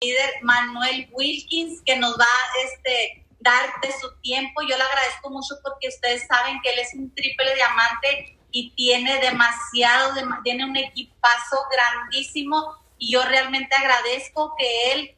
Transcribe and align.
líder 0.00 0.30
Manuel 0.42 1.08
Wilkins, 1.12 1.80
que 1.84 1.96
nos 1.96 2.18
va 2.18 2.24
a 2.24 2.66
este, 2.66 3.24
dar 3.40 3.80
de 3.80 3.92
su 3.98 4.14
tiempo. 4.20 4.60
Yo 4.62 4.76
le 4.76 4.82
agradezco 4.82 5.30
mucho 5.30 5.54
porque 5.62 5.88
ustedes 5.88 6.26
saben 6.26 6.60
que 6.62 6.70
él 6.70 6.78
es 6.80 6.92
un 6.94 7.14
triple 7.14 7.54
diamante 7.54 8.38
y 8.50 8.74
tiene 8.74 9.18
demasiado, 9.20 10.14
tiene 10.44 10.64
un 10.64 10.76
equipazo 10.76 11.58
grandísimo 11.70 12.76
y 12.98 13.12
yo 13.12 13.22
realmente 13.24 13.74
agradezco 13.74 14.54
que 14.58 14.92
él 14.92 15.16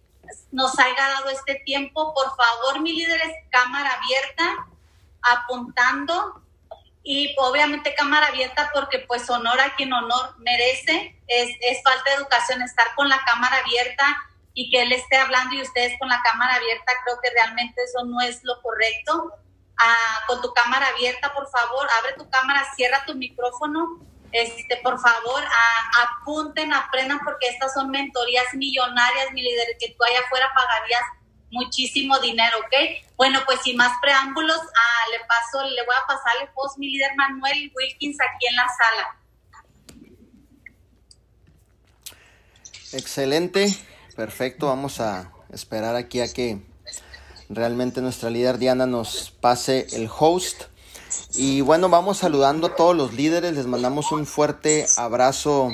nos 0.52 0.78
haya 0.78 1.08
dado 1.08 1.30
este 1.30 1.56
tiempo. 1.66 2.14
Por 2.14 2.36
favor, 2.36 2.80
mi 2.80 2.92
líder 2.92 3.20
es 3.20 3.32
cámara 3.50 3.98
abierta, 4.00 4.66
apuntando 5.22 6.44
y 7.02 7.34
obviamente 7.38 7.94
cámara 7.94 8.26
abierta 8.26 8.70
porque 8.72 9.00
pues 9.00 9.28
honor 9.30 9.60
a 9.60 9.74
quien 9.74 9.92
honor 9.92 10.38
merece. 10.38 11.16
Es, 11.26 11.50
es 11.60 11.82
falta 11.82 12.10
de 12.10 12.16
educación 12.16 12.62
estar 12.62 12.94
con 12.94 13.08
la 13.08 13.20
cámara 13.24 13.58
abierta 13.58 14.16
y 14.58 14.68
que 14.70 14.82
él 14.82 14.90
esté 14.90 15.16
hablando 15.16 15.54
y 15.54 15.62
ustedes 15.62 15.96
con 16.00 16.08
la 16.08 16.20
cámara 16.20 16.56
abierta, 16.56 16.92
creo 17.04 17.20
que 17.22 17.30
realmente 17.30 17.80
eso 17.80 18.04
no 18.04 18.20
es 18.20 18.40
lo 18.42 18.60
correcto. 18.60 19.32
Ah, 19.78 20.24
con 20.26 20.42
tu 20.42 20.52
cámara 20.52 20.88
abierta, 20.88 21.32
por 21.32 21.48
favor, 21.48 21.86
abre 22.00 22.14
tu 22.14 22.28
cámara, 22.28 22.66
cierra 22.74 23.04
tu 23.06 23.14
micrófono. 23.14 24.00
Este, 24.32 24.78
por 24.78 24.98
favor, 24.98 25.44
apunten, 26.00 26.72
aprendan, 26.72 27.20
porque 27.20 27.46
estas 27.46 27.72
son 27.72 27.90
mentorías 27.90 28.52
millonarias, 28.54 29.30
mi 29.30 29.42
líder, 29.42 29.76
que 29.78 29.94
tú 29.96 30.02
allá 30.02 30.18
afuera 30.26 30.50
pagarías 30.52 31.02
muchísimo 31.52 32.18
dinero, 32.18 32.58
¿ok? 32.58 33.06
Bueno, 33.16 33.38
pues 33.46 33.60
sin 33.62 33.76
más 33.76 33.92
preámbulos, 34.02 34.58
ah, 34.58 35.04
le 35.12 35.24
paso, 35.26 35.62
le 35.70 35.86
voy 35.86 35.94
a 35.94 36.06
pasar 36.08 36.32
el 36.42 36.48
post, 36.48 36.78
mi 36.78 36.90
líder 36.90 37.14
Manuel 37.14 37.70
Wilkins, 37.76 38.18
aquí 38.20 38.46
en 38.48 38.56
la 38.56 38.66
sala. 38.68 39.18
Excelente, 42.92 43.68
perfecto. 44.18 44.66
Vamos 44.66 45.00
a 45.00 45.30
esperar 45.52 45.94
aquí 45.94 46.18
a 46.18 46.26
que 46.26 46.60
realmente 47.48 48.02
nuestra 48.02 48.30
líder 48.30 48.58
Diana 48.58 48.84
nos 48.84 49.30
pase 49.30 49.86
el 49.92 50.10
host. 50.10 50.64
Y 51.34 51.60
bueno, 51.60 51.88
vamos 51.88 52.18
saludando 52.18 52.66
a 52.66 52.74
todos 52.74 52.96
los 52.96 53.14
líderes. 53.14 53.54
Les 53.54 53.68
mandamos 53.68 54.10
un 54.10 54.26
fuerte 54.26 54.86
abrazo 54.96 55.70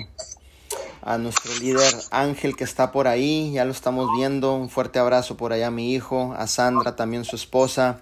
a 1.01 1.17
nuestro 1.17 1.55
líder 1.55 1.91
Ángel 2.11 2.55
que 2.55 2.65
está 2.65 2.93
por 2.93 3.09
ahí. 3.09 3.51
Ya 3.55 3.65
lo 3.65 3.73
estamos 3.73 4.11
viendo. 4.15 4.55
Un 4.55 4.69
fuerte 4.69 4.99
abrazo 4.99 5.39
por 5.39 5.55
allá 5.55 5.69
a 5.69 5.71
mi 5.71 5.95
hijo, 5.95 6.35
a 6.37 6.47
Sandra, 6.47 6.97
también 6.97 7.25
su 7.25 7.37
esposa. 7.37 8.01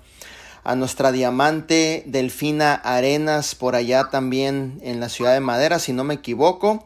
A 0.64 0.74
nuestra 0.74 1.12
diamante 1.12 2.02
Delfina 2.06 2.74
Arenas 2.74 3.54
por 3.54 3.76
allá 3.76 4.10
también 4.10 4.80
en 4.82 4.98
la 4.98 5.08
ciudad 5.08 5.34
de 5.34 5.40
Madera, 5.40 5.78
si 5.78 5.92
no 5.92 6.02
me 6.02 6.14
equivoco. 6.14 6.84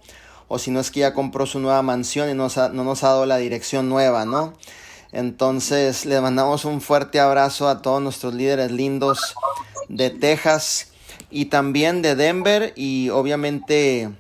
O 0.49 0.59
si 0.59 0.71
no 0.71 0.81
es 0.81 0.91
que 0.91 1.01
ya 1.01 1.15
compró 1.15 1.47
su 1.47 1.59
nueva 1.59 1.83
mansión 1.83 2.31
y 2.31 2.35
no 2.35 2.45
nos 2.45 3.05
ha 3.05 3.09
dado 3.09 3.27
la 3.27 3.37
dirección 3.39 3.89
nueva, 3.89 4.25
¿no? 4.25 4.55
Entonces 5.13 6.05
le 6.05 6.21
mandamos 6.21 6.65
un 6.65 6.81
fuerte 6.81 7.21
abrazo 7.21 7.69
a 7.69 7.81
todos 7.83 8.03
nuestros 8.03 8.35
líderes 8.35 8.71
lindos 8.71 9.35
de 9.89 10.11
Texas 10.11 10.89
y 11.31 11.47
también 11.47 12.03
de 12.03 12.17
Denver 12.17 12.73
y 12.77 13.11
obviamente 13.11 14.11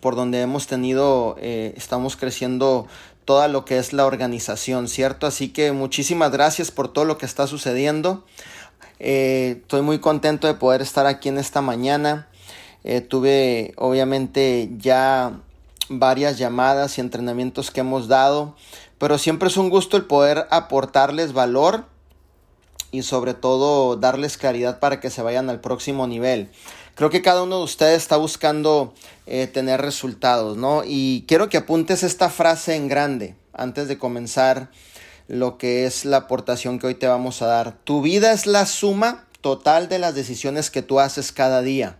por 0.00 0.16
donde 0.16 0.40
hemos 0.40 0.66
tenido, 0.66 1.36
eh, 1.38 1.74
estamos 1.76 2.16
creciendo 2.16 2.86
toda 3.24 3.48
lo 3.48 3.64
que 3.64 3.78
es 3.78 3.92
la 3.92 4.06
organización, 4.06 4.88
¿cierto? 4.88 5.26
Así 5.26 5.50
que 5.50 5.72
muchísimas 5.72 6.32
gracias 6.32 6.70
por 6.70 6.88
todo 6.88 7.04
lo 7.04 7.18
que 7.18 7.26
está 7.26 7.46
sucediendo. 7.46 8.24
Eh, 8.98 9.58
estoy 9.60 9.82
muy 9.82 9.98
contento 9.98 10.46
de 10.46 10.54
poder 10.54 10.80
estar 10.80 11.06
aquí 11.06 11.28
en 11.28 11.38
esta 11.38 11.60
mañana. 11.60 12.28
Eh, 12.84 13.00
tuve 13.00 13.74
obviamente 13.76 14.70
ya 14.76 15.40
varias 15.88 16.38
llamadas 16.38 16.98
y 16.98 17.00
entrenamientos 17.00 17.70
que 17.70 17.80
hemos 17.80 18.08
dado 18.08 18.56
pero 19.02 19.18
siempre 19.18 19.48
es 19.48 19.56
un 19.56 19.68
gusto 19.68 19.96
el 19.96 20.04
poder 20.04 20.46
aportarles 20.52 21.32
valor 21.32 21.86
y 22.92 23.02
sobre 23.02 23.34
todo 23.34 23.96
darles 23.96 24.36
claridad 24.36 24.78
para 24.78 25.00
que 25.00 25.10
se 25.10 25.22
vayan 25.22 25.50
al 25.50 25.60
próximo 25.60 26.06
nivel. 26.06 26.50
Creo 26.94 27.10
que 27.10 27.20
cada 27.20 27.42
uno 27.42 27.58
de 27.58 27.64
ustedes 27.64 28.00
está 28.00 28.16
buscando 28.16 28.94
eh, 29.26 29.48
tener 29.48 29.80
resultados, 29.80 30.56
¿no? 30.56 30.82
Y 30.86 31.24
quiero 31.26 31.48
que 31.48 31.56
apuntes 31.56 32.04
esta 32.04 32.30
frase 32.30 32.76
en 32.76 32.86
grande 32.86 33.34
antes 33.52 33.88
de 33.88 33.98
comenzar 33.98 34.70
lo 35.26 35.58
que 35.58 35.84
es 35.84 36.04
la 36.04 36.18
aportación 36.18 36.78
que 36.78 36.86
hoy 36.86 36.94
te 36.94 37.08
vamos 37.08 37.42
a 37.42 37.46
dar. 37.46 37.78
Tu 37.82 38.02
vida 38.02 38.30
es 38.30 38.46
la 38.46 38.66
suma 38.66 39.26
total 39.40 39.88
de 39.88 39.98
las 39.98 40.14
decisiones 40.14 40.70
que 40.70 40.82
tú 40.82 41.00
haces 41.00 41.32
cada 41.32 41.60
día. 41.60 41.98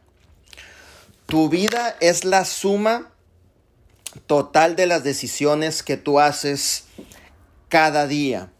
Tu 1.32 1.48
vida 1.48 1.96
es 2.00 2.26
la 2.26 2.44
suma 2.44 3.10
total 4.26 4.76
de 4.76 4.84
las 4.84 5.02
decisiones 5.02 5.82
que 5.82 5.96
tú 5.96 6.20
haces 6.20 6.84
cada 7.70 8.06
día. 8.06 8.52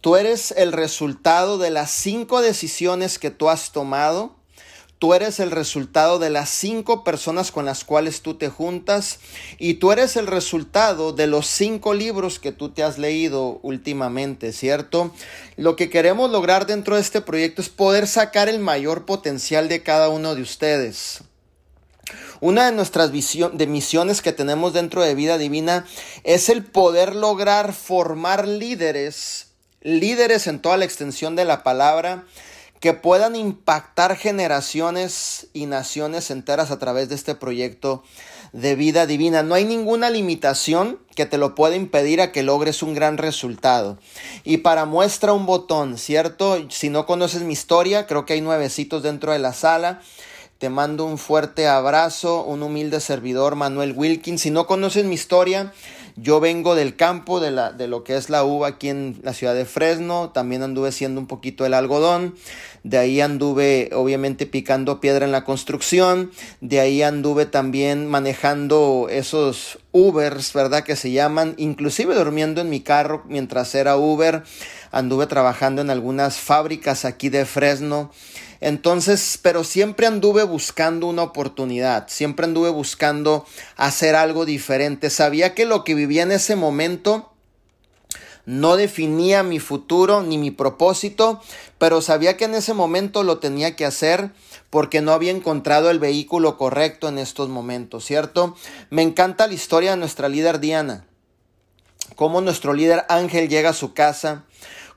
Tú 0.00 0.16
eres 0.16 0.50
el 0.52 0.72
resultado 0.72 1.58
de 1.58 1.68
las 1.68 1.90
cinco 1.90 2.40
decisiones 2.40 3.18
que 3.18 3.30
tú 3.30 3.50
has 3.50 3.72
tomado. 3.72 4.34
Tú 4.98 5.12
eres 5.12 5.40
el 5.40 5.50
resultado 5.50 6.18
de 6.18 6.30
las 6.30 6.48
cinco 6.48 7.04
personas 7.04 7.52
con 7.52 7.66
las 7.66 7.84
cuales 7.84 8.22
tú 8.22 8.32
te 8.32 8.48
juntas. 8.48 9.18
Y 9.58 9.74
tú 9.74 9.92
eres 9.92 10.16
el 10.16 10.26
resultado 10.26 11.12
de 11.12 11.26
los 11.26 11.48
cinco 11.48 11.92
libros 11.92 12.38
que 12.38 12.50
tú 12.50 12.70
te 12.70 12.82
has 12.82 12.96
leído 12.96 13.60
últimamente, 13.62 14.54
¿cierto? 14.54 15.12
Lo 15.58 15.76
que 15.76 15.90
queremos 15.90 16.30
lograr 16.30 16.64
dentro 16.64 16.94
de 16.94 17.02
este 17.02 17.20
proyecto 17.20 17.60
es 17.60 17.68
poder 17.68 18.06
sacar 18.06 18.48
el 18.48 18.58
mayor 18.58 19.04
potencial 19.04 19.68
de 19.68 19.82
cada 19.82 20.08
uno 20.08 20.34
de 20.34 20.40
ustedes. 20.40 21.24
Una 22.42 22.64
de 22.66 22.72
nuestras 22.72 23.12
de 23.12 23.66
misiones 23.66 24.22
que 24.22 24.32
tenemos 24.32 24.72
dentro 24.72 25.02
de 25.02 25.14
Vida 25.14 25.36
Divina 25.36 25.84
es 26.24 26.48
el 26.48 26.64
poder 26.64 27.14
lograr 27.14 27.74
formar 27.74 28.48
líderes, 28.48 29.48
líderes 29.82 30.46
en 30.46 30.60
toda 30.60 30.78
la 30.78 30.86
extensión 30.86 31.36
de 31.36 31.44
la 31.44 31.62
palabra, 31.62 32.24
que 32.80 32.94
puedan 32.94 33.36
impactar 33.36 34.16
generaciones 34.16 35.48
y 35.52 35.66
naciones 35.66 36.30
enteras 36.30 36.70
a 36.70 36.78
través 36.78 37.10
de 37.10 37.14
este 37.14 37.34
proyecto 37.34 38.02
de 38.54 38.74
vida 38.74 39.04
divina. 39.04 39.42
No 39.42 39.54
hay 39.54 39.66
ninguna 39.66 40.08
limitación 40.08 40.98
que 41.14 41.26
te 41.26 41.36
lo 41.36 41.54
pueda 41.54 41.76
impedir 41.76 42.22
a 42.22 42.32
que 42.32 42.42
logres 42.42 42.82
un 42.82 42.94
gran 42.94 43.18
resultado. 43.18 43.98
Y 44.44 44.58
para 44.58 44.86
muestra 44.86 45.34
un 45.34 45.44
botón, 45.44 45.98
¿cierto? 45.98 46.58
Si 46.70 46.88
no 46.88 47.04
conoces 47.04 47.42
mi 47.42 47.52
historia, 47.52 48.06
creo 48.06 48.24
que 48.24 48.32
hay 48.32 48.40
nuevecitos 48.40 49.02
dentro 49.02 49.32
de 49.32 49.40
la 49.40 49.52
sala. 49.52 50.00
Te 50.60 50.68
mando 50.68 51.06
un 51.06 51.16
fuerte 51.16 51.66
abrazo, 51.66 52.44
un 52.44 52.62
humilde 52.62 53.00
servidor 53.00 53.56
Manuel 53.56 53.94
Wilkins. 53.96 54.42
Si 54.42 54.50
no 54.50 54.66
conoces 54.66 55.06
mi 55.06 55.14
historia, 55.14 55.72
yo 56.16 56.38
vengo 56.38 56.74
del 56.74 56.96
campo, 56.96 57.40
de, 57.40 57.50
la, 57.50 57.72
de 57.72 57.88
lo 57.88 58.04
que 58.04 58.14
es 58.14 58.28
la 58.28 58.44
uva 58.44 58.68
aquí 58.68 58.90
en 58.90 59.18
la 59.22 59.32
ciudad 59.32 59.54
de 59.54 59.64
Fresno. 59.64 60.32
También 60.34 60.62
anduve 60.62 60.92
siendo 60.92 61.18
un 61.18 61.26
poquito 61.26 61.64
el 61.64 61.72
algodón. 61.72 62.34
De 62.84 62.98
ahí 62.98 63.22
anduve 63.22 63.88
obviamente 63.94 64.44
picando 64.44 65.00
piedra 65.00 65.24
en 65.24 65.32
la 65.32 65.44
construcción. 65.44 66.30
De 66.60 66.78
ahí 66.78 67.02
anduve 67.02 67.46
también 67.46 68.06
manejando 68.06 69.06
esos 69.08 69.78
Ubers, 69.92 70.52
¿verdad? 70.52 70.84
Que 70.84 70.94
se 70.94 71.10
llaman. 71.10 71.54
Inclusive 71.56 72.14
durmiendo 72.14 72.60
en 72.60 72.68
mi 72.68 72.80
carro 72.80 73.22
mientras 73.26 73.74
era 73.74 73.96
Uber. 73.96 74.42
Anduve 74.92 75.26
trabajando 75.26 75.80
en 75.80 75.88
algunas 75.88 76.36
fábricas 76.36 77.06
aquí 77.06 77.30
de 77.30 77.46
Fresno. 77.46 78.10
Entonces, 78.60 79.38
pero 79.40 79.64
siempre 79.64 80.06
anduve 80.06 80.42
buscando 80.42 81.06
una 81.06 81.22
oportunidad, 81.22 82.08
siempre 82.08 82.44
anduve 82.44 82.68
buscando 82.68 83.46
hacer 83.76 84.14
algo 84.14 84.44
diferente. 84.44 85.08
Sabía 85.08 85.54
que 85.54 85.64
lo 85.64 85.82
que 85.82 85.94
vivía 85.94 86.22
en 86.22 86.32
ese 86.32 86.56
momento 86.56 87.30
no 88.46 88.76
definía 88.76 89.42
mi 89.42 89.60
futuro 89.60 90.22
ni 90.22 90.36
mi 90.36 90.50
propósito, 90.50 91.40
pero 91.78 92.02
sabía 92.02 92.36
que 92.36 92.46
en 92.46 92.54
ese 92.54 92.74
momento 92.74 93.22
lo 93.22 93.38
tenía 93.38 93.76
que 93.76 93.84
hacer 93.84 94.32
porque 94.70 95.00
no 95.00 95.12
había 95.12 95.30
encontrado 95.30 95.90
el 95.90 95.98
vehículo 95.98 96.56
correcto 96.56 97.08
en 97.08 97.18
estos 97.18 97.48
momentos, 97.48 98.04
¿cierto? 98.04 98.56
Me 98.90 99.02
encanta 99.02 99.46
la 99.46 99.54
historia 99.54 99.92
de 99.92 99.96
nuestra 99.98 100.28
líder 100.28 100.60
Diana, 100.60 101.06
cómo 102.16 102.40
nuestro 102.40 102.72
líder 102.72 103.04
Ángel 103.08 103.48
llega 103.48 103.70
a 103.70 103.74
su 103.74 103.94
casa, 103.94 104.44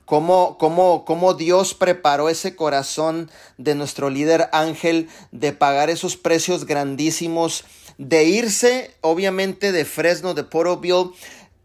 cómo, 0.04 0.58
cómo, 0.58 1.04
cómo 1.04 1.34
Dios 1.34 1.74
preparó 1.74 2.28
ese 2.28 2.56
corazón 2.56 3.30
de 3.58 3.74
nuestro 3.74 4.10
líder 4.10 4.48
Ángel 4.52 5.08
de 5.32 5.52
pagar 5.52 5.90
esos 5.90 6.16
precios 6.16 6.66
grandísimos, 6.66 7.64
de 7.98 8.24
irse 8.24 8.94
obviamente 9.00 9.72
de 9.72 9.84
Fresno, 9.84 10.34
de 10.34 10.44
Porterville, 10.44 11.10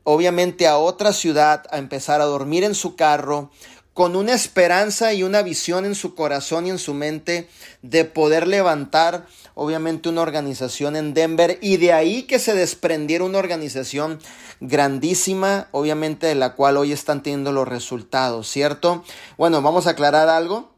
obviamente 0.04 0.68
a 0.68 0.78
otra 0.78 1.14
ciudad, 1.14 1.66
a 1.72 1.78
empezar 1.78 2.22
a 2.22 2.26
dormir 2.26 2.64
en 2.64 2.76
su 2.76 2.96
carro, 2.96 3.52
con 4.00 4.16
una 4.16 4.34
esperanza 4.34 5.12
y 5.12 5.24
una 5.24 5.42
visión 5.42 5.84
en 5.84 5.94
su 5.94 6.16
corazón 6.16 6.66
y 6.66 6.70
en 6.70 6.80
su 6.80 6.94
mente 6.94 7.50
de 7.82 8.06
poder 8.06 8.48
levantar 8.48 9.28
obviamente 9.56 10.08
una 10.08 10.22
organización 10.22 10.96
en 10.96 11.14
Denver 11.14 11.60
y 11.62 11.76
de 11.76 11.92
ahí 11.92 12.24
que 12.24 12.40
se 12.40 12.54
desprendiera 12.54 13.26
una 13.26 13.40
organización 13.40 14.20
grandísima, 14.62 15.68
obviamente 15.72 16.28
de 16.28 16.36
la 16.36 16.56
cual 16.56 16.78
hoy 16.78 16.94
están 16.94 17.24
teniendo 17.24 17.52
los 17.52 17.68
resultados, 17.68 18.48
¿cierto? 18.50 19.04
Bueno, 19.38 19.62
vamos 19.62 19.86
a 19.86 19.90
aclarar 19.90 20.30
algo. 20.30 20.72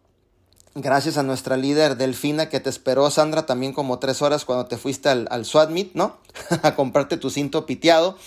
Gracias 0.73 1.17
a 1.17 1.23
nuestra 1.23 1.57
líder 1.57 1.97
Delfina 1.97 2.49
que 2.49 2.59
te 2.59 2.71
esperó, 2.71 3.11
Sandra, 3.11 3.45
también 3.45 3.73
como 3.73 3.99
tres 3.99 4.23
horas 4.23 4.45
cuando 4.45 4.65
te 4.65 4.77
fuiste 4.77 5.09
al, 5.09 5.27
al 5.29 5.45
¿no? 5.93 6.17
a 6.63 6.73
comprarte 6.73 7.17
tu 7.17 7.29
cinto 7.29 7.67
piteado. 7.67 8.17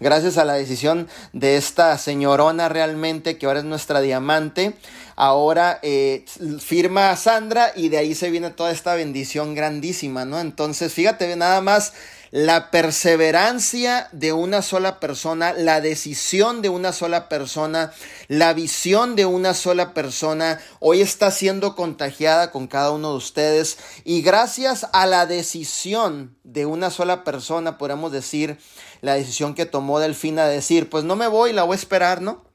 Gracias 0.00 0.38
a 0.38 0.44
la 0.44 0.54
decisión 0.54 1.08
de 1.32 1.56
esta 1.56 1.98
señorona 1.98 2.68
realmente, 2.68 3.36
que 3.36 3.46
ahora 3.46 3.58
es 3.58 3.64
nuestra 3.64 4.00
diamante, 4.00 4.74
ahora 5.16 5.80
eh, 5.82 6.24
firma 6.60 7.10
a 7.10 7.16
Sandra 7.16 7.72
y 7.74 7.88
de 7.88 7.98
ahí 7.98 8.14
se 8.14 8.30
viene 8.30 8.50
toda 8.50 8.70
esta 8.70 8.94
bendición 8.94 9.56
grandísima, 9.56 10.24
¿no? 10.24 10.38
Entonces, 10.38 10.92
fíjate 10.92 11.34
nada 11.34 11.60
más 11.60 11.94
la 12.30 12.70
perseverancia 12.70 14.08
de 14.12 14.32
una 14.32 14.62
sola 14.62 15.00
persona, 15.00 15.52
la 15.52 15.80
decisión 15.80 16.62
de 16.62 16.68
una 16.68 16.92
sola 16.92 17.28
persona, 17.28 17.92
la 18.28 18.52
visión 18.52 19.16
de 19.16 19.26
una 19.26 19.54
sola 19.54 19.94
persona, 19.94 20.60
hoy 20.80 21.00
está 21.00 21.30
siendo 21.30 21.74
contagiada 21.74 22.50
con 22.50 22.66
cada 22.66 22.90
uno 22.90 23.12
de 23.12 23.16
ustedes 23.16 23.78
y 24.04 24.22
gracias 24.22 24.86
a 24.92 25.06
la 25.06 25.26
decisión 25.26 26.36
de 26.44 26.66
una 26.66 26.90
sola 26.90 27.24
persona, 27.24 27.78
podemos 27.78 28.12
decir, 28.12 28.58
la 29.00 29.14
decisión 29.14 29.54
que 29.54 29.66
tomó 29.66 30.00
Delfina 30.00 30.46
de 30.46 30.56
decir, 30.56 30.90
pues 30.90 31.04
no 31.04 31.16
me 31.16 31.28
voy, 31.28 31.52
la 31.52 31.62
voy 31.62 31.74
a 31.74 31.76
esperar, 31.76 32.20
¿no? 32.20 32.48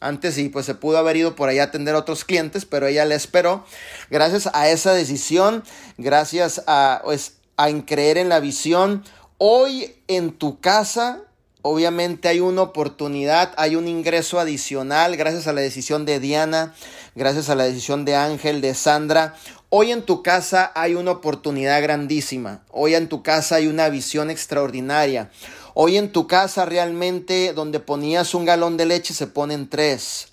Antes 0.00 0.36
sí, 0.36 0.48
pues 0.48 0.64
se 0.64 0.76
pudo 0.76 0.98
haber 0.98 1.16
ido 1.16 1.34
por 1.34 1.48
allá 1.48 1.62
a 1.62 1.66
atender 1.66 1.96
a 1.96 1.98
otros 1.98 2.24
clientes, 2.24 2.64
pero 2.64 2.86
ella 2.86 3.04
le 3.04 3.16
esperó. 3.16 3.64
Gracias 4.10 4.48
a 4.52 4.68
esa 4.68 4.92
decisión, 4.92 5.64
gracias 5.96 6.62
a, 6.68 7.00
pues, 7.04 7.37
a 7.58 7.68
creer 7.84 8.16
en 8.18 8.28
la 8.28 8.40
visión. 8.40 9.04
Hoy 9.36 9.96
en 10.06 10.32
tu 10.32 10.60
casa, 10.60 11.22
obviamente 11.60 12.28
hay 12.28 12.40
una 12.40 12.62
oportunidad, 12.62 13.52
hay 13.56 13.74
un 13.74 13.88
ingreso 13.88 14.38
adicional 14.38 15.16
gracias 15.16 15.48
a 15.48 15.52
la 15.52 15.60
decisión 15.60 16.06
de 16.06 16.20
Diana, 16.20 16.74
gracias 17.16 17.50
a 17.50 17.56
la 17.56 17.64
decisión 17.64 18.04
de 18.04 18.14
Ángel, 18.14 18.60
de 18.60 18.74
Sandra. 18.74 19.34
Hoy 19.70 19.90
en 19.90 20.02
tu 20.02 20.22
casa 20.22 20.70
hay 20.76 20.94
una 20.94 21.10
oportunidad 21.10 21.82
grandísima. 21.82 22.62
Hoy 22.70 22.94
en 22.94 23.08
tu 23.08 23.22
casa 23.24 23.56
hay 23.56 23.66
una 23.66 23.88
visión 23.88 24.30
extraordinaria. 24.30 25.30
Hoy 25.74 25.96
en 25.96 26.12
tu 26.12 26.28
casa 26.28 26.64
realmente 26.64 27.52
donde 27.52 27.80
ponías 27.80 28.34
un 28.34 28.44
galón 28.44 28.76
de 28.76 28.86
leche 28.86 29.14
se 29.14 29.26
ponen 29.26 29.68
tres 29.68 30.27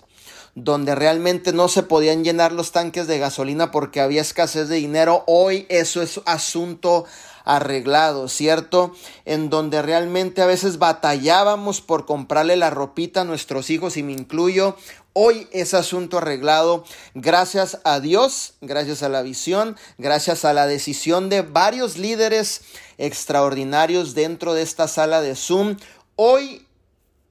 donde 0.56 0.94
realmente 0.94 1.52
no 1.52 1.68
se 1.68 1.82
podían 1.82 2.24
llenar 2.24 2.50
los 2.50 2.72
tanques 2.72 3.06
de 3.06 3.18
gasolina 3.18 3.70
porque 3.70 4.00
había 4.00 4.22
escasez 4.22 4.68
de 4.68 4.76
dinero, 4.76 5.22
hoy 5.26 5.66
eso 5.68 6.00
es 6.00 6.20
asunto 6.24 7.04
arreglado, 7.44 8.26
¿cierto? 8.26 8.94
En 9.26 9.50
donde 9.50 9.82
realmente 9.82 10.40
a 10.40 10.46
veces 10.46 10.78
batallábamos 10.78 11.82
por 11.82 12.06
comprarle 12.06 12.56
la 12.56 12.70
ropita 12.70 13.20
a 13.20 13.24
nuestros 13.24 13.68
hijos 13.68 13.98
y 13.98 14.02
me 14.02 14.12
incluyo. 14.12 14.76
Hoy 15.12 15.46
es 15.52 15.74
asunto 15.74 16.18
arreglado 16.18 16.84
gracias 17.14 17.78
a 17.84 18.00
Dios, 18.00 18.54
gracias 18.62 19.02
a 19.02 19.10
la 19.10 19.22
visión, 19.22 19.76
gracias 19.98 20.46
a 20.46 20.54
la 20.54 20.66
decisión 20.66 21.28
de 21.28 21.42
varios 21.42 21.98
líderes 21.98 22.62
extraordinarios 22.96 24.14
dentro 24.14 24.54
de 24.54 24.62
esta 24.62 24.88
sala 24.88 25.20
de 25.20 25.36
Zoom. 25.36 25.76
Hoy 26.16 26.65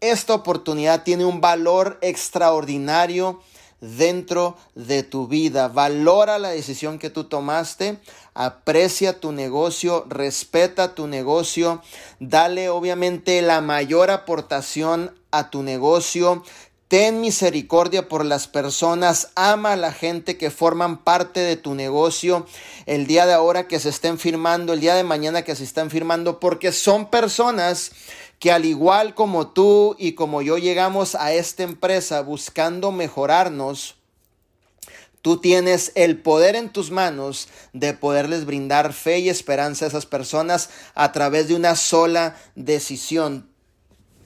esta 0.01 0.33
oportunidad 0.33 1.03
tiene 1.03 1.25
un 1.25 1.41
valor 1.41 1.97
extraordinario 2.01 3.41
dentro 3.81 4.57
de 4.73 5.03
tu 5.03 5.27
vida. 5.27 5.67
Valora 5.67 6.39
la 6.39 6.49
decisión 6.49 6.99
que 6.99 7.09
tú 7.09 7.25
tomaste, 7.25 7.99
aprecia 8.33 9.19
tu 9.19 9.31
negocio, 9.31 10.05
respeta 10.09 10.95
tu 10.95 11.07
negocio, 11.07 11.81
dale 12.19 12.69
obviamente 12.69 13.41
la 13.41 13.61
mayor 13.61 14.11
aportación 14.11 15.13
a 15.31 15.49
tu 15.49 15.63
negocio. 15.63 16.43
Ten 16.87 17.19
misericordia 17.19 18.07
por 18.07 18.23
las 18.23 18.47
personas, 18.47 19.29
ama 19.33 19.73
a 19.73 19.75
la 19.75 19.91
gente 19.91 20.37
que 20.37 20.51
forman 20.51 21.03
parte 21.03 21.39
de 21.39 21.57
tu 21.57 21.73
negocio, 21.73 22.45
el 22.85 23.07
día 23.07 23.25
de 23.25 23.33
ahora 23.33 23.67
que 23.67 23.79
se 23.79 23.89
estén 23.89 24.19
firmando, 24.19 24.71
el 24.71 24.81
día 24.81 24.93
de 24.93 25.03
mañana 25.03 25.41
que 25.41 25.55
se 25.55 25.63
están 25.63 25.89
firmando, 25.89 26.39
porque 26.39 26.71
son 26.71 27.09
personas 27.09 27.91
que 28.39 28.51
al 28.51 28.65
igual 28.65 29.15
como 29.15 29.47
tú 29.47 29.95
y 29.97 30.13
como 30.13 30.41
yo 30.41 30.57
llegamos 30.57 31.15
a 31.15 31.33
esta 31.33 31.63
empresa 31.63 32.21
buscando 32.21 32.91
mejorarnos, 32.91 33.95
tú 35.21 35.37
tienes 35.37 35.91
el 35.95 36.21
poder 36.21 36.55
en 36.55 36.69
tus 36.69 36.91
manos 36.91 37.47
de 37.73 37.93
poderles 37.93 38.45
brindar 38.45 38.93
fe 38.93 39.19
y 39.19 39.29
esperanza 39.29 39.85
a 39.85 39.87
esas 39.87 40.05
personas 40.05 40.69
a 40.93 41.11
través 41.11 41.47
de 41.47 41.55
una 41.55 41.75
sola 41.75 42.35
decisión. 42.55 43.49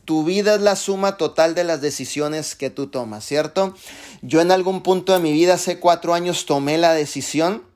Tu 0.04 0.24
vida 0.24 0.56
es 0.56 0.62
la 0.62 0.76
suma 0.76 1.18
total 1.18 1.54
de 1.54 1.64
las 1.64 1.82
decisiones 1.82 2.56
que 2.56 2.72
tú 2.72 2.88
tomas, 2.88 3.24
¿cierto? 3.24 3.76
Yo 4.24 4.42
en 4.42 4.52
algún 4.52 4.82
punto 4.82 5.14
de 5.14 5.20
mi 5.20 5.32
vida, 5.32 5.54
hace 5.54 5.80
cuatro 5.80 6.16
años, 6.16 6.48
tomé 6.48 6.80
la 6.80 6.94
decisión 6.94 7.69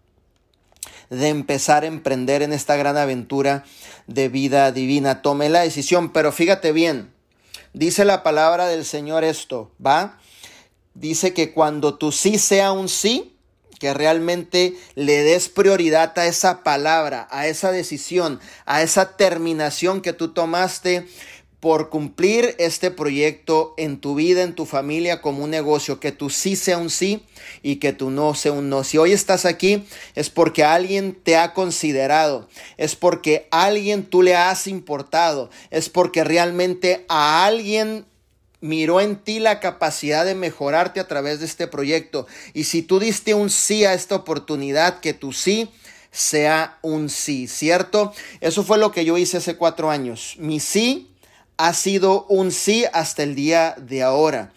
de 1.13 1.29
empezar 1.29 1.83
a 1.83 1.87
emprender 1.87 2.41
en 2.41 2.53
esta 2.53 2.75
gran 2.75 2.97
aventura 2.97 3.63
de 4.07 4.29
vida 4.29 4.71
divina. 4.71 5.21
Tomé 5.21 5.49
la 5.49 5.61
decisión, 5.61 6.11
pero 6.11 6.31
fíjate 6.31 6.71
bien, 6.71 7.13
dice 7.73 8.05
la 8.05 8.23
palabra 8.23 8.67
del 8.67 8.85
Señor 8.85 9.23
esto, 9.23 9.71
¿va? 9.83 10.19
Dice 10.93 11.33
que 11.33 11.53
cuando 11.53 11.95
tu 11.95 12.11
sí 12.11 12.37
sea 12.37 12.71
un 12.71 12.89
sí, 12.89 13.35
que 13.79 13.93
realmente 13.93 14.75
le 14.95 15.23
des 15.23 15.49
prioridad 15.49 16.17
a 16.17 16.25
esa 16.25 16.63
palabra, 16.63 17.27
a 17.31 17.47
esa 17.47 17.71
decisión, 17.71 18.39
a 18.65 18.81
esa 18.81 19.17
terminación 19.17 20.01
que 20.01 20.13
tú 20.13 20.33
tomaste, 20.33 21.07
por 21.63 21.87
cumplir 21.87 22.55
este 22.57 22.91
proyecto 22.91 23.73
en 23.77 23.97
tu 24.01 24.15
vida, 24.15 24.43
en 24.43 24.53
tu 24.53 24.65
familia, 24.65 25.21
como 25.21 25.45
un 25.45 25.49
negocio, 25.49 25.97
que 25.97 26.11
tu 26.11 26.29
sí 26.29 26.57
sea 26.57 26.77
un 26.77 26.89
sí 26.89 27.23
y 27.61 27.77
que 27.77 27.93
tu 27.93 28.09
no 28.09 28.35
sea 28.35 28.51
un 28.51 28.67
no. 28.67 28.83
Si 28.83 28.97
hoy 28.97 29.13
estás 29.13 29.45
aquí 29.45 29.85
es 30.13 30.29
porque 30.29 30.65
alguien 30.65 31.15
te 31.15 31.37
ha 31.37 31.53
considerado, 31.53 32.49
es 32.75 32.97
porque 32.97 33.47
alguien 33.49 34.03
tú 34.03 34.23
le 34.23 34.35
has 34.35 34.67
importado, 34.67 35.49
es 35.71 35.87
porque 35.87 36.25
realmente 36.25 37.05
a 37.07 37.45
alguien 37.45 38.03
miró 38.59 38.99
en 38.99 39.15
ti 39.15 39.39
la 39.39 39.61
capacidad 39.61 40.25
de 40.25 40.35
mejorarte 40.35 40.99
a 40.99 41.07
través 41.07 41.39
de 41.39 41.45
este 41.45 41.67
proyecto. 41.67 42.27
Y 42.53 42.65
si 42.65 42.81
tú 42.81 42.99
diste 42.99 43.35
un 43.35 43.49
sí 43.49 43.85
a 43.85 43.93
esta 43.93 44.15
oportunidad, 44.15 44.99
que 44.99 45.13
tu 45.13 45.31
sí 45.31 45.69
sea 46.11 46.77
un 46.81 47.09
sí, 47.09 47.47
¿cierto? 47.47 48.13
Eso 48.41 48.65
fue 48.65 48.77
lo 48.77 48.91
que 48.91 49.05
yo 49.05 49.17
hice 49.17 49.37
hace 49.37 49.55
cuatro 49.55 49.89
años. 49.89 50.35
Mi 50.39 50.59
sí 50.59 51.12
ha 51.57 51.73
sido 51.73 52.25
un 52.29 52.51
sí 52.51 52.85
hasta 52.93 53.23
el 53.23 53.35
día 53.35 53.75
de 53.77 54.03
ahora. 54.03 54.53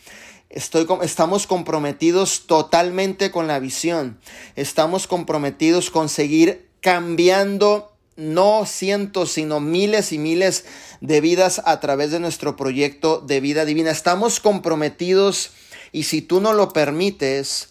Estoy, 0.49 0.87
estamos 1.03 1.47
comprometidos 1.47 2.47
totalmente 2.47 3.31
con 3.31 3.47
la 3.47 3.59
visión. 3.59 4.19
Estamos 4.55 5.07
comprometidos 5.07 5.91
con 5.91 6.09
seguir 6.09 6.69
cambiando 6.81 7.93
no 8.17 8.65
cientos, 8.65 9.33
sino 9.33 9.61
miles 9.61 10.13
y 10.13 10.19
miles 10.19 10.65
de 11.01 11.21
vidas 11.21 11.61
a 11.65 11.81
través 11.81 12.11
de 12.11 12.21
nuestro 12.21 12.57
proyecto 12.57 13.21
de 13.21 13.41
vida 13.41 13.65
divina. 13.65 13.91
Estamos 13.91 14.41
comprometidos 14.41 15.51
y 15.93 16.05
si 16.05 16.23
tú 16.23 16.41
no 16.41 16.55
lo 16.55 16.73
permites, 16.73 17.71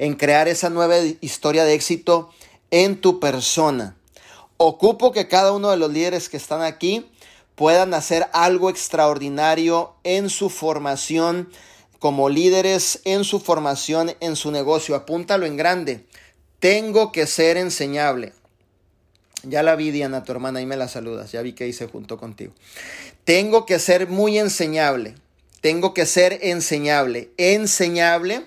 en 0.00 0.14
crear 0.14 0.48
esa 0.48 0.70
nueva 0.70 0.96
historia 1.20 1.64
de 1.64 1.74
éxito 1.74 2.30
en 2.70 3.00
tu 3.00 3.20
persona. 3.20 3.96
Ocupo 4.56 5.12
que 5.12 5.28
cada 5.28 5.52
uno 5.52 5.70
de 5.70 5.76
los 5.76 5.92
líderes 5.92 6.30
que 6.30 6.38
están 6.38 6.62
aquí 6.62 7.06
puedan 7.60 7.92
hacer 7.92 8.26
algo 8.32 8.70
extraordinario 8.70 9.92
en 10.02 10.30
su 10.30 10.48
formación 10.48 11.50
como 11.98 12.30
líderes, 12.30 13.02
en 13.04 13.22
su 13.22 13.38
formación, 13.38 14.16
en 14.20 14.34
su 14.34 14.50
negocio. 14.50 14.94
Apúntalo 14.94 15.44
en 15.44 15.58
grande. 15.58 16.06
Tengo 16.58 17.12
que 17.12 17.26
ser 17.26 17.58
enseñable. 17.58 18.32
Ya 19.42 19.62
la 19.62 19.76
vi, 19.76 19.90
Diana, 19.90 20.24
tu 20.24 20.32
hermana, 20.32 20.60
ahí 20.60 20.64
me 20.64 20.78
la 20.78 20.88
saludas. 20.88 21.32
Ya 21.32 21.42
vi 21.42 21.52
que 21.52 21.68
hice 21.68 21.86
junto 21.86 22.16
contigo. 22.16 22.54
Tengo 23.24 23.66
que 23.66 23.78
ser 23.78 24.08
muy 24.08 24.38
enseñable. 24.38 25.16
Tengo 25.60 25.92
que 25.92 26.06
ser 26.06 26.38
enseñable. 26.40 27.28
Enseñable. 27.36 28.42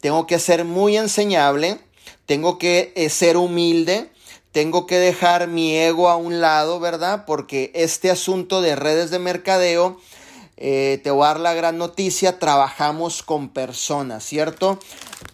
Tengo 0.00 0.28
que 0.28 0.38
ser 0.38 0.64
muy 0.64 0.96
enseñable. 0.96 1.80
Tengo 2.26 2.58
que 2.58 2.92
eh, 2.94 3.08
ser 3.08 3.36
humilde 3.38 4.11
tengo 4.52 4.86
que 4.86 4.98
dejar 4.98 5.48
mi 5.48 5.76
ego 5.76 6.08
a 6.08 6.16
un 6.16 6.40
lado, 6.40 6.78
¿verdad? 6.78 7.24
Porque 7.26 7.72
este 7.74 8.10
asunto 8.10 8.60
de 8.60 8.76
redes 8.76 9.10
de 9.10 9.18
mercadeo, 9.18 9.98
eh, 10.58 11.00
te 11.02 11.10
voy 11.10 11.24
a 11.24 11.28
dar 11.28 11.40
la 11.40 11.54
gran 11.54 11.78
noticia, 11.78 12.38
trabajamos 12.38 13.22
con 13.22 13.48
personas, 13.48 14.24
¿cierto? 14.24 14.78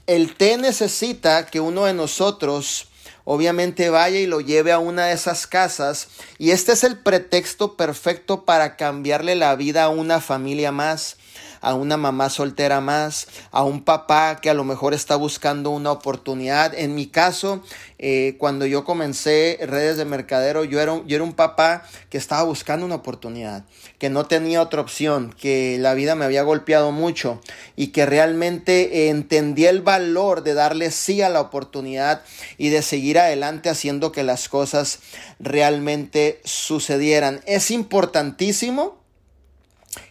El 0.07 0.37
T 0.37 0.57
necesita 0.57 1.47
que 1.47 1.61
uno 1.61 1.85
de 1.85 1.95
nosotros 1.95 2.89
obviamente 3.25 3.91
vaya 3.91 4.19
y 4.19 4.27
lo 4.27 4.41
lleve 4.41 4.73
a 4.73 4.79
una 4.79 5.07
de 5.07 5.13
esas 5.13 5.47
casas 5.47 6.09
y 6.39 6.53
este 6.53 6.73
es 6.73 6.83
el 6.83 6.99
pretexto 6.99 7.77
perfecto 7.77 8.47
para 8.47 8.77
cambiarle 8.77 9.35
la 9.35 9.55
vida 9.55 9.85
a 9.85 9.89
una 9.91 10.23
familia 10.23 10.73
más 10.73 11.18
a 11.61 11.75
una 11.75 11.97
mamá 11.97 12.31
soltera 12.31 12.81
más, 12.81 13.29
a 13.51 13.65
un 13.65 13.83
papá 13.83 14.41
que 14.41 14.51
a 14.51 14.55
lo 14.55 14.65
mejor 14.65 14.95
está 14.95 15.17
buscando 15.17 15.71
una 15.71 15.93
oportunidad. 15.93 16.75
En 16.75 16.95
mi 16.95 17.07
caso, 17.07 17.63
eh, 17.99 18.37
cuando 18.39 18.67
yo 18.67 18.85
comencé 18.85 19.59
redes 19.63 19.97
de 19.97 20.05
mercadero, 20.05 20.65
yo 20.65 20.81
era, 20.81 21.01
yo 21.07 21.17
era 21.17 21.25
un 21.25 21.33
papá 21.33 21.83
que 22.11 22.19
estaba 22.19 22.43
buscando 22.43 22.87
una 22.87 22.97
oportunidad, 22.97 23.65
que 23.99 24.11
no 24.11 24.27
tenía 24.27 24.63
otra 24.63 24.81
opción, 24.81 25.35
que 25.39 25.79
la 25.79 25.95
vida 25.95 26.15
me 26.15 26.25
había 26.25 26.43
golpeado 26.43 26.93
mucho 26.93 27.41
y 27.77 27.89
que 27.89 28.07
realmente 28.07 29.09
entendía 29.09 29.71
el 29.71 29.83
valor 29.83 30.43
de 30.43 30.55
darle 30.55 30.91
sí 30.91 31.23
a 31.23 31.29
la 31.29 31.41
oportunidad 31.41 32.23
y 32.57 32.69
de 32.69 32.83
seguir 32.83 33.19
adelante 33.19 33.69
haciendo 33.69 34.13
que 34.13 34.23
las 34.23 34.49
cosas 34.49 35.01
realmente 35.39 36.41
sucedieran. 36.45 37.41
Es 37.47 37.71
importantísimo 37.71 38.98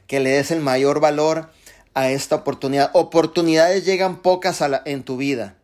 que 0.08 0.20
le 0.20 0.32
des 0.32 0.52
el 0.52 0.62
mayor 0.62 1.00
valor 1.00 1.50
a 1.94 2.10
esta 2.10 2.36
oportunidad. 2.36 2.90
Oportunidades 2.94 3.86
llegan 3.86 4.22
pocas 4.22 4.64
en 4.86 5.04
tu 5.04 5.18
vida. 5.18 5.56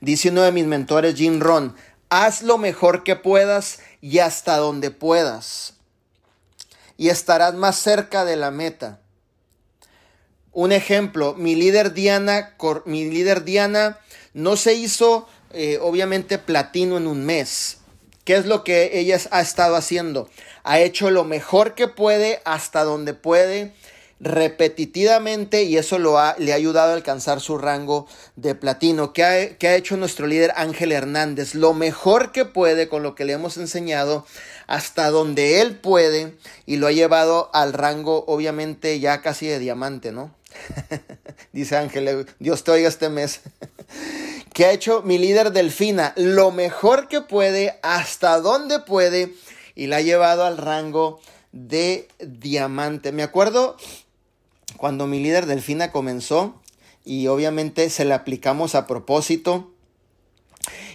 Dice 0.00 0.28
uno 0.28 0.42
de 0.42 0.52
mis 0.52 0.66
mentores, 0.66 1.14
Jim 1.14 1.40
Ron, 1.40 1.74
haz 2.10 2.42
lo 2.42 2.58
mejor 2.58 3.02
que 3.02 3.16
puedas 3.16 3.80
y 4.00 4.18
hasta 4.18 4.56
donde 4.58 4.90
puedas. 4.90 5.74
Y 6.96 7.08
estarás 7.08 7.54
más 7.54 7.76
cerca 7.76 8.24
de 8.24 8.36
la 8.36 8.50
meta. 8.50 9.00
Un 10.52 10.72
ejemplo, 10.72 11.34
mi 11.34 11.54
líder 11.54 11.92
Diana, 11.92 12.54
mi 12.84 13.10
líder 13.10 13.44
Diana 13.44 13.98
no 14.32 14.56
se 14.56 14.74
hizo 14.74 15.28
eh, 15.52 15.78
obviamente 15.80 16.38
platino 16.38 16.96
en 16.96 17.06
un 17.06 17.24
mes. 17.24 17.78
¿Qué 18.26 18.34
es 18.34 18.44
lo 18.44 18.64
que 18.64 18.98
ella 18.98 19.20
ha 19.30 19.40
estado 19.40 19.76
haciendo? 19.76 20.28
Ha 20.64 20.80
hecho 20.80 21.10
lo 21.12 21.22
mejor 21.22 21.76
que 21.76 21.86
puede 21.86 22.42
hasta 22.44 22.82
donde 22.82 23.14
puede 23.14 23.72
repetitivamente 24.18 25.62
y 25.62 25.76
eso 25.76 26.00
lo 26.00 26.18
ha, 26.18 26.34
le 26.36 26.52
ha 26.52 26.56
ayudado 26.56 26.90
a 26.90 26.94
alcanzar 26.96 27.40
su 27.40 27.56
rango 27.56 28.08
de 28.34 28.56
platino. 28.56 29.12
¿Qué 29.12 29.22
ha, 29.22 29.56
¿Qué 29.58 29.68
ha, 29.68 29.76
hecho 29.76 29.96
nuestro 29.96 30.26
líder 30.26 30.52
Ángel 30.56 30.90
Hernández? 30.90 31.54
Lo 31.54 31.72
mejor 31.72 32.32
que 32.32 32.44
puede 32.44 32.88
con 32.88 33.04
lo 33.04 33.14
que 33.14 33.24
le 33.24 33.34
hemos 33.34 33.58
enseñado 33.58 34.26
hasta 34.66 35.08
donde 35.10 35.60
él 35.60 35.76
puede 35.76 36.34
y 36.66 36.78
lo 36.78 36.88
ha 36.88 36.92
llevado 36.92 37.48
al 37.52 37.72
rango 37.72 38.24
obviamente 38.26 38.98
ya 38.98 39.22
casi 39.22 39.46
de 39.46 39.60
diamante, 39.60 40.10
¿no? 40.10 40.34
Dice 41.52 41.76
Ángel, 41.76 42.26
Dios 42.40 42.64
te 42.64 42.72
oiga 42.72 42.88
este 42.88 43.08
mes. 43.08 43.40
¿Qué 44.56 44.64
ha 44.64 44.72
hecho 44.72 45.02
mi 45.02 45.18
líder 45.18 45.52
Delfina? 45.52 46.14
Lo 46.16 46.50
mejor 46.50 47.08
que 47.08 47.20
puede, 47.20 47.78
hasta 47.82 48.40
donde 48.40 48.78
puede, 48.78 49.34
y 49.74 49.86
la 49.86 49.96
ha 49.96 50.00
llevado 50.00 50.46
al 50.46 50.56
rango 50.56 51.20
de 51.52 52.08
diamante. 52.20 53.12
Me 53.12 53.22
acuerdo 53.22 53.76
cuando 54.78 55.06
mi 55.06 55.22
líder 55.22 55.44
Delfina 55.44 55.92
comenzó, 55.92 56.58
y 57.04 57.26
obviamente 57.26 57.90
se 57.90 58.06
la 58.06 58.14
aplicamos 58.14 58.74
a 58.74 58.86
propósito. 58.86 59.74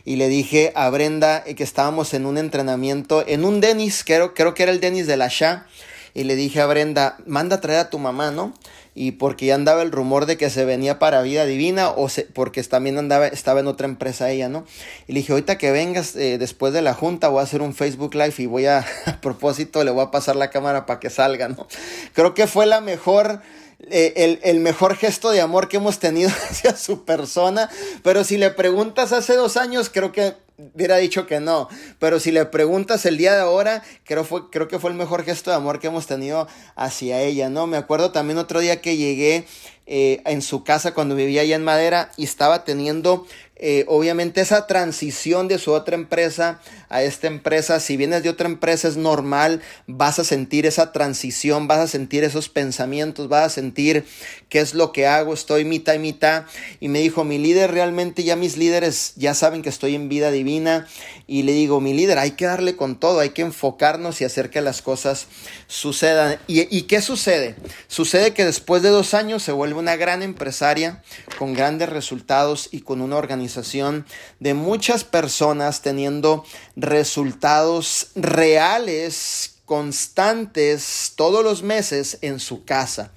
Y 0.06 0.16
le 0.16 0.28
dije 0.28 0.72
a 0.74 0.90
Brenda 0.90 1.44
que 1.44 1.64
estábamos 1.64 2.16
en 2.16 2.26
un 2.26 2.40
entrenamiento, 2.40 3.24
en 3.28 3.46
un 3.46 3.62
Denis, 3.62 4.04
creo, 4.04 4.34
creo 4.34 4.56
que 4.56 4.64
era 4.64 4.72
el 4.72 4.80
Denis 4.80 5.06
de 5.06 5.18
la 5.18 5.28
Shah. 5.28 5.68
Y 6.16 6.24
le 6.24 6.36
dije 6.36 6.62
a 6.62 6.66
Brenda, 6.66 7.18
manda 7.28 7.58
a 7.58 7.62
traer 7.62 7.80
a 7.80 7.90
tu 7.92 8.00
mamá, 8.00 8.32
¿no? 8.32 8.56
Y 8.94 9.14
porque 9.14 9.46
ya 9.46 9.56
andaba 9.56 9.82
el 9.82 9.92
rumor 9.92 10.26
de 10.26 10.38
que 10.38 10.50
se 10.50 10.66
venía 10.66 11.00
para 11.00 11.22
vida 11.22 11.46
divina 11.46 11.90
o 11.90 12.10
porque 12.34 12.62
también 12.64 12.98
andaba 12.98 13.28
estaba 13.28 13.62
en 13.62 13.68
otra 13.68 13.88
empresa 13.88 14.30
ella, 14.30 14.50
¿no? 14.50 14.66
Y 15.08 15.14
le 15.14 15.20
dije, 15.22 15.32
ahorita 15.32 15.58
que 15.58 15.72
vengas 15.72 16.16
eh, 16.16 16.38
después 16.38 16.74
de 16.74 16.82
la 16.82 16.94
junta 16.94 17.30
voy 17.30 17.40
a 17.40 17.44
hacer 17.44 17.62
un 17.62 17.74
Facebook 17.74 18.14
Live 18.16 18.34
y 18.38 18.46
voy 18.48 18.66
a, 18.66 18.80
a 19.06 19.22
propósito, 19.22 19.84
le 19.84 19.92
voy 19.92 20.04
a 20.04 20.12
pasar 20.12 20.36
la 20.36 20.50
cámara 20.50 20.86
para 20.86 21.00
que 21.00 21.10
salga, 21.10 21.48
¿no? 21.48 21.68
Creo 22.14 22.34
que 22.34 22.48
fue 22.48 22.66
la 22.66 22.82
mejor... 22.82 23.42
Eh, 23.90 24.14
el, 24.18 24.40
el, 24.44 24.60
mejor 24.60 24.96
gesto 24.96 25.32
de 25.32 25.42
amor 25.42 25.68
que 25.68 25.78
hemos 25.78 25.98
tenido 25.98 26.30
hacia 26.52 26.78
su 26.78 27.04
persona. 27.04 27.68
Pero 28.04 28.24
si 28.24 28.38
le 28.38 28.52
preguntas 28.52 29.12
hace 29.12 29.34
dos 29.34 29.58
años, 29.58 29.90
creo 29.90 30.12
que 30.12 30.36
hubiera 30.74 30.98
dicho 30.98 31.28
que 31.28 31.40
no. 31.40 31.68
Pero 32.00 32.20
si 32.20 32.32
le 32.32 32.46
preguntas 32.46 33.06
el 33.06 33.18
día 33.18 33.34
de 33.34 33.42
ahora, 33.42 33.84
creo, 34.04 34.24
fue, 34.24 34.50
creo 34.50 34.68
que 34.68 34.80
fue 34.80 34.92
el 34.92 34.98
mejor 34.98 35.24
gesto 35.24 35.50
de 35.52 35.58
amor 35.58 35.80
que 35.80 35.88
hemos 35.88 36.08
tenido 36.08 36.48
hacia 36.76 37.22
ella, 37.22 37.50
¿no? 37.50 37.68
Me 37.68 37.78
acuerdo 37.78 38.12
también 38.12 38.38
otro 38.38 38.60
día 38.60 38.82
que 38.82 38.98
llegué 38.98 39.46
eh, 39.88 40.22
en 40.26 40.42
su 40.42 40.64
casa 40.64 40.94
cuando 40.94 41.16
vivía 41.16 41.42
allá 41.42 41.56
en 41.56 41.64
Madera 41.64 42.12
y 42.16 42.24
estaba 42.24 42.64
teniendo 42.64 43.26
eh, 43.56 43.86
obviamente 43.88 44.42
esa 44.42 44.66
transición 44.66 45.48
de 45.48 45.60
su 45.60 45.72
otra 45.72 45.96
empresa 45.96 46.60
a 46.92 47.04
esta 47.04 47.28
empresa, 47.28 47.80
si 47.80 47.96
vienes 47.96 48.22
de 48.22 48.30
otra 48.30 48.48
empresa 48.48 48.88
es 48.88 48.98
normal, 48.98 49.62
vas 49.88 50.20
a 50.20 50.26
sentir 50.26 50.66
esa 50.66 50.92
transición, 50.92 51.68
vas 51.68 51.80
a 51.80 51.88
sentir 51.88 52.26
esos 52.26 52.50
pensamientos, 52.50 53.30
vas 53.30 53.46
a 53.46 53.50
sentir 53.50 54.06
qué 54.50 54.60
es 54.60 54.74
lo 54.74 54.92
que 54.92 55.08
hago, 55.08 55.34
estoy 55.34 55.64
mitad 55.64 55.94
y 55.94 56.00
mitad. 56.00 56.44
Y 56.82 56.90
me 56.90 57.00
dijo, 57.00 57.24
mi 57.24 57.38
líder 57.38 57.72
realmente, 57.72 58.24
ya 58.24 58.36
mis 58.36 58.58
líderes 58.58 59.14
ya 59.16 59.34
saben 59.34 59.62
que 59.62 59.70
estoy 59.70 59.96
en 59.96 60.10
vida 60.10 60.32
divina. 60.32 60.86
Y 61.28 61.44
le 61.44 61.54
digo, 61.54 61.80
mi 61.80 61.94
líder, 61.94 62.20
hay 62.20 62.32
que 62.32 62.46
darle 62.46 62.76
con 62.76 63.00
todo, 63.00 63.22
hay 63.22 63.30
que 63.30 63.42
enfocarnos 63.42 64.20
y 64.20 64.26
hacer 64.26 64.50
que 64.50 64.60
las 64.60 64.82
cosas 64.82 65.28
sucedan. 65.68 66.40
¿Y, 66.48 66.76
y 66.76 66.84
qué 66.84 67.02
sucede? 67.02 67.56
Sucede 67.88 68.34
que 68.34 68.44
después 68.44 68.84
de 68.84 68.90
dos 68.90 69.14
años 69.14 69.44
se 69.44 69.54
vuelve 69.54 69.80
una 69.80 69.96
gran 69.96 70.22
empresaria 70.24 71.02
con 71.40 71.54
grandes 71.54 71.88
resultados 71.88 72.68
y 72.72 72.82
con 72.82 73.02
una 73.02 73.16
organización 73.16 74.06
de 74.42 74.54
muchas 74.54 75.06
personas 75.06 75.82
teniendo 75.82 76.44
resultados 76.76 78.08
reales, 78.16 79.56
constantes, 79.66 81.14
todos 81.16 81.44
los 81.44 81.64
meses 81.64 82.18
en 82.22 82.40
su 82.40 82.66
casa. 82.66 83.12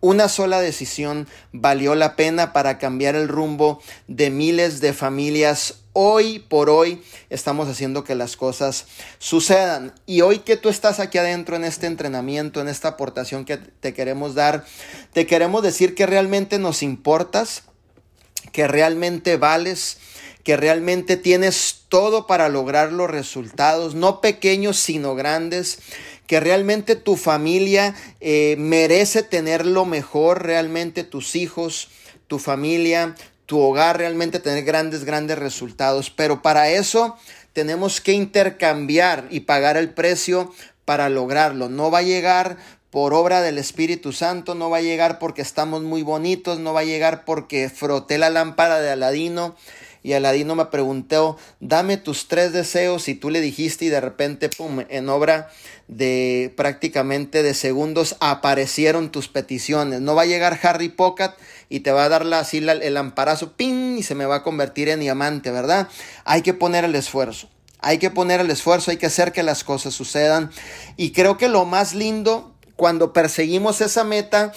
Una 0.00 0.28
sola 0.28 0.60
decisión 0.60 1.26
valió 1.52 1.94
la 1.94 2.16
pena 2.16 2.52
para 2.52 2.78
cambiar 2.78 3.16
el 3.16 3.28
rumbo 3.28 3.82
de 4.06 4.30
miles 4.30 4.80
de 4.80 4.92
familias. 4.92 5.76
Hoy 5.94 6.38
por 6.38 6.68
hoy 6.68 7.02
estamos 7.30 7.66
haciendo 7.68 8.04
que 8.04 8.14
las 8.14 8.36
cosas 8.36 8.84
sucedan. 9.18 9.94
Y 10.04 10.20
hoy 10.20 10.40
que 10.40 10.58
tú 10.58 10.68
estás 10.68 11.00
aquí 11.00 11.16
adentro 11.16 11.56
en 11.56 11.64
este 11.64 11.86
entrenamiento, 11.86 12.60
en 12.60 12.68
esta 12.68 12.88
aportación 12.88 13.46
que 13.46 13.56
te 13.56 13.94
queremos 13.94 14.34
dar, 14.34 14.64
te 15.12 15.26
queremos 15.26 15.62
decir 15.62 15.94
que 15.94 16.04
realmente 16.06 16.58
nos 16.58 16.82
importas, 16.82 17.62
que 18.52 18.68
realmente 18.68 19.38
vales, 19.38 19.96
que 20.46 20.56
realmente 20.56 21.16
tienes 21.16 21.86
todo 21.88 22.28
para 22.28 22.48
lograr 22.48 22.92
los 22.92 23.10
resultados, 23.10 23.96
no 23.96 24.20
pequeños 24.20 24.78
sino 24.78 25.16
grandes, 25.16 25.80
que 26.28 26.38
realmente 26.38 26.94
tu 26.94 27.16
familia 27.16 27.96
eh, 28.20 28.54
merece 28.56 29.24
tener 29.24 29.66
lo 29.66 29.84
mejor, 29.86 30.44
realmente 30.44 31.02
tus 31.02 31.34
hijos, 31.34 31.88
tu 32.28 32.38
familia, 32.38 33.16
tu 33.46 33.58
hogar, 33.58 33.98
realmente 33.98 34.38
tener 34.38 34.62
grandes, 34.62 35.02
grandes 35.02 35.36
resultados. 35.36 36.10
Pero 36.10 36.42
para 36.42 36.70
eso 36.70 37.16
tenemos 37.52 38.00
que 38.00 38.12
intercambiar 38.12 39.26
y 39.30 39.40
pagar 39.40 39.76
el 39.76 39.90
precio 39.94 40.54
para 40.84 41.08
lograrlo. 41.08 41.68
No 41.68 41.90
va 41.90 41.98
a 41.98 42.02
llegar 42.02 42.56
por 42.92 43.14
obra 43.14 43.42
del 43.42 43.58
Espíritu 43.58 44.12
Santo, 44.12 44.54
no 44.54 44.70
va 44.70 44.76
a 44.76 44.82
llegar 44.82 45.18
porque 45.18 45.42
estamos 45.42 45.82
muy 45.82 46.02
bonitos, 46.02 46.60
no 46.60 46.72
va 46.72 46.80
a 46.80 46.84
llegar 46.84 47.24
porque 47.24 47.68
froté 47.68 48.16
la 48.16 48.30
lámpara 48.30 48.78
de 48.78 48.90
Aladino 48.90 49.56
y 50.06 50.12
Aladino 50.12 50.54
me 50.54 50.66
preguntó, 50.66 51.36
dame 51.58 51.96
tus 51.96 52.28
tres 52.28 52.52
deseos 52.52 53.08
y 53.08 53.16
tú 53.16 53.28
le 53.28 53.40
dijiste 53.40 53.86
y 53.86 53.88
de 53.88 54.00
repente, 54.00 54.48
pum, 54.48 54.84
en 54.88 55.08
obra 55.08 55.50
de 55.88 56.54
prácticamente 56.56 57.42
de 57.42 57.54
segundos 57.54 58.14
aparecieron 58.20 59.10
tus 59.10 59.26
peticiones. 59.26 60.00
No 60.00 60.14
va 60.14 60.22
a 60.22 60.26
llegar 60.26 60.60
Harry 60.62 60.90
Pocket 60.90 61.30
y 61.68 61.80
te 61.80 61.90
va 61.90 62.04
a 62.04 62.08
dar 62.08 62.24
la, 62.24 62.38
así 62.38 62.58
el 62.58 62.94
lamparazo, 62.94 63.56
pin, 63.56 63.98
y 63.98 64.04
se 64.04 64.14
me 64.14 64.26
va 64.26 64.36
a 64.36 64.42
convertir 64.44 64.90
en 64.90 65.00
diamante, 65.00 65.50
¿verdad? 65.50 65.88
Hay 66.24 66.42
que 66.42 66.54
poner 66.54 66.84
el 66.84 66.94
esfuerzo. 66.94 67.48
Hay 67.80 67.98
que 67.98 68.10
poner 68.10 68.38
el 68.38 68.50
esfuerzo, 68.52 68.92
hay 68.92 68.98
que 68.98 69.06
hacer 69.06 69.32
que 69.32 69.42
las 69.42 69.64
cosas 69.64 69.92
sucedan. 69.92 70.52
Y 70.96 71.10
creo 71.10 71.36
que 71.36 71.48
lo 71.48 71.64
más 71.64 71.94
lindo 71.94 72.54
cuando 72.76 73.12
perseguimos 73.12 73.80
esa 73.80 74.04
meta 74.04 74.52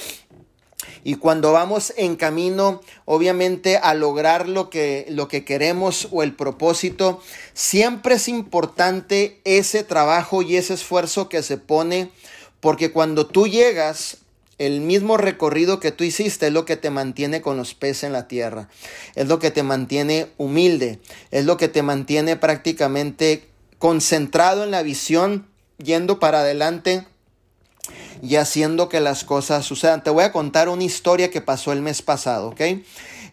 y 1.03 1.15
cuando 1.15 1.51
vamos 1.51 1.93
en 1.97 2.15
camino, 2.15 2.81
obviamente, 3.05 3.77
a 3.77 3.93
lograr 3.93 4.47
lo 4.47 4.69
que, 4.69 5.05
lo 5.09 5.27
que 5.27 5.43
queremos 5.43 6.07
o 6.11 6.23
el 6.23 6.33
propósito, 6.33 7.21
siempre 7.53 8.15
es 8.15 8.27
importante 8.27 9.41
ese 9.43 9.83
trabajo 9.83 10.41
y 10.41 10.55
ese 10.55 10.73
esfuerzo 10.73 11.29
que 11.29 11.43
se 11.43 11.57
pone, 11.57 12.11
porque 12.59 12.91
cuando 12.91 13.27
tú 13.27 13.47
llegas, 13.47 14.17
el 14.57 14.81
mismo 14.81 15.15
recorrido 15.15 15.79
que 15.79 15.93
tú 15.93 16.03
hiciste 16.03 16.47
es 16.47 16.53
lo 16.53 16.65
que 16.65 16.75
te 16.75 16.89
mantiene 16.89 17.41
con 17.41 17.55
los 17.55 17.73
pies 17.73 18.03
en 18.03 18.11
la 18.11 18.27
tierra, 18.27 18.69
es 19.15 19.27
lo 19.27 19.39
que 19.39 19.51
te 19.51 19.63
mantiene 19.63 20.27
humilde, 20.37 20.99
es 21.31 21.45
lo 21.45 21.55
que 21.55 21.69
te 21.69 21.81
mantiene 21.81 22.35
prácticamente 22.35 23.47
concentrado 23.79 24.65
en 24.65 24.71
la 24.71 24.83
visión, 24.83 25.47
yendo 25.77 26.19
para 26.19 26.41
adelante 26.41 27.05
y 28.21 28.35
haciendo 28.35 28.89
que 28.89 28.99
las 28.99 29.23
cosas 29.23 29.65
sucedan. 29.65 30.03
Te 30.03 30.09
voy 30.09 30.23
a 30.23 30.31
contar 30.31 30.69
una 30.69 30.83
historia 30.83 31.31
que 31.31 31.41
pasó 31.41 31.71
el 31.71 31.81
mes 31.81 32.01
pasado, 32.01 32.49
¿ok? 32.49 32.61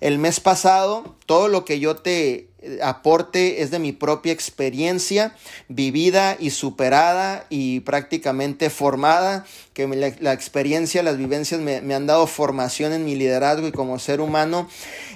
El 0.00 0.18
mes 0.18 0.40
pasado, 0.40 1.16
todo 1.26 1.48
lo 1.48 1.64
que 1.64 1.80
yo 1.80 1.96
te, 1.96 2.48
aporte 2.82 3.62
es 3.62 3.70
de 3.70 3.78
mi 3.78 3.92
propia 3.92 4.32
experiencia 4.32 5.34
vivida 5.68 6.36
y 6.38 6.50
superada 6.50 7.46
y 7.48 7.80
prácticamente 7.80 8.70
formada, 8.70 9.46
que 9.72 9.86
la, 9.86 10.32
experiencia, 10.32 11.02
las 11.02 11.16
vivencias 11.16 11.60
me, 11.60 11.80
me 11.80 11.94
han 11.94 12.06
dado 12.06 12.26
formación 12.26 12.92
en 12.92 13.04
mi 13.04 13.14
liderazgo 13.14 13.66
y 13.68 13.72
como 13.72 13.98
ser 13.98 14.20
humano. 14.20 14.68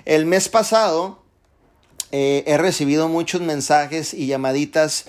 El 0.05 0.27
mes 0.27 0.49
pasado 0.49 1.21
eh, 2.13 2.45
he 2.47 2.59
recibido 2.59 3.09
muchos 3.09 3.41
mensajes 3.41 4.15
y 4.15 4.27
llamaditas 4.27 5.05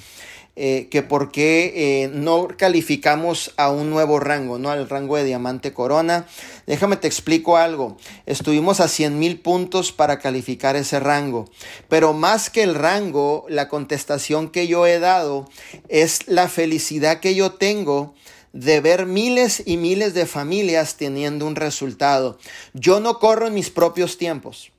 eh, 0.57 0.89
que 0.91 1.01
por 1.01 1.31
qué 1.31 2.03
eh, 2.03 2.09
no 2.13 2.49
calificamos 2.57 3.53
a 3.55 3.71
un 3.71 3.89
nuevo 3.89 4.19
rango, 4.19 4.59
¿no? 4.59 4.69
Al 4.69 4.89
rango 4.89 5.15
de 5.15 5.23
diamante 5.23 5.73
corona. 5.73 6.27
Déjame 6.67 6.97
te 6.97 7.07
explico 7.07 7.55
algo. 7.55 7.95
Estuvimos 8.25 8.81
a 8.81 8.89
100 8.89 9.17
mil 9.17 9.39
puntos 9.39 9.93
para 9.93 10.19
calificar 10.19 10.75
ese 10.75 10.99
rango. 10.99 11.49
Pero 11.87 12.11
más 12.11 12.49
que 12.49 12.63
el 12.63 12.75
rango, 12.75 13.45
la 13.47 13.69
contestación 13.69 14.49
que 14.49 14.67
yo 14.67 14.85
he 14.85 14.99
dado 14.99 15.47
es 15.87 16.27
la 16.27 16.49
felicidad 16.49 17.21
que 17.21 17.33
yo 17.33 17.53
tengo 17.53 18.13
de 18.51 18.81
ver 18.81 19.05
miles 19.05 19.63
y 19.65 19.77
miles 19.77 20.13
de 20.13 20.25
familias 20.25 20.97
teniendo 20.97 21.47
un 21.47 21.55
resultado. 21.55 22.37
Yo 22.73 22.99
no 22.99 23.19
corro 23.19 23.47
en 23.47 23.53
mis 23.53 23.69
propios 23.69 24.17
tiempos 24.17 24.70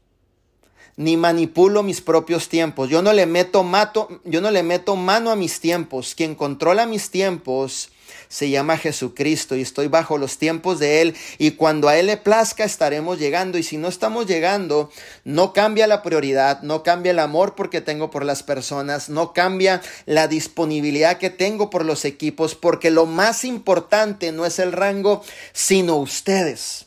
ni 0.96 1.16
manipulo 1.16 1.82
mis 1.82 2.00
propios 2.00 2.48
tiempos. 2.48 2.90
Yo 2.90 3.02
no 3.02 3.12
le 3.12 3.26
meto 3.26 3.62
mato, 3.62 4.08
yo 4.24 4.40
no 4.40 4.50
le 4.50 4.62
meto 4.62 4.96
mano 4.96 5.30
a 5.30 5.36
mis 5.36 5.60
tiempos. 5.60 6.14
Quien 6.14 6.34
controla 6.34 6.86
mis 6.86 7.10
tiempos 7.10 7.90
se 8.28 8.48
llama 8.48 8.78
Jesucristo 8.78 9.56
y 9.56 9.60
estoy 9.60 9.88
bajo 9.88 10.16
los 10.16 10.38
tiempos 10.38 10.78
de 10.78 11.02
Él 11.02 11.14
y 11.36 11.52
cuando 11.52 11.88
a 11.88 11.98
Él 11.98 12.06
le 12.06 12.16
plazca 12.16 12.64
estaremos 12.64 13.18
llegando 13.18 13.58
y 13.58 13.62
si 13.62 13.76
no 13.76 13.88
estamos 13.88 14.26
llegando, 14.26 14.90
no 15.24 15.52
cambia 15.52 15.86
la 15.86 16.02
prioridad, 16.02 16.62
no 16.62 16.82
cambia 16.82 17.12
el 17.12 17.18
amor 17.18 17.54
porque 17.54 17.82
tengo 17.82 18.10
por 18.10 18.24
las 18.24 18.42
personas, 18.42 19.10
no 19.10 19.34
cambia 19.34 19.82
la 20.06 20.28
disponibilidad 20.28 21.18
que 21.18 21.28
tengo 21.28 21.68
por 21.68 21.84
los 21.84 22.06
equipos 22.06 22.54
porque 22.54 22.90
lo 22.90 23.04
más 23.04 23.44
importante 23.44 24.32
no 24.32 24.46
es 24.46 24.58
el 24.58 24.72
rango, 24.72 25.22
sino 25.52 25.96
ustedes, 25.96 26.86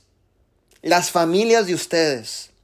las 0.81 1.11
familias 1.11 1.67
de 1.67 1.75
ustedes 1.75 2.54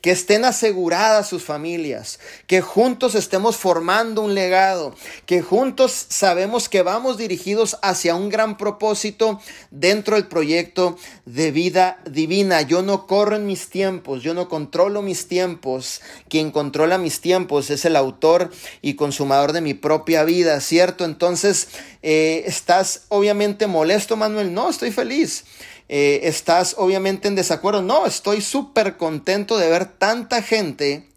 que 0.00 0.12
estén 0.12 0.44
aseguradas 0.44 1.28
sus 1.28 1.42
familias, 1.42 2.20
que 2.46 2.60
juntos 2.60 3.14
estemos 3.14 3.56
formando 3.56 4.22
un 4.22 4.34
legado, 4.34 4.94
que 5.26 5.42
juntos 5.42 6.06
sabemos 6.08 6.68
que 6.68 6.82
vamos 6.82 7.18
dirigidos 7.18 7.78
hacia 7.82 8.14
un 8.14 8.28
gran 8.28 8.56
propósito 8.56 9.40
dentro 9.70 10.14
del 10.14 10.28
proyecto 10.28 10.96
de 11.24 11.50
vida 11.50 11.98
divina. 12.08 12.62
Yo 12.62 12.82
no 12.82 13.06
corro 13.06 13.36
en 13.36 13.46
mis 13.46 13.70
tiempos, 13.70 14.22
yo 14.22 14.34
no 14.34 14.48
controlo 14.48 15.02
mis 15.02 15.26
tiempos. 15.26 16.00
Quien 16.28 16.50
controla 16.50 16.98
mis 16.98 17.20
tiempos 17.20 17.70
es 17.70 17.84
el 17.84 17.96
autor 17.96 18.50
y 18.82 18.94
consumador 18.94 19.52
de 19.52 19.60
mi 19.60 19.74
propia 19.74 20.24
vida, 20.24 20.60
¿cierto? 20.60 21.04
Entonces, 21.04 21.68
eh, 22.02 22.44
¿estás 22.46 23.02
obviamente 23.08 23.66
molesto, 23.66 24.16
Manuel? 24.16 24.54
No, 24.54 24.70
estoy 24.70 24.92
feliz. 24.92 25.44
Eh, 25.88 26.20
estás 26.24 26.74
obviamente 26.78 27.28
en 27.28 27.34
desacuerdo. 27.34 27.82
No, 27.82 28.06
estoy 28.06 28.40
súper 28.40 28.96
contento 28.96 29.58
de 29.58 29.70
ver 29.70 29.86
tanta 29.86 30.42
gente 30.42 31.08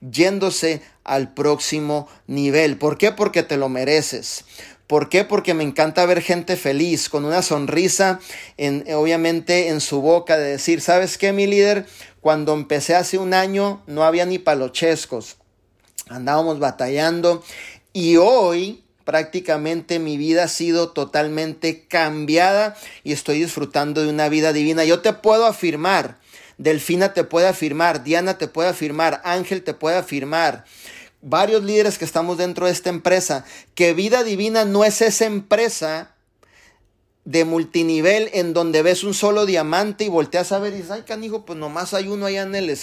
yéndose 0.00 0.82
al 1.04 1.32
próximo 1.32 2.08
nivel. 2.26 2.78
¿Por 2.78 2.98
qué? 2.98 3.12
Porque 3.12 3.42
te 3.42 3.56
lo 3.56 3.68
mereces. 3.68 4.44
¿Por 4.86 5.08
qué? 5.08 5.24
Porque 5.24 5.54
me 5.54 5.64
encanta 5.64 6.06
ver 6.06 6.22
gente 6.22 6.56
feliz, 6.56 7.08
con 7.08 7.24
una 7.24 7.42
sonrisa, 7.42 8.20
en, 8.56 8.84
obviamente 8.94 9.68
en 9.68 9.80
su 9.80 10.00
boca, 10.00 10.36
de 10.38 10.50
decir, 10.50 10.80
¿sabes 10.80 11.18
qué, 11.18 11.32
mi 11.32 11.46
líder? 11.46 11.86
Cuando 12.20 12.54
empecé 12.54 12.94
hace 12.94 13.18
un 13.18 13.34
año 13.34 13.82
no 13.86 14.04
había 14.04 14.26
ni 14.26 14.38
palochescos, 14.38 15.38
andábamos 16.08 16.60
batallando 16.60 17.42
y 17.92 18.16
hoy 18.16 18.84
prácticamente 19.06 20.00
mi 20.00 20.16
vida 20.16 20.44
ha 20.44 20.48
sido 20.48 20.90
totalmente 20.90 21.86
cambiada 21.86 22.76
y 23.04 23.12
estoy 23.12 23.38
disfrutando 23.38 24.02
de 24.02 24.08
una 24.08 24.28
vida 24.28 24.52
divina. 24.52 24.84
Yo 24.84 25.00
te 25.00 25.12
puedo 25.12 25.46
afirmar, 25.46 26.18
Delfina 26.58 27.14
te 27.14 27.22
puede 27.22 27.46
afirmar, 27.46 28.02
Diana 28.02 28.36
te 28.36 28.48
puede 28.48 28.68
afirmar, 28.68 29.22
Ángel 29.24 29.62
te 29.62 29.74
puede 29.74 29.96
afirmar, 29.96 30.64
varios 31.22 31.62
líderes 31.62 31.98
que 31.98 32.04
estamos 32.04 32.36
dentro 32.36 32.66
de 32.66 32.72
esta 32.72 32.90
empresa, 32.90 33.44
que 33.76 33.94
vida 33.94 34.24
divina 34.24 34.64
no 34.64 34.84
es 34.84 35.00
esa 35.00 35.24
empresa 35.24 36.10
de 37.24 37.44
multinivel 37.44 38.28
en 38.32 38.54
donde 38.54 38.82
ves 38.82 39.04
un 39.04 39.14
solo 39.14 39.46
diamante 39.46 40.04
y 40.04 40.08
volteas 40.08 40.50
a 40.50 40.58
ver 40.58 40.72
y 40.72 40.76
dices, 40.78 40.90
ay 40.90 41.02
canijo, 41.02 41.46
pues 41.46 41.56
nomás 41.56 41.94
hay 41.94 42.08
uno 42.08 42.26
allá 42.26 42.42
en 42.42 42.56
el, 42.56 42.76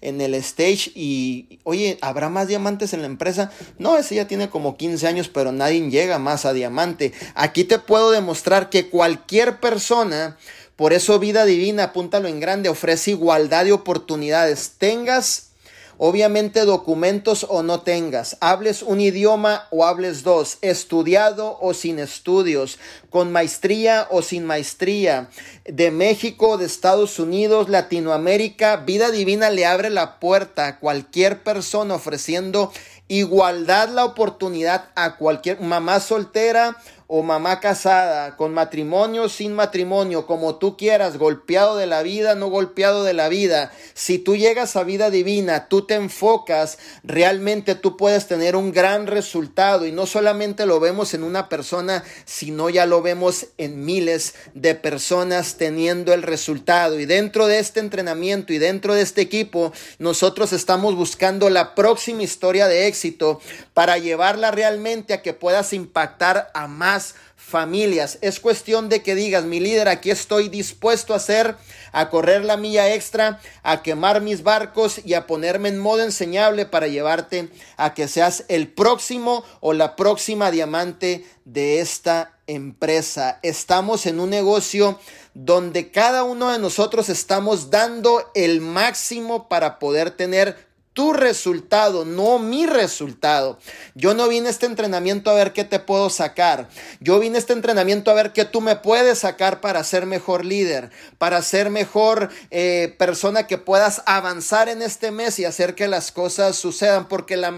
en 0.00 0.20
el 0.20 0.34
stage 0.34 0.92
y, 0.94 1.58
oye, 1.64 1.98
¿habrá 2.00 2.28
más 2.28 2.48
diamantes 2.48 2.92
en 2.92 3.00
la 3.00 3.06
empresa? 3.06 3.50
No, 3.78 3.96
ese 3.96 4.14
ya 4.14 4.28
tiene 4.28 4.48
como 4.50 4.76
15 4.76 5.06
años, 5.06 5.28
pero 5.28 5.52
nadie 5.52 5.88
llega 5.90 6.18
más 6.18 6.44
a 6.44 6.52
diamante. 6.52 7.12
Aquí 7.34 7.64
te 7.64 7.78
puedo 7.78 8.10
demostrar 8.10 8.70
que 8.70 8.88
cualquier 8.88 9.60
persona, 9.60 10.36
por 10.76 10.92
eso 10.92 11.18
vida 11.18 11.44
divina, 11.44 11.84
apúntalo 11.84 12.28
en 12.28 12.40
grande, 12.40 12.68
ofrece 12.68 13.12
igualdad 13.12 13.64
de 13.64 13.72
oportunidades. 13.72 14.72
Tengas 14.78 15.50
Obviamente 15.98 16.66
documentos 16.66 17.46
o 17.48 17.62
no 17.62 17.80
tengas, 17.80 18.36
hables 18.40 18.82
un 18.82 19.00
idioma 19.00 19.66
o 19.70 19.86
hables 19.86 20.22
dos, 20.22 20.58
estudiado 20.60 21.58
o 21.60 21.72
sin 21.72 21.98
estudios, 21.98 22.78
con 23.08 23.32
maestría 23.32 24.06
o 24.10 24.20
sin 24.20 24.44
maestría, 24.44 25.30
de 25.64 25.90
México, 25.90 26.58
de 26.58 26.66
Estados 26.66 27.18
Unidos, 27.18 27.70
Latinoamérica, 27.70 28.76
Vida 28.76 29.10
Divina 29.10 29.48
le 29.48 29.64
abre 29.64 29.88
la 29.88 30.20
puerta 30.20 30.66
a 30.66 30.78
cualquier 30.80 31.42
persona 31.42 31.94
ofreciendo 31.94 32.70
igualdad 33.08 33.88
la 33.88 34.04
oportunidad 34.04 34.90
a 34.96 35.16
cualquier 35.16 35.60
mamá 35.60 36.00
soltera 36.00 36.76
o 37.08 37.22
mamá 37.22 37.60
casada, 37.60 38.36
con 38.36 38.52
matrimonio, 38.52 39.28
sin 39.28 39.52
matrimonio, 39.52 40.26
como 40.26 40.56
tú 40.56 40.76
quieras, 40.76 41.18
golpeado 41.18 41.76
de 41.76 41.86
la 41.86 42.02
vida, 42.02 42.34
no 42.34 42.48
golpeado 42.48 43.04
de 43.04 43.14
la 43.14 43.28
vida. 43.28 43.72
Si 43.94 44.18
tú 44.18 44.34
llegas 44.34 44.74
a 44.74 44.82
vida 44.82 45.10
divina, 45.10 45.68
tú 45.68 45.82
te 45.82 45.94
enfocas, 45.94 46.78
realmente 47.04 47.76
tú 47.76 47.96
puedes 47.96 48.26
tener 48.26 48.56
un 48.56 48.72
gran 48.72 49.06
resultado 49.06 49.86
y 49.86 49.92
no 49.92 50.06
solamente 50.06 50.66
lo 50.66 50.80
vemos 50.80 51.14
en 51.14 51.22
una 51.22 51.48
persona, 51.48 52.02
sino 52.24 52.70
ya 52.70 52.86
lo 52.86 53.02
vemos 53.02 53.46
en 53.56 53.84
miles 53.84 54.34
de 54.54 54.74
personas 54.74 55.56
teniendo 55.58 56.12
el 56.12 56.22
resultado. 56.22 56.98
Y 56.98 57.06
dentro 57.06 57.46
de 57.46 57.60
este 57.60 57.78
entrenamiento 57.78 58.52
y 58.52 58.58
dentro 58.58 58.94
de 58.94 59.02
este 59.02 59.20
equipo, 59.20 59.72
nosotros 59.98 60.52
estamos 60.52 60.96
buscando 60.96 61.50
la 61.50 61.76
próxima 61.76 62.24
historia 62.24 62.66
de 62.66 62.88
éxito 62.88 63.40
para 63.76 63.98
llevarla 63.98 64.52
realmente 64.52 65.12
a 65.12 65.20
que 65.20 65.34
puedas 65.34 65.74
impactar 65.74 66.50
a 66.54 66.66
más 66.66 67.14
familias. 67.36 68.16
Es 68.22 68.40
cuestión 68.40 68.88
de 68.88 69.02
que 69.02 69.14
digas, 69.14 69.44
mi 69.44 69.60
líder, 69.60 69.86
aquí 69.86 70.10
estoy 70.10 70.48
dispuesto 70.48 71.12
a 71.12 71.18
hacer, 71.18 71.56
a 71.92 72.08
correr 72.08 72.42
la 72.42 72.56
milla 72.56 72.94
extra, 72.94 73.38
a 73.62 73.82
quemar 73.82 74.22
mis 74.22 74.42
barcos 74.42 75.02
y 75.04 75.12
a 75.12 75.26
ponerme 75.26 75.68
en 75.68 75.78
modo 75.78 76.02
enseñable 76.02 76.64
para 76.64 76.88
llevarte 76.88 77.50
a 77.76 77.92
que 77.92 78.08
seas 78.08 78.46
el 78.48 78.68
próximo 78.68 79.44
o 79.60 79.74
la 79.74 79.94
próxima 79.94 80.50
diamante 80.50 81.26
de 81.44 81.80
esta 81.80 82.32
empresa. 82.46 83.40
Estamos 83.42 84.06
en 84.06 84.20
un 84.20 84.30
negocio 84.30 84.98
donde 85.34 85.90
cada 85.90 86.22
uno 86.22 86.50
de 86.50 86.58
nosotros 86.58 87.10
estamos 87.10 87.68
dando 87.68 88.30
el 88.34 88.62
máximo 88.62 89.50
para 89.50 89.78
poder 89.78 90.12
tener 90.12 90.64
tu 90.96 91.12
resultado, 91.12 92.06
no 92.06 92.38
mi 92.38 92.64
resultado. 92.64 93.58
Yo 93.94 94.14
no 94.14 94.28
vine 94.28 94.46
a 94.46 94.50
este 94.50 94.64
entrenamiento 94.64 95.28
a 95.30 95.34
ver 95.34 95.52
qué 95.52 95.62
te 95.62 95.78
puedo 95.78 96.08
sacar. 96.08 96.70
Yo 97.00 97.18
vine 97.18 97.36
a 97.36 97.38
este 97.38 97.52
entrenamiento 97.52 98.10
a 98.10 98.14
ver 98.14 98.32
qué 98.32 98.46
tú 98.46 98.62
me 98.62 98.76
puedes 98.76 99.18
sacar 99.18 99.60
para 99.60 99.84
ser 99.84 100.06
mejor 100.06 100.46
líder, 100.46 100.90
para 101.18 101.42
ser 101.42 101.68
mejor 101.68 102.30
eh, 102.50 102.94
persona 102.98 103.46
que 103.46 103.58
puedas 103.58 104.02
avanzar 104.06 104.70
en 104.70 104.80
este 104.80 105.10
mes 105.10 105.38
y 105.38 105.44
hacer 105.44 105.74
que 105.74 105.86
las 105.86 106.12
cosas 106.12 106.56
sucedan, 106.56 107.08
porque 107.08 107.36
la, 107.36 107.52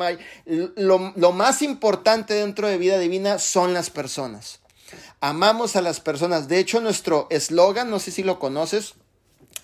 lo, 0.44 1.12
lo 1.14 1.31
más 1.31 1.62
importante 1.62 2.35
dentro 2.35 2.66
de 2.66 2.77
vida 2.77 2.98
divina 2.98 3.38
son 3.38 3.72
las 3.72 3.88
personas. 3.88 4.59
Amamos 5.20 5.77
a 5.77 5.81
las 5.81 6.01
personas. 6.01 6.48
De 6.48 6.59
hecho, 6.59 6.81
nuestro 6.81 7.29
eslogan, 7.31 7.88
no 7.88 8.01
sé 8.01 8.11
si 8.11 8.24
lo 8.24 8.40
conoces, 8.40 8.94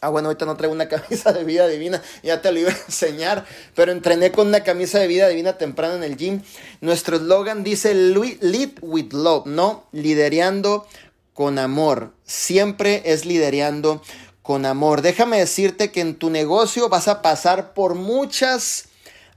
Ah, 0.01 0.09
bueno, 0.09 0.29
ahorita 0.29 0.47
no 0.47 0.57
traigo 0.57 0.75
una 0.75 0.89
camisa 0.89 1.33
de 1.33 1.45
vida 1.45 1.67
divina, 1.67 2.03
ya 2.23 2.43
te 2.43 2.53
lo 2.53 2.61
iba 2.61 2.71
a 2.71 2.77
enseñar, 2.87 3.45
pero 3.75 3.93
entrené 3.93 4.33
con 4.33 4.49
una 4.49 4.63
camisa 4.63 4.99
de 4.99 5.07
vida 5.07 5.29
divina 5.29 5.59
temprano 5.59 5.95
en 5.95 6.05
el 6.05 6.17
gym. 6.17 6.43
Nuestro 6.81 7.17
eslogan 7.17 7.65
dice 7.65 7.95
Lead 7.95 8.79
with 8.83 9.13
Love, 9.13 9.47
¿no? 9.47 9.85
Lidereando 9.93 10.87
con 11.33 11.59
amor. 11.59 12.13
Siempre 12.25 13.03
es 13.07 13.25
lidereando 13.25 14.01
con 14.43 14.67
amor. 14.67 15.03
Déjame 15.03 15.39
decirte 15.39 15.91
que 15.91 16.01
en 16.01 16.17
tu 16.17 16.31
negocio 16.31 16.89
vas 16.89 17.09
a 17.09 17.23
pasar 17.23 17.75
por 17.75 17.95
muchas 17.95 18.89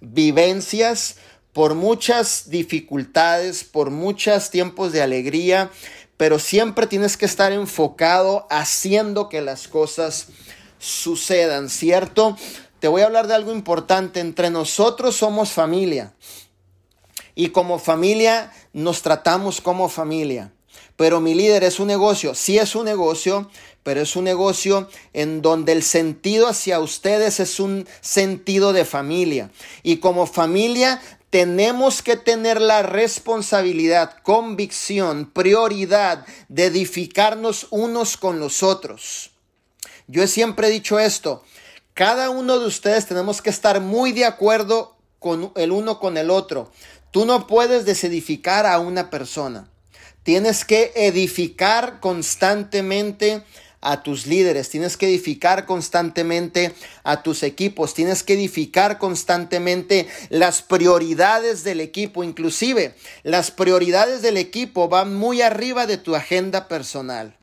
vivencias, 0.01 1.15
por 1.53 1.75
muchas 1.75 2.49
dificultades, 2.49 3.63
por 3.63 3.89
muchos 3.89 4.51
tiempos 4.51 4.91
de 4.91 5.01
alegría, 5.01 5.71
pero 6.17 6.39
siempre 6.39 6.87
tienes 6.87 7.15
que 7.15 7.25
estar 7.25 7.51
enfocado 7.51 8.47
haciendo 8.49 9.29
que 9.29 9.41
las 9.41 9.67
cosas 9.67 10.27
sucedan, 10.79 11.69
¿cierto? 11.69 12.35
te 12.79 12.87
voy 12.87 13.01
a 13.01 13.05
hablar 13.05 13.27
de 13.27 13.35
algo 13.35 13.51
importante. 13.51 14.19
Entre 14.19 14.49
nosotros 14.49 15.15
somos 15.15 15.51
familia. 15.51 16.13
Y 17.35 17.49
como 17.49 17.79
familia 17.79 18.51
nos 18.73 19.01
tratamos 19.01 19.61
como 19.61 19.89
familia. 19.89 20.53
Pero 20.95 21.21
mi 21.21 21.35
líder 21.35 21.63
es 21.63 21.79
un 21.79 21.87
negocio. 21.87 22.33
Sí 22.33 22.57
es 22.57 22.75
un 22.75 22.85
negocio, 22.85 23.49
pero 23.83 24.01
es 24.01 24.15
un 24.15 24.23
negocio 24.23 24.89
en 25.13 25.41
donde 25.41 25.71
el 25.71 25.83
sentido 25.83 26.47
hacia 26.47 26.79
ustedes 26.79 27.39
es 27.39 27.59
un 27.59 27.87
sentido 28.01 28.73
de 28.73 28.85
familia. 28.85 29.51
Y 29.83 29.97
como 29.97 30.25
familia 30.25 30.99
tenemos 31.37 32.01
que 32.01 32.17
tener 32.17 32.59
la 32.59 32.81
responsabilidad, 32.81 34.15
convicción, 34.23 35.29
prioridad 35.29 36.25
de 36.49 36.65
edificarnos 36.65 37.67
unos 37.69 38.17
con 38.17 38.39
los 38.39 38.63
otros. 38.63 39.29
Yo 40.07 40.23
he 40.23 40.27
siempre 40.27 40.71
dicho 40.71 40.97
esto, 40.97 41.43
cada 41.93 42.31
uno 42.31 42.57
de 42.57 42.65
ustedes 42.65 43.05
tenemos 43.05 43.43
que 43.43 43.51
estar 43.51 43.81
muy 43.81 44.13
de 44.13 44.25
acuerdo 44.25 44.95
con 45.19 45.51
el 45.55 45.71
uno 45.71 45.99
con 45.99 46.17
el 46.17 46.31
otro. 46.31 46.71
Tú 47.11 47.23
no 47.25 47.45
puedes 47.45 47.85
desedificar 47.85 48.65
a 48.65 48.79
una 48.79 49.11
persona. 49.11 49.69
Tienes 50.23 50.65
que 50.65 50.91
edificar 50.95 51.99
constantemente 51.99 53.43
a 53.81 54.03
tus 54.03 54.25
líderes, 54.25 54.69
tienes 54.69 54.97
que 54.97 55.07
edificar 55.07 55.65
constantemente 55.65 56.73
a 57.03 57.21
tus 57.23 57.43
equipos, 57.43 57.93
tienes 57.93 58.23
que 58.23 58.33
edificar 58.33 58.97
constantemente 58.97 60.07
las 60.29 60.61
prioridades 60.61 61.63
del 61.63 61.81
equipo, 61.81 62.23
inclusive 62.23 62.95
las 63.23 63.51
prioridades 63.51 64.21
del 64.21 64.37
equipo 64.37 64.89
van 64.89 65.15
muy 65.15 65.41
arriba 65.41 65.85
de 65.85 65.97
tu 65.97 66.15
agenda 66.15 66.67
personal. 66.67 67.37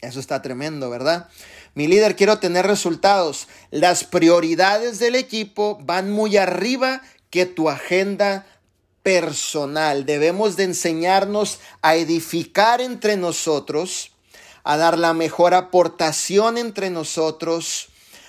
Eso 0.00 0.20
está 0.20 0.40
tremendo, 0.40 0.88
¿verdad? 0.88 1.28
Mi 1.74 1.86
líder, 1.86 2.16
quiero 2.16 2.38
tener 2.38 2.66
resultados. 2.66 3.48
Las 3.70 4.04
prioridades 4.04 4.98
del 4.98 5.14
equipo 5.14 5.78
van 5.82 6.10
muy 6.10 6.36
arriba 6.36 7.02
que 7.28 7.46
tu 7.46 7.68
agenda 7.68 8.46
personal. 9.02 10.06
Debemos 10.06 10.56
de 10.56 10.64
enseñarnos 10.64 11.58
a 11.82 11.96
edificar 11.96 12.80
entre 12.80 13.16
nosotros, 13.16 14.09
a 14.64 14.76
dar 14.76 14.98
la 14.98 15.14
mejor 15.14 15.54
aportación 15.54 16.58
entre 16.58 16.90
nosotros, 16.90 17.88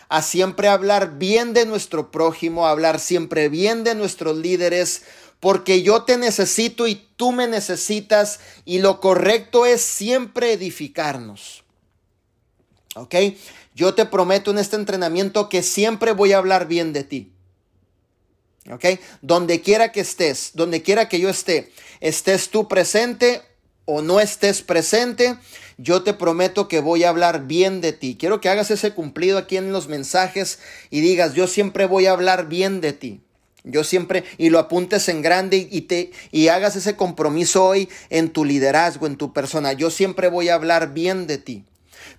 a 0.10 0.22
siempre 0.22 0.67
hablar 0.67 1.17
bien 1.17 1.54
de 1.54 1.65
nuestro 1.65 2.12
prójimo, 2.12 2.67
a 2.67 2.72
hablar 2.72 3.00
siempre 3.00 3.50
bien 3.50 3.84
de 3.84 3.96
nuestros 3.96 4.38
líderes, 4.38 5.04
porque 5.39 5.82
yo 5.82 6.04
te 6.04 6.17
necesito 6.17 6.88
y 6.88 6.96
tú 7.15 7.32
me 7.32 7.48
necesitas 7.48 8.39
y 8.63 8.80
lo 8.80 9.00
correcto 9.00 9.65
es 9.65 9.82
siempre 9.82 10.54
edificarnos. 10.54 11.63
¿Ok? 12.96 13.15
Yo 13.74 13.94
te 13.94 14.06
prometo 14.06 14.52
en 14.52 14.58
este 14.58 14.76
entrenamiento 14.76 15.50
que 15.50 15.63
siempre 15.63 16.12
voy 16.12 16.34
a 16.34 16.38
hablar 16.38 16.67
bien 16.67 16.94
de 16.94 17.04
ti. 17.04 17.32
¿Ok? 18.70 18.86
Donde 19.22 19.62
quiera 19.62 19.91
que 19.91 20.02
estés, 20.02 20.52
donde 20.54 20.84
quiera 20.84 21.10
que 21.10 21.20
yo 21.20 21.30
esté, 21.30 21.72
estés 22.00 22.50
tú 22.50 22.67
presente 22.67 23.41
o 23.92 24.02
no 24.02 24.20
estés 24.20 24.62
presente, 24.62 25.38
yo 25.78 26.04
te 26.04 26.14
prometo 26.14 26.68
que 26.68 26.80
voy 26.80 27.04
a 27.04 27.10
hablar 27.10 27.48
bien 27.48 27.82
de 27.82 27.92
ti. 27.92 28.16
Quiero 28.20 28.40
que 28.40 28.50
hagas 28.50 28.72
ese 28.72 28.94
cumplido 28.94 29.38
aquí 29.38 29.58
en 29.58 29.72
los 29.72 29.88
mensajes 29.88 30.60
y 30.90 31.02
digas, 31.02 31.34
yo 31.34 31.48
siempre 31.48 31.86
voy 31.86 32.06
a 32.06 32.12
hablar 32.12 32.48
bien 32.48 32.82
de 32.82 32.94
ti. 32.94 33.22
Yo 33.64 33.84
siempre, 33.84 34.24
y 34.38 34.50
lo 34.50 34.60
apuntes 34.60 35.08
en 35.10 35.22
grande 35.22 35.68
y, 35.70 35.82
te, 35.82 36.12
y 36.32 36.48
hagas 36.48 36.76
ese 36.76 36.96
compromiso 36.96 37.66
hoy 37.66 37.90
en 38.10 38.30
tu 38.30 38.46
liderazgo, 38.46 39.08
en 39.08 39.18
tu 39.18 39.34
persona. 39.34 39.74
Yo 39.74 39.92
siempre 39.92 40.30
voy 40.30 40.50
a 40.50 40.56
hablar 40.56 40.94
bien 40.94 41.28
de 41.28 41.38
ti. 41.38 41.66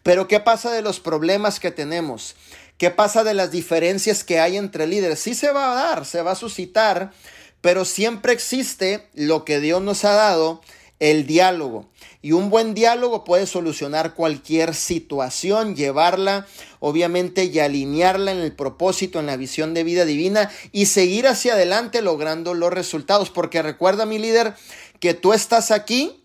Pero 0.03 0.29
¿qué 0.29 0.41
pasa 0.41 0.71
de 0.73 0.83
los 0.83 1.01
problemas 1.01 1.59
que 1.59 1.71
tenemos? 1.71 2.37
¿Qué 2.79 2.91
pasa 2.91 3.25
de 3.25 3.35
las 3.35 3.51
diferencias 3.51 4.25
que 4.25 4.41
hay 4.41 4.57
entre 4.57 4.87
líderes? 4.87 5.21
Sí 5.21 5.35
se 5.35 5.53
va 5.53 5.73
a 5.73 5.75
dar, 5.75 6.05
se 6.05 6.23
va 6.23 6.33
a 6.33 6.37
suscitar, 6.37 7.13
pero 7.61 7.85
siempre 7.85 8.33
existe 8.33 9.09
lo 9.15 9.45
que 9.45 9.61
Dios 9.61 9.81
nos 9.83 10.05
ha 10.05 10.13
dado, 10.13 10.61
el 11.03 11.27
diálogo. 11.27 11.87
Y 12.23 12.31
un 12.31 12.49
buen 12.49 12.75
diálogo 12.75 13.25
puede 13.25 13.47
solucionar 13.47 14.15
cualquier 14.15 14.73
situación, 14.73 15.75
llevarla, 15.75 16.47
obviamente, 16.79 17.47
y 17.47 17.59
alinearla 17.59 18.31
en 18.31 18.39
el 18.39 18.53
propósito, 18.53 19.19
en 19.19 19.27
la 19.27 19.37
visión 19.37 19.75
de 19.75 19.83
vida 19.83 20.05
divina 20.05 20.49
y 20.71 20.87
seguir 20.87 21.27
hacia 21.27 21.55
adelante 21.55 22.03
logrando 22.03 22.55
los 22.55 22.73
resultados. 22.73 23.31
Porque 23.31 23.63
recuerda, 23.63 24.07
mi 24.07 24.21
líder, 24.21 24.55
que 25.01 25.13
tú 25.13 25.33
estás 25.33 25.73
aquí 25.73 26.23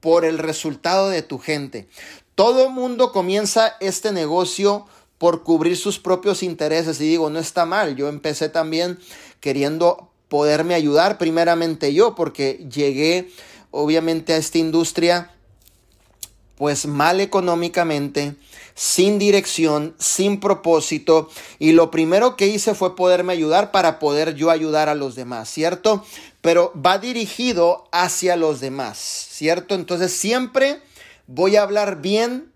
por 0.00 0.24
el 0.24 0.38
resultado 0.38 1.10
de 1.10 1.22
tu 1.22 1.38
gente. 1.38 1.86
Todo 2.34 2.70
mundo 2.70 3.12
comienza 3.12 3.76
este 3.78 4.10
negocio 4.10 4.86
por 5.18 5.44
cubrir 5.44 5.76
sus 5.76 6.00
propios 6.00 6.42
intereses 6.42 7.00
y 7.00 7.04
digo, 7.04 7.30
no 7.30 7.38
está 7.38 7.66
mal, 7.66 7.94
yo 7.94 8.08
empecé 8.08 8.48
también 8.48 8.98
queriendo 9.38 10.10
poderme 10.28 10.74
ayudar 10.74 11.18
primeramente 11.18 11.94
yo 11.94 12.14
porque 12.14 12.66
llegué 12.70 13.30
obviamente 13.70 14.32
a 14.32 14.36
esta 14.36 14.58
industria 14.58 15.30
pues 16.58 16.86
mal 16.86 17.20
económicamente, 17.20 18.34
sin 18.74 19.20
dirección, 19.20 19.94
sin 19.98 20.40
propósito, 20.40 21.30
y 21.60 21.70
lo 21.70 21.92
primero 21.92 22.36
que 22.36 22.48
hice 22.48 22.74
fue 22.74 22.96
poderme 22.96 23.32
ayudar 23.32 23.70
para 23.70 24.00
poder 24.00 24.34
yo 24.34 24.50
ayudar 24.50 24.88
a 24.88 24.96
los 24.96 25.14
demás, 25.14 25.48
¿cierto? 25.48 26.04
Pero 26.40 26.72
va 26.74 26.98
dirigido 26.98 27.88
hacia 27.92 28.36
los 28.36 28.58
demás, 28.58 28.98
¿cierto? 28.98 29.76
Entonces 29.76 30.12
siempre 30.12 30.82
voy 31.28 31.54
a 31.54 31.62
hablar 31.62 32.02
bien 32.02 32.47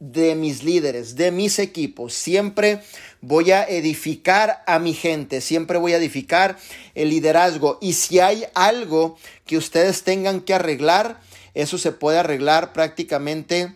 de 0.00 0.34
mis 0.34 0.62
líderes, 0.62 1.16
de 1.16 1.30
mis 1.30 1.58
equipos. 1.58 2.14
Siempre 2.14 2.80
voy 3.20 3.50
a 3.50 3.64
edificar 3.64 4.62
a 4.66 4.78
mi 4.78 4.94
gente, 4.94 5.40
siempre 5.40 5.78
voy 5.78 5.92
a 5.92 5.96
edificar 5.96 6.56
el 6.94 7.10
liderazgo. 7.10 7.78
Y 7.80 7.94
si 7.94 8.20
hay 8.20 8.44
algo 8.54 9.16
que 9.46 9.56
ustedes 9.56 10.02
tengan 10.02 10.40
que 10.40 10.54
arreglar, 10.54 11.20
eso 11.54 11.78
se 11.78 11.92
puede 11.92 12.18
arreglar 12.18 12.72
prácticamente 12.72 13.74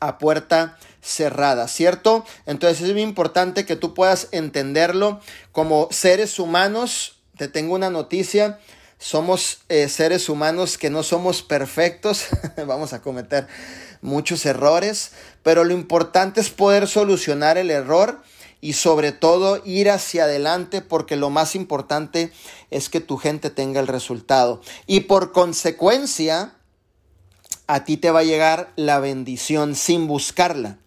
a 0.00 0.18
puerta 0.18 0.78
cerrada, 1.00 1.68
¿cierto? 1.68 2.24
Entonces 2.46 2.86
es 2.86 2.92
muy 2.92 3.02
importante 3.02 3.64
que 3.64 3.76
tú 3.76 3.94
puedas 3.94 4.28
entenderlo 4.32 5.20
como 5.52 5.88
seres 5.90 6.38
humanos. 6.38 7.20
Te 7.36 7.48
tengo 7.48 7.74
una 7.74 7.90
noticia 7.90 8.58
somos 8.98 9.58
eh, 9.68 9.88
seres 9.88 10.28
humanos 10.28 10.78
que 10.78 10.90
no 10.90 11.02
somos 11.02 11.42
perfectos, 11.42 12.26
vamos 12.66 12.92
a 12.92 13.02
cometer 13.02 13.46
muchos 14.02 14.46
errores, 14.46 15.12
pero 15.42 15.64
lo 15.64 15.74
importante 15.74 16.40
es 16.40 16.50
poder 16.50 16.88
solucionar 16.88 17.58
el 17.58 17.70
error 17.70 18.22
y 18.60 18.72
sobre 18.72 19.12
todo 19.12 19.62
ir 19.64 19.90
hacia 19.90 20.24
adelante 20.24 20.82
porque 20.82 21.16
lo 21.16 21.30
más 21.30 21.54
importante 21.54 22.32
es 22.70 22.88
que 22.88 23.00
tu 23.00 23.16
gente 23.16 23.50
tenga 23.50 23.80
el 23.80 23.86
resultado. 23.86 24.60
Y 24.86 25.00
por 25.00 25.32
consecuencia, 25.32 26.54
a 27.66 27.84
ti 27.84 27.96
te 27.96 28.10
va 28.10 28.20
a 28.20 28.24
llegar 28.24 28.72
la 28.76 28.98
bendición 28.98 29.74
sin 29.74 30.06
buscarla 30.06 30.78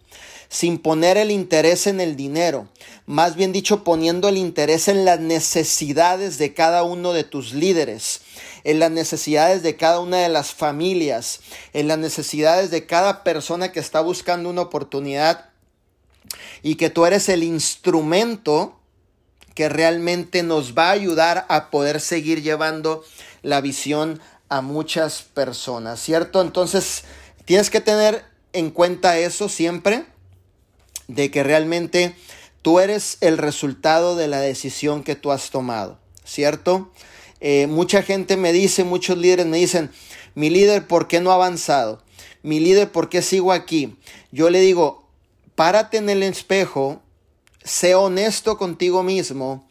sin 0.50 0.78
poner 0.78 1.16
el 1.16 1.30
interés 1.30 1.86
en 1.86 2.00
el 2.00 2.16
dinero, 2.16 2.68
más 3.06 3.36
bien 3.36 3.52
dicho, 3.52 3.84
poniendo 3.84 4.28
el 4.28 4.36
interés 4.36 4.88
en 4.88 5.04
las 5.04 5.20
necesidades 5.20 6.38
de 6.38 6.54
cada 6.54 6.82
uno 6.82 7.12
de 7.12 7.22
tus 7.22 7.54
líderes, 7.54 8.20
en 8.64 8.78
las 8.78 8.90
necesidades 8.90 9.62
de 9.62 9.76
cada 9.76 10.00
una 10.00 10.18
de 10.18 10.28
las 10.28 10.52
familias, 10.52 11.40
en 11.72 11.88
las 11.88 11.98
necesidades 11.98 12.70
de 12.70 12.86
cada 12.86 13.24
persona 13.24 13.72
que 13.72 13.80
está 13.80 14.00
buscando 14.00 14.50
una 14.50 14.62
oportunidad 14.62 15.50
y 16.62 16.76
que 16.76 16.90
tú 16.90 17.06
eres 17.06 17.28
el 17.28 17.42
instrumento 17.42 18.78
que 19.54 19.68
realmente 19.68 20.42
nos 20.42 20.76
va 20.76 20.88
a 20.88 20.92
ayudar 20.92 21.46
a 21.48 21.70
poder 21.70 22.00
seguir 22.00 22.42
llevando 22.42 23.04
la 23.42 23.60
visión 23.60 24.20
a 24.48 24.60
muchas 24.60 25.22
personas, 25.22 26.00
¿cierto? 26.00 26.40
Entonces, 26.40 27.04
tienes 27.44 27.70
que 27.70 27.80
tener 27.80 28.24
en 28.52 28.70
cuenta 28.70 29.18
eso 29.18 29.48
siempre 29.48 30.06
de 31.08 31.30
que 31.30 31.42
realmente 31.42 32.14
tú 32.62 32.80
eres 32.80 33.18
el 33.20 33.38
resultado 33.38 34.16
de 34.16 34.28
la 34.28 34.40
decisión 34.40 35.02
que 35.02 35.16
tú 35.16 35.32
has 35.32 35.50
tomado, 35.50 35.98
¿cierto? 36.24 36.90
Eh, 37.40 37.66
mucha 37.66 38.02
gente 38.02 38.36
me 38.36 38.52
dice, 38.52 38.84
muchos 38.84 39.16
líderes 39.16 39.46
me 39.46 39.56
dicen, 39.56 39.90
mi 40.34 40.50
líder, 40.50 40.86
¿por 40.86 41.08
qué 41.08 41.20
no 41.20 41.30
ha 41.30 41.34
avanzado? 41.34 42.02
Mi 42.42 42.60
líder, 42.60 42.92
¿por 42.92 43.08
qué 43.08 43.22
sigo 43.22 43.52
aquí? 43.52 43.96
Yo 44.30 44.50
le 44.50 44.60
digo, 44.60 45.08
párate 45.54 45.96
en 45.96 46.10
el 46.10 46.22
espejo, 46.22 47.02
sé 47.64 47.94
honesto 47.94 48.56
contigo 48.58 49.02
mismo, 49.02 49.68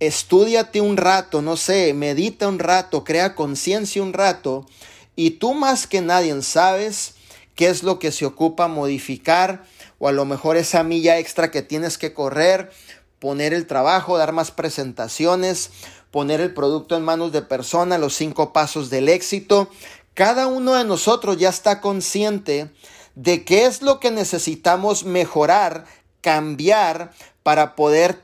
estudiate 0.00 0.80
un 0.80 0.96
rato, 0.96 1.42
no 1.42 1.56
sé, 1.56 1.94
medita 1.94 2.48
un 2.48 2.58
rato, 2.58 3.04
crea 3.04 3.34
conciencia 3.34 4.02
un 4.02 4.12
rato, 4.12 4.66
y 5.14 5.32
tú 5.32 5.54
más 5.54 5.86
que 5.86 6.00
nadie 6.00 6.40
sabes 6.42 7.14
qué 7.54 7.68
es 7.68 7.82
lo 7.82 7.98
que 7.98 8.10
se 8.10 8.24
ocupa 8.24 8.68
modificar 8.68 9.64
o 9.98 10.08
a 10.08 10.12
lo 10.12 10.24
mejor 10.24 10.56
esa 10.56 10.82
milla 10.82 11.18
extra 11.18 11.50
que 11.50 11.60
tienes 11.60 11.98
que 11.98 12.14
correr, 12.14 12.70
poner 13.18 13.52
el 13.52 13.66
trabajo, 13.66 14.16
dar 14.16 14.32
más 14.32 14.50
presentaciones, 14.50 15.70
poner 16.10 16.40
el 16.40 16.54
producto 16.54 16.96
en 16.96 17.04
manos 17.04 17.32
de 17.32 17.42
persona, 17.42 17.98
los 17.98 18.14
cinco 18.14 18.52
pasos 18.52 18.90
del 18.90 19.08
éxito. 19.08 19.70
Cada 20.14 20.46
uno 20.46 20.74
de 20.74 20.84
nosotros 20.84 21.38
ya 21.38 21.48
está 21.48 21.80
consciente 21.80 22.70
de 23.14 23.44
qué 23.44 23.66
es 23.66 23.82
lo 23.82 24.00
que 24.00 24.10
necesitamos 24.10 25.04
mejorar 25.04 25.84
cambiar 26.20 27.12
para 27.42 27.74
poder 27.74 28.22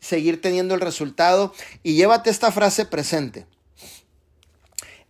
seguir 0.00 0.40
teniendo 0.40 0.74
el 0.74 0.80
resultado. 0.80 1.52
Y 1.82 1.94
llévate 1.94 2.30
esta 2.30 2.52
frase 2.52 2.86
presente. 2.86 3.46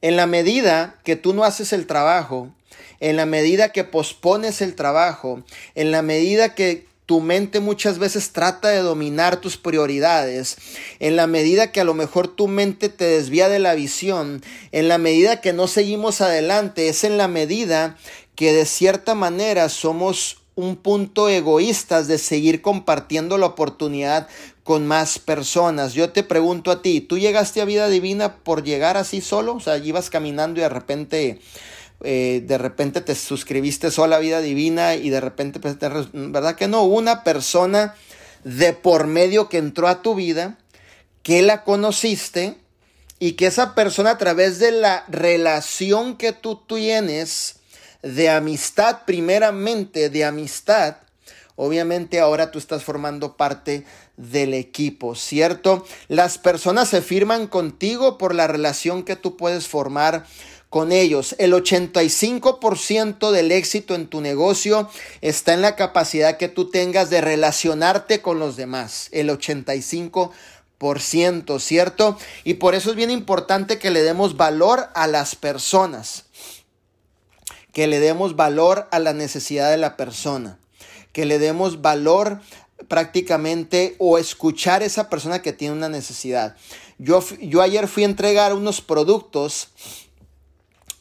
En 0.00 0.16
la 0.16 0.26
medida 0.26 0.98
que 1.04 1.16
tú 1.16 1.32
no 1.32 1.44
haces 1.44 1.72
el 1.72 1.86
trabajo, 1.86 2.52
en 3.00 3.16
la 3.16 3.26
medida 3.26 3.70
que 3.70 3.84
pospones 3.84 4.60
el 4.60 4.74
trabajo, 4.74 5.42
en 5.74 5.90
la 5.90 6.02
medida 6.02 6.54
que 6.54 6.86
tu 7.06 7.20
mente 7.20 7.60
muchas 7.60 7.98
veces 7.98 8.32
trata 8.32 8.68
de 8.68 8.78
dominar 8.78 9.40
tus 9.40 9.56
prioridades, 9.56 10.56
en 10.98 11.16
la 11.16 11.26
medida 11.26 11.72
que 11.72 11.80
a 11.80 11.84
lo 11.84 11.94
mejor 11.94 12.28
tu 12.28 12.48
mente 12.48 12.88
te 12.88 13.04
desvía 13.04 13.48
de 13.48 13.58
la 13.58 13.74
visión, 13.74 14.42
en 14.70 14.88
la 14.88 14.98
medida 14.98 15.40
que 15.40 15.52
no 15.52 15.66
seguimos 15.66 16.20
adelante, 16.20 16.88
es 16.88 17.04
en 17.04 17.18
la 17.18 17.28
medida 17.28 17.96
que 18.34 18.52
de 18.52 18.66
cierta 18.66 19.14
manera 19.14 19.68
somos 19.68 20.38
un 20.54 20.76
punto 20.76 21.28
egoístas 21.28 22.08
de 22.08 22.18
seguir 22.18 22.60
compartiendo 22.60 23.38
la 23.38 23.46
oportunidad 23.46 24.28
con 24.64 24.86
más 24.86 25.18
personas. 25.18 25.94
Yo 25.94 26.10
te 26.10 26.22
pregunto 26.22 26.70
a 26.70 26.82
ti, 26.82 27.00
¿tú 27.00 27.18
llegaste 27.18 27.60
a 27.60 27.64
vida 27.64 27.88
divina 27.88 28.36
por 28.36 28.62
llegar 28.62 28.96
así 28.96 29.20
solo? 29.20 29.54
O 29.54 29.60
sea, 29.60 29.78
ibas 29.78 30.10
caminando 30.10 30.60
y 30.60 30.62
de 30.62 30.68
repente, 30.68 31.40
eh, 32.04 32.42
de 32.46 32.58
repente 32.58 33.00
te 33.00 33.14
suscribiste 33.14 33.90
solo 33.90 34.14
a 34.14 34.18
vida 34.18 34.40
divina 34.40 34.94
y 34.94 35.10
de 35.10 35.20
repente, 35.20 35.60
pues, 35.60 35.76
¿verdad 36.12 36.56
que 36.56 36.68
no? 36.68 36.84
Una 36.84 37.24
persona 37.24 37.94
de 38.44 38.72
por 38.72 39.06
medio 39.06 39.48
que 39.48 39.58
entró 39.58 39.88
a 39.88 40.02
tu 40.02 40.14
vida, 40.14 40.58
que 41.22 41.42
la 41.42 41.64
conociste 41.64 42.56
y 43.18 43.32
que 43.32 43.46
esa 43.46 43.74
persona 43.74 44.10
a 44.10 44.18
través 44.18 44.58
de 44.58 44.72
la 44.72 45.04
relación 45.08 46.16
que 46.16 46.32
tú 46.32 46.60
tienes, 46.66 47.56
de 48.02 48.28
amistad, 48.30 49.02
primeramente 49.06 50.10
de 50.10 50.24
amistad, 50.24 50.96
obviamente 51.54 52.18
ahora 52.18 52.50
tú 52.50 52.58
estás 52.58 52.82
formando 52.82 53.36
parte 53.36 53.84
del 54.16 54.54
equipo, 54.54 55.14
¿cierto? 55.14 55.86
Las 56.08 56.38
personas 56.38 56.88
se 56.88 57.00
firman 57.00 57.46
contigo 57.46 58.18
por 58.18 58.34
la 58.34 58.46
relación 58.46 59.04
que 59.04 59.16
tú 59.16 59.36
puedes 59.36 59.68
formar 59.68 60.26
con 60.72 60.90
ellos. 60.90 61.36
El 61.38 61.52
85% 61.52 63.30
del 63.30 63.52
éxito 63.52 63.94
en 63.94 64.06
tu 64.06 64.22
negocio 64.22 64.88
está 65.20 65.52
en 65.52 65.60
la 65.60 65.76
capacidad 65.76 66.38
que 66.38 66.48
tú 66.48 66.70
tengas 66.70 67.10
de 67.10 67.20
relacionarte 67.20 68.22
con 68.22 68.38
los 68.38 68.56
demás. 68.56 69.10
El 69.12 69.28
85%, 69.28 71.60
¿cierto? 71.60 72.16
Y 72.42 72.54
por 72.54 72.74
eso 72.74 72.88
es 72.88 72.96
bien 72.96 73.10
importante 73.10 73.78
que 73.78 73.90
le 73.90 74.02
demos 74.02 74.38
valor 74.38 74.88
a 74.94 75.06
las 75.08 75.36
personas 75.36 76.24
que 77.74 77.86
le 77.86 78.00
demos 78.00 78.36
valor 78.36 78.88
a 78.92 78.98
la 78.98 79.12
necesidad 79.12 79.70
de 79.70 79.78
la 79.78 79.96
persona, 79.96 80.58
que 81.12 81.24
le 81.24 81.38
demos 81.38 81.80
valor 81.80 82.40
prácticamente 82.88 83.96
o 83.98 84.18
escuchar 84.18 84.82
a 84.82 84.86
esa 84.86 85.08
persona 85.08 85.40
que 85.40 85.52
tiene 85.52 85.74
una 85.74 85.88
necesidad. 85.88 86.56
Yo, 86.98 87.24
yo 87.40 87.62
ayer 87.62 87.88
fui 87.88 88.02
a 88.02 88.06
entregar 88.06 88.54
unos 88.54 88.82
productos 88.82 89.68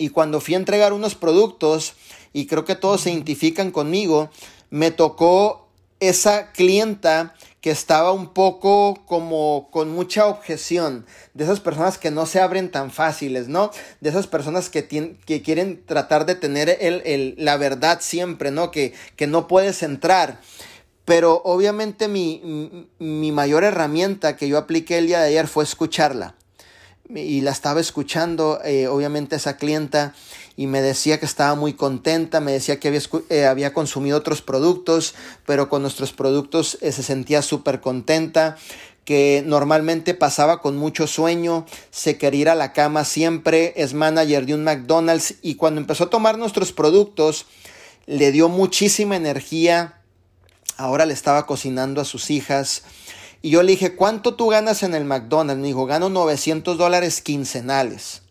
y 0.01 0.09
cuando 0.09 0.41
fui 0.41 0.55
a 0.55 0.57
entregar 0.57 0.93
unos 0.93 1.13
productos, 1.13 1.93
y 2.33 2.47
creo 2.47 2.65
que 2.65 2.75
todos 2.75 3.01
se 3.01 3.11
identifican 3.11 3.69
conmigo, 3.69 4.31
me 4.71 4.89
tocó 4.89 5.67
esa 5.99 6.51
clienta 6.53 7.35
que 7.61 7.69
estaba 7.69 8.11
un 8.11 8.33
poco 8.33 9.05
como 9.05 9.69
con 9.69 9.91
mucha 9.91 10.25
objeción, 10.25 11.05
de 11.35 11.43
esas 11.43 11.59
personas 11.59 11.99
que 11.99 12.09
no 12.09 12.25
se 12.25 12.39
abren 12.39 12.71
tan 12.71 12.89
fáciles, 12.89 13.47
¿no? 13.47 13.69
De 13.99 14.09
esas 14.09 14.25
personas 14.25 14.71
que, 14.71 14.87
que 15.23 15.41
quieren 15.43 15.85
tratar 15.85 16.25
de 16.25 16.33
tener 16.33 16.75
el, 16.81 17.35
la 17.37 17.57
verdad 17.57 17.99
siempre, 18.01 18.49
¿no? 18.49 18.71
Que, 18.71 18.93
que 19.15 19.27
no 19.27 19.47
puedes 19.47 19.83
entrar. 19.83 20.39
Pero 21.05 21.43
obviamente 21.45 22.07
mi, 22.07 22.87
mi 22.97 23.31
mayor 23.31 23.63
herramienta 23.63 24.35
que 24.35 24.47
yo 24.47 24.57
apliqué 24.57 24.97
el 24.97 25.05
día 25.05 25.19
de 25.19 25.27
ayer 25.27 25.47
fue 25.47 25.63
escucharla 25.63 26.33
y 27.15 27.41
la 27.41 27.51
estaba 27.51 27.79
escuchando, 27.79 28.59
eh, 28.63 28.87
obviamente 28.87 29.35
esa 29.35 29.57
clienta, 29.57 30.13
y 30.57 30.67
me 30.67 30.81
decía 30.81 31.19
que 31.19 31.25
estaba 31.25 31.55
muy 31.55 31.73
contenta, 31.73 32.39
me 32.39 32.51
decía 32.51 32.79
que 32.79 32.89
había, 32.89 33.01
eh, 33.29 33.45
había 33.45 33.73
consumido 33.73 34.17
otros 34.17 34.41
productos, 34.41 35.15
pero 35.45 35.69
con 35.69 35.81
nuestros 35.81 36.13
productos 36.13 36.77
eh, 36.81 36.91
se 36.91 37.03
sentía 37.03 37.41
súper 37.41 37.81
contenta, 37.81 38.57
que 39.05 39.43
normalmente 39.45 40.13
pasaba 40.13 40.61
con 40.61 40.77
mucho 40.77 41.07
sueño, 41.07 41.65
se 41.89 42.17
quería 42.17 42.41
ir 42.41 42.49
a 42.49 42.55
la 42.55 42.71
cama 42.73 43.03
siempre, 43.03 43.73
es 43.75 43.93
manager 43.93 44.45
de 44.45 44.53
un 44.53 44.63
McDonald's 44.63 45.35
y 45.41 45.55
cuando 45.55 45.81
empezó 45.81 46.05
a 46.05 46.09
tomar 46.09 46.37
nuestros 46.37 46.71
productos 46.71 47.47
le 48.05 48.31
dio 48.31 48.47
muchísima 48.47 49.15
energía, 49.15 50.01
ahora 50.77 51.05
le 51.05 51.13
estaba 51.13 51.45
cocinando 51.45 52.01
a 52.01 52.05
sus 52.05 52.29
hijas, 52.29 52.83
y 53.41 53.49
yo 53.49 53.63
le 53.63 53.71
dije, 53.71 53.95
¿cuánto 53.95 54.35
tú 54.35 54.47
ganas 54.47 54.83
en 54.83 54.93
el 54.93 55.05
McDonald's? 55.05 55.61
Me 55.61 55.67
dijo, 55.67 55.85
gano 55.85 56.09
900 56.09 56.77
dólares 56.77 57.21
quincenales. 57.21 58.21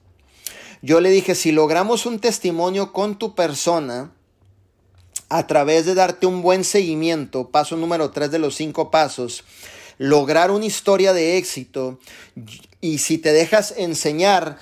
Yo 0.83 1.01
le 1.01 1.11
dije, 1.11 1.35
si 1.35 1.53
logramos 1.53 2.07
un 2.07 2.21
testimonio 2.21 2.93
con 2.93 3.19
tu 3.19 3.35
persona, 3.35 4.13
a 5.29 5.47
través 5.47 5.87
de 5.87 5.95
darte 5.95 6.27
un 6.27 6.43
buen 6.43 6.65
seguimiento, 6.65 7.51
paso 7.51 7.77
número 7.77 8.11
3 8.11 8.31
de 8.31 8.39
los 8.39 8.55
5 8.57 8.91
pasos, 8.91 9.45
lograr 9.99 10.51
una 10.51 10.65
historia 10.65 11.13
de 11.13 11.37
éxito, 11.37 11.99
y 12.81 12.99
si 12.99 13.19
te 13.19 13.33
dejas 13.33 13.75
enseñar, 13.77 14.59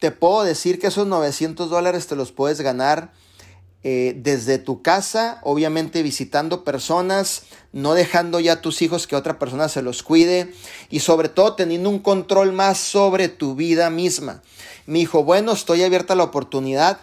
te 0.00 0.10
puedo 0.10 0.42
decir 0.42 0.78
que 0.78 0.88
esos 0.88 1.06
900 1.06 1.70
dólares 1.70 2.06
te 2.06 2.16
los 2.16 2.32
puedes 2.32 2.60
ganar 2.60 3.12
eh, 3.82 4.14
desde 4.16 4.58
tu 4.58 4.82
casa, 4.82 5.40
obviamente 5.42 6.02
visitando 6.02 6.64
personas, 6.64 7.44
no 7.72 7.94
dejando 7.94 8.38
ya 8.38 8.54
a 8.54 8.60
tus 8.60 8.82
hijos 8.82 9.06
que 9.06 9.16
otra 9.16 9.38
persona 9.38 9.68
se 9.68 9.80
los 9.80 10.02
cuide 10.02 10.52
y 10.90 11.00
sobre 11.00 11.30
todo 11.30 11.54
teniendo 11.54 11.88
un 11.88 12.00
control 12.00 12.52
más 12.52 12.78
sobre 12.78 13.28
tu 13.28 13.54
vida 13.54 13.88
misma. 13.88 14.42
Mi 14.86 15.02
hijo, 15.02 15.24
bueno, 15.24 15.52
estoy 15.52 15.82
abierta 15.82 16.12
a 16.12 16.16
la 16.16 16.24
oportunidad. 16.24 17.00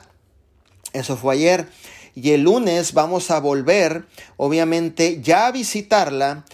Eso 0.94 1.18
fue 1.18 1.36
ayer. 1.36 1.68
Y 2.14 2.32
el 2.32 2.42
lunes 2.42 2.94
vamos 2.94 3.32
a 3.32 3.40
volver, 3.40 4.06
obviamente, 4.38 5.22
ya 5.22 5.48
a 5.48 5.52
visitarla, 5.52 6.46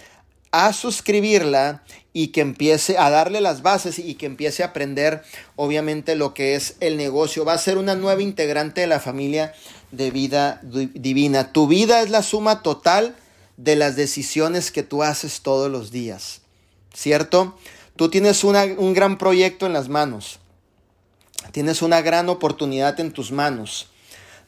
a 0.52 0.72
suscribirla 0.72 1.82
y 2.12 2.28
que 2.28 2.42
empiece 2.42 2.96
a 2.96 3.10
darle 3.10 3.40
las 3.40 3.62
bases 3.62 3.98
y 3.98 4.14
que 4.14 4.26
empiece 4.26 4.62
a 4.62 4.66
aprender, 4.66 5.22
obviamente, 5.56 6.14
lo 6.14 6.32
que 6.32 6.54
es 6.54 6.76
el 6.80 6.96
negocio. 6.96 7.44
Va 7.44 7.54
a 7.54 7.58
ser 7.58 7.76
una 7.76 7.96
nueva 7.96 8.22
integrante 8.22 8.82
de 8.82 8.86
la 8.86 9.00
familia 9.00 9.52
de 9.96 10.10
vida 10.10 10.60
divina. 10.62 11.52
Tu 11.52 11.66
vida 11.66 12.02
es 12.02 12.10
la 12.10 12.22
suma 12.22 12.62
total 12.62 13.16
de 13.56 13.76
las 13.76 13.96
decisiones 13.96 14.70
que 14.70 14.82
tú 14.82 15.02
haces 15.02 15.40
todos 15.42 15.70
los 15.70 15.90
días, 15.90 16.40
¿cierto? 16.92 17.56
Tú 17.96 18.08
tienes 18.10 18.42
un 18.44 18.94
gran 18.94 19.18
proyecto 19.18 19.66
en 19.66 19.72
las 19.72 19.88
manos, 19.88 20.40
tienes 21.52 21.82
una 21.82 22.00
gran 22.02 22.28
oportunidad 22.28 22.98
en 22.98 23.12
tus 23.12 23.30
manos. 23.30 23.88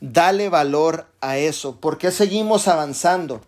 Dale 0.00 0.48
valor 0.48 1.06
a 1.20 1.38
eso. 1.38 1.76
¿Por 1.76 1.96
qué 1.96 2.10
seguimos 2.10 2.68
avanzando? 2.68 3.40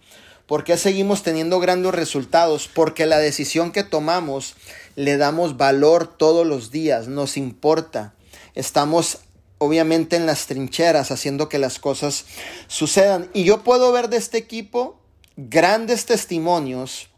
¿Por 0.46 0.64
qué 0.64 0.78
seguimos 0.78 1.22
teniendo 1.22 1.60
grandes 1.60 1.92
resultados? 1.92 2.70
Porque 2.72 3.04
la 3.04 3.18
decisión 3.18 3.70
que 3.70 3.84
tomamos 3.84 4.54
le 4.96 5.18
damos 5.18 5.58
valor 5.58 6.06
todos 6.06 6.46
los 6.46 6.70
días, 6.70 7.06
nos 7.06 7.36
importa. 7.36 8.14
Estamos 8.54 9.18
obviamente 9.58 10.16
en 10.16 10.26
las 10.26 10.46
trincheras, 10.46 11.10
haciendo 11.10 11.48
que 11.48 11.58
las 11.58 11.78
cosas 11.78 12.24
sucedan. 12.66 13.28
Y 13.34 13.44
yo 13.44 13.62
puedo 13.62 13.92
ver 13.92 14.08
de 14.08 14.16
este 14.16 14.38
equipo 14.38 14.98
grandes 15.36 16.06
testimonios 16.06 17.08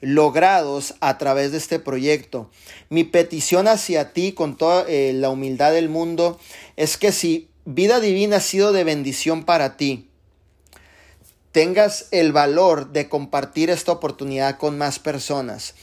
logrados 0.00 0.94
a 1.00 1.18
través 1.18 1.52
de 1.52 1.58
este 1.58 1.78
proyecto. 1.78 2.50
Mi 2.88 3.04
petición 3.04 3.68
hacia 3.68 4.12
ti 4.12 4.32
con 4.32 4.56
toda 4.56 4.84
eh, 4.88 5.12
la 5.12 5.30
humildad 5.30 5.72
del 5.72 5.88
mundo 5.88 6.38
es 6.76 6.96
que 6.96 7.12
si 7.12 7.48
vida 7.64 8.00
divina 8.00 8.36
ha 8.36 8.40
sido 8.40 8.72
de 8.72 8.84
bendición 8.84 9.44
para 9.44 9.76
ti, 9.76 10.08
tengas 11.52 12.06
el 12.12 12.32
valor 12.32 12.92
de 12.92 13.08
compartir 13.08 13.70
esta 13.70 13.92
oportunidad 13.92 14.58
con 14.58 14.78
más 14.78 14.98
personas. 14.98 15.74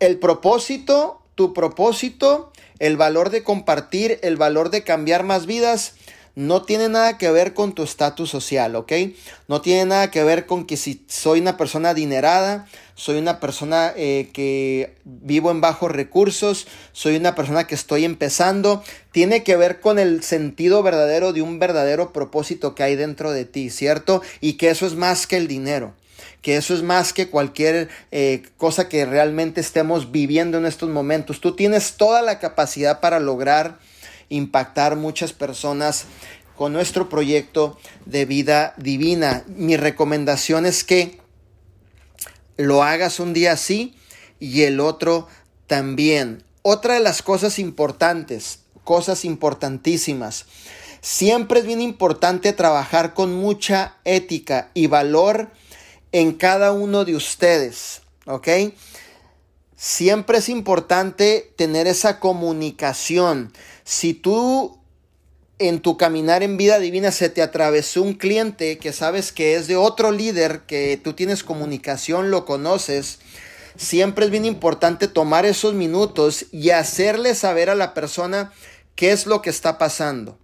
El 0.00 0.18
propósito, 0.18 1.22
tu 1.34 1.52
propósito 1.52 2.52
el 2.78 2.96
valor 2.96 3.30
de 3.30 3.42
compartir, 3.42 4.18
el 4.22 4.36
valor 4.36 4.70
de 4.70 4.84
cambiar 4.84 5.24
más 5.24 5.46
vidas, 5.46 5.94
no 6.38 6.62
tiene 6.62 6.88
nada 6.88 7.18
que 7.18 7.32
ver 7.32 7.52
con 7.52 7.72
tu 7.72 7.82
estatus 7.82 8.30
social, 8.30 8.76
¿ok? 8.76 8.92
No 9.48 9.60
tiene 9.60 9.86
nada 9.86 10.12
que 10.12 10.22
ver 10.22 10.46
con 10.46 10.66
que 10.66 10.76
si 10.76 11.04
soy 11.08 11.40
una 11.40 11.56
persona 11.56 11.90
adinerada, 11.90 12.68
soy 12.94 13.18
una 13.18 13.40
persona 13.40 13.92
eh, 13.96 14.30
que 14.32 14.94
vivo 15.04 15.50
en 15.50 15.60
bajos 15.60 15.90
recursos, 15.90 16.68
soy 16.92 17.16
una 17.16 17.34
persona 17.34 17.66
que 17.66 17.74
estoy 17.74 18.04
empezando. 18.04 18.84
Tiene 19.10 19.42
que 19.42 19.56
ver 19.56 19.80
con 19.80 19.98
el 19.98 20.22
sentido 20.22 20.84
verdadero 20.84 21.32
de 21.32 21.42
un 21.42 21.58
verdadero 21.58 22.12
propósito 22.12 22.76
que 22.76 22.84
hay 22.84 22.94
dentro 22.94 23.32
de 23.32 23.44
ti, 23.44 23.68
¿cierto? 23.68 24.22
Y 24.40 24.52
que 24.52 24.70
eso 24.70 24.86
es 24.86 24.94
más 24.94 25.26
que 25.26 25.38
el 25.38 25.48
dinero 25.48 25.94
que 26.42 26.56
eso 26.56 26.74
es 26.74 26.82
más 26.82 27.12
que 27.12 27.28
cualquier 27.28 27.88
eh, 28.10 28.42
cosa 28.56 28.88
que 28.88 29.04
realmente 29.04 29.60
estemos 29.60 30.12
viviendo 30.12 30.58
en 30.58 30.66
estos 30.66 30.88
momentos. 30.88 31.40
Tú 31.40 31.54
tienes 31.56 31.96
toda 31.96 32.22
la 32.22 32.38
capacidad 32.38 33.00
para 33.00 33.20
lograr 33.20 33.78
impactar 34.28 34.96
muchas 34.96 35.32
personas 35.32 36.04
con 36.56 36.72
nuestro 36.72 37.08
proyecto 37.08 37.78
de 38.04 38.24
vida 38.24 38.74
divina. 38.76 39.44
Mi 39.46 39.76
recomendación 39.76 40.66
es 40.66 40.84
que 40.84 41.20
lo 42.56 42.82
hagas 42.82 43.20
un 43.20 43.32
día 43.32 43.52
así 43.52 43.94
y 44.40 44.62
el 44.62 44.80
otro 44.80 45.28
también. 45.66 46.42
Otra 46.62 46.94
de 46.94 47.00
las 47.00 47.22
cosas 47.22 47.58
importantes, 47.58 48.60
cosas 48.84 49.24
importantísimas. 49.24 50.46
Siempre 51.00 51.60
es 51.60 51.66
bien 51.66 51.80
importante 51.80 52.52
trabajar 52.52 53.14
con 53.14 53.32
mucha 53.34 53.96
ética 54.04 54.70
y 54.74 54.88
valor 54.88 55.50
en 56.12 56.32
cada 56.32 56.72
uno 56.72 57.04
de 57.04 57.16
ustedes, 57.16 58.02
¿ok? 58.26 58.48
Siempre 59.76 60.38
es 60.38 60.48
importante 60.48 61.52
tener 61.56 61.86
esa 61.86 62.18
comunicación. 62.20 63.52
Si 63.84 64.14
tú 64.14 64.78
en 65.58 65.80
tu 65.80 65.96
caminar 65.96 66.42
en 66.42 66.56
vida 66.56 66.78
divina 66.78 67.10
se 67.10 67.28
te 67.28 67.42
atravesó 67.42 68.02
un 68.02 68.14
cliente 68.14 68.78
que 68.78 68.92
sabes 68.92 69.32
que 69.32 69.54
es 69.54 69.66
de 69.66 69.76
otro 69.76 70.12
líder, 70.12 70.62
que 70.66 71.00
tú 71.02 71.14
tienes 71.14 71.42
comunicación, 71.42 72.30
lo 72.30 72.44
conoces, 72.44 73.18
siempre 73.76 74.26
es 74.26 74.30
bien 74.30 74.44
importante 74.44 75.08
tomar 75.08 75.46
esos 75.46 75.74
minutos 75.74 76.46
y 76.52 76.70
hacerle 76.70 77.34
saber 77.34 77.70
a 77.70 77.74
la 77.74 77.94
persona 77.94 78.52
qué 78.94 79.12
es 79.12 79.26
lo 79.26 79.42
que 79.42 79.50
está 79.50 79.78
pasando. 79.78 80.38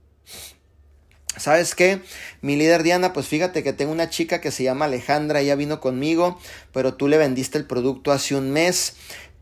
¿Sabes 1.36 1.74
qué? 1.74 2.00
Mi 2.42 2.56
líder 2.56 2.82
Diana, 2.82 3.12
pues 3.12 3.26
fíjate 3.26 3.62
que 3.62 3.72
tengo 3.72 3.92
una 3.92 4.08
chica 4.08 4.40
que 4.40 4.50
se 4.50 4.62
llama 4.62 4.84
Alejandra, 4.84 5.40
ella 5.40 5.56
vino 5.56 5.80
conmigo, 5.80 6.38
pero 6.72 6.94
tú 6.94 7.08
le 7.08 7.18
vendiste 7.18 7.58
el 7.58 7.64
producto 7.64 8.12
hace 8.12 8.34
un 8.34 8.50
mes 8.50 8.94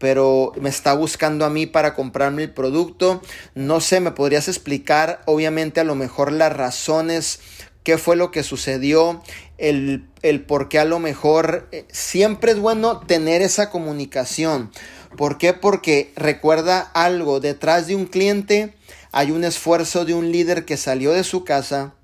pero 0.02 0.50
me 0.60 0.68
está 0.68 0.94
buscando 0.94 1.44
a 1.44 1.48
mí 1.48 1.66
para 1.66 1.94
comprarme 1.94 2.42
el 2.42 2.50
producto. 2.50 3.22
No 3.54 3.80
sé, 3.80 4.00
me 4.00 4.10
podrías 4.10 4.48
explicar, 4.48 5.22
obviamente, 5.26 5.78
a 5.78 5.84
lo 5.84 5.94
mejor 5.94 6.32
las 6.32 6.52
razones, 6.52 7.38
qué 7.84 7.98
fue 7.98 8.16
lo 8.16 8.32
que 8.32 8.42
sucedió, 8.42 9.22
el, 9.58 10.04
el 10.22 10.40
por 10.40 10.68
qué 10.68 10.80
a 10.80 10.84
lo 10.84 10.98
mejor 10.98 11.68
eh, 11.70 11.84
siempre 11.92 12.50
es 12.50 12.58
bueno 12.58 12.98
tener 13.06 13.42
esa 13.42 13.70
comunicación. 13.70 14.72
¿Por 15.16 15.38
qué? 15.38 15.52
Porque 15.52 16.12
recuerda 16.16 16.80
algo, 16.80 17.38
detrás 17.38 17.86
de 17.86 17.94
un 17.94 18.06
cliente 18.06 18.74
hay 19.12 19.30
un 19.30 19.44
esfuerzo 19.44 20.04
de 20.04 20.14
un 20.14 20.32
líder 20.32 20.64
que 20.64 20.76
salió 20.76 21.12
de 21.12 21.22
su 21.22 21.44
casa, 21.44 21.94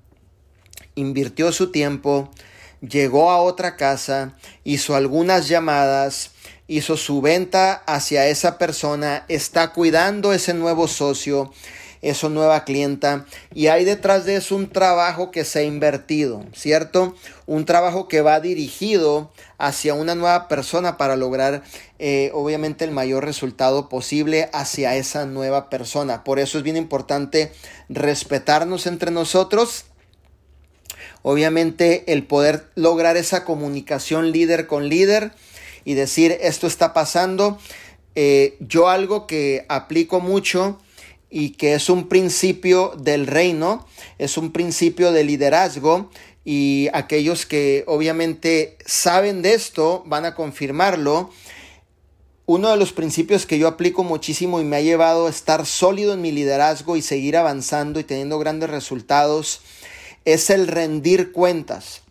invirtió 0.93 1.51
su 1.51 1.71
tiempo, 1.71 2.29
llegó 2.81 3.31
a 3.31 3.41
otra 3.41 3.75
casa, 3.75 4.37
hizo 4.63 4.95
algunas 4.95 5.47
llamadas, 5.47 6.31
hizo 6.67 6.97
su 6.97 7.19
venta 7.19 7.73
hacia 7.87 8.27
esa 8.27 8.59
persona, 8.59 9.25
está 9.27 9.73
cuidando 9.73 10.33
ese 10.33 10.53
nuevo 10.53 10.87
socio, 10.87 11.51
esa 12.01 12.29
nueva 12.29 12.63
clienta 12.63 13.25
y 13.53 13.67
hay 13.67 13.83
detrás 13.83 14.25
de 14.25 14.35
eso 14.35 14.55
un 14.55 14.69
trabajo 14.69 15.31
que 15.31 15.43
se 15.43 15.59
ha 15.59 15.63
invertido, 15.63 16.45
¿cierto? 16.53 17.15
Un 17.45 17.65
trabajo 17.65 18.07
que 18.07 18.21
va 18.21 18.39
dirigido 18.39 19.31
hacia 19.57 19.93
una 19.93 20.15
nueva 20.15 20.47
persona 20.47 20.97
para 20.97 21.15
lograr 21.15 21.63
eh, 21.97 22.31
obviamente 22.33 22.85
el 22.85 22.91
mayor 22.91 23.25
resultado 23.25 23.89
posible 23.89 24.49
hacia 24.53 24.95
esa 24.95 25.25
nueva 25.25 25.69
persona. 25.69 26.23
Por 26.23 26.39
eso 26.39 26.57
es 26.57 26.63
bien 26.63 26.77
importante 26.77 27.51
respetarnos 27.89 28.87
entre 28.87 29.11
nosotros. 29.11 29.85
Obviamente 31.21 32.13
el 32.13 32.23
poder 32.23 32.69
lograr 32.75 33.17
esa 33.17 33.43
comunicación 33.43 34.31
líder 34.31 34.67
con 34.67 34.87
líder 34.87 35.33
y 35.83 35.95
decir 35.95 36.37
esto 36.41 36.67
está 36.67 36.93
pasando. 36.93 37.59
Eh, 38.15 38.57
yo 38.59 38.89
algo 38.89 39.27
que 39.27 39.65
aplico 39.67 40.21
mucho 40.21 40.79
y 41.29 41.51
que 41.51 41.75
es 41.75 41.89
un 41.89 42.07
principio 42.07 42.93
del 42.97 43.27
reino, 43.27 43.85
es 44.17 44.37
un 44.37 44.51
principio 44.51 45.11
de 45.11 45.23
liderazgo 45.23 46.09
y 46.43 46.87
aquellos 46.93 47.45
que 47.45 47.83
obviamente 47.85 48.77
saben 48.85 49.41
de 49.41 49.53
esto 49.53 50.03
van 50.07 50.25
a 50.25 50.33
confirmarlo. 50.33 51.29
Uno 52.47 52.71
de 52.71 52.77
los 52.77 52.93
principios 52.93 53.45
que 53.45 53.59
yo 53.59 53.67
aplico 53.67 54.03
muchísimo 54.03 54.59
y 54.59 54.63
me 54.63 54.77
ha 54.77 54.81
llevado 54.81 55.27
a 55.27 55.29
estar 55.29 55.67
sólido 55.67 56.13
en 56.13 56.21
mi 56.21 56.31
liderazgo 56.31 56.97
y 56.97 57.03
seguir 57.03 57.37
avanzando 57.37 57.99
y 57.99 58.03
teniendo 58.03 58.39
grandes 58.39 58.71
resultados 58.71 59.61
es 60.25 60.49
el 60.49 60.67
rendir 60.67 61.31
cuentas. 61.31 62.01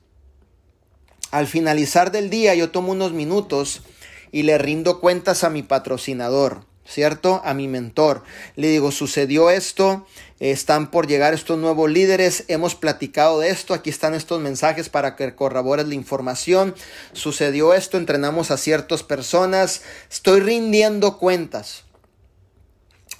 Al 1.33 1.49
finalizar 1.49 2.13
del 2.13 2.31
día 2.31 2.55
yo 2.55 2.71
tomo 2.71 2.93
unos 2.93 3.13
minutos 3.13 3.83
y 4.31 4.45
le 4.45 4.59
rindo 4.59 5.01
cuentas 5.01 5.43
a 5.43 5.51
mi 5.51 5.63
patrocinador, 5.63 6.68
¿cierto? 6.89 7.43
A 7.45 7.55
mi 7.55 7.69
mentor. 7.69 8.23
Le 8.57 8.69
digo, 8.69 8.91
sucedió 8.91 9.51
esto, 9.51 10.07
están 10.41 10.91
por 10.91 11.07
llegar 11.07 11.35
estos 11.35 11.59
nuevos 11.59 11.91
líderes, 11.91 12.45
hemos 12.49 12.75
platicado 12.75 13.41
de 13.41 13.51
esto, 13.51 13.75
aquí 13.75 13.91
están 13.91 14.15
estos 14.15 14.41
mensajes 14.41 14.89
para 14.89 15.15
que 15.15 15.35
corrobores 15.35 15.87
la 15.87 15.95
información, 15.95 16.75
sucedió 17.13 17.75
esto, 17.75 17.99
entrenamos 17.99 18.51
a 18.51 18.57
ciertas 18.57 19.03
personas, 19.03 19.83
estoy 20.11 20.41
rindiendo 20.41 21.19
cuentas. 21.19 21.85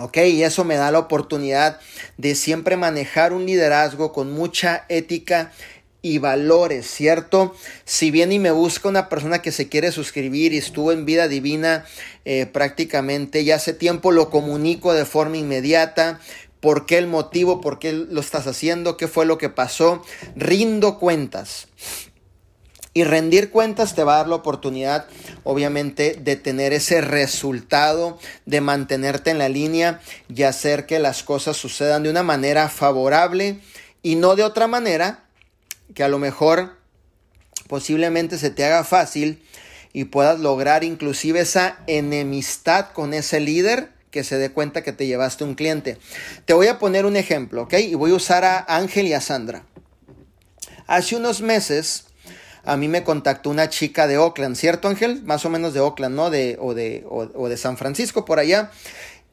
Ok, 0.01 0.19
y 0.19 0.45
eso 0.45 0.63
me 0.63 0.77
da 0.77 0.93
la 0.93 1.01
oportunidad 1.01 1.81
de 2.19 2.37
siempre 2.37 2.77
manejar 2.77 3.33
un 3.33 3.47
liderazgo 3.47 4.13
con 4.13 4.31
mucha 4.31 4.85
ética 4.89 5.51
y 6.01 6.19
valores, 6.19 6.87
¿cierto? 6.87 7.55
Si 7.85 8.11
bien 8.11 8.31
y 8.31 8.39
me 8.39 8.51
busca 8.51 8.89
una 8.89 9.09
persona 9.09 9.43
que 9.43 9.53
se 9.53 9.69
quiere 9.69 9.91
suscribir 9.91 10.53
y 10.53 10.59
estuvo 10.59 10.93
en 10.93 11.05
vida 11.05 11.29
divina 11.29 11.85
eh, 12.25 12.47
prácticamente 12.47 13.45
ya 13.45 13.57
hace 13.57 13.73
tiempo, 13.73 14.13
lo 14.13 14.31
comunico 14.31 14.93
de 14.93 15.05
forma 15.05 15.37
inmediata. 15.37 16.21
¿Por 16.61 16.87
qué 16.87 16.99
el 16.99 17.07
motivo? 17.07 17.61
¿Por 17.61 17.79
qué 17.79 17.93
lo 17.93 18.21
estás 18.21 18.47
haciendo? 18.47 18.97
¿Qué 18.97 19.07
fue 19.07 19.27
lo 19.27 19.39
que 19.39 19.49
pasó? 19.49 20.03
Rindo 20.35 20.99
cuentas. 20.99 21.69
Y 22.95 23.05
rendir 23.05 23.51
cuentas 23.51 23.95
te 23.95 24.03
va 24.03 24.15
a 24.15 24.19
dar 24.19 24.29
la 24.29 24.35
oportunidad, 24.37 25.07
obviamente, 25.45 26.19
de 26.21 26.35
tener 26.35 26.73
ese 26.73 27.01
resultado, 27.01 28.19
de 28.45 28.61
mantenerte 28.61 29.31
en 29.31 29.39
la 29.39 29.49
línea 29.49 30.01
y 30.29 30.43
hacer 30.43 30.87
que 30.87 30.99
las 30.99 31.23
cosas 31.23 31.57
sucedan 31.57 32.03
de 32.03 32.11
una 32.11 32.25
manera 32.25 32.69
favorable 32.69 33.61
y 34.03 34.17
no 34.17 34.35
de 34.35 34.43
otra 34.43 34.67
manera 34.67 35.28
que 35.95 36.03
a 36.05 36.09
lo 36.09 36.19
mejor 36.19 36.77
posiblemente 37.69 38.39
se 38.39 38.51
te 38.51 38.65
haga 38.65 38.85
fácil 38.85 39.43
y 39.93 40.05
puedas 40.05 40.39
lograr 40.41 40.85
inclusive 40.85 41.41
esa 41.41 41.79
enemistad 41.87 42.91
con 42.93 43.15
ese 43.15 43.41
líder 43.41 43.91
que 44.11 44.25
se 44.25 44.39
dé 44.39 44.51
cuenta 44.51 44.83
que 44.83 44.93
te 44.93 45.07
llevaste 45.07 45.45
un 45.45 45.55
cliente. 45.55 45.99
Te 46.45 46.55
voy 46.55 46.67
a 46.69 46.79
poner 46.79 47.05
un 47.07 47.17
ejemplo, 47.17 47.63
¿ok? 47.63 47.75
Y 47.75 47.95
voy 47.95 48.13
a 48.13 48.15
usar 48.15 48.45
a 48.45 48.65
Ángel 48.69 49.07
y 49.07 49.13
a 49.13 49.21
Sandra. 49.21 49.65
Hace 50.87 51.17
unos 51.17 51.43
meses 51.43 52.05
a 52.65 52.77
mí 52.77 52.89
me 52.89 53.05
contactó 53.05 53.51
una 53.51 53.69
chica 53.69 54.07
de 54.07 54.19
Oakland, 54.19 54.57
¿cierto 54.57 54.89
Ángel? 54.89 55.23
Más 55.25 55.45
o 55.45 55.51
menos 55.51 55.75
de 55.75 55.81
Oakland, 55.81 56.15
¿no? 56.15 56.31
De, 56.31 56.57
o, 56.61 56.75
de, 56.75 57.05
o 57.09 57.49
de 57.49 57.57
San 57.57 57.77
Francisco, 57.77 58.25
por 58.25 58.39
allá. 58.39 58.71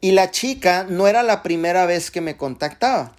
Y 0.01 0.11
la 0.11 0.31
chica 0.31 0.85
no 0.87 1.07
era 1.07 1.23
la 1.23 1.43
primera 1.43 1.85
vez 1.85 2.11
que 2.11 2.21
me 2.21 2.37
contactaba. 2.37 3.13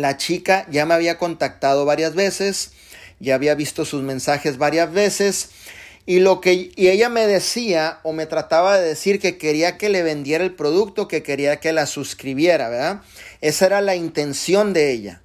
La 0.00 0.16
chica 0.16 0.66
ya 0.70 0.86
me 0.86 0.94
había 0.94 1.18
contactado 1.18 1.84
varias 1.84 2.14
veces, 2.14 2.72
ya 3.18 3.34
había 3.34 3.54
visto 3.54 3.84
sus 3.84 4.02
mensajes 4.02 4.56
varias 4.56 4.92
veces 4.92 5.50
y 6.06 6.20
lo 6.20 6.40
que 6.40 6.72
y 6.74 6.88
ella 6.88 7.08
me 7.08 7.26
decía 7.26 8.00
o 8.02 8.12
me 8.12 8.26
trataba 8.26 8.78
de 8.78 8.88
decir 8.88 9.20
que 9.20 9.36
quería 9.36 9.76
que 9.76 9.90
le 9.90 10.02
vendiera 10.02 10.42
el 10.42 10.54
producto, 10.54 11.06
que 11.06 11.22
quería 11.22 11.60
que 11.60 11.72
la 11.72 11.86
suscribiera, 11.86 12.68
¿verdad? 12.68 13.02
Esa 13.40 13.66
era 13.66 13.80
la 13.80 13.94
intención 13.94 14.72
de 14.72 14.90
ella. 14.90 15.20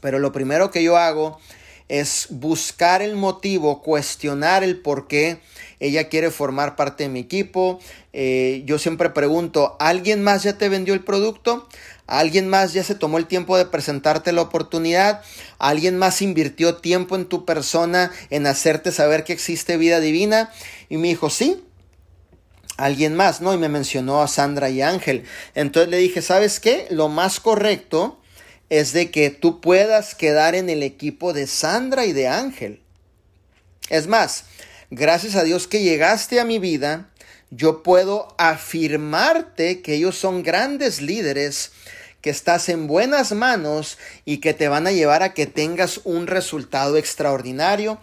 Pero 0.00 0.18
lo 0.18 0.32
primero 0.32 0.70
que 0.70 0.82
yo 0.82 0.96
hago 0.96 1.40
es 1.88 2.28
buscar 2.30 3.02
el 3.02 3.16
motivo, 3.16 3.82
cuestionar 3.82 4.62
el 4.62 4.80
por 4.80 5.08
qué 5.08 5.40
ella 5.80 6.08
quiere 6.08 6.30
formar 6.30 6.76
parte 6.76 7.02
de 7.02 7.08
mi 7.08 7.18
equipo. 7.18 7.80
Eh, 8.12 8.62
yo 8.64 8.78
siempre 8.78 9.10
pregunto, 9.10 9.76
¿alguien 9.80 10.22
más 10.22 10.44
ya 10.44 10.56
te 10.56 10.68
vendió 10.68 10.94
el 10.94 11.02
producto? 11.02 11.68
¿Alguien 12.10 12.48
más 12.48 12.72
ya 12.72 12.82
se 12.82 12.96
tomó 12.96 13.18
el 13.18 13.26
tiempo 13.26 13.56
de 13.56 13.66
presentarte 13.66 14.32
la 14.32 14.42
oportunidad? 14.42 15.22
¿Alguien 15.60 15.96
más 15.96 16.22
invirtió 16.22 16.74
tiempo 16.74 17.14
en 17.14 17.26
tu 17.26 17.44
persona 17.44 18.10
en 18.30 18.48
hacerte 18.48 18.90
saber 18.90 19.22
que 19.22 19.32
existe 19.32 19.76
vida 19.76 20.00
divina? 20.00 20.50
Y 20.88 20.96
me 20.96 21.06
dijo, 21.06 21.30
sí, 21.30 21.62
alguien 22.76 23.14
más, 23.14 23.40
¿no? 23.40 23.54
Y 23.54 23.58
me 23.58 23.68
mencionó 23.68 24.22
a 24.22 24.26
Sandra 24.26 24.70
y 24.70 24.82
Ángel. 24.82 25.22
Entonces 25.54 25.88
le 25.88 25.98
dije, 25.98 26.20
¿sabes 26.20 26.58
qué? 26.58 26.88
Lo 26.90 27.08
más 27.08 27.38
correcto 27.38 28.18
es 28.70 28.92
de 28.92 29.12
que 29.12 29.30
tú 29.30 29.60
puedas 29.60 30.16
quedar 30.16 30.56
en 30.56 30.68
el 30.68 30.82
equipo 30.82 31.32
de 31.32 31.46
Sandra 31.46 32.06
y 32.06 32.12
de 32.12 32.26
Ángel. 32.26 32.82
Es 33.88 34.08
más, 34.08 34.46
gracias 34.90 35.36
a 35.36 35.44
Dios 35.44 35.68
que 35.68 35.84
llegaste 35.84 36.40
a 36.40 36.44
mi 36.44 36.58
vida, 36.58 37.08
yo 37.50 37.84
puedo 37.84 38.34
afirmarte 38.36 39.80
que 39.80 39.94
ellos 39.94 40.16
son 40.16 40.42
grandes 40.42 41.00
líderes 41.00 41.70
que 42.20 42.30
estás 42.30 42.68
en 42.68 42.86
buenas 42.86 43.32
manos 43.32 43.98
y 44.24 44.38
que 44.38 44.54
te 44.54 44.68
van 44.68 44.86
a 44.86 44.92
llevar 44.92 45.22
a 45.22 45.34
que 45.34 45.46
tengas 45.46 46.00
un 46.04 46.26
resultado 46.26 46.96
extraordinario. 46.96 47.98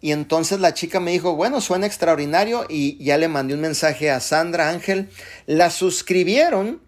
Y 0.00 0.10
entonces 0.10 0.58
la 0.58 0.74
chica 0.74 0.98
me 0.98 1.12
dijo, 1.12 1.36
bueno, 1.36 1.60
suena 1.60 1.86
extraordinario 1.86 2.66
y 2.68 3.02
ya 3.02 3.18
le 3.18 3.28
mandé 3.28 3.54
un 3.54 3.60
mensaje 3.60 4.10
a 4.10 4.18
Sandra 4.18 4.68
Ángel. 4.68 5.08
La 5.46 5.70
suscribieron 5.70 6.82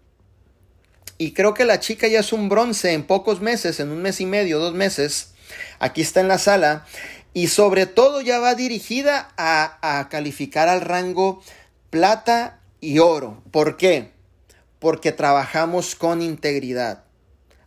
y 1.17 1.31
creo 1.31 1.53
que 1.53 1.63
la 1.63 1.79
chica 1.79 2.07
ya 2.07 2.19
es 2.19 2.33
un 2.33 2.49
bronce 2.49 2.91
en 2.91 3.03
pocos 3.03 3.39
meses, 3.39 3.79
en 3.79 3.89
un 3.89 4.01
mes 4.01 4.19
y 4.19 4.25
medio, 4.25 4.59
dos 4.59 4.73
meses. 4.73 5.29
Aquí 5.79 6.01
está 6.01 6.19
en 6.19 6.27
la 6.27 6.37
sala. 6.37 6.85
Y 7.33 7.47
sobre 7.47 7.85
todo 7.85 8.19
ya 8.19 8.39
va 8.39 8.53
dirigida 8.55 9.29
a, 9.37 9.99
a 9.99 10.09
calificar 10.09 10.67
al 10.67 10.81
rango 10.81 11.41
plata 11.89 12.59
y 12.81 12.99
oro. 12.99 13.41
¿Por 13.51 13.77
qué? 13.77 14.14
Porque 14.79 15.11
trabajamos 15.11 15.95
con 15.95 16.21
integridad. 16.21 17.03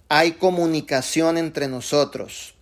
Hay 0.09 0.32
comunicación 0.32 1.38
entre 1.38 1.68
nosotros. 1.68 2.54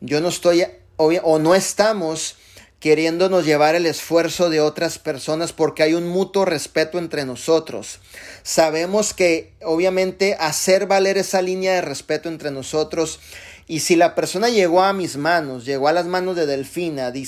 Yo 0.00 0.20
no 0.20 0.28
estoy 0.28 0.64
o 0.96 1.38
no 1.38 1.54
estamos 1.54 2.36
queriéndonos 2.80 3.44
llevar 3.44 3.74
el 3.74 3.84
esfuerzo 3.84 4.48
de 4.48 4.60
otras 4.60 4.98
personas 4.98 5.52
porque 5.52 5.82
hay 5.82 5.92
un 5.92 6.08
mutuo 6.08 6.46
respeto 6.46 6.98
entre 6.98 7.26
nosotros. 7.26 8.00
Sabemos 8.42 9.12
que 9.12 9.52
obviamente 9.62 10.34
hacer 10.40 10.86
valer 10.86 11.18
esa 11.18 11.42
línea 11.42 11.74
de 11.74 11.82
respeto 11.82 12.30
entre 12.30 12.50
nosotros 12.50 13.20
y 13.66 13.80
si 13.80 13.96
la 13.96 14.14
persona 14.14 14.48
llegó 14.48 14.82
a 14.82 14.94
mis 14.94 15.18
manos, 15.18 15.66
llegó 15.66 15.88
a 15.88 15.92
las 15.92 16.06
manos 16.06 16.36
de 16.36 16.46
Delfina, 16.46 17.10
de 17.10 17.18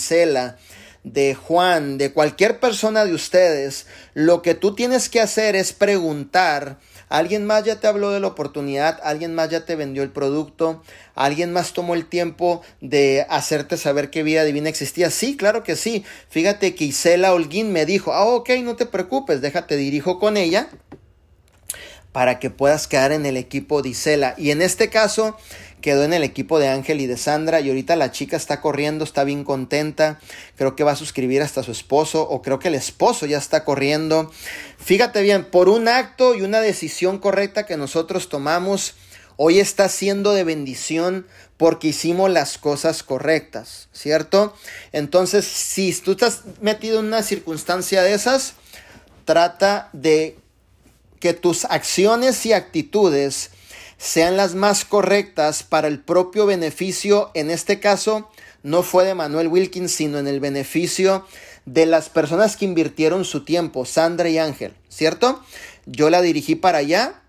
de 1.05 1.35
Juan, 1.35 1.99
de 1.99 2.13
cualquier 2.13 2.61
persona 2.61 3.05
de 3.05 3.15
ustedes, 3.15 3.87
lo 4.15 4.43
que 4.43 4.55
tú 4.55 4.75
tienes 4.75 5.09
que 5.09 5.21
hacer 5.21 5.57
es 5.57 5.73
preguntar 5.73 6.79
Alguien 7.13 7.45
más 7.45 7.65
ya 7.65 7.79
te 7.79 7.87
habló 7.87 8.11
de 8.11 8.21
la 8.21 8.29
oportunidad, 8.29 8.99
alguien 9.03 9.35
más 9.35 9.51
ya 9.51 9.67
te 9.67 9.77
vendió 9.77 10.03
el 10.03 10.09
producto, 10.09 10.83
alguien 11.15 11.53
más 11.53 11.75
tomó 11.75 11.93
el 11.93 12.07
tiempo 12.07 12.63
de 12.81 13.27
hacerte 13.29 13.77
saber 13.77 14.09
qué 14.09 14.23
vida 14.23 14.45
divina 14.45 14.71
existía. 14.71 15.11
Sí, 15.11 15.37
claro 15.37 15.63
que 15.63 15.77
sí. 15.77 16.07
Fíjate 16.31 16.75
que 16.75 16.87
Isela 16.87 17.35
Holguín 17.35 17.71
me 17.71 17.85
dijo, 17.85 18.15
ah, 18.15 18.25
ok, 18.25 18.53
no 18.63 18.77
te 18.77 18.87
preocupes, 18.87 19.43
déjate 19.43 19.77
dirijo 19.77 20.19
con 20.19 20.39
ella 20.39 20.71
para 22.13 22.39
que 22.39 22.49
puedas 22.49 22.89
quedar 22.89 23.13
en 23.13 23.27
el 23.27 23.37
equipo 23.37 23.83
de 23.83 23.91
Isela. 23.91 24.35
Y 24.39 24.51
en 24.51 24.63
este 24.63 24.89
caso, 24.89 25.37
quedó 25.83 26.05
en 26.05 26.15
el 26.15 26.23
equipo 26.25 26.59
de 26.59 26.69
Ángel 26.69 27.03
y 27.03 27.07
de 27.07 27.19
Sandra 27.19 27.61
y 27.61 27.69
ahorita 27.69 27.97
la 27.97 28.11
chica 28.11 28.39
está 28.39 28.63
corriendo, 28.63 29.05
está 29.05 29.25
bien 29.25 29.45
contenta, 29.45 30.19
creo 30.57 30.75
que 30.75 30.85
va 30.85 30.93
a 30.93 30.97
suscribir 30.97 31.43
hasta 31.43 31.63
su 31.63 31.73
esposo 31.73 32.23
o 32.23 32.41
creo 32.41 32.59
que 32.59 32.69
el 32.69 32.75
esposo 32.75 33.27
ya 33.27 33.37
está 33.37 33.65
corriendo. 33.65 34.33
Fíjate 34.79 35.21
bien, 35.21 35.45
por 35.45 35.69
un 35.69 35.89
acto 35.89 36.35
y 36.35 36.41
una 36.41 36.61
decisión 36.61 37.19
correcta 37.19 37.67
que 37.67 37.77
nosotros 37.77 38.31
tomamos, 38.31 38.95
hoy 39.37 39.61
está 39.61 39.89
siendo 39.91 40.33
de 40.33 40.45
bendición 40.45 41.27
porque 41.57 41.89
hicimos 41.89 42.31
las 42.31 42.59
cosas 42.59 43.03
correctas, 43.03 43.89
¿cierto? 43.93 44.55
Entonces, 44.93 45.45
si 45.45 45.93
tú 46.01 46.13
estás 46.13 46.43
metido 46.61 47.01
en 47.01 47.07
una 47.07 47.23
circunstancia 47.23 48.03
de 48.03 48.15
esas, 48.15 48.55
trata 49.25 49.91
de 49.93 50.39
que 51.21 51.35
tus 51.35 51.65
acciones 51.67 52.45
y 52.47 52.53
actitudes 52.53 53.51
sean 54.03 54.37
las 54.37 54.57
más 54.57 54.85
correctas 54.85 55.63
para 55.63 55.87
el 55.87 56.01
propio 56.01 56.45
beneficio, 56.45 57.31
en 57.35 57.51
este 57.51 57.79
caso 57.79 58.29
no 58.65 58.83
fue 58.83 59.05
de 59.05 59.15
Manuel 59.15 59.47
Wilkins, 59.47 59.93
sino 59.93 60.19
en 60.19 60.27
el 60.27 60.41
beneficio 60.41 61.25
de 61.67 61.87
las 61.87 62.09
personas 62.09 62.57
que 62.57 62.65
invirtieron 62.65 63.25
su 63.25 63.45
tiempo, 63.45 63.85
Sandra 63.85 64.29
y 64.29 64.39
Ángel, 64.39 64.75
¿cierto? 64.89 65.41
Yo 65.87 66.11
la 66.11 66.21
dirigí 66.21 66.57
para 66.57 66.79
allá 66.79 67.23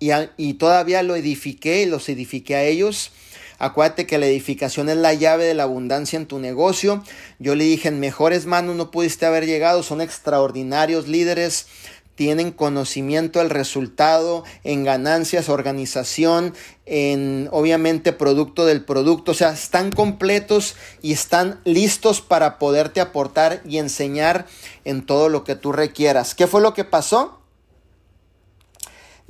y, 0.00 0.54
todavía 0.54 1.04
lo 1.04 1.14
edifiqué 1.14 1.82
y 1.82 1.86
los 1.86 2.08
edifiqué 2.08 2.56
a 2.56 2.64
ellos. 2.64 3.12
Acuérdate 3.60 4.08
que 4.08 4.18
la 4.18 4.26
edificación 4.26 4.88
es 4.88 4.96
la 4.96 5.14
llave 5.14 5.44
de 5.44 5.54
la 5.54 5.64
abundancia 5.64 6.16
en 6.16 6.26
tu 6.26 6.40
negocio. 6.40 7.04
Yo 7.38 7.54
le 7.54 7.62
dije, 7.62 7.88
en 7.88 8.00
mejores 8.00 8.44
manos 8.46 8.74
no 8.74 8.90
pudiste 8.90 9.24
haber 9.24 9.46
llegado, 9.46 9.84
son 9.84 10.00
extraordinarios 10.00 11.06
líderes, 11.06 11.66
tienen 12.14 12.52
conocimiento 12.52 13.38
del 13.38 13.50
resultado 13.50 14.44
en 14.62 14.84
ganancias, 14.84 15.48
organización, 15.48 16.54
en 16.84 17.48
obviamente 17.50 18.12
producto 18.12 18.66
del 18.66 18.84
producto, 18.84 19.32
o 19.32 19.34
sea, 19.34 19.52
están 19.52 19.90
completos 19.90 20.76
y 21.00 21.12
están 21.12 21.60
listos 21.64 22.20
para 22.20 22.58
poderte 22.58 23.00
aportar 23.00 23.62
y 23.64 23.78
enseñar 23.78 24.46
en 24.84 25.06
todo 25.06 25.28
lo 25.28 25.44
que 25.44 25.56
tú 25.56 25.72
requieras. 25.72 26.34
¿Qué 26.34 26.46
fue 26.46 26.60
lo 26.60 26.74
que 26.74 26.84
pasó? 26.84 27.40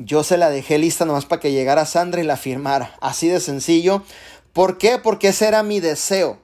Yo 0.03 0.25
se 0.25 0.39
la 0.39 0.49
dejé 0.49 0.79
lista 0.79 1.05
nomás 1.05 1.27
para 1.27 1.41
que 1.41 1.53
llegara 1.53 1.85
Sandra 1.85 2.23
y 2.23 2.25
la 2.25 2.39
firmara. 2.39 2.97
Así 3.03 3.29
de 3.29 3.39
sencillo. 3.39 4.03
¿Por 4.55 4.79
qué? 4.79 4.99
Porque 4.99 5.29
ese 5.29 5.47
era 5.47 5.63
mi 5.63 5.79
deseo. 5.79 6.39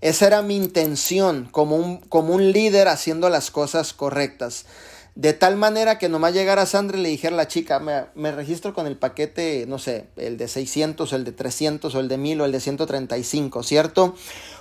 Esa 0.00 0.26
era 0.26 0.42
mi 0.42 0.56
intención 0.56 1.48
como 1.50 1.76
un, 1.76 1.98
como 1.98 2.34
un 2.34 2.50
líder 2.52 2.88
haciendo 2.88 3.28
las 3.28 3.52
cosas 3.52 3.92
correctas. 3.92 4.66
De 5.14 5.32
tal 5.32 5.56
manera 5.56 5.96
que 5.98 6.08
nomás 6.08 6.34
llegara 6.34 6.66
Sandra 6.66 6.98
y 6.98 7.02
le 7.02 7.08
dijera 7.08 7.34
a 7.34 7.36
la 7.36 7.46
chica, 7.46 7.78
me, 7.78 8.32
registro 8.32 8.74
con 8.74 8.88
el 8.88 8.96
paquete, 8.96 9.64
no 9.68 9.78
sé, 9.78 10.08
el 10.16 10.36
de 10.36 10.48
600, 10.48 11.12
el 11.12 11.22
de 11.22 11.30
300, 11.30 11.94
o 11.94 12.00
el 12.00 12.08
de 12.08 12.18
1000, 12.18 12.40
o 12.40 12.44
el 12.44 12.52
de 12.52 12.58
135, 12.58 13.62
¿cierto? 13.62 14.16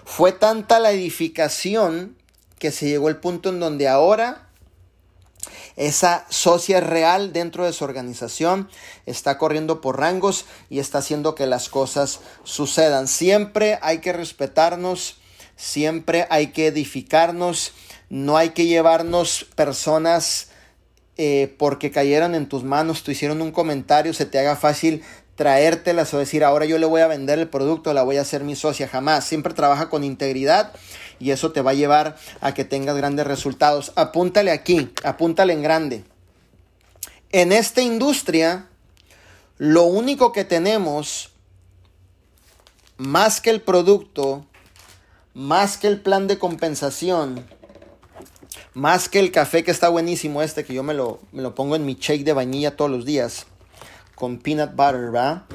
Fue 0.05 0.31
tanta 0.31 0.79
la 0.79 0.91
edificación 0.91 2.15
que 2.59 2.71
se 2.71 2.87
llegó 2.87 3.07
al 3.07 3.19
punto 3.19 3.49
en 3.49 3.59
donde 3.59 3.87
ahora 3.87 4.49
esa 5.75 6.25
socia 6.29 6.81
real 6.81 7.33
dentro 7.33 7.65
de 7.65 7.73
su 7.73 7.83
organización 7.83 8.69
está 9.07 9.39
corriendo 9.39 9.81
por 9.81 9.99
rangos 9.99 10.45
y 10.69 10.77
está 10.77 10.99
haciendo 10.99 11.33
que 11.33 11.47
las 11.47 11.67
cosas 11.67 12.19
sucedan. 12.43 13.07
Siempre 13.07 13.79
hay 13.81 13.97
que 13.99 14.13
respetarnos, 14.13 15.17
siempre 15.55 16.27
hay 16.29 16.51
que 16.51 16.67
edificarnos 16.67 17.73
no 18.13 18.37
hay 18.37 18.51
que 18.51 18.67
llevarnos 18.67 19.47
personas 19.55 20.49
eh, 21.17 21.55
porque 21.57 21.89
cayeron 21.89 22.35
en 22.35 22.47
tus 22.47 22.63
manos, 22.63 23.01
tú 23.01 23.09
hicieron 23.09 23.41
un 23.41 23.51
comentario, 23.51 24.13
se 24.13 24.27
te 24.27 24.37
haga 24.37 24.55
fácil 24.55 25.01
traértelas 25.33 26.13
o 26.13 26.19
decir 26.19 26.43
ahora 26.43 26.67
yo 26.67 26.77
le 26.77 26.85
voy 26.85 27.01
a 27.01 27.07
vender 27.07 27.39
el 27.39 27.49
producto, 27.49 27.91
la 27.91 28.03
voy 28.03 28.17
a 28.17 28.21
hacer 28.21 28.43
mi 28.43 28.55
socia, 28.55 28.87
jamás. 28.87 29.25
Siempre 29.25 29.55
trabaja 29.55 29.89
con 29.89 30.03
integridad 30.03 30.73
y 31.17 31.31
eso 31.31 31.53
te 31.53 31.63
va 31.63 31.71
a 31.71 31.73
llevar 31.73 32.15
a 32.39 32.53
que 32.53 32.63
tengas 32.63 32.95
grandes 32.95 33.25
resultados. 33.25 33.91
Apúntale 33.95 34.51
aquí, 34.51 34.91
apúntale 35.03 35.53
en 35.53 35.63
grande. 35.63 36.03
En 37.31 37.51
esta 37.51 37.81
industria, 37.81 38.67
lo 39.57 39.85
único 39.85 40.31
que 40.33 40.45
tenemos, 40.45 41.31
más 42.97 43.41
que 43.41 43.49
el 43.49 43.61
producto, 43.61 44.45
más 45.33 45.77
que 45.77 45.87
el 45.87 45.99
plan 45.99 46.27
de 46.27 46.37
compensación, 46.37 47.43
más 48.73 49.09
que 49.09 49.19
el 49.19 49.31
café 49.31 49.63
que 49.63 49.71
está 49.71 49.89
buenísimo 49.89 50.41
este, 50.41 50.63
que 50.63 50.73
yo 50.73 50.83
me 50.83 50.93
lo, 50.93 51.19
me 51.31 51.41
lo 51.41 51.53
pongo 51.55 51.75
en 51.75 51.85
mi 51.85 51.95
shake 51.95 52.23
de 52.23 52.33
vainilla 52.33 52.75
todos 52.75 52.89
los 52.89 53.05
días, 53.05 53.45
con 54.15 54.39
peanut 54.39 54.71
butter, 54.71 55.15
¿va? 55.15 55.45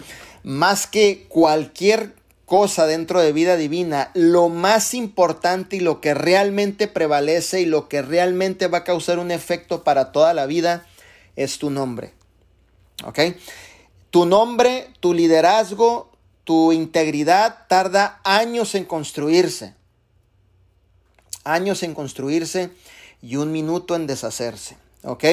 Más 0.44 0.86
que 0.86 1.26
cualquier 1.28 2.14
cosa 2.46 2.86
dentro 2.86 3.20
de 3.20 3.32
vida 3.32 3.56
divina, 3.56 4.10
lo 4.14 4.48
más 4.48 4.94
importante 4.94 5.76
y 5.76 5.80
lo 5.80 6.00
que 6.00 6.14
realmente 6.14 6.88
prevalece 6.88 7.60
y 7.60 7.66
lo 7.66 7.88
que 7.88 8.02
realmente 8.02 8.68
va 8.68 8.78
a 8.78 8.84
causar 8.84 9.18
un 9.18 9.30
efecto 9.30 9.84
para 9.84 10.12
toda 10.12 10.32
la 10.32 10.46
vida 10.46 10.86
es 11.36 11.58
tu 11.58 11.70
nombre. 11.70 12.14
¿Ok? 13.04 13.20
Tu 14.10 14.24
nombre, 14.24 14.88
tu 15.00 15.12
liderazgo, 15.12 16.10
tu 16.44 16.72
integridad 16.72 17.66
tarda 17.68 18.20
años 18.24 18.74
en 18.74 18.86
construirse. 18.86 19.74
Años 21.44 21.82
en 21.82 21.94
construirse 21.94 22.70
y 23.22 23.36
un 23.36 23.52
minuto 23.52 23.94
en 23.96 24.06
deshacerse. 24.06 24.76
¿Ok? 25.04 25.24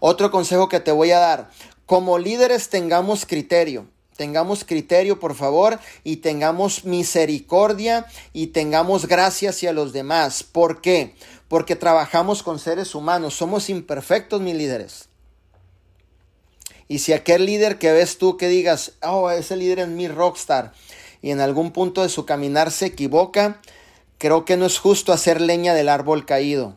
Otro 0.00 0.30
consejo 0.30 0.68
que 0.68 0.80
te 0.80 0.92
voy 0.92 1.10
a 1.10 1.18
dar. 1.18 1.50
Como 1.86 2.18
líderes 2.18 2.68
tengamos 2.68 3.26
criterio. 3.26 3.86
Tengamos 4.16 4.64
criterio, 4.64 5.18
por 5.18 5.34
favor, 5.34 5.80
y 6.04 6.16
tengamos 6.16 6.84
misericordia 6.84 8.06
y 8.32 8.48
tengamos 8.48 9.06
gracia 9.06 9.50
hacia 9.50 9.72
los 9.72 9.92
demás. 9.92 10.44
¿Por 10.44 10.80
qué? 10.80 11.16
Porque 11.48 11.74
trabajamos 11.74 12.44
con 12.44 12.60
seres 12.60 12.94
humanos. 12.94 13.34
Somos 13.34 13.68
imperfectos, 13.70 14.40
mis 14.40 14.54
líderes. 14.54 15.08
Y 16.86 17.00
si 17.00 17.12
aquel 17.12 17.46
líder 17.46 17.78
que 17.78 17.92
ves 17.92 18.18
tú 18.18 18.36
que 18.36 18.48
digas, 18.48 18.92
oh, 19.02 19.30
ese 19.30 19.56
líder 19.56 19.80
es 19.80 19.88
mi 19.88 20.06
rockstar, 20.06 20.72
y 21.22 21.30
en 21.30 21.40
algún 21.40 21.72
punto 21.72 22.02
de 22.02 22.08
su 22.08 22.26
caminar 22.26 22.70
se 22.70 22.86
equivoca, 22.86 23.60
creo 24.18 24.44
que 24.44 24.56
no 24.56 24.66
es 24.66 24.78
justo 24.78 25.12
hacer 25.12 25.40
leña 25.40 25.74
del 25.74 25.88
árbol 25.88 26.26
caído. 26.26 26.76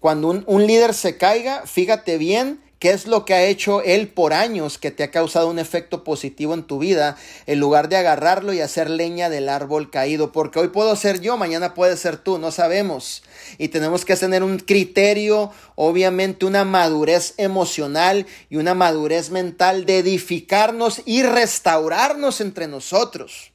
Cuando 0.00 0.28
un, 0.28 0.66
líder 0.66 0.94
se 0.94 1.16
caiga, 1.16 1.66
fíjate 1.66 2.18
bien 2.18 2.60
qué 2.78 2.90
es 2.90 3.06
lo 3.06 3.24
que 3.24 3.32
ha 3.32 3.44
hecho 3.44 3.82
él 3.82 4.08
por 4.08 4.34
años 4.34 4.76
que 4.76 4.90
te 4.90 5.02
ha 5.02 5.10
causado 5.10 5.48
un 5.48 5.58
efecto 5.58 6.04
positivo 6.04 6.52
en 6.52 6.64
tu 6.64 6.78
vida, 6.78 7.16
en 7.46 7.58
lugar 7.58 7.88
de 7.88 7.96
agarrarlo 7.96 8.52
y 8.52 8.60
hacer 8.60 8.90
leña 8.90 9.30
del 9.30 9.48
árbol 9.48 9.90
caído, 9.90 10.32
porque 10.32 10.58
hoy 10.58 10.68
puedo 10.68 10.94
ser 10.96 11.20
yo, 11.20 11.38
mañana 11.38 11.72
puede 11.72 11.96
ser 11.96 12.18
tú, 12.18 12.38
no 12.38 12.50
sabemos. 12.50 13.22
Y 13.56 13.68
tenemos 13.68 14.04
que 14.04 14.16
tener 14.16 14.42
un 14.42 14.58
criterio, 14.58 15.50
obviamente 15.74 16.44
una 16.44 16.64
madurez 16.64 17.34
emocional 17.38 18.26
y 18.50 18.56
una 18.56 18.74
madurez 18.74 19.30
mental 19.30 19.86
de 19.86 19.98
edificarnos 19.98 21.00
y 21.06 21.22
restaurarnos 21.22 22.42
entre 22.42 22.68
nosotros. 22.68 23.52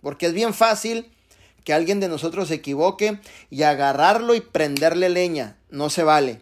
Porque 0.00 0.26
es 0.26 0.32
bien 0.32 0.52
fácil 0.52 1.12
que 1.70 1.74
alguien 1.74 2.00
de 2.00 2.08
nosotros 2.08 2.48
se 2.48 2.54
equivoque 2.54 3.20
y 3.48 3.62
agarrarlo 3.62 4.34
y 4.34 4.40
prenderle 4.40 5.08
leña. 5.08 5.56
No 5.70 5.88
se 5.88 6.02
vale. 6.02 6.40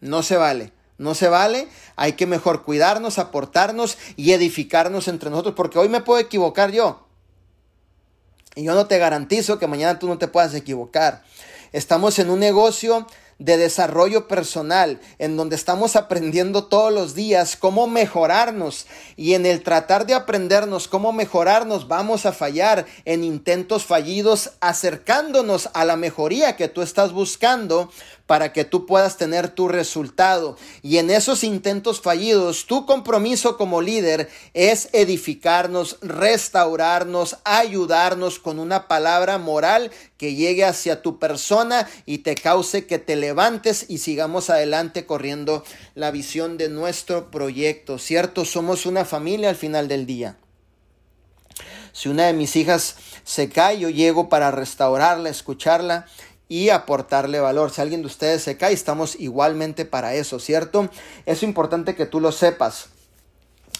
No 0.00 0.22
se 0.22 0.38
vale. 0.38 0.72
No 0.96 1.14
se 1.14 1.28
vale, 1.28 1.68
hay 1.96 2.14
que 2.14 2.26
mejor 2.26 2.62
cuidarnos, 2.62 3.18
aportarnos 3.18 3.98
y 4.16 4.32
edificarnos 4.32 5.06
entre 5.06 5.28
nosotros, 5.28 5.54
porque 5.54 5.78
hoy 5.78 5.90
me 5.90 6.00
puedo 6.00 6.18
equivocar 6.18 6.72
yo. 6.72 7.06
Y 8.54 8.64
yo 8.64 8.74
no 8.74 8.86
te 8.86 8.96
garantizo 8.96 9.58
que 9.58 9.66
mañana 9.66 9.98
tú 9.98 10.08
no 10.08 10.16
te 10.16 10.28
puedas 10.28 10.54
equivocar. 10.54 11.22
Estamos 11.72 12.18
en 12.18 12.30
un 12.30 12.40
negocio 12.40 13.06
de 13.38 13.56
desarrollo 13.56 14.28
personal, 14.28 15.00
en 15.18 15.36
donde 15.36 15.56
estamos 15.56 15.96
aprendiendo 15.96 16.64
todos 16.64 16.92
los 16.92 17.14
días 17.14 17.56
cómo 17.56 17.86
mejorarnos. 17.86 18.86
Y 19.16 19.34
en 19.34 19.46
el 19.46 19.62
tratar 19.62 20.06
de 20.06 20.14
aprendernos 20.14 20.88
cómo 20.88 21.12
mejorarnos 21.12 21.88
vamos 21.88 22.26
a 22.26 22.32
fallar 22.32 22.86
en 23.04 23.24
intentos 23.24 23.84
fallidos 23.84 24.52
acercándonos 24.60 25.68
a 25.74 25.84
la 25.84 25.96
mejoría 25.96 26.56
que 26.56 26.68
tú 26.68 26.82
estás 26.82 27.12
buscando 27.12 27.90
para 28.26 28.52
que 28.52 28.64
tú 28.64 28.86
puedas 28.86 29.16
tener 29.16 29.48
tu 29.48 29.68
resultado. 29.68 30.56
Y 30.82 30.98
en 30.98 31.10
esos 31.10 31.44
intentos 31.44 32.00
fallidos, 32.00 32.66
tu 32.66 32.86
compromiso 32.86 33.56
como 33.56 33.82
líder 33.82 34.30
es 34.54 34.88
edificarnos, 34.92 35.98
restaurarnos, 36.00 37.38
ayudarnos 37.44 38.38
con 38.38 38.58
una 38.58 38.88
palabra 38.88 39.38
moral 39.38 39.90
que 40.16 40.34
llegue 40.34 40.64
hacia 40.64 41.02
tu 41.02 41.18
persona 41.18 41.88
y 42.06 42.18
te 42.18 42.34
cause 42.34 42.86
que 42.86 42.98
te 42.98 43.16
levantes 43.16 43.86
y 43.88 43.98
sigamos 43.98 44.48
adelante 44.48 45.04
corriendo 45.04 45.64
la 45.94 46.10
visión 46.10 46.56
de 46.56 46.68
nuestro 46.70 47.30
proyecto. 47.30 47.98
¿Cierto? 47.98 48.44
Somos 48.44 48.86
una 48.86 49.04
familia 49.04 49.50
al 49.50 49.56
final 49.56 49.88
del 49.88 50.06
día. 50.06 50.38
Si 51.92 52.08
una 52.08 52.26
de 52.26 52.32
mis 52.32 52.56
hijas 52.56 52.96
se 53.22 53.48
cae, 53.48 53.78
yo 53.78 53.88
llego 53.88 54.28
para 54.28 54.50
restaurarla, 54.50 55.28
escucharla 55.28 56.06
y 56.48 56.68
aportarle 56.68 57.40
valor. 57.40 57.70
Si 57.70 57.80
alguien 57.80 58.02
de 58.02 58.06
ustedes 58.06 58.42
se 58.42 58.56
cae, 58.56 58.72
estamos 58.72 59.16
igualmente 59.18 59.84
para 59.84 60.14
eso, 60.14 60.38
¿cierto? 60.38 60.90
Es 61.26 61.42
importante 61.42 61.94
que 61.94 62.06
tú 62.06 62.20
lo 62.20 62.32
sepas. 62.32 62.88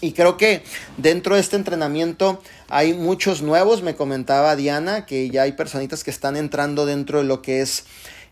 Y 0.00 0.12
creo 0.12 0.36
que 0.36 0.62
dentro 0.96 1.34
de 1.34 1.40
este 1.40 1.56
entrenamiento 1.56 2.42
hay 2.68 2.94
muchos 2.94 3.42
nuevos. 3.42 3.82
Me 3.82 3.94
comentaba 3.94 4.56
Diana 4.56 5.06
que 5.06 5.30
ya 5.30 5.42
hay 5.42 5.52
personitas 5.52 6.04
que 6.04 6.10
están 6.10 6.36
entrando 6.36 6.84
dentro 6.84 7.18
de 7.18 7.24
lo 7.24 7.42
que 7.42 7.60
es 7.60 7.84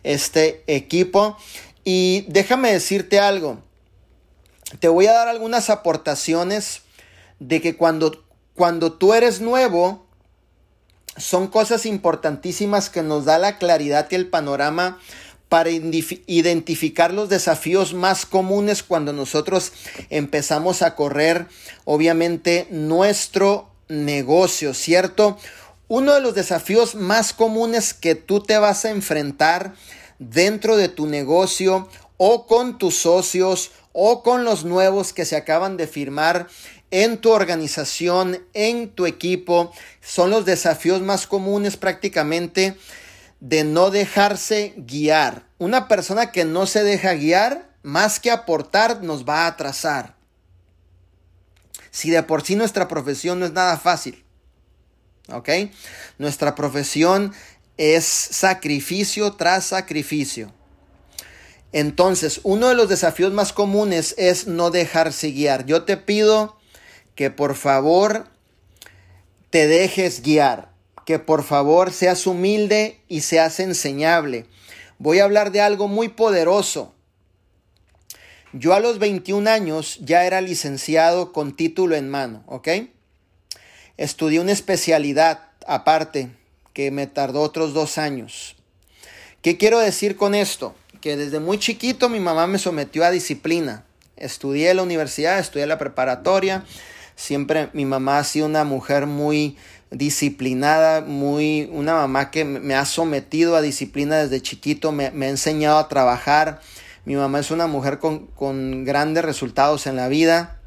este 0.02 0.62
equipo. 0.66 1.36
Y 1.84 2.26
déjame 2.28 2.72
decirte 2.72 3.20
algo. 3.20 3.62
Te 4.80 4.88
voy 4.88 5.06
a 5.06 5.12
dar 5.12 5.28
algunas 5.28 5.70
aportaciones 5.70 6.82
de 7.38 7.60
que 7.60 7.76
cuando, 7.76 8.24
cuando 8.54 8.92
tú 8.92 9.14
eres 9.14 9.40
nuevo, 9.40 10.01
son 11.16 11.48
cosas 11.48 11.86
importantísimas 11.86 12.90
que 12.90 13.02
nos 13.02 13.24
da 13.24 13.38
la 13.38 13.58
claridad 13.58 14.08
y 14.10 14.14
el 14.14 14.28
panorama 14.28 14.98
para 15.48 15.68
identificar 15.68 17.12
los 17.12 17.28
desafíos 17.28 17.92
más 17.92 18.24
comunes 18.24 18.82
cuando 18.82 19.12
nosotros 19.12 19.72
empezamos 20.08 20.80
a 20.80 20.94
correr, 20.94 21.46
obviamente, 21.84 22.66
nuestro 22.70 23.68
negocio, 23.88 24.72
¿cierto? 24.72 25.36
Uno 25.88 26.14
de 26.14 26.22
los 26.22 26.34
desafíos 26.34 26.94
más 26.94 27.34
comunes 27.34 27.92
que 27.92 28.14
tú 28.14 28.42
te 28.42 28.56
vas 28.56 28.86
a 28.86 28.90
enfrentar 28.90 29.74
dentro 30.18 30.78
de 30.78 30.88
tu 30.88 31.06
negocio 31.06 31.86
o 32.16 32.46
con 32.46 32.78
tus 32.78 32.96
socios 32.96 33.72
o 33.92 34.22
con 34.22 34.44
los 34.44 34.64
nuevos 34.64 35.12
que 35.12 35.26
se 35.26 35.36
acaban 35.36 35.76
de 35.76 35.86
firmar 35.86 36.48
en 36.92 37.16
tu 37.16 37.30
organización, 37.30 38.46
en 38.52 38.90
tu 38.90 39.06
equipo, 39.06 39.72
son 40.02 40.30
los 40.30 40.44
desafíos 40.44 41.00
más 41.00 41.26
comunes 41.26 41.78
prácticamente 41.78 42.76
de 43.40 43.64
no 43.64 43.90
dejarse 43.90 44.74
guiar. 44.76 45.48
Una 45.58 45.88
persona 45.88 46.30
que 46.30 46.44
no 46.44 46.66
se 46.66 46.84
deja 46.84 47.14
guiar, 47.14 47.70
más 47.82 48.20
que 48.20 48.30
aportar, 48.30 49.02
nos 49.02 49.26
va 49.26 49.44
a 49.44 49.46
atrasar. 49.48 50.16
Si 51.90 52.10
de 52.10 52.22
por 52.22 52.42
sí 52.42 52.56
nuestra 52.56 52.88
profesión 52.88 53.40
no 53.40 53.46
es 53.46 53.52
nada 53.52 53.78
fácil, 53.78 54.22
¿ok? 55.28 55.48
Nuestra 56.18 56.54
profesión 56.54 57.32
es 57.78 58.04
sacrificio 58.04 59.32
tras 59.32 59.64
sacrificio. 59.64 60.52
Entonces, 61.72 62.40
uno 62.42 62.68
de 62.68 62.74
los 62.74 62.90
desafíos 62.90 63.32
más 63.32 63.54
comunes 63.54 64.14
es 64.18 64.46
no 64.46 64.70
dejarse 64.70 65.30
guiar. 65.30 65.64
Yo 65.64 65.84
te 65.84 65.96
pido 65.96 66.60
que 67.14 67.30
por 67.30 67.54
favor 67.54 68.26
te 69.50 69.66
dejes 69.66 70.22
guiar, 70.22 70.70
que 71.04 71.18
por 71.18 71.42
favor 71.42 71.92
seas 71.92 72.26
humilde 72.26 73.00
y 73.08 73.20
seas 73.20 73.60
enseñable. 73.60 74.46
Voy 74.98 75.18
a 75.18 75.24
hablar 75.24 75.52
de 75.52 75.60
algo 75.60 75.88
muy 75.88 76.08
poderoso. 76.08 76.94
Yo 78.52 78.74
a 78.74 78.80
los 78.80 78.98
21 78.98 79.48
años 79.48 79.98
ya 80.00 80.24
era 80.26 80.40
licenciado 80.40 81.32
con 81.32 81.56
título 81.56 81.96
en 81.96 82.08
mano, 82.08 82.44
¿ok? 82.46 82.68
Estudié 83.96 84.40
una 84.40 84.52
especialidad 84.52 85.40
aparte 85.66 86.30
que 86.72 86.90
me 86.90 87.06
tardó 87.06 87.40
otros 87.42 87.74
dos 87.74 87.98
años. 87.98 88.56
¿Qué 89.42 89.56
quiero 89.56 89.78
decir 89.80 90.16
con 90.16 90.34
esto? 90.34 90.74
Que 91.00 91.16
desde 91.16 91.40
muy 91.40 91.58
chiquito 91.58 92.08
mi 92.08 92.20
mamá 92.20 92.46
me 92.46 92.58
sometió 92.58 93.04
a 93.04 93.10
disciplina. 93.10 93.84
Estudié 94.16 94.72
la 94.74 94.82
universidad, 94.82 95.38
estudié 95.38 95.66
la 95.66 95.78
preparatoria, 95.78 96.64
Siempre 97.16 97.70
mi 97.72 97.84
mamá 97.84 98.18
ha 98.18 98.24
sido 98.24 98.46
una 98.46 98.64
mujer 98.64 99.06
muy 99.06 99.56
disciplinada, 99.90 101.02
muy, 101.02 101.68
una 101.72 101.94
mamá 101.94 102.30
que 102.30 102.44
me 102.44 102.74
ha 102.74 102.84
sometido 102.84 103.56
a 103.56 103.62
disciplina 103.62 104.16
desde 104.16 104.40
chiquito, 104.40 104.92
me, 104.92 105.06
ha 105.06 105.28
enseñado 105.28 105.78
a 105.78 105.88
trabajar. 105.88 106.60
Mi 107.04 107.14
mamá 107.14 107.40
es 107.40 107.50
una 107.50 107.66
mujer 107.66 107.98
con, 107.98 108.26
con 108.28 108.84
grandes 108.84 109.24
resultados 109.24 109.86
en 109.86 109.96
la 109.96 110.08
vida. 110.08 110.60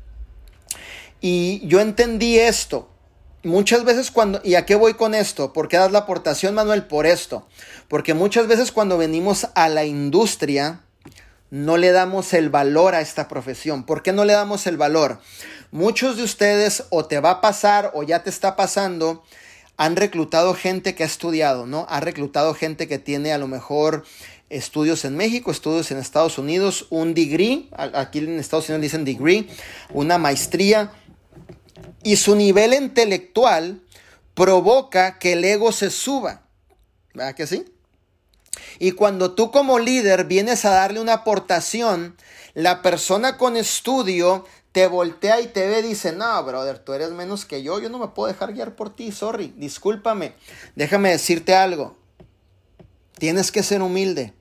Y 1.22 1.66
yo 1.68 1.80
entendí 1.80 2.38
esto. 2.38 2.90
Muchas 3.44 3.84
veces 3.84 4.12
cuando, 4.12 4.42
¿y 4.44 4.56
a 4.56 4.66
qué 4.66 4.76
voy 4.76 4.96
con 4.96 5.14
esto? 5.14 5.54
¿Por 5.54 5.68
qué 5.68 5.78
das 5.78 5.92
la 5.92 6.00
aportación, 6.00 6.56
Manuel? 6.56 6.86
Por 6.88 7.06
esto. 7.06 7.48
Porque 7.88 8.14
muchas 8.14 8.48
veces 8.48 8.72
cuando 8.72 8.98
venimos 8.98 9.48
a 9.56 9.70
la 9.70 9.86
industria, 9.86 10.82
no 11.52 11.78
le 11.78 11.92
damos 11.92 12.34
el 12.34 12.50
valor 12.50 12.96
a 12.96 13.02
esta 13.02 13.28
profesión. 13.28 13.86
¿Por 13.86 14.04
qué 14.04 14.14
no 14.14 14.26
le 14.26 14.34
damos 14.34 14.68
el 14.68 14.78
valor? 14.78 15.20
Muchos 15.76 16.16
de 16.16 16.24
ustedes 16.24 16.86
o 16.90 17.04
te 17.04 17.20
va 17.20 17.32
a 17.32 17.42
pasar 17.42 17.92
o 17.96 18.04
ya 18.04 18.24
te 18.24 18.30
está 18.30 18.56
pasando, 18.56 19.26
han 19.76 19.98
reclutado 19.98 20.54
gente 20.54 20.96
que 20.96 21.04
ha 21.04 21.06
estudiado, 21.06 21.66
¿no? 21.66 21.86
Ha 21.90 22.00
reclutado 22.00 22.54
gente 22.54 22.88
que 22.88 22.98
tiene 22.98 23.34
a 23.34 23.38
lo 23.38 23.50
mejor 23.50 24.06
estudios 24.50 25.04
en 25.04 25.18
México, 25.18 25.52
estudios 25.52 25.92
en 25.92 25.98
Estados 25.98 26.38
Unidos, 26.38 26.88
un 26.92 27.14
degree, 27.14 27.68
aquí 27.74 28.20
en 28.20 28.40
Estados 28.40 28.70
Unidos 28.70 28.84
dicen 28.84 29.04
degree, 29.04 29.50
una 29.90 30.18
maestría, 30.18 30.94
y 32.04 32.16
su 32.16 32.38
nivel 32.38 32.74
intelectual 32.74 33.82
provoca 34.34 35.20
que 35.20 35.34
el 35.34 35.44
ego 35.44 35.74
se 35.74 35.90
suba. 35.90 36.44
¿Verdad 37.14 37.36
que 37.36 37.48
sí? 37.48 37.66
Y 38.80 38.94
cuando 38.94 39.34
tú 39.34 39.52
como 39.52 39.78
líder 39.78 40.24
vienes 40.24 40.64
a 40.64 40.70
darle 40.70 41.02
una 41.02 41.16
aportación, 41.16 42.16
la 42.54 42.82
persona 42.82 43.36
con 43.36 43.58
estudio 43.58 44.46
te 44.76 44.88
voltea 44.88 45.40
y 45.40 45.48
te 45.48 45.68
ve 45.68 45.82
dice, 45.82 46.12
no, 46.12 46.44
brother, 46.44 46.80
tú 46.80 46.92
eres 46.92 47.12
menos 47.12 47.46
que 47.46 47.64
yo, 47.64 47.80
yo 47.80 47.88
no 47.88 47.98
me 47.98 48.10
puedo 48.10 48.28
dejar 48.28 48.52
guiar 48.52 48.76
por 48.76 48.94
ti, 48.94 49.14
sorry, 49.14 49.54
discúlpame. 49.56 50.34
Déjame 50.76 51.12
decirte 51.12 51.56
algo, 51.56 51.96
tienes 53.18 53.54
que 53.54 53.64
ser 53.64 53.82
humilde, 53.82 54.34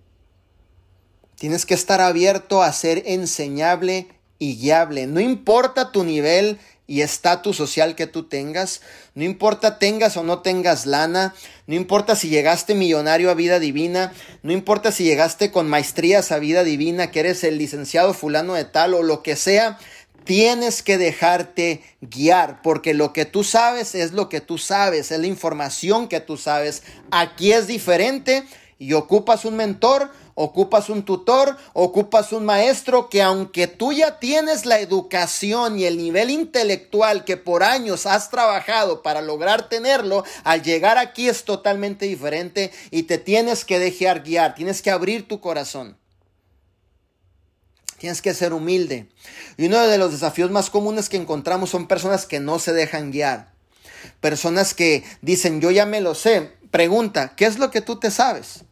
tienes 1.37 1.65
que 1.65 1.75
estar 1.75 2.01
abierto 2.01 2.65
a 2.65 2.73
ser 2.73 3.05
enseñable 3.07 4.09
y 4.41 4.57
guiable, 4.57 5.07
no 5.07 5.21
importa 5.21 5.93
tu 5.93 6.03
nivel 6.03 6.59
y 6.87 7.01
estatus 7.01 7.57
social 7.57 7.95
que 7.95 8.07
tú 8.07 8.25
tengas, 8.25 8.83
no 9.15 9.25
importa 9.25 9.79
tengas 9.79 10.17
o 10.17 10.25
no 10.25 10.41
tengas 10.41 10.85
lana, 10.85 11.35
no 11.67 11.77
importa 11.77 12.15
si 12.17 12.29
llegaste 12.29 12.75
millonario 12.75 13.31
a 13.31 13.35
vida 13.35 13.59
divina, 13.59 14.13
no 14.43 14.53
importa 14.53 14.93
si 14.93 15.05
llegaste 15.05 15.51
con 15.51 15.69
maestrías 15.69 16.31
a 16.33 16.39
vida 16.39 16.65
divina, 16.65 17.11
que 17.11 17.21
eres 17.21 17.45
el 17.45 17.57
licenciado 17.57 18.13
fulano 18.13 18.55
de 18.55 18.65
tal 18.65 18.95
o 18.95 19.03
lo 19.03 19.23
que 19.23 19.37
sea, 19.37 19.79
tienes 20.25 20.83
que 20.83 20.99
dejarte 20.99 21.83
guiar, 22.01 22.63
porque 22.63 22.95
lo 22.95 23.13
que 23.13 23.25
tú 23.25 23.45
sabes 23.45 23.95
es 23.95 24.13
lo 24.13 24.29
que 24.29 24.41
tú 24.41 24.59
sabes, 24.59 25.11
es 25.11 25.19
la 25.19 25.27
información 25.27 26.09
que 26.09 26.21
tú 26.21 26.37
sabes. 26.37 26.83
Aquí 27.11 27.53
es 27.53 27.67
diferente 27.67 28.45
y 28.79 28.93
ocupas 28.95 29.45
un 29.45 29.57
mentor, 29.57 30.11
ocupas 30.35 30.91
un 30.91 31.05
tutor, 31.05 31.57
ocupas 31.73 32.33
un 32.33 32.45
maestro 32.45 33.09
que 33.09 33.23
aunque 33.23 33.67
tú 33.67 33.93
ya 33.93 34.19
tienes 34.19 34.67
la 34.67 34.81
educación 34.81 35.79
y 35.79 35.85
el 35.85 35.97
nivel 35.97 36.31
intelectual 36.31 37.25
que 37.25 37.37
por 37.37 37.63
años 37.63 38.07
has 38.07 38.31
trabajado 38.31 39.03
para 39.03 39.23
lograr 39.23 39.69
tenerlo, 39.69 40.25
al 40.43 40.63
llegar 40.63 40.99
aquí 40.99 41.29
es 41.29 41.45
totalmente 41.45 42.07
diferente 42.07 42.73
y 42.91 43.05
te 43.05 43.19
tienes 43.19 43.65
que 43.65 43.79
dejar 43.79 44.23
guiar, 44.23 44.55
tienes 44.55 44.83
que 44.83 44.91
abrir 44.91 45.29
tu 45.29 45.41
corazón. 45.41 45.97
Tienes 47.99 48.23
que 48.23 48.35
ser 48.35 48.53
humilde. 48.53 49.09
Y 49.57 49.67
uno 49.67 49.81
de 49.81 49.99
los 49.99 50.13
desafíos 50.13 50.51
más 50.51 50.71
comunes 50.71 51.09
que 51.09 51.17
encontramos 51.17 51.71
son 51.71 51.87
personas 51.87 52.27
que 52.27 52.41
no 52.41 52.59
se 52.59 52.73
dejan 52.73 53.11
guiar. 53.11 53.53
Personas 54.21 54.75
que 54.75 55.05
dicen, 55.23 55.61
yo 55.61 55.71
ya 55.71 55.87
me 55.87 56.01
lo 56.01 56.15
sé. 56.15 56.53
Pregunta, 56.71 57.35
¿qué 57.37 57.47
es 57.47 57.59
lo 57.59 57.71
que 57.71 57.81
tú 57.81 57.97
te 58.01 58.11
sabes? 58.11 58.65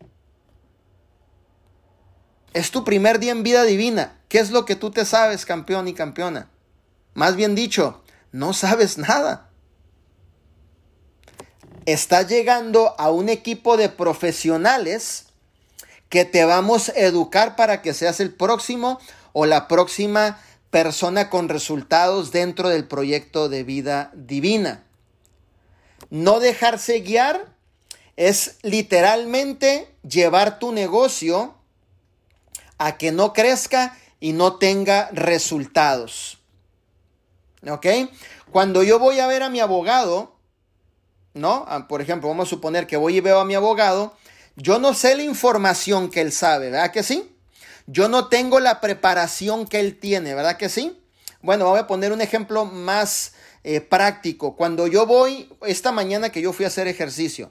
Es 2.53 2.71
tu 2.71 2.85
primer 2.85 3.19
día 3.19 3.33
en 3.33 3.43
vida 3.43 3.65
divina. 3.65 4.19
¿Qué 4.29 4.39
es 4.39 4.51
lo 4.51 4.65
que 4.65 4.77
tú 4.77 4.91
te 4.91 5.05
sabes, 5.05 5.47
campeón 5.47 5.89
y 5.89 5.95
campeona? 5.95 6.51
Más 7.15 7.37
bien 7.37 7.55
dicho, 7.55 8.03
no 8.31 8.53
sabes 8.53 8.99
nada. 8.99 9.51
Estás 11.87 12.29
llegando 12.29 12.95
a 12.99 13.11
un 13.11 13.29
equipo 13.29 13.77
de 13.77 13.89
profesionales 13.89 15.27
que 16.13 16.27
te 16.27 16.45
vamos 16.45 16.91
a 16.91 16.93
educar 16.99 17.57
para 17.57 17.81
que 17.81 17.95
seas 17.95 18.21
el 18.21 18.35
próximo 18.35 19.01
o 19.33 19.47
la 19.47 19.67
próxima 19.67 20.39
persona 20.69 21.31
con 21.31 21.49
resultados 21.49 22.33
dentro 22.33 22.69
del 22.69 22.87
proyecto 22.87 23.49
de 23.49 23.65
vida 23.65 24.11
divina. 24.13 24.85
No 26.11 26.39
dejarse 26.39 27.01
guiar 27.01 27.47
es 28.17 28.59
literalmente 28.61 29.89
llevar 30.07 30.59
tu 30.59 30.73
negocio 30.73 31.55
a 32.77 32.99
que 32.99 33.11
no 33.11 33.33
crezca 33.33 33.97
y 34.21 34.35
no 34.35 34.57
tenga 34.57 35.09
resultados. 35.13 36.41
¿Ok? 37.67 37.87
Cuando 38.51 38.83
yo 38.83 38.99
voy 38.99 39.19
a 39.19 39.27
ver 39.27 39.43
a 39.43 39.49
mi 39.49 39.61
abogado, 39.61 40.37
¿no? 41.33 41.65
Ah, 41.69 41.89
por 41.89 42.03
ejemplo, 42.03 42.29
vamos 42.29 42.49
a 42.49 42.51
suponer 42.51 42.87
que 42.87 42.99
voy 42.99 43.17
y 43.17 43.21
veo 43.21 43.41
a 43.41 43.47
mi 43.47 43.55
abogado, 43.55 44.15
yo 44.57 44.79
no 44.79 44.95
sé 44.95 45.17
la 45.17 45.23
información 45.23 46.11
que 46.11 46.21
él 46.21 46.33
sabe, 46.33 46.71
¿verdad 46.71 46.93
que 46.93 47.03
sí? 47.03 47.35
Yo 47.87 48.09
no 48.09 48.29
tengo 48.29 48.61
la 48.61 48.81
preparación 48.81 49.67
que 49.67 49.81
él 49.81 49.99
tiene, 49.99 50.35
¿verdad 50.35 50.57
que 50.57 50.69
sí? 50.69 50.99
Bueno, 51.41 51.69
voy 51.69 51.81
a 51.81 51.87
poner 51.87 52.13
un 52.13 52.21
ejemplo 52.21 52.65
más 52.65 53.33
eh, 53.65 53.81
práctico. 53.81 54.57
Cuando 54.57 54.87
yo 54.87 55.07
voy, 55.07 55.49
esta 55.67 55.91
mañana 55.91 56.31
que 56.31 56.41
yo 56.41 56.53
fui 56.53 56.65
a 56.65 56.69
hacer 56.69 56.87
ejercicio, 56.87 57.51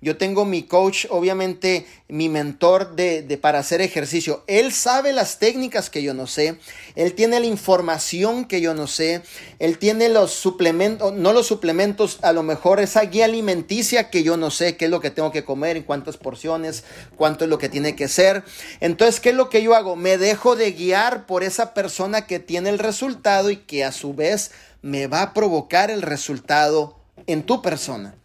yo 0.00 0.16
tengo 0.16 0.44
mi 0.44 0.64
coach, 0.64 1.06
obviamente 1.10 1.86
mi 2.08 2.28
mentor 2.28 2.94
de, 2.94 3.22
de, 3.22 3.38
para 3.38 3.58
hacer 3.58 3.80
ejercicio. 3.80 4.44
Él 4.46 4.72
sabe 4.72 5.12
las 5.12 5.38
técnicas 5.38 5.90
que 5.90 6.02
yo 6.02 6.14
no 6.14 6.26
sé. 6.26 6.58
Él 6.94 7.14
tiene 7.14 7.40
la 7.40 7.46
información 7.46 8.44
que 8.44 8.60
yo 8.60 8.74
no 8.74 8.86
sé. 8.86 9.22
Él 9.58 9.78
tiene 9.78 10.08
los 10.08 10.32
suplementos, 10.32 11.12
no 11.12 11.32
los 11.32 11.46
suplementos, 11.46 12.18
a 12.22 12.32
lo 12.32 12.42
mejor 12.42 12.80
esa 12.80 13.02
guía 13.02 13.24
alimenticia 13.24 14.10
que 14.10 14.22
yo 14.22 14.36
no 14.36 14.50
sé, 14.50 14.76
qué 14.76 14.86
es 14.86 14.90
lo 14.90 15.00
que 15.00 15.10
tengo 15.10 15.32
que 15.32 15.44
comer, 15.44 15.76
en 15.76 15.82
cuántas 15.82 16.16
porciones, 16.16 16.84
cuánto 17.16 17.44
es 17.44 17.50
lo 17.50 17.58
que 17.58 17.68
tiene 17.68 17.96
que 17.96 18.08
ser. 18.08 18.44
Entonces, 18.80 19.20
¿qué 19.20 19.30
es 19.30 19.36
lo 19.36 19.48
que 19.48 19.62
yo 19.62 19.74
hago? 19.74 19.96
Me 19.96 20.18
dejo 20.18 20.56
de 20.56 20.72
guiar 20.72 21.26
por 21.26 21.42
esa 21.42 21.74
persona 21.74 22.26
que 22.26 22.38
tiene 22.38 22.70
el 22.70 22.78
resultado 22.78 23.50
y 23.50 23.56
que 23.56 23.84
a 23.84 23.92
su 23.92 24.14
vez 24.14 24.50
me 24.82 25.06
va 25.06 25.22
a 25.22 25.34
provocar 25.34 25.90
el 25.90 26.02
resultado 26.02 26.98
en 27.26 27.42
tu 27.42 27.62
persona. 27.62 28.16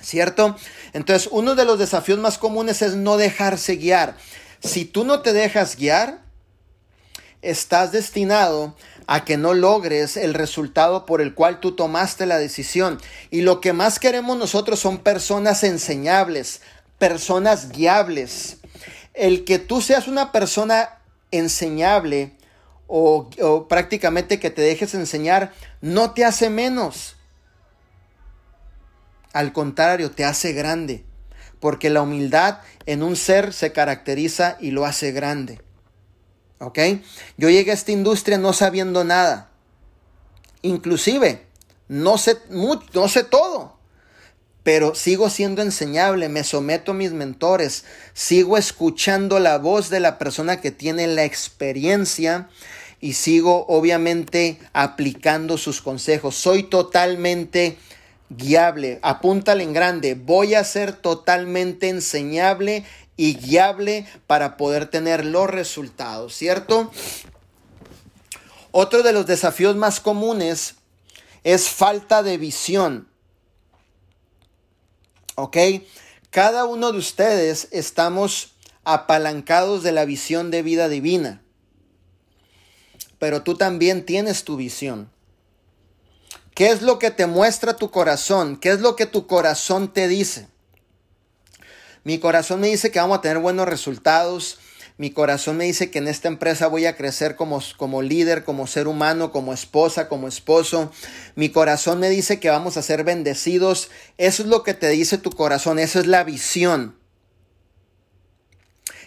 ¿Cierto? 0.00 0.56
Entonces, 0.92 1.28
uno 1.32 1.54
de 1.54 1.64
los 1.64 1.78
desafíos 1.78 2.18
más 2.18 2.38
comunes 2.38 2.82
es 2.82 2.94
no 2.94 3.16
dejarse 3.16 3.76
guiar. 3.76 4.16
Si 4.60 4.84
tú 4.84 5.04
no 5.04 5.22
te 5.22 5.32
dejas 5.32 5.76
guiar, 5.76 6.20
estás 7.42 7.92
destinado 7.92 8.74
a 9.06 9.24
que 9.24 9.36
no 9.36 9.54
logres 9.54 10.16
el 10.16 10.34
resultado 10.34 11.06
por 11.06 11.20
el 11.20 11.34
cual 11.34 11.60
tú 11.60 11.72
tomaste 11.72 12.26
la 12.26 12.38
decisión. 12.38 13.00
Y 13.30 13.40
lo 13.40 13.60
que 13.60 13.72
más 13.72 13.98
queremos 13.98 14.36
nosotros 14.36 14.78
son 14.78 14.98
personas 14.98 15.64
enseñables, 15.64 16.60
personas 16.98 17.70
guiables. 17.70 18.58
El 19.14 19.44
que 19.44 19.58
tú 19.58 19.80
seas 19.80 20.08
una 20.08 20.30
persona 20.30 20.98
enseñable 21.30 22.36
o, 22.86 23.30
o 23.40 23.68
prácticamente 23.68 24.38
que 24.40 24.50
te 24.50 24.62
dejes 24.62 24.94
enseñar 24.94 25.52
no 25.80 26.12
te 26.12 26.24
hace 26.24 26.50
menos. 26.50 27.16
Al 29.38 29.52
contrario, 29.52 30.10
te 30.10 30.24
hace 30.24 30.52
grande, 30.52 31.04
porque 31.60 31.90
la 31.90 32.02
humildad 32.02 32.58
en 32.86 33.04
un 33.04 33.14
ser 33.14 33.52
se 33.52 33.70
caracteriza 33.70 34.56
y 34.58 34.72
lo 34.72 34.84
hace 34.84 35.12
grande. 35.12 35.60
¿Ok? 36.58 36.80
Yo 37.36 37.48
llegué 37.48 37.70
a 37.70 37.74
esta 37.74 37.92
industria 37.92 38.36
no 38.36 38.52
sabiendo 38.52 39.04
nada. 39.04 39.52
Inclusive, 40.62 41.46
no 41.86 42.18
sé, 42.18 42.38
no 42.50 43.08
sé 43.08 43.22
todo, 43.22 43.78
pero 44.64 44.96
sigo 44.96 45.30
siendo 45.30 45.62
enseñable, 45.62 46.28
me 46.28 46.42
someto 46.42 46.90
a 46.90 46.96
mis 46.96 47.12
mentores, 47.12 47.84
sigo 48.14 48.56
escuchando 48.56 49.38
la 49.38 49.58
voz 49.58 49.88
de 49.88 50.00
la 50.00 50.18
persona 50.18 50.60
que 50.60 50.72
tiene 50.72 51.06
la 51.06 51.22
experiencia 51.22 52.48
y 53.00 53.12
sigo 53.12 53.66
obviamente 53.68 54.58
aplicando 54.72 55.58
sus 55.58 55.80
consejos. 55.80 56.34
Soy 56.34 56.64
totalmente 56.64 57.78
guiable, 58.30 58.98
apúntale 59.02 59.62
en 59.62 59.72
grande, 59.72 60.14
voy 60.14 60.54
a 60.54 60.64
ser 60.64 60.92
totalmente 60.92 61.88
enseñable 61.88 62.84
y 63.16 63.34
guiable 63.34 64.06
para 64.26 64.56
poder 64.56 64.86
tener 64.86 65.24
los 65.24 65.48
resultados, 65.48 66.34
¿cierto? 66.34 66.90
Otro 68.70 69.02
de 69.02 69.12
los 69.12 69.26
desafíos 69.26 69.76
más 69.76 69.98
comunes 70.00 70.76
es 71.42 71.68
falta 71.68 72.22
de 72.22 72.36
visión. 72.36 73.08
¿Ok? 75.34 75.56
Cada 76.30 76.64
uno 76.64 76.92
de 76.92 76.98
ustedes 76.98 77.68
estamos 77.70 78.54
apalancados 78.84 79.82
de 79.82 79.92
la 79.92 80.04
visión 80.04 80.50
de 80.50 80.62
vida 80.62 80.88
divina. 80.88 81.42
Pero 83.18 83.42
tú 83.42 83.56
también 83.56 84.04
tienes 84.04 84.44
tu 84.44 84.56
visión. 84.56 85.10
¿Qué 86.58 86.70
es 86.70 86.82
lo 86.82 86.98
que 86.98 87.12
te 87.12 87.28
muestra 87.28 87.76
tu 87.76 87.92
corazón? 87.92 88.56
¿Qué 88.56 88.70
es 88.70 88.80
lo 88.80 88.96
que 88.96 89.06
tu 89.06 89.28
corazón 89.28 89.92
te 89.92 90.08
dice? 90.08 90.48
Mi 92.02 92.18
corazón 92.18 92.58
me 92.58 92.66
dice 92.66 92.90
que 92.90 92.98
vamos 92.98 93.18
a 93.18 93.20
tener 93.20 93.38
buenos 93.38 93.68
resultados. 93.68 94.58
Mi 94.96 95.12
corazón 95.12 95.56
me 95.56 95.66
dice 95.66 95.92
que 95.92 95.98
en 96.00 96.08
esta 96.08 96.26
empresa 96.26 96.66
voy 96.66 96.86
a 96.86 96.96
crecer 96.96 97.36
como, 97.36 97.62
como 97.76 98.02
líder, 98.02 98.42
como 98.42 98.66
ser 98.66 98.88
humano, 98.88 99.30
como 99.30 99.52
esposa, 99.52 100.08
como 100.08 100.26
esposo. 100.26 100.90
Mi 101.36 101.48
corazón 101.48 102.00
me 102.00 102.10
dice 102.10 102.40
que 102.40 102.50
vamos 102.50 102.76
a 102.76 102.82
ser 102.82 103.04
bendecidos. 103.04 103.88
Eso 104.16 104.42
es 104.42 104.48
lo 104.48 104.64
que 104.64 104.74
te 104.74 104.88
dice 104.88 105.16
tu 105.16 105.30
corazón. 105.30 105.78
Esa 105.78 106.00
es 106.00 106.08
la 106.08 106.24
visión. 106.24 106.98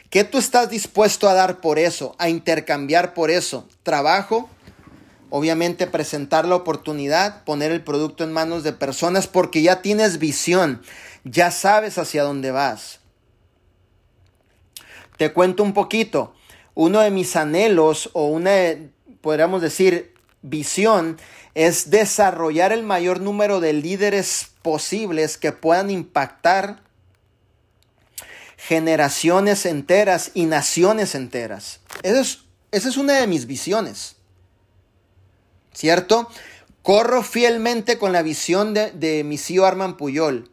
¿Qué 0.09 0.23
tú 0.23 0.37
estás 0.37 0.69
dispuesto 0.69 1.27
a 1.27 1.33
dar 1.33 1.59
por 1.59 1.79
eso? 1.79 2.15
A 2.17 2.29
intercambiar 2.29 3.13
por 3.13 3.29
eso. 3.29 3.67
Trabajo, 3.83 4.49
obviamente 5.31 5.87
presentar 5.87 6.45
la 6.45 6.55
oportunidad, 6.55 7.43
poner 7.45 7.71
el 7.71 7.83
producto 7.83 8.23
en 8.23 8.33
manos 8.33 8.63
de 8.63 8.73
personas 8.73 9.27
porque 9.27 9.63
ya 9.63 9.81
tienes 9.81 10.19
visión, 10.19 10.83
ya 11.23 11.49
sabes 11.49 11.97
hacia 11.97 12.23
dónde 12.23 12.51
vas. 12.51 12.99
Te 15.17 15.33
cuento 15.33 15.63
un 15.63 15.73
poquito, 15.73 16.33
uno 16.75 16.99
de 16.99 17.11
mis 17.11 17.35
anhelos 17.35 18.09
o 18.13 18.27
una, 18.27 18.51
podríamos 19.21 19.61
decir, 19.61 20.13
visión 20.41 21.17
es 21.55 21.89
desarrollar 21.89 22.73
el 22.73 22.83
mayor 22.83 23.21
número 23.21 23.59
de 23.61 23.73
líderes 23.73 24.51
posibles 24.61 25.37
que 25.37 25.53
puedan 25.53 25.89
impactar 25.89 26.81
generaciones 28.57 29.65
enteras 29.65 30.31
y 30.33 30.45
naciones 30.45 31.15
enteras. 31.15 31.79
es, 32.03 32.39
esa 32.71 32.89
es 32.89 32.97
una 32.97 33.13
de 33.13 33.27
mis 33.27 33.47
visiones. 33.47 34.17
¿Cierto? 35.73 36.29
Corro 36.81 37.23
fielmente 37.23 37.97
con 37.97 38.11
la 38.11 38.21
visión 38.21 38.73
de, 38.73 38.91
de 38.91 39.23
mi 39.23 39.37
tío 39.37 39.65
Arman 39.65 39.97
Puyol. 39.97 40.51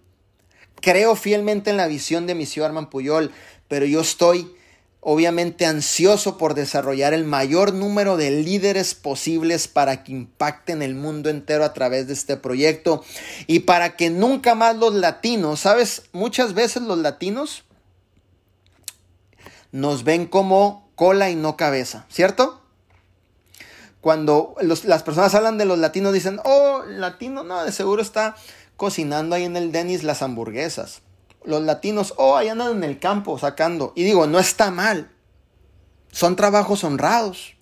Creo 0.81 1.17
fielmente 1.17 1.71
en 1.71 1.77
la 1.77 1.87
visión 1.87 2.27
de 2.27 2.35
mi 2.35 2.47
tío 2.47 2.65
Arman 2.65 2.91
Puyol, 2.91 3.33
pero 3.69 3.87
yo 3.87 4.01
estoy 4.01 4.55
obviamente 5.01 5.65
ansioso 5.65 6.37
por 6.39 6.55
desarrollar 6.55 7.15
el 7.15 7.25
mayor 7.25 7.73
número 7.73 8.17
de 8.17 8.31
líderes 8.31 8.95
posibles 8.95 9.69
para 9.69 10.03
que 10.03 10.13
impacten 10.13 10.83
el 10.83 10.95
mundo 10.95 11.31
entero 11.31 11.65
a 11.65 11.73
través 11.73 12.09
de 12.09 12.15
este 12.15 12.37
proyecto 12.37 13.05
y 13.47 13.61
para 13.61 13.97
que 13.97 14.11
nunca 14.11 14.55
más 14.55 14.77
los 14.77 14.95
latinos, 14.95 15.61
¿sabes? 15.61 16.03
Muchas 16.13 16.53
veces 16.55 16.83
los 16.83 16.99
latinos 16.99 17.65
nos 19.71 20.05
ven 20.05 20.27
como 20.27 20.91
cola 20.95 21.31
y 21.31 21.37
no 21.37 21.57
cabeza, 21.57 22.07
¿cierto? 22.11 22.61
Cuando 24.01 24.55
las 24.61 25.03
personas 25.03 25.35
hablan 25.35 25.59
de 25.59 25.65
los 25.65 25.79
latinos, 25.79 26.13
dicen, 26.13 26.41
oh, 26.45 26.83
latino, 26.87 27.43
no, 27.43 27.65
de 27.65 27.73
seguro 27.73 28.01
está 28.01 28.37
cocinando 28.77 29.35
ahí 29.35 29.45
en 29.45 29.57
el 29.57 29.73
Denis 29.73 30.05
las 30.05 30.23
hamburguesas. 30.23 31.03
Los 31.45 31.63
latinos, 31.63 32.15
oh, 32.17 32.37
ahí 32.37 32.49
andan 32.49 32.77
en 32.77 32.85
el 32.85 33.01
campo 33.01 33.39
sacando. 33.39 33.93
Y 33.97 34.05
digo, 34.05 34.27
no 34.27 34.39
está 34.39 34.71
mal. 34.71 35.11
Son 36.13 36.37
trabajos 36.37 36.85
honrados. 36.85 37.57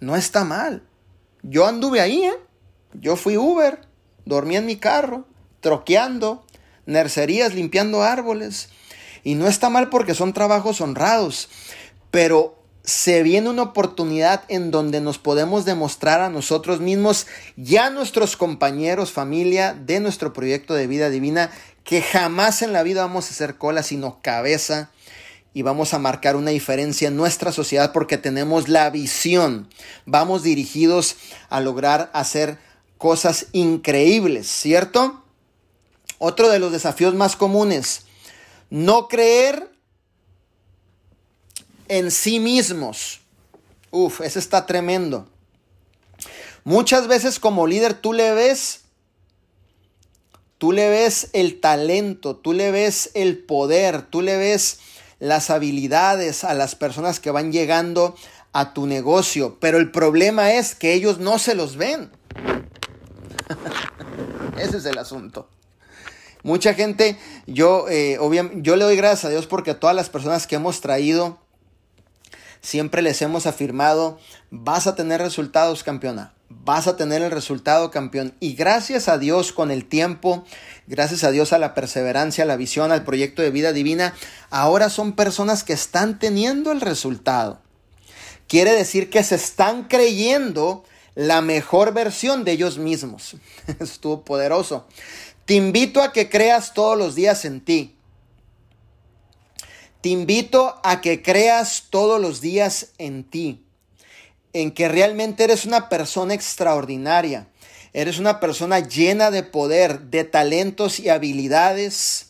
No 0.00 0.16
está 0.16 0.44
mal. 0.44 0.82
Yo 1.42 1.66
anduve 1.66 2.00
ahí, 2.00 2.24
¿eh? 2.24 2.36
Yo 2.92 3.16
fui 3.16 3.36
Uber, 3.36 3.80
dormí 4.24 4.56
en 4.56 4.66
mi 4.66 4.76
carro, 4.76 5.26
troqueando, 5.60 6.44
nercerías, 6.86 7.54
limpiando 7.54 8.02
árboles. 8.02 8.68
Y 9.24 9.34
no 9.34 9.46
está 9.46 9.70
mal 9.70 9.88
porque 9.88 10.14
son 10.14 10.32
trabajos 10.32 10.80
honrados. 10.80 11.48
Pero 12.10 12.57
se 12.88 13.22
viene 13.22 13.50
una 13.50 13.64
oportunidad 13.64 14.44
en 14.48 14.70
donde 14.70 15.02
nos 15.02 15.18
podemos 15.18 15.66
demostrar 15.66 16.22
a 16.22 16.30
nosotros 16.30 16.80
mismos 16.80 17.26
ya 17.54 17.86
a 17.86 17.90
nuestros 17.90 18.34
compañeros, 18.34 19.12
familia 19.12 19.74
de 19.74 20.00
nuestro 20.00 20.32
proyecto 20.32 20.72
de 20.72 20.86
vida 20.86 21.10
divina, 21.10 21.50
que 21.84 22.00
jamás 22.00 22.62
en 22.62 22.72
la 22.72 22.82
vida 22.82 23.02
vamos 23.02 23.30
a 23.30 23.34
ser 23.34 23.58
cola, 23.58 23.82
sino 23.82 24.20
cabeza, 24.22 24.90
y 25.52 25.60
vamos 25.60 25.92
a 25.92 25.98
marcar 25.98 26.34
una 26.34 26.50
diferencia 26.50 27.08
en 27.08 27.16
nuestra 27.16 27.52
sociedad 27.52 27.92
porque 27.92 28.16
tenemos 28.16 28.70
la 28.70 28.88
visión. 28.88 29.68
Vamos 30.06 30.42
dirigidos 30.42 31.16
a 31.50 31.60
lograr 31.60 32.08
hacer 32.14 32.56
cosas 32.96 33.48
increíbles, 33.52 34.46
¿cierto? 34.46 35.22
Otro 36.16 36.48
de 36.48 36.58
los 36.58 36.72
desafíos 36.72 37.14
más 37.14 37.36
comunes, 37.36 38.06
no 38.70 39.08
creer 39.08 39.77
en 41.88 42.10
sí 42.10 42.40
mismos. 42.40 43.20
Uf, 43.90 44.20
ese 44.20 44.38
está 44.38 44.66
tremendo. 44.66 45.26
Muchas 46.64 47.08
veces 47.08 47.38
como 47.38 47.66
líder 47.66 47.94
tú 47.94 48.12
le 48.12 48.34
ves, 48.34 48.82
tú 50.58 50.72
le 50.72 50.90
ves 50.90 51.30
el 51.32 51.60
talento, 51.60 52.36
tú 52.36 52.52
le 52.52 52.70
ves 52.70 53.10
el 53.14 53.38
poder, 53.38 54.02
tú 54.02 54.20
le 54.20 54.36
ves 54.36 54.80
las 55.18 55.50
habilidades 55.50 56.44
a 56.44 56.54
las 56.54 56.74
personas 56.74 57.20
que 57.20 57.30
van 57.30 57.52
llegando 57.52 58.14
a 58.52 58.74
tu 58.74 58.86
negocio, 58.86 59.56
pero 59.60 59.78
el 59.78 59.90
problema 59.90 60.52
es 60.52 60.74
que 60.74 60.92
ellos 60.92 61.18
no 61.18 61.38
se 61.38 61.54
los 61.54 61.76
ven. 61.76 62.10
Ese 64.58 64.78
es 64.78 64.84
el 64.84 64.98
asunto. 64.98 65.48
Mucha 66.42 66.74
gente, 66.74 67.18
yo, 67.46 67.86
eh, 67.88 68.18
yo 68.56 68.76
le 68.76 68.84
doy 68.84 68.96
gracias 68.96 69.26
a 69.26 69.30
Dios 69.30 69.46
porque 69.46 69.72
a 69.72 69.80
todas 69.80 69.96
las 69.96 70.08
personas 70.08 70.46
que 70.46 70.56
hemos 70.56 70.80
traído, 70.80 71.38
siempre 72.60 73.02
les 73.02 73.22
hemos 73.22 73.46
afirmado, 73.46 74.18
vas 74.50 74.86
a 74.86 74.94
tener 74.94 75.20
resultados, 75.20 75.84
campeona, 75.84 76.34
vas 76.48 76.86
a 76.86 76.96
tener 76.96 77.22
el 77.22 77.30
resultado, 77.30 77.90
campeón. 77.90 78.34
Y 78.40 78.54
gracias 78.54 79.08
a 79.08 79.18
Dios 79.18 79.52
con 79.52 79.70
el 79.70 79.84
tiempo, 79.84 80.44
gracias 80.86 81.24
a 81.24 81.30
Dios 81.30 81.52
a 81.52 81.58
la 81.58 81.74
perseverancia, 81.74 82.44
a 82.44 82.46
la 82.46 82.56
visión, 82.56 82.92
al 82.92 83.04
proyecto 83.04 83.42
de 83.42 83.50
vida 83.50 83.72
divina, 83.72 84.14
ahora 84.50 84.90
son 84.90 85.12
personas 85.12 85.64
que 85.64 85.72
están 85.72 86.18
teniendo 86.18 86.72
el 86.72 86.80
resultado. 86.80 87.60
Quiere 88.46 88.72
decir 88.72 89.10
que 89.10 89.22
se 89.22 89.34
están 89.34 89.84
creyendo 89.84 90.84
la 91.14 91.42
mejor 91.42 91.92
versión 91.92 92.44
de 92.44 92.52
ellos 92.52 92.78
mismos. 92.78 93.36
Estuvo 93.80 94.24
poderoso. 94.24 94.86
Te 95.44 95.54
invito 95.54 96.00
a 96.00 96.12
que 96.12 96.30
creas 96.30 96.74
todos 96.74 96.96
los 96.96 97.14
días 97.14 97.44
en 97.44 97.60
ti. 97.60 97.97
Te 100.00 100.10
invito 100.10 100.80
a 100.84 101.00
que 101.00 101.22
creas 101.22 101.86
todos 101.90 102.20
los 102.20 102.40
días 102.40 102.90
en 102.98 103.24
ti. 103.24 103.66
En 104.52 104.70
que 104.70 104.88
realmente 104.88 105.44
eres 105.44 105.64
una 105.64 105.88
persona 105.88 106.34
extraordinaria. 106.34 107.48
Eres 107.92 108.18
una 108.18 108.38
persona 108.38 108.78
llena 108.78 109.32
de 109.32 109.42
poder, 109.42 110.02
de 110.02 110.22
talentos 110.22 111.00
y 111.00 111.08
habilidades 111.08 112.26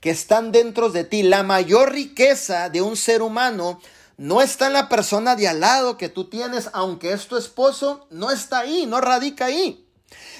que 0.00 0.10
están 0.10 0.50
dentro 0.50 0.90
de 0.90 1.04
ti. 1.04 1.22
La 1.22 1.44
mayor 1.44 1.92
riqueza 1.92 2.68
de 2.68 2.82
un 2.82 2.96
ser 2.96 3.22
humano 3.22 3.80
no 4.16 4.42
está 4.42 4.66
en 4.66 4.72
la 4.72 4.88
persona 4.88 5.36
de 5.36 5.46
al 5.46 5.60
lado 5.60 5.96
que 5.96 6.08
tú 6.08 6.28
tienes, 6.28 6.70
aunque 6.72 7.12
es 7.12 7.28
tu 7.28 7.36
esposo, 7.36 8.06
no 8.10 8.32
está 8.32 8.60
ahí, 8.60 8.84
no 8.86 9.00
radica 9.00 9.46
ahí. 9.46 9.86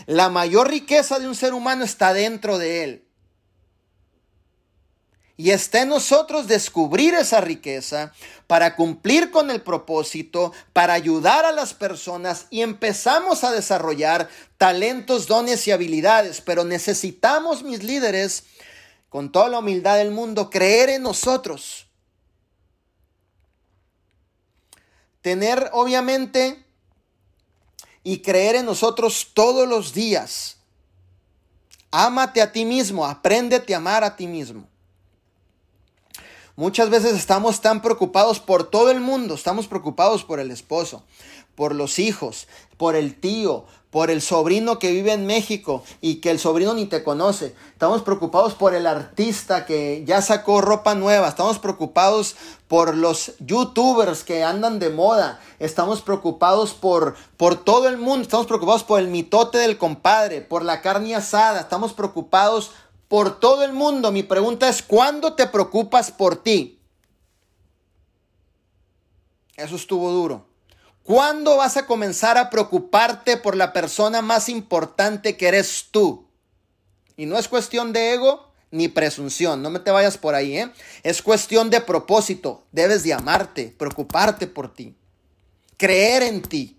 La 0.06 0.30
mayor 0.30 0.68
riqueza 0.68 1.20
de 1.20 1.28
un 1.28 1.36
ser 1.36 1.54
humano 1.54 1.84
está 1.84 2.12
dentro 2.12 2.58
de 2.58 2.82
él. 2.82 3.01
Y 5.42 5.50
está 5.50 5.82
en 5.82 5.88
nosotros 5.88 6.46
descubrir 6.46 7.14
esa 7.14 7.40
riqueza 7.40 8.12
para 8.46 8.76
cumplir 8.76 9.32
con 9.32 9.50
el 9.50 9.60
propósito, 9.60 10.52
para 10.72 10.92
ayudar 10.92 11.44
a 11.44 11.50
las 11.50 11.74
personas 11.74 12.46
y 12.48 12.60
empezamos 12.62 13.42
a 13.42 13.50
desarrollar 13.50 14.28
talentos, 14.56 15.26
dones 15.26 15.66
y 15.66 15.72
habilidades. 15.72 16.40
Pero 16.40 16.62
necesitamos, 16.62 17.64
mis 17.64 17.82
líderes, 17.82 18.44
con 19.08 19.32
toda 19.32 19.48
la 19.48 19.58
humildad 19.58 19.96
del 19.96 20.12
mundo, 20.12 20.48
creer 20.48 20.90
en 20.90 21.02
nosotros 21.02 21.88
tener 25.22 25.70
obviamente 25.72 26.64
y 28.04 28.18
creer 28.18 28.54
en 28.54 28.66
nosotros 28.66 29.32
todos 29.34 29.68
los 29.68 29.92
días. 29.92 30.58
Ámate 31.90 32.40
a 32.40 32.52
ti 32.52 32.64
mismo, 32.64 33.04
apréndete 33.04 33.74
a 33.74 33.78
amar 33.78 34.04
a 34.04 34.14
ti 34.14 34.28
mismo. 34.28 34.71
Muchas 36.62 36.90
veces 36.90 37.14
estamos 37.14 37.60
tan 37.60 37.82
preocupados 37.82 38.38
por 38.38 38.62
todo 38.62 38.92
el 38.92 39.00
mundo, 39.00 39.34
estamos 39.34 39.66
preocupados 39.66 40.22
por 40.22 40.38
el 40.38 40.52
esposo, 40.52 41.02
por 41.56 41.74
los 41.74 41.98
hijos, 41.98 42.46
por 42.76 42.94
el 42.94 43.18
tío, 43.18 43.64
por 43.90 44.12
el 44.12 44.22
sobrino 44.22 44.78
que 44.78 44.92
vive 44.92 45.12
en 45.12 45.26
México 45.26 45.82
y 46.00 46.20
que 46.20 46.30
el 46.30 46.38
sobrino 46.38 46.72
ni 46.72 46.86
te 46.86 47.02
conoce. 47.02 47.56
Estamos 47.72 48.02
preocupados 48.02 48.54
por 48.54 48.76
el 48.76 48.86
artista 48.86 49.66
que 49.66 50.04
ya 50.06 50.22
sacó 50.22 50.60
ropa 50.60 50.94
nueva. 50.94 51.26
Estamos 51.26 51.58
preocupados 51.58 52.36
por 52.68 52.96
los 52.96 53.32
youtubers 53.40 54.22
que 54.22 54.44
andan 54.44 54.78
de 54.78 54.90
moda. 54.90 55.40
Estamos 55.58 56.00
preocupados 56.00 56.74
por, 56.74 57.16
por 57.36 57.56
todo 57.56 57.88
el 57.88 57.98
mundo. 57.98 58.22
Estamos 58.22 58.46
preocupados 58.46 58.84
por 58.84 59.00
el 59.00 59.08
mitote 59.08 59.58
del 59.58 59.78
compadre, 59.78 60.42
por 60.42 60.64
la 60.64 60.80
carne 60.80 61.16
asada. 61.16 61.62
Estamos 61.62 61.92
preocupados 61.92 62.70
por 63.12 63.38
todo 63.40 63.62
el 63.62 63.74
mundo. 63.74 64.10
Mi 64.10 64.22
pregunta 64.22 64.70
es, 64.70 64.82
¿cuándo 64.82 65.34
te 65.34 65.46
preocupas 65.46 66.10
por 66.10 66.42
ti? 66.42 66.80
Eso 69.54 69.76
estuvo 69.76 70.10
duro. 70.10 70.46
¿Cuándo 71.02 71.58
vas 71.58 71.76
a 71.76 71.84
comenzar 71.84 72.38
a 72.38 72.48
preocuparte 72.48 73.36
por 73.36 73.54
la 73.54 73.74
persona 73.74 74.22
más 74.22 74.48
importante 74.48 75.36
que 75.36 75.48
eres 75.48 75.88
tú? 75.90 76.26
Y 77.14 77.26
no 77.26 77.36
es 77.36 77.48
cuestión 77.48 77.92
de 77.92 78.14
ego 78.14 78.50
ni 78.70 78.88
presunción, 78.88 79.60
no 79.60 79.68
me 79.68 79.80
te 79.80 79.90
vayas 79.90 80.16
por 80.16 80.34
ahí, 80.34 80.56
¿eh? 80.56 80.72
Es 81.02 81.20
cuestión 81.20 81.68
de 81.68 81.82
propósito. 81.82 82.64
Debes 82.72 83.02
de 83.02 83.12
amarte, 83.12 83.74
preocuparte 83.76 84.46
por 84.46 84.72
ti, 84.72 84.96
creer 85.76 86.22
en 86.22 86.40
ti. 86.40 86.78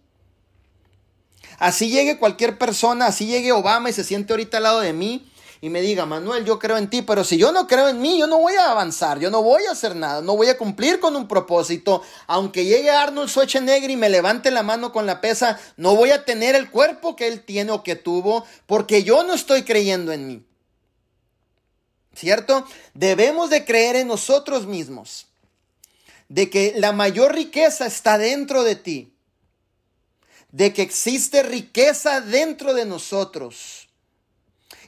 Así 1.59 1.91
llegue 1.91 2.17
cualquier 2.17 2.57
persona, 2.57 3.05
así 3.05 3.27
llegue 3.27 3.51
Obama 3.51 3.91
y 3.91 3.93
se 3.93 4.03
siente 4.03 4.33
ahorita 4.33 4.57
al 4.57 4.63
lado 4.63 4.79
de 4.79 4.93
mí, 4.93 5.29
y 5.63 5.69
me 5.69 5.79
diga, 5.79 6.05
Manuel, 6.05 6.43
yo 6.43 6.59
creo 6.59 6.75
en 6.75 6.89
ti, 6.89 7.03
pero 7.03 7.23
si 7.23 7.37
yo 7.37 7.53
no 7.53 7.67
creo 7.67 7.87
en 7.87 8.01
mí, 8.01 8.19
yo 8.19 8.27
no 8.27 8.37
voy 8.37 8.53
a 8.55 8.71
avanzar, 8.71 9.17
yo 9.17 9.31
no 9.31 9.41
voy 9.41 9.63
a 9.63 9.71
hacer 9.71 9.95
nada, 9.95 10.21
no 10.21 10.35
voy 10.35 10.49
a 10.49 10.57
cumplir 10.57 10.99
con 10.99 11.15
un 11.15 11.25
propósito. 11.25 12.01
Aunque 12.27 12.65
llegue 12.65 12.89
Arnold 12.89 13.29
Schwarzenegger 13.29 13.89
y 13.89 13.95
me 13.95 14.09
levante 14.09 14.51
la 14.51 14.61
mano 14.61 14.91
con 14.91 15.05
la 15.05 15.21
pesa, 15.21 15.57
no 15.77 15.95
voy 15.95 16.09
a 16.09 16.25
tener 16.25 16.55
el 16.55 16.69
cuerpo 16.69 17.15
que 17.15 17.29
él 17.29 17.45
tiene 17.45 17.71
o 17.71 17.81
que 17.81 17.95
tuvo, 17.95 18.45
porque 18.65 19.03
yo 19.03 19.23
no 19.23 19.33
estoy 19.33 19.63
creyendo 19.63 20.11
en 20.11 20.27
mí. 20.27 20.45
¿Cierto? 22.13 22.67
Debemos 22.93 23.49
de 23.49 23.63
creer 23.63 23.95
en 23.95 24.09
nosotros 24.09 24.67
mismos, 24.67 25.27
de 26.27 26.49
que 26.49 26.73
la 26.75 26.91
mayor 26.91 27.33
riqueza 27.33 27.85
está 27.85 28.17
dentro 28.17 28.63
de 28.63 28.75
ti, 28.75 29.13
de 30.51 30.73
que 30.73 30.81
existe 30.81 31.41
riqueza 31.41 32.19
dentro 32.19 32.73
de 32.73 32.83
nosotros 32.83 33.82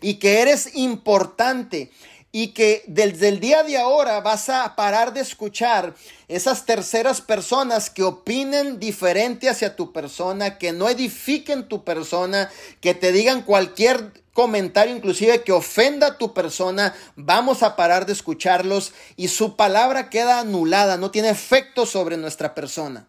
y 0.02 0.16
que 0.16 0.42
eres 0.42 0.76
importante 0.76 1.92
y 2.32 2.50
que 2.50 2.84
desde 2.88 3.30
el 3.30 3.40
día 3.40 3.64
de 3.64 3.78
ahora 3.78 4.20
vas 4.20 4.50
a 4.50 4.76
parar 4.76 5.14
de 5.14 5.22
escuchar 5.22 5.96
esas 6.28 6.66
terceras 6.66 7.22
personas 7.22 7.90
que 7.90 8.04
opinen 8.04 8.78
diferente 8.78 9.48
hacia 9.48 9.78
tu 9.78 9.94
persona, 9.94 10.58
que 10.58 10.74
no 10.74 10.90
edifiquen 10.90 11.70
tu 11.70 11.86
persona, 11.86 12.52
que 12.82 12.94
te 12.94 13.14
digan 13.14 13.44
cualquier 13.44 14.12
comentario 14.34 14.94
inclusive 14.94 15.44
que 15.44 15.54
ofenda 15.54 16.08
a 16.08 16.18
tu 16.18 16.34
persona, 16.34 16.94
vamos 17.16 17.64
a 17.64 17.78
parar 17.78 18.06
de 18.06 18.12
escucharlos 18.12 18.92
y 19.16 19.30
su 19.30 19.56
palabra 19.56 20.10
queda 20.10 20.40
anulada, 20.40 20.98
no 20.98 21.12
tiene 21.12 21.30
efecto 21.30 21.86
sobre 21.86 22.18
nuestra 22.18 22.54
persona. 22.54 23.08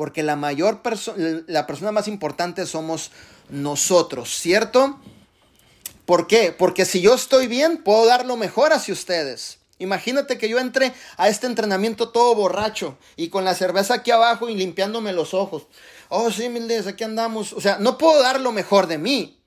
Porque 0.00 0.22
la 0.22 0.34
mayor 0.34 0.80
persona, 0.80 1.42
la 1.46 1.66
persona 1.66 1.92
más 1.92 2.08
importante 2.08 2.64
somos 2.64 3.10
nosotros, 3.50 4.30
¿cierto? 4.30 4.98
¿Por 6.06 6.26
qué? 6.26 6.54
Porque 6.58 6.86
si 6.86 7.02
yo 7.02 7.12
estoy 7.12 7.48
bien, 7.48 7.82
puedo 7.84 8.06
dar 8.06 8.24
lo 8.24 8.38
mejor 8.38 8.72
hacia 8.72 8.94
ustedes. 8.94 9.58
Imagínate 9.78 10.38
que 10.38 10.48
yo 10.48 10.58
entre 10.58 10.94
a 11.18 11.28
este 11.28 11.46
entrenamiento 11.46 12.08
todo 12.08 12.34
borracho 12.34 12.96
y 13.16 13.28
con 13.28 13.44
la 13.44 13.54
cerveza 13.54 13.92
aquí 13.92 14.10
abajo 14.10 14.48
y 14.48 14.54
limpiándome 14.54 15.12
los 15.12 15.34
ojos. 15.34 15.66
Oh, 16.08 16.30
sí, 16.30 16.48
Mildes, 16.48 16.86
aquí 16.86 17.04
andamos. 17.04 17.52
O 17.52 17.60
sea, 17.60 17.76
no 17.78 17.98
puedo 17.98 18.22
dar 18.22 18.40
lo 18.40 18.52
mejor 18.52 18.86
de 18.86 18.96
mí. 18.96 19.39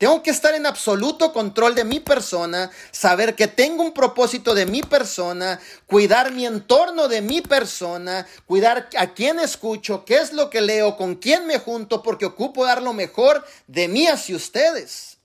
Tengo 0.00 0.22
que 0.22 0.30
estar 0.30 0.54
en 0.54 0.64
absoluto 0.64 1.30
control 1.30 1.74
de 1.74 1.84
mi 1.84 2.00
persona, 2.00 2.70
saber 2.90 3.34
que 3.34 3.48
tengo 3.48 3.82
un 3.82 3.92
propósito 3.92 4.54
de 4.54 4.64
mi 4.64 4.80
persona, 4.80 5.60
cuidar 5.84 6.32
mi 6.32 6.46
entorno 6.46 7.06
de 7.06 7.20
mi 7.20 7.42
persona, 7.42 8.26
cuidar 8.46 8.88
a 8.96 9.12
quién 9.12 9.38
escucho, 9.38 10.06
qué 10.06 10.16
es 10.16 10.32
lo 10.32 10.48
que 10.48 10.62
leo, 10.62 10.96
con 10.96 11.16
quién 11.16 11.46
me 11.46 11.58
junto, 11.58 12.02
porque 12.02 12.24
ocupo 12.24 12.64
dar 12.64 12.80
lo 12.80 12.94
mejor 12.94 13.44
de 13.66 13.88
mí 13.88 14.06
hacia 14.06 14.36
ustedes. 14.36 15.18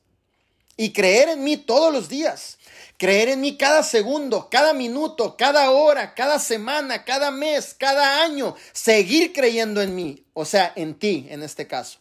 Y 0.75 0.91
creer 0.91 1.29
en 1.29 1.45
mí 1.45 1.55
todos 1.55 1.93
los 1.93 2.09
días. 2.09 2.57
Creer 2.97 3.29
en 3.29 3.39
mí 3.39 3.55
cada 3.55 3.81
segundo, 3.81 4.49
cada 4.51 4.73
minuto, 4.73 5.37
cada 5.37 5.71
hora, 5.71 6.13
cada 6.13 6.37
semana, 6.37 7.05
cada 7.05 7.31
mes, 7.31 7.73
cada 7.79 8.23
año. 8.23 8.57
Seguir 8.73 9.31
creyendo 9.31 9.81
en 9.81 9.95
mí. 9.95 10.25
O 10.33 10.43
sea, 10.43 10.73
en 10.75 10.95
ti 10.95 11.27
en 11.29 11.43
este 11.43 11.65
caso. 11.65 11.99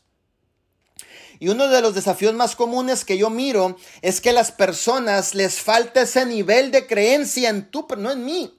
Y 1.45 1.49
uno 1.51 1.69
de 1.69 1.83
los 1.83 1.95
desafíos 1.95 2.33
más 2.33 2.57
comunes 2.57 3.05
que 3.05 3.19
yo 3.19 3.29
miro 3.29 3.77
es 4.01 4.23
que 4.23 4.33
las 4.33 4.51
personas 4.51 5.35
les 5.35 5.61
falta 5.61 6.01
ese 6.01 6.25
nivel 6.25 6.71
de 6.71 6.87
creencia 6.87 7.51
en 7.51 7.71
tú, 7.71 7.87
pero 7.87 8.01
no 8.01 8.11
en 8.11 8.25
mí. 8.25 8.59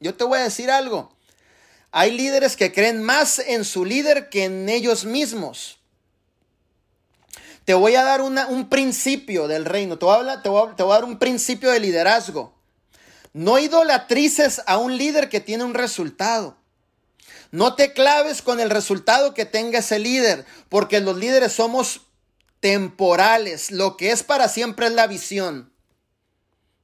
Yo 0.00 0.12
te 0.16 0.24
voy 0.24 0.40
a 0.40 0.42
decir 0.42 0.72
algo. 0.72 1.14
Hay 1.92 2.10
líderes 2.10 2.56
que 2.56 2.72
creen 2.72 3.00
más 3.00 3.38
en 3.38 3.64
su 3.64 3.84
líder 3.84 4.28
que 4.28 4.46
en 4.46 4.68
ellos 4.68 5.04
mismos. 5.04 5.78
Te 7.64 7.74
voy 7.74 7.94
a 7.94 8.02
dar 8.02 8.22
un 8.22 8.68
principio 8.68 9.46
del 9.46 9.64
reino, 9.64 9.96
te 9.96 10.04
voy, 10.04 10.28
a 10.28 10.42
te 10.42 10.48
voy 10.48 10.90
a 10.90 10.94
dar 10.94 11.04
un 11.04 11.20
principio 11.20 11.70
de 11.70 11.78
liderazgo. 11.78 12.56
No 13.32 13.60
idolatrices 13.60 14.62
a 14.66 14.78
un 14.78 14.98
líder 14.98 15.28
que 15.28 15.38
tiene 15.38 15.62
un 15.62 15.74
resultado. 15.74 16.56
No 17.54 17.76
te 17.76 17.92
claves 17.92 18.42
con 18.42 18.58
el 18.58 18.68
resultado 18.68 19.32
que 19.32 19.44
tenga 19.44 19.78
ese 19.78 20.00
líder, 20.00 20.44
porque 20.68 20.98
los 20.98 21.16
líderes 21.16 21.52
somos 21.52 22.00
temporales. 22.58 23.70
Lo 23.70 23.96
que 23.96 24.10
es 24.10 24.24
para 24.24 24.48
siempre 24.48 24.86
es 24.86 24.92
la 24.92 25.06
visión. 25.06 25.72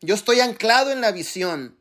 Yo 0.01 0.15
estoy 0.15 0.39
anclado 0.39 0.93
en 0.93 1.01
la 1.01 1.11
visión. 1.11 1.77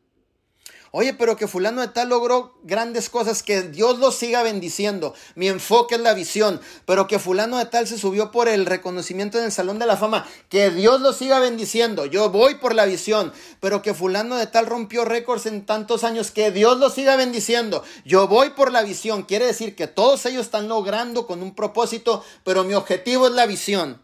Oye, 0.92 1.14
pero 1.14 1.36
que 1.36 1.46
fulano 1.46 1.82
de 1.82 1.88
tal 1.88 2.08
logró 2.08 2.52
grandes 2.64 3.10
cosas, 3.10 3.44
que 3.44 3.62
Dios 3.62 4.00
lo 4.00 4.10
siga 4.10 4.42
bendiciendo. 4.42 5.14
Mi 5.36 5.46
enfoque 5.46 5.94
es 5.94 6.00
la 6.00 6.14
visión, 6.14 6.60
pero 6.84 7.06
que 7.06 7.20
fulano 7.20 7.58
de 7.58 7.66
tal 7.66 7.86
se 7.86 7.96
subió 7.96 8.32
por 8.32 8.48
el 8.48 8.66
reconocimiento 8.66 9.38
en 9.38 9.44
el 9.44 9.52
Salón 9.52 9.78
de 9.78 9.86
la 9.86 9.96
Fama, 9.96 10.26
que 10.48 10.70
Dios 10.70 11.00
lo 11.00 11.12
siga 11.12 11.38
bendiciendo. 11.38 12.06
Yo 12.06 12.30
voy 12.30 12.56
por 12.56 12.74
la 12.74 12.86
visión, 12.86 13.32
pero 13.60 13.82
que 13.82 13.94
fulano 13.94 14.34
de 14.34 14.48
tal 14.48 14.66
rompió 14.66 15.04
récords 15.04 15.46
en 15.46 15.64
tantos 15.64 16.02
años, 16.02 16.32
que 16.32 16.50
Dios 16.50 16.78
lo 16.78 16.90
siga 16.90 17.14
bendiciendo. 17.14 17.84
Yo 18.04 18.26
voy 18.26 18.50
por 18.50 18.72
la 18.72 18.82
visión. 18.82 19.22
Quiere 19.22 19.46
decir 19.46 19.76
que 19.76 19.86
todos 19.86 20.26
ellos 20.26 20.46
están 20.46 20.66
logrando 20.66 21.28
con 21.28 21.40
un 21.40 21.54
propósito, 21.54 22.24
pero 22.42 22.64
mi 22.64 22.74
objetivo 22.74 23.28
es 23.28 23.32
la 23.32 23.46
visión. 23.46 24.02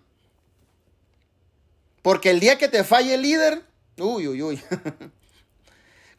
Porque 2.03 2.31
el 2.31 2.39
día 2.39 2.59
que 2.59 2.69
te 2.69 2.85
falle 2.85 3.15
el 3.15 3.23
líder, 3.23 3.65
uy, 3.99 4.29
uy, 4.29 4.41
uy. 4.41 4.63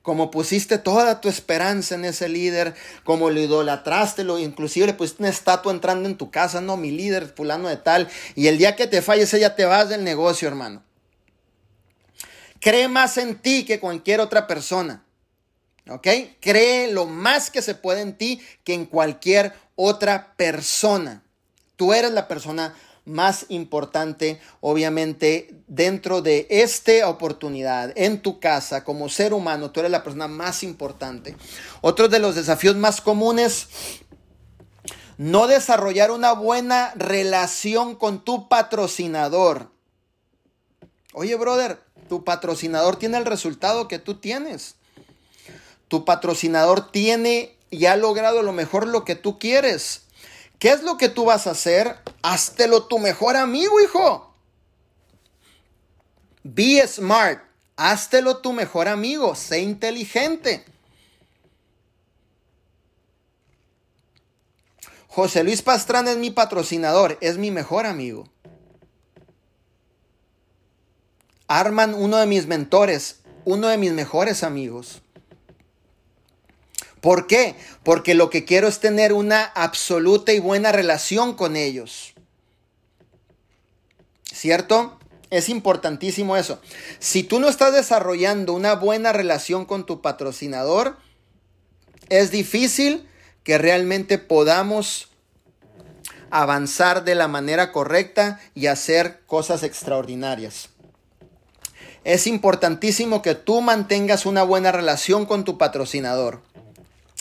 como 0.07 0.31
pusiste 0.31 0.77
toda 0.77 1.19
tu 1.19 1.27
esperanza 1.27 1.93
en 1.95 2.05
ese 2.05 2.29
líder, 2.29 2.75
como 3.03 3.29
lo 3.29 3.41
idolatraste, 3.41 4.23
lo, 4.23 4.39
inclusive 4.39 4.85
le 4.85 4.93
pusiste 4.93 5.21
una 5.21 5.29
estatua 5.29 5.73
entrando 5.73 6.07
en 6.07 6.15
tu 6.15 6.31
casa, 6.31 6.61
no, 6.61 6.77
mi 6.77 6.91
líder, 6.91 7.27
fulano 7.35 7.67
de 7.67 7.75
tal, 7.75 8.07
y 8.33 8.47
el 8.47 8.57
día 8.57 8.77
que 8.77 8.87
te 8.87 9.01
falles 9.01 9.29
ya 9.31 9.57
te 9.57 9.65
vas 9.65 9.89
del 9.89 10.05
negocio, 10.05 10.47
hermano. 10.47 10.81
Cree 12.61 12.87
más 12.87 13.17
en 13.17 13.35
ti 13.35 13.65
que 13.65 13.81
cualquier 13.81 14.21
otra 14.21 14.47
persona. 14.47 15.03
¿Ok? 15.89 16.07
Cree 16.39 16.89
lo 16.89 17.05
más 17.05 17.51
que 17.51 17.61
se 17.61 17.75
puede 17.75 17.99
en 17.99 18.17
ti 18.17 18.41
que 18.63 18.75
en 18.75 18.85
cualquier 18.85 19.51
otra 19.75 20.35
persona. 20.37 21.21
Tú 21.75 21.93
eres 21.93 22.11
la 22.11 22.29
persona 22.29 22.73
más 23.07 23.45
importante, 23.49 24.39
obviamente, 24.59 25.55
dentro 25.67 26.21
de 26.21 26.45
esta 26.49 27.09
oportunidad, 27.09 27.93
en 27.95 28.21
tu 28.21 28.39
casa, 28.39 28.83
como 28.83 29.09
ser 29.09 29.33
humano, 29.33 29.71
tú 29.71 29.79
eres 29.79 29.91
la 29.91 30.03
persona 30.03 30.27
más 30.27 30.61
importante. 30.61 31.35
Otro 31.81 32.09
de 32.09 32.19
los 32.19 32.35
desafíos 32.35 32.75
más 32.75 33.01
comunes, 33.01 33.67
no 35.17 35.47
desarrollar 35.47 36.11
una 36.11 36.33
buena 36.33 36.93
relación 36.95 37.95
con 37.95 38.23
tu 38.23 38.47
patrocinador. 38.49 39.71
Oye, 41.13 41.35
brother, 41.35 41.79
tu 42.09 42.23
patrocinador 42.23 42.97
tiene 42.97 43.17
el 43.17 43.25
resultado 43.25 43.87
que 43.87 43.99
tú 43.99 44.15
tienes. 44.15 44.75
Tu 45.87 46.05
patrocinador 46.05 46.91
tiene 46.91 47.55
y 47.69 47.85
ha 47.85 47.95
logrado 47.95 48.43
lo 48.43 48.51
mejor 48.53 48.85
lo 48.85 49.05
que 49.05 49.15
tú 49.15 49.39
quieres. 49.39 50.06
¿Qué 50.59 50.69
es 50.69 50.83
lo 50.83 50.97
que 50.97 51.09
tú 51.09 51.25
vas 51.25 51.47
a 51.47 51.51
hacer? 51.51 51.97
Háztelo 52.21 52.85
tu 52.85 52.99
mejor 52.99 53.35
amigo, 53.35 53.79
hijo. 53.79 54.33
Be 56.43 56.85
smart. 56.87 57.43
Háztelo 57.75 58.37
tu 58.37 58.53
mejor 58.53 58.87
amigo. 58.87 59.35
Sé 59.35 59.59
inteligente. 59.59 60.65
José 65.07 65.43
Luis 65.43 65.63
Pastrán 65.63 66.07
es 66.07 66.17
mi 66.17 66.29
patrocinador, 66.29 67.17
es 67.21 67.39
mi 67.39 67.49
mejor 67.49 67.87
amigo. 67.87 68.25
Arman, 71.47 71.95
uno 71.95 72.17
de 72.17 72.27
mis 72.27 72.45
mentores, 72.45 73.21
uno 73.43 73.67
de 73.67 73.77
mis 73.77 73.93
mejores 73.93 74.43
amigos. 74.43 75.01
¿Por 77.07 77.25
qué? 77.25 77.55
Porque 77.83 78.15
lo 78.15 78.29
que 78.29 78.43
quiero 78.43 78.67
es 78.67 78.81
tener 78.81 79.13
una 79.13 79.45
absoluta 79.45 80.33
y 80.33 80.39
buena 80.39 80.73
relación 80.73 81.35
con 81.35 81.55
ellos. 81.55 82.13
¿Cierto? 84.25 84.99
Es 85.29 85.47
importantísimo 85.47 86.35
eso. 86.35 86.59
Si 86.99 87.23
tú 87.23 87.39
no 87.39 87.47
estás 87.47 87.73
desarrollando 87.73 88.51
una 88.51 88.73
buena 88.73 89.13
relación 89.13 89.63
con 89.63 89.85
tu 89.85 90.01
patrocinador, 90.01 90.97
es 92.09 92.29
difícil 92.29 93.07
que 93.45 93.57
realmente 93.57 94.17
podamos 94.17 95.07
avanzar 96.29 97.05
de 97.05 97.15
la 97.15 97.29
manera 97.29 97.71
correcta 97.71 98.41
y 98.53 98.67
hacer 98.67 99.21
cosas 99.25 99.63
extraordinarias. 99.63 100.71
Es 102.03 102.27
importantísimo 102.27 103.21
que 103.21 103.33
tú 103.33 103.61
mantengas 103.61 104.25
una 104.25 104.43
buena 104.43 104.73
relación 104.73 105.25
con 105.25 105.45
tu 105.45 105.57
patrocinador. 105.57 106.41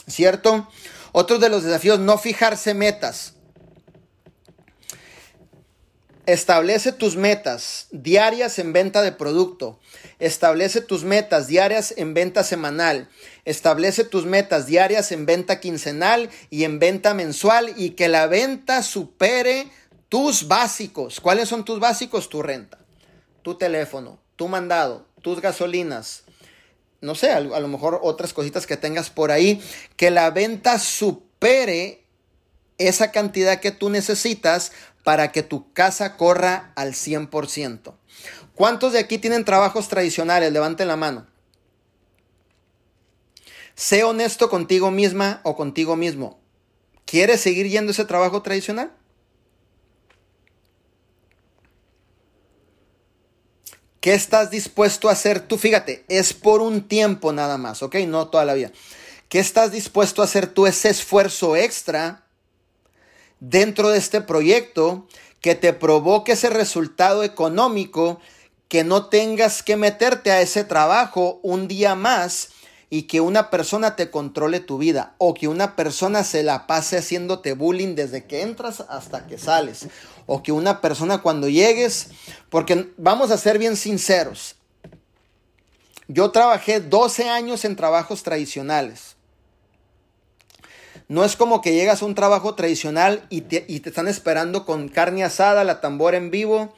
¿Cierto? 0.06 0.68
Otro 1.12 1.38
de 1.38 1.48
los 1.48 1.62
desafíos, 1.64 1.98
no 1.98 2.18
fijarse 2.18 2.74
metas. 2.74 3.34
Establece 6.26 6.90
tus 6.90 7.14
metas 7.14 7.86
diarias 7.92 8.58
en 8.58 8.72
venta 8.72 9.00
de 9.02 9.12
producto. 9.12 9.78
Establece 10.18 10.80
tus 10.80 11.04
metas 11.04 11.46
diarias 11.46 11.94
en 11.96 12.14
venta 12.14 12.42
semanal. 12.42 13.08
Establece 13.44 14.02
tus 14.02 14.26
metas 14.26 14.66
diarias 14.66 15.12
en 15.12 15.24
venta 15.24 15.60
quincenal 15.60 16.28
y 16.50 16.64
en 16.64 16.80
venta 16.80 17.14
mensual 17.14 17.72
y 17.76 17.90
que 17.90 18.08
la 18.08 18.26
venta 18.26 18.82
supere 18.82 19.70
tus 20.08 20.48
básicos. 20.48 21.20
¿Cuáles 21.20 21.48
son 21.48 21.64
tus 21.64 21.78
básicos? 21.78 22.28
Tu 22.28 22.42
renta, 22.42 22.78
tu 23.42 23.54
teléfono, 23.54 24.18
tu 24.34 24.48
mandado, 24.48 25.06
tus 25.22 25.40
gasolinas, 25.40 26.24
no 27.00 27.14
sé, 27.14 27.30
a, 27.30 27.40
lo 27.40 27.68
mejor 27.68 28.00
otras 28.02 28.32
cositas 28.32 28.66
que 28.66 28.76
tengas 28.76 29.10
por 29.10 29.30
ahí, 29.30 29.62
que 29.96 30.10
la 30.10 30.30
venta 30.30 30.78
supere 30.78 32.04
esa 32.78 33.10
cantidad 33.12 33.60
que 33.60 33.70
tú 33.70 33.90
necesitas 33.90 34.72
para 35.04 35.32
que 35.32 35.42
tu 35.42 35.72
casa 35.72 36.16
corra 36.16 36.72
al 36.74 36.92
100%. 36.92 37.94
¿Cuántos 38.54 38.92
de 38.92 38.98
aquí 38.98 39.18
tienen 39.18 39.44
trabajos 39.44 39.88
tradicionales? 39.88 40.52
Levanten 40.52 40.88
la 40.88 40.96
mano. 40.96 41.26
Sé 43.74 44.04
honesto 44.04 44.48
contigo 44.48 44.90
misma 44.90 45.40
o 45.44 45.54
contigo 45.54 45.96
mismo. 45.96 46.40
¿Quieres 47.04 47.40
seguir 47.40 47.68
yendo 47.68 47.92
ese 47.92 48.06
trabajo 48.06 48.42
tradicional? 48.42 48.90
¿Qué 54.06 54.14
estás 54.14 54.52
dispuesto 54.52 55.08
a 55.08 55.14
hacer 55.14 55.40
tú? 55.40 55.58
Fíjate, 55.58 56.04
es 56.06 56.32
por 56.32 56.60
un 56.60 56.86
tiempo 56.86 57.32
nada 57.32 57.58
más, 57.58 57.82
¿ok? 57.82 57.96
No 58.06 58.28
toda 58.28 58.44
la 58.44 58.54
vida. 58.54 58.70
¿Qué 59.28 59.40
estás 59.40 59.72
dispuesto 59.72 60.22
a 60.22 60.26
hacer 60.26 60.46
tú 60.46 60.68
ese 60.68 60.90
esfuerzo 60.90 61.56
extra 61.56 62.24
dentro 63.40 63.88
de 63.88 63.98
este 63.98 64.20
proyecto 64.20 65.08
que 65.40 65.56
te 65.56 65.72
provoque 65.72 66.34
ese 66.34 66.50
resultado 66.50 67.24
económico, 67.24 68.20
que 68.68 68.84
no 68.84 69.06
tengas 69.06 69.64
que 69.64 69.74
meterte 69.74 70.30
a 70.30 70.40
ese 70.40 70.62
trabajo 70.62 71.40
un 71.42 71.66
día 71.66 71.96
más 71.96 72.50
y 72.88 73.02
que 73.02 73.20
una 73.20 73.50
persona 73.50 73.96
te 73.96 74.10
controle 74.10 74.60
tu 74.60 74.78
vida 74.78 75.14
o 75.18 75.34
que 75.34 75.48
una 75.48 75.74
persona 75.74 76.22
se 76.22 76.42
la 76.42 76.66
pase 76.66 76.98
haciéndote 76.98 77.54
bullying 77.54 77.94
desde 77.94 78.24
que 78.24 78.42
entras 78.42 78.84
hasta 78.88 79.26
que 79.26 79.38
sales 79.38 79.88
o 80.26 80.42
que 80.42 80.52
una 80.52 80.80
persona 80.80 81.18
cuando 81.18 81.48
llegues, 81.48 82.08
porque 82.50 82.92
vamos 82.96 83.30
a 83.30 83.38
ser 83.38 83.58
bien 83.58 83.76
sinceros, 83.76 84.56
yo 86.08 86.30
trabajé 86.30 86.80
12 86.80 87.28
años 87.28 87.64
en 87.64 87.74
trabajos 87.74 88.22
tradicionales. 88.22 89.16
No 91.08 91.24
es 91.24 91.36
como 91.36 91.60
que 91.60 91.74
llegas 91.74 92.02
a 92.02 92.06
un 92.06 92.14
trabajo 92.14 92.54
tradicional 92.54 93.26
y 93.28 93.42
te, 93.42 93.66
están 93.68 94.08
esperando 94.08 94.64
con 94.64 94.88
carne 94.88 95.24
asada, 95.24 95.64
la 95.64 95.80
tambora 95.80 96.16
en 96.16 96.30
vivo, 96.30 96.74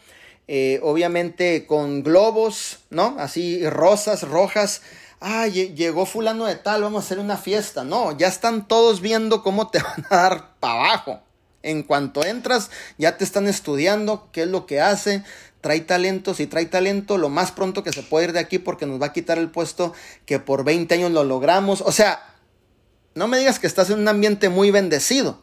eh, 0.48 0.80
obviamente 0.82 1.66
con 1.66 2.02
globos, 2.02 2.80
¿no? 2.90 3.16
Así 3.18 3.66
rosas, 3.68 4.22
rojas, 4.22 4.82
ah, 5.20 5.46
llegó 5.46 6.06
fulano 6.06 6.46
de 6.46 6.56
tal, 6.56 6.82
vamos 6.82 7.02
a 7.02 7.06
hacer 7.06 7.18
una 7.18 7.36
fiesta. 7.36 7.84
No, 7.84 8.16
ya 8.16 8.28
están 8.28 8.66
todos 8.68 9.00
viendo 9.00 9.42
cómo 9.42 9.68
te 9.68 9.78
van 9.82 10.06
a 10.10 10.16
dar 10.16 10.54
para 10.60 10.74
abajo. 10.74 11.22
En 11.62 11.82
cuanto 11.82 12.24
entras, 12.24 12.70
ya 12.98 13.16
te 13.16 13.24
están 13.24 13.48
estudiando 13.48 14.28
qué 14.32 14.42
es 14.42 14.48
lo 14.48 14.64
que 14.64 14.80
hace, 14.80 15.24
trae 15.60 15.80
talento, 15.80 16.32
si 16.32 16.46
trae 16.46 16.66
talento, 16.66 17.18
lo 17.18 17.28
más 17.28 17.50
pronto 17.50 17.82
que 17.82 17.92
se 17.92 18.04
puede 18.04 18.26
ir 18.26 18.32
de 18.32 18.38
aquí 18.38 18.58
porque 18.58 18.86
nos 18.86 19.02
va 19.02 19.06
a 19.06 19.12
quitar 19.12 19.38
el 19.38 19.50
puesto 19.50 19.92
que 20.24 20.38
por 20.38 20.62
20 20.64 20.94
años 20.94 21.10
lo 21.10 21.24
logramos. 21.24 21.80
O 21.80 21.90
sea, 21.90 22.22
no 23.14 23.26
me 23.26 23.38
digas 23.38 23.58
que 23.58 23.66
estás 23.66 23.90
en 23.90 23.98
un 23.98 24.08
ambiente 24.08 24.48
muy 24.48 24.70
bendecido. 24.70 25.42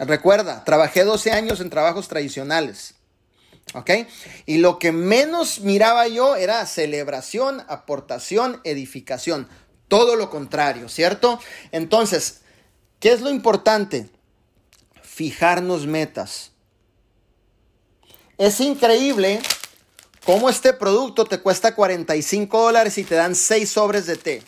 Recuerda, 0.00 0.64
trabajé 0.64 1.04
12 1.04 1.30
años 1.30 1.60
en 1.60 1.70
trabajos 1.70 2.08
tradicionales. 2.08 2.97
¿Ok? 3.74 3.90
Y 4.46 4.58
lo 4.58 4.78
que 4.78 4.92
menos 4.92 5.60
miraba 5.60 6.08
yo 6.08 6.36
era 6.36 6.64
celebración, 6.66 7.64
aportación, 7.68 8.60
edificación. 8.64 9.48
Todo 9.88 10.16
lo 10.16 10.30
contrario, 10.30 10.88
¿cierto? 10.88 11.38
Entonces, 11.72 12.40
¿qué 13.00 13.12
es 13.12 13.20
lo 13.20 13.30
importante? 13.30 14.08
Fijarnos 15.02 15.86
metas. 15.86 16.52
Es 18.38 18.60
increíble 18.60 19.40
cómo 20.24 20.48
este 20.48 20.72
producto 20.72 21.24
te 21.24 21.40
cuesta 21.40 21.74
45 21.74 22.62
dólares 22.62 22.96
y 22.98 23.04
te 23.04 23.16
dan 23.16 23.34
6 23.34 23.68
sobres 23.68 24.06
de 24.06 24.16
té. 24.16 24.42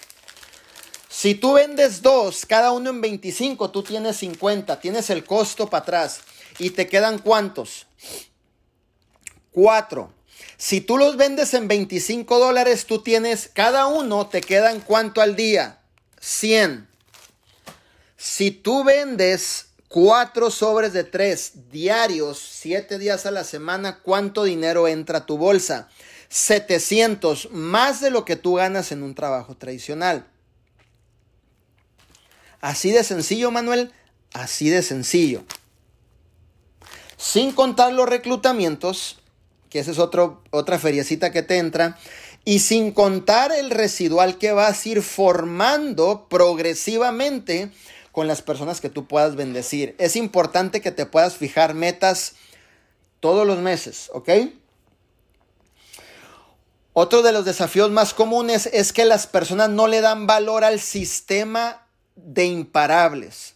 Si 1.08 1.34
tú 1.34 1.54
vendes 1.54 2.02
dos, 2.02 2.46
cada 2.46 2.70
uno 2.70 2.90
en 2.90 3.00
25, 3.00 3.70
tú 3.70 3.82
tienes 3.82 4.16
50, 4.18 4.78
tienes 4.78 5.10
el 5.10 5.24
costo 5.24 5.68
para 5.68 5.82
atrás. 5.82 6.20
¿Y 6.58 6.70
te 6.70 6.86
quedan 6.86 7.18
cuántos? 7.18 7.86
Cuatro. 9.52 10.12
Si 10.56 10.80
tú 10.80 10.98
los 10.98 11.16
vendes 11.16 11.54
en 11.54 11.68
25 11.68 12.38
dólares, 12.38 12.86
tú 12.86 13.02
tienes, 13.02 13.50
cada 13.52 13.86
uno 13.86 14.26
te 14.26 14.40
quedan 14.40 14.80
cuánto 14.80 15.20
al 15.20 15.36
día? 15.36 15.80
100. 16.20 16.88
Si 18.16 18.50
tú 18.50 18.84
vendes 18.84 19.68
cuatro 19.88 20.50
sobres 20.50 20.92
de 20.92 21.04
tres 21.04 21.70
diarios, 21.70 22.38
siete 22.38 22.98
días 22.98 23.26
a 23.26 23.30
la 23.30 23.44
semana, 23.44 24.00
¿cuánto 24.00 24.44
dinero 24.44 24.86
entra 24.86 25.18
a 25.18 25.26
tu 25.26 25.38
bolsa? 25.38 25.88
700, 26.28 27.50
más 27.50 28.00
de 28.00 28.10
lo 28.10 28.24
que 28.24 28.36
tú 28.36 28.54
ganas 28.54 28.92
en 28.92 29.02
un 29.02 29.14
trabajo 29.14 29.56
tradicional. 29.56 30.26
Así 32.60 32.90
de 32.90 33.02
sencillo, 33.02 33.50
Manuel, 33.50 33.92
así 34.32 34.68
de 34.68 34.82
sencillo. 34.82 35.42
Sin 37.16 37.52
contar 37.52 37.92
los 37.92 38.08
reclutamientos, 38.08 39.19
que 39.70 39.78
esa 39.78 39.92
es 39.92 39.98
otro, 39.98 40.42
otra 40.50 40.78
feriecita 40.78 41.32
que 41.32 41.42
te 41.42 41.56
entra, 41.56 41.96
y 42.44 42.58
sin 42.58 42.92
contar 42.92 43.52
el 43.52 43.70
residual 43.70 44.36
que 44.38 44.52
vas 44.52 44.84
a 44.84 44.88
ir 44.88 45.02
formando 45.02 46.26
progresivamente 46.28 47.70
con 48.12 48.26
las 48.26 48.42
personas 48.42 48.80
que 48.80 48.90
tú 48.90 49.06
puedas 49.06 49.36
bendecir. 49.36 49.94
Es 49.98 50.16
importante 50.16 50.80
que 50.80 50.90
te 50.90 51.06
puedas 51.06 51.36
fijar 51.36 51.74
metas 51.74 52.34
todos 53.20 53.46
los 53.46 53.58
meses, 53.58 54.10
¿ok? 54.12 54.30
Otro 56.92 57.22
de 57.22 57.32
los 57.32 57.44
desafíos 57.44 57.90
más 57.90 58.14
comunes 58.14 58.68
es 58.72 58.92
que 58.92 59.04
las 59.04 59.26
personas 59.26 59.70
no 59.70 59.86
le 59.86 60.00
dan 60.00 60.26
valor 60.26 60.64
al 60.64 60.80
sistema 60.80 61.86
de 62.16 62.46
imparables. 62.46 63.54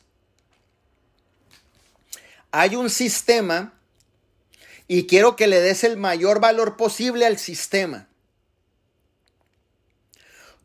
Hay 2.52 2.76
un 2.76 2.88
sistema 2.88 3.73
y 4.88 5.06
quiero 5.06 5.36
que 5.36 5.46
le 5.46 5.60
des 5.60 5.84
el 5.84 5.96
mayor 5.96 6.40
valor 6.40 6.76
posible 6.76 7.26
al 7.26 7.38
sistema. 7.38 8.08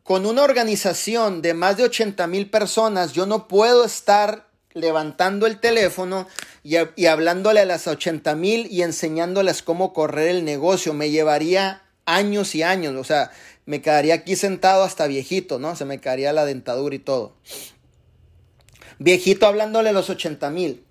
Con 0.02 0.26
una 0.26 0.42
organización 0.42 1.40
de 1.40 1.54
más 1.54 1.76
de 1.76 1.84
80 1.84 2.26
mil 2.26 2.50
personas, 2.50 3.12
yo 3.12 3.26
no 3.26 3.48
puedo 3.48 3.84
estar 3.84 4.48
levantando 4.72 5.46
el 5.46 5.60
teléfono 5.60 6.26
y, 6.62 6.76
y 6.96 7.06
hablándole 7.06 7.60
a 7.60 7.64
las 7.64 7.86
80 7.86 8.34
mil 8.34 8.66
y 8.70 8.82
enseñándoles 8.82 9.62
cómo 9.62 9.92
correr 9.92 10.28
el 10.28 10.44
negocio. 10.44 10.94
Me 10.94 11.10
llevaría 11.10 11.82
años 12.06 12.54
y 12.54 12.62
años, 12.62 12.94
o 12.96 13.04
sea, 13.04 13.30
me 13.66 13.80
quedaría 13.82 14.14
aquí 14.14 14.36
sentado 14.36 14.82
hasta 14.82 15.06
viejito, 15.06 15.58
¿no? 15.58 15.76
Se 15.76 15.84
me 15.84 16.00
caería 16.00 16.32
la 16.32 16.44
dentadura 16.44 16.94
y 16.94 16.98
todo. 16.98 17.34
Viejito 18.98 19.46
hablándole 19.46 19.90
a 19.90 19.92
los 19.92 20.10
80 20.10 20.50
mil. 20.50 20.84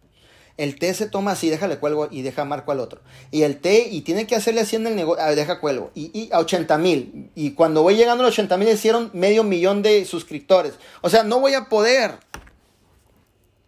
El 0.59 0.77
té 0.77 0.93
se 0.93 1.07
toma 1.07 1.31
así, 1.31 1.49
déjale 1.49 1.77
cuelgo 1.77 2.09
y 2.11 2.21
deja 2.21 2.43
marco 2.43 2.73
al 2.73 2.81
otro. 2.81 2.99
Y 3.31 3.43
el 3.43 3.61
té, 3.61 3.87
y 3.89 4.01
tiene 4.01 4.27
que 4.27 4.35
hacerle 4.35 4.59
así 4.59 4.75
en 4.75 4.87
el 4.87 4.95
negocio, 4.97 5.23
ah, 5.23 5.33
deja 5.33 5.61
cuelgo. 5.61 5.89
Y, 5.95 6.29
a 6.33 6.39
80 6.39 6.77
mil. 6.77 7.31
Y 7.33 7.51
cuando 7.51 7.81
voy 7.81 7.95
llegando 7.95 8.25
a 8.25 8.27
los 8.27 8.33
80 8.33 8.57
mil, 8.57 8.67
hicieron 8.67 9.09
medio 9.13 9.45
millón 9.45 9.81
de 9.83 10.03
suscriptores. 10.03 10.73
O 10.99 11.09
sea, 11.09 11.23
no 11.23 11.39
voy 11.39 11.53
a 11.53 11.69
poder. 11.69 12.19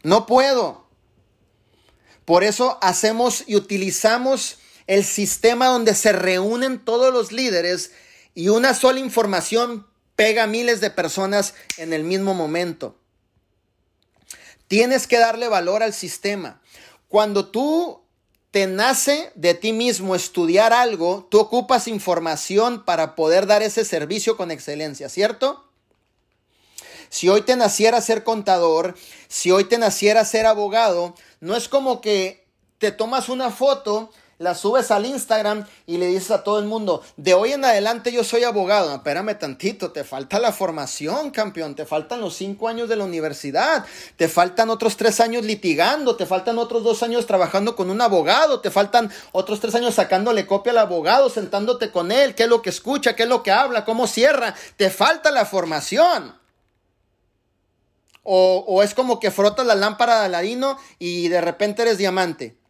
No 0.04 0.26
puedo. 0.26 0.86
Por 2.26 2.44
eso 2.44 2.78
hacemos 2.82 3.46
y 3.48 3.56
utilizamos 3.56 4.58
el 4.86 5.06
sistema 5.06 5.68
donde 5.68 5.96
se 5.96 6.12
reúnen 6.12 6.84
todos 6.84 7.14
los 7.14 7.32
líderes 7.32 7.94
y 8.36 8.50
una 8.50 8.74
sola 8.74 9.00
información 9.00 9.88
pega 10.18 10.44
a 10.44 10.48
miles 10.48 10.82
de 10.82 10.90
personas 10.90 11.54
en 11.78 11.94
el 11.94 12.04
mismo 12.04 12.34
momento. 12.34 12.98
Tienes 14.68 15.08
que 15.08 15.20
darle 15.20 15.48
valor 15.48 15.84
al 15.84 15.94
sistema. 15.94 16.61
Cuando 17.12 17.48
tú 17.48 18.00
te 18.52 18.68
nace 18.68 19.34
de 19.36 19.54
ti 19.54 19.74
mismo 19.74 20.16
estudiar 20.16 20.72
algo, 20.72 21.28
tú 21.30 21.42
ocupas 21.42 21.90
información 21.90 22.86
para 22.86 23.16
poder 23.16 23.48
dar 23.48 23.62
ese 23.62 23.84
servicio 23.84 24.38
con 24.38 24.50
excelencia, 24.50 25.10
¿cierto? 25.10 25.70
Si 27.10 27.28
hoy 27.28 27.42
te 27.42 27.58
naciera 27.58 28.00
ser 28.00 28.24
contador, 28.24 28.96
si 29.28 29.52
hoy 29.52 29.66
te 29.66 29.78
naciera 29.78 30.24
ser 30.24 30.46
abogado, 30.46 31.14
no 31.42 31.58
es 31.58 31.68
como 31.68 32.00
que 32.00 32.48
te 32.78 32.94
tomas 32.94 33.28
una 33.28 33.52
foto 33.52 34.10
la 34.42 34.56
subes 34.56 34.90
al 34.90 35.06
Instagram 35.06 35.66
y 35.86 35.98
le 35.98 36.08
dices 36.08 36.32
a 36.32 36.44
todo 36.44 36.58
el 36.58 36.66
mundo, 36.66 37.04
de 37.16 37.36
hoy 37.36 37.54
en 37.54 37.64
adelante 37.64 38.12
yo 38.12 38.24
soy 38.24 38.44
abogado. 38.44 38.94
espérame 38.96 39.38
tantito, 39.38 39.92
te 39.92 40.04
falta 40.04 40.40
la 40.40 40.52
formación, 40.52 41.30
campeón, 41.30 41.76
te 41.76 41.86
faltan 41.86 42.22
los 42.22 42.36
cinco 42.36 42.68
años 42.68 42.90
de 42.90 42.96
la 42.96 43.04
universidad, 43.04 43.86
te 44.18 44.28
faltan 44.28 44.72
otros 44.72 44.98
tres 44.98 45.20
años 45.20 45.46
litigando, 45.46 46.16
te 46.16 46.26
faltan 46.26 46.58
otros 46.58 46.84
dos 46.84 47.04
años 47.04 47.28
trabajando 47.28 47.76
con 47.76 47.92
un 47.92 48.02
abogado, 48.02 48.62
te 48.62 48.72
faltan 48.72 49.12
otros 49.32 49.60
tres 49.60 49.76
años 49.76 49.94
sacándole 49.94 50.48
copia 50.48 50.72
al 50.72 50.80
abogado, 50.80 51.30
sentándote 51.30 51.92
con 51.92 52.12
él, 52.12 52.34
qué 52.34 52.44
es 52.44 52.50
lo 52.50 52.64
que 52.64 52.72
escucha, 52.72 53.16
qué 53.16 53.24
es 53.24 53.30
lo 53.30 53.44
que 53.44 53.52
habla, 53.52 53.86
cómo 53.86 54.08
cierra, 54.08 54.56
te 54.76 54.90
falta 54.90 55.30
la 55.30 55.46
formación. 55.46 56.36
O, 58.24 58.64
o 58.68 58.82
es 58.82 58.96
como 58.96 59.20
que 59.20 59.30
frotas 59.30 59.66
la 59.68 59.76
lámpara 59.76 60.20
de 60.20 60.26
Aladino 60.26 60.78
y 60.98 61.28
de 61.28 61.42
repente 61.42 61.84
eres 61.84 62.00
diamante. 62.00 62.61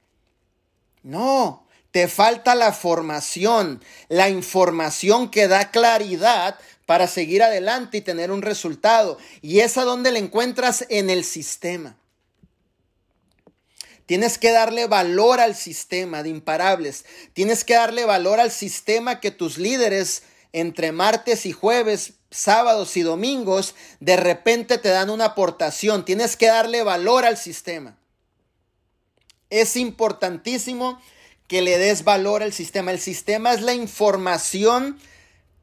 No, 1.04 1.66
te 1.92 2.08
falta 2.08 2.56
la 2.56 2.72
formación, 2.74 3.84
la 4.08 4.30
información 4.30 5.30
que 5.30 5.48
da 5.48 5.72
claridad 5.72 6.58
para 6.86 7.08
seguir 7.08 7.44
adelante 7.44 7.98
y 7.98 8.02
tener 8.02 8.32
un 8.32 8.42
resultado. 8.42 9.18
Y 9.42 9.60
es 9.60 9.78
a 9.78 9.84
donde 9.84 10.12
la 10.12 10.20
encuentras 10.20 10.86
en 10.90 11.10
el 11.10 11.24
sistema. 11.24 11.96
Tienes 14.06 14.38
que 14.38 14.52
darle 14.52 14.88
valor 14.88 15.40
al 15.40 15.56
sistema 15.56 16.22
de 16.22 16.30
imparables. 16.30 17.06
Tienes 17.34 17.64
que 17.64 17.76
darle 17.76 18.06
valor 18.06 18.40
al 18.40 18.52
sistema 18.52 19.20
que 19.20 19.32
tus 19.32 19.58
líderes 19.58 20.24
entre 20.54 20.92
martes 20.92 21.46
y 21.46 21.54
jueves, 21.54 22.14
sábados 22.30 22.98
y 22.98 23.02
domingos, 23.02 23.76
de 24.00 24.18
repente 24.18 24.78
te 24.78 24.90
dan 24.90 25.10
una 25.10 25.26
aportación. 25.26 26.04
Tienes 26.04 26.36
que 26.36 26.48
darle 26.48 26.84
valor 26.84 27.26
al 27.26 27.38
sistema. 27.38 27.98
Es 29.52 29.76
importantísimo 29.76 31.00
que 31.48 31.62
le 31.62 31.78
des 31.78 32.04
valor 32.04 32.42
al 32.42 32.54
sistema. 32.54 32.92
El 32.92 33.00
sistema 33.00 33.54
es 33.54 33.62
la 33.62 33.74
información 33.74 34.98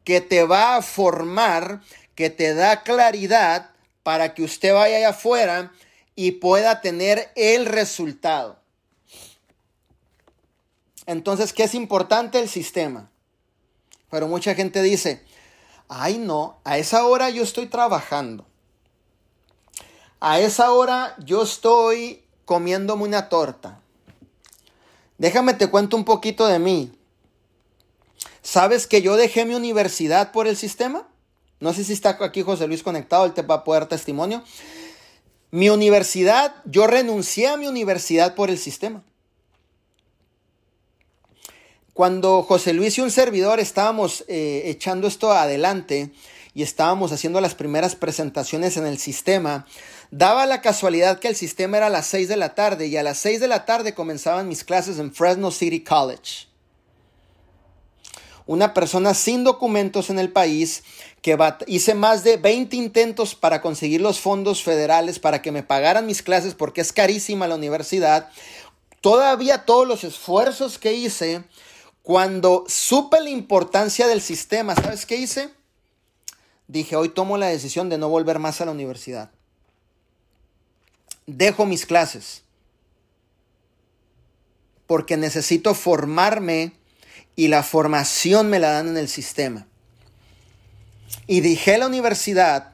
que 0.05 0.21
te 0.21 0.45
va 0.45 0.77
a 0.77 0.83
formar, 0.83 1.81
que 2.15 2.31
te 2.31 2.55
da 2.55 2.83
claridad 2.83 3.71
para 4.03 4.35
que 4.35 4.43
usted 4.43 4.75
vaya 4.75 4.99
allá 4.99 5.09
afuera 5.09 5.73
y 6.15 6.33
pueda 6.33 6.81
tener 6.83 7.33
el 7.37 7.67
resultado. 7.67 8.59
Entonces, 11.07 11.55
¿qué 11.55 11.65
es 11.65 11.75
importante? 11.75 12.39
El 12.39 12.51
sistema. 12.51 13.11
Pero 14.11 14.29
mucha 14.29 14.55
gente 14.55 14.83
dice, 14.83 15.25
ay 15.89 16.19
no, 16.19 16.61
a 16.65 16.77
esa 16.77 17.07
hora 17.07 17.31
yo 17.31 17.43
estoy 17.43 17.67
trabajando. 17.67 18.45
A 20.21 20.39
esa 20.41 20.73
hora 20.73 21.17
yo 21.19 21.45
estoy 21.45 22.28
comiéndome 22.49 23.05
una 23.05 23.29
torta. 23.29 23.79
Déjame 25.19 25.53
te 25.53 25.67
cuento 25.67 25.99
un 25.99 26.07
poquito 26.07 26.47
de 26.47 26.59
mí. 26.59 26.91
¿Sabes 28.41 28.87
que 28.87 29.03
yo 29.03 29.19
dejé 29.19 29.45
mi 29.45 29.55
universidad 29.55 30.33
por 30.33 30.47
el 30.47 30.57
sistema? 30.57 31.07
No 31.61 31.75
sé 31.75 31.85
si 31.85 31.93
está 31.93 32.17
aquí 32.19 32.41
José 32.41 32.67
Luis 32.67 32.83
conectado, 32.83 33.27
él 33.27 33.35
te 33.35 33.43
va 33.43 33.57
a 33.57 33.65
poder 33.65 33.83
dar 33.83 33.91
testimonio. 33.91 34.43
Mi 35.51 35.69
universidad, 35.69 36.55
yo 36.65 36.87
renuncié 36.87 37.49
a 37.49 37.59
mi 37.59 37.67
universidad 37.67 38.35
por 38.35 38.49
el 38.49 38.57
sistema. 38.57 39.03
Cuando 41.93 42.43
José 42.43 42.73
Luis 42.73 42.97
y 42.97 43.03
un 43.03 43.11
servidor 43.11 43.61
estábamos 43.61 44.25
eh, 44.27 44.63
echando 44.65 45.07
esto 45.07 45.33
adelante 45.33 46.13
y 46.55 46.63
estábamos 46.63 47.13
haciendo 47.13 47.43
las 47.43 47.55
primeras 47.55 47.95
presentaciones 47.95 48.79
en 48.79 48.87
el 48.87 48.97
sistema, 48.97 49.67
Daba 50.11 50.47
la 50.47 50.63
casualidad 50.63 51.19
que 51.19 51.29
el 51.29 51.37
sistema 51.37 51.77
era 51.77 51.89
a 51.89 51.91
las 51.91 52.07
6 52.07 52.29
de 52.29 52.37
la 52.37 52.55
tarde 52.55 52.87
y 52.87 52.97
a 52.97 53.03
las 53.03 53.19
6 53.19 53.41
de 53.41 53.49
la 53.49 53.67
tarde 53.67 53.93
comenzaban 53.93 54.49
mis 54.49 54.65
clases 54.65 54.99
en 54.99 55.13
Fresno 55.13 55.51
City 55.51 55.85
College. 55.85 56.47
una 58.47 58.73
persona 58.73 59.13
sin 59.13 59.45
documentos 59.45 60.09
en 60.09 60.19
el 60.19 60.33
país, 60.33 60.83
que 61.21 61.37
hice 61.67 61.95
más 61.95 62.25
de 62.25 62.39
20 62.39 62.77
intentos 62.77 63.35
para 63.35 63.61
conseguir 63.61 64.01
los 64.01 64.21
fondos 64.21 64.63
federales 64.63 65.19
para 65.19 65.43
que 65.43 65.53
me 65.53 65.63
pagaran 65.63 66.07
mis 66.07 66.23
clases 66.23 66.55
porque 66.55 66.81
es 66.81 66.95
carísima 66.95 67.47
la 67.47 67.57
universidad. 67.57 68.31
Todavía 69.03 69.67
todos 69.67 69.87
los 69.87 70.03
esfuerzos 70.03 70.79
que 70.79 70.95
hice, 70.95 71.45
cuando 72.03 72.65
supe 72.69 73.21
la 73.21 73.29
importancia 73.29 74.07
del 74.07 74.23
sistema, 74.23 74.75
¿sabes 74.75 75.05
qué 75.05 75.17
hice? 75.17 75.51
Dije, 76.69 76.97
hoy 76.97 77.11
tomo 77.11 77.37
la 77.37 77.49
decisión 77.49 77.91
de 77.91 77.99
no 77.99 78.09
volver 78.09 78.39
más 78.39 78.63
a 78.63 78.65
la 78.65 78.71
universidad. 78.73 79.31
Dejo 81.29 81.67
mis 81.67 81.85
clases 81.85 82.43
porque 84.87 85.19
necesito 85.19 85.75
formarme 85.75 86.73
y 87.37 87.49
la 87.49 87.63
formación 87.63 88.49
me 88.49 88.59
la 88.59 88.71
dan 88.71 88.89
en 88.89 88.97
el 88.97 89.09
sistema. 89.09 89.67
Y 91.27 91.43
dije 91.43 91.77
la 91.77 91.87
universidad 91.87 92.73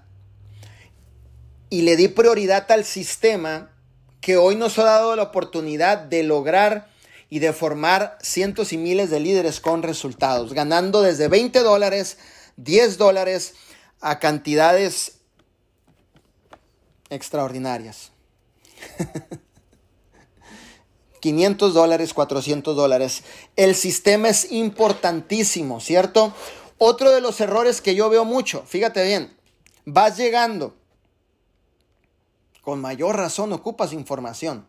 y 1.69 1.83
le 1.83 1.97
di 1.97 2.07
prioridad 2.07 2.71
al 2.71 2.85
sistema 2.85 3.73
que 4.21 4.37
hoy 4.37 4.55
nos 4.55 4.79
ha 4.79 4.85
dado 4.85 5.17
la 5.17 5.25
oportunidad 5.25 5.99
de 5.99 6.23
lograr 6.23 6.89
y 7.29 7.41
de 7.41 7.53
formar 7.53 8.17
cientos 8.23 8.73
y 8.73 8.79
miles 8.79 9.11
de 9.11 9.19
líderes 9.19 9.59
con 9.59 9.83
resultados, 9.83 10.53
ganando 10.53 11.03
desde 11.03 11.27
20 11.27 11.59
dólares, 11.59 12.19
10 12.57 12.99
dólares 12.99 13.55
a 14.01 14.21
cantidades 14.21 15.17
extraordinarias. 17.11 18.14
500 21.21 21.73
dólares, 21.73 22.13
400 22.13 22.77
dólares. 22.77 23.23
El 23.57 23.75
sistema 23.75 24.29
es 24.29 24.53
importantísimo, 24.53 25.81
¿cierto? 25.81 26.35
Otro 26.79 27.11
de 27.11 27.21
los 27.21 27.41
errores 27.41 27.81
que 27.81 27.95
yo 27.95 28.11
veo 28.11 28.25
mucho, 28.25 28.63
fíjate 28.67 29.05
bien, 29.05 29.35
vas 29.87 30.17
llegando, 30.17 30.75
con 32.61 32.81
mayor 32.81 33.17
razón 33.17 33.53
ocupas 33.53 33.93
información. 33.93 34.67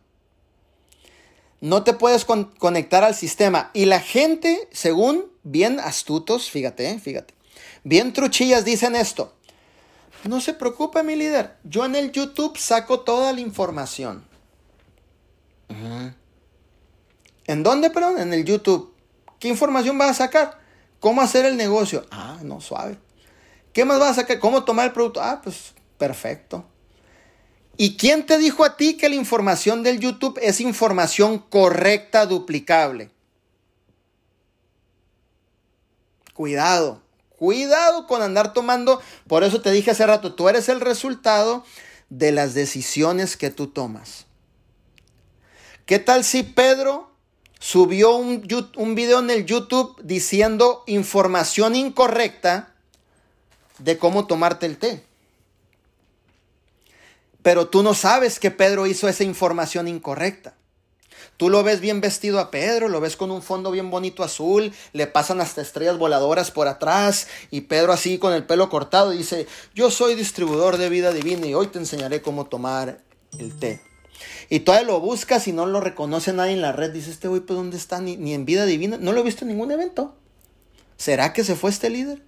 No 1.60 1.82
te 1.82 1.94
puedes 1.94 2.24
conectar 2.24 3.02
al 3.02 3.14
sistema. 3.14 3.70
Y 3.72 3.86
la 3.86 4.00
gente, 4.00 4.68
según 4.72 5.24
bien 5.42 5.80
astutos, 5.80 6.50
fíjate, 6.50 6.90
eh, 6.90 6.98
fíjate, 6.98 7.34
bien 7.82 8.12
truchillas 8.12 8.64
dicen 8.64 8.94
esto. 8.94 9.32
No 10.28 10.40
se 10.40 10.54
preocupe 10.54 11.02
mi 11.02 11.14
líder, 11.14 11.56
yo 11.64 11.84
en 11.84 11.94
el 11.94 12.10
YouTube 12.10 12.58
saco 12.58 13.00
toda 13.00 13.32
la 13.32 13.40
información. 13.40 14.24
¿En 17.46 17.62
dónde, 17.62 17.90
perdón? 17.90 18.18
En 18.18 18.32
el 18.32 18.44
YouTube. 18.44 18.92
¿Qué 19.38 19.48
información 19.48 19.96
vas 19.98 20.10
a 20.10 20.14
sacar? 20.14 20.58
¿Cómo 20.98 21.20
hacer 21.20 21.44
el 21.44 21.56
negocio? 21.56 22.04
Ah, 22.10 22.38
no, 22.42 22.60
suave. 22.60 22.98
¿Qué 23.72 23.84
más 23.84 24.00
vas 24.00 24.12
a 24.12 24.22
sacar? 24.22 24.40
¿Cómo 24.40 24.64
tomar 24.64 24.86
el 24.86 24.92
producto? 24.92 25.22
Ah, 25.22 25.40
pues 25.42 25.74
perfecto. 25.98 26.64
¿Y 27.76 27.96
quién 27.96 28.24
te 28.26 28.38
dijo 28.38 28.64
a 28.64 28.76
ti 28.76 28.96
que 28.96 29.08
la 29.08 29.14
información 29.14 29.82
del 29.82 30.00
YouTube 30.00 30.38
es 30.42 30.60
información 30.60 31.38
correcta, 31.38 32.26
duplicable? 32.26 33.10
Cuidado, 36.32 37.02
cuidado 37.38 38.06
con 38.06 38.22
andar 38.22 38.52
tomando. 38.52 39.00
Por 39.28 39.44
eso 39.44 39.60
te 39.60 39.70
dije 39.70 39.90
hace 39.90 40.06
rato, 40.06 40.34
tú 40.34 40.48
eres 40.48 40.68
el 40.68 40.80
resultado 40.80 41.64
de 42.08 42.32
las 42.32 42.54
decisiones 42.54 43.36
que 43.36 43.50
tú 43.50 43.68
tomas. 43.68 44.26
¿Qué 45.86 45.98
tal 45.98 46.24
si 46.24 46.42
Pedro 46.42 47.10
subió 47.58 48.16
un, 48.16 48.46
un 48.76 48.94
video 48.94 49.20
en 49.20 49.30
el 49.30 49.46
YouTube 49.46 50.00
diciendo 50.02 50.84
información 50.86 51.74
incorrecta 51.74 52.74
de 53.78 53.98
cómo 53.98 54.26
tomarte 54.26 54.66
el 54.66 54.78
té. 54.78 55.04
Pero 57.42 57.68
tú 57.68 57.82
no 57.82 57.94
sabes 57.94 58.40
que 58.40 58.50
Pedro 58.50 58.86
hizo 58.86 59.08
esa 59.08 59.24
información 59.24 59.88
incorrecta. 59.88 60.54
Tú 61.36 61.50
lo 61.50 61.62
ves 61.62 61.80
bien 61.80 62.00
vestido 62.00 62.40
a 62.40 62.50
Pedro, 62.50 62.88
lo 62.88 63.00
ves 63.00 63.16
con 63.16 63.30
un 63.30 63.42
fondo 63.42 63.70
bien 63.70 63.90
bonito 63.90 64.22
azul, 64.22 64.72
le 64.92 65.06
pasan 65.06 65.40
hasta 65.40 65.60
estrellas 65.60 65.98
voladoras 65.98 66.50
por 66.50 66.66
atrás 66.66 67.28
y 67.50 67.62
Pedro 67.62 67.92
así 67.92 68.18
con 68.18 68.32
el 68.32 68.44
pelo 68.44 68.70
cortado 68.70 69.10
dice, 69.10 69.46
yo 69.74 69.90
soy 69.90 70.14
distribuidor 70.14 70.78
de 70.78 70.88
vida 70.88 71.12
divina 71.12 71.46
y 71.46 71.54
hoy 71.54 71.66
te 71.66 71.78
enseñaré 71.78 72.22
cómo 72.22 72.46
tomar 72.46 73.00
el 73.38 73.58
té. 73.58 73.82
Y 74.48 74.60
todavía 74.60 74.86
lo 74.86 75.00
buscas 75.00 75.46
y 75.48 75.52
no 75.52 75.66
lo 75.66 75.80
reconoce 75.80 76.32
nadie 76.32 76.52
en 76.52 76.62
la 76.62 76.72
red. 76.72 76.90
Dice, 76.90 77.10
este 77.10 77.28
güey, 77.28 77.40
pues 77.40 77.56
¿dónde 77.56 77.76
está? 77.76 78.00
Ni, 78.00 78.32
en 78.32 78.44
vida 78.44 78.64
divina. 78.64 78.96
No 78.98 79.12
lo 79.12 79.20
he 79.20 79.24
visto 79.24 79.44
en 79.44 79.48
ningún 79.48 79.70
evento. 79.70 80.14
¿Será 80.96 81.32
que 81.32 81.44
se 81.44 81.56
fue 81.56 81.70
este 81.70 81.90
líder? 81.90 82.22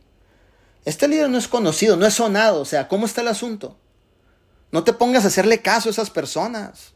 Este 0.84 1.08
líder 1.08 1.30
no 1.30 1.38
es 1.38 1.48
conocido, 1.48 1.96
no 1.96 2.06
es 2.06 2.14
sonado. 2.14 2.60
O 2.60 2.64
sea, 2.64 2.88
¿cómo 2.88 3.06
está 3.06 3.20
el 3.20 3.28
asunto? 3.28 3.76
No 4.70 4.84
te 4.84 4.92
pongas 4.92 5.24
a 5.24 5.28
hacerle 5.28 5.62
caso 5.62 5.88
a 5.88 5.92
esas 5.92 6.10
personas. 6.10 6.92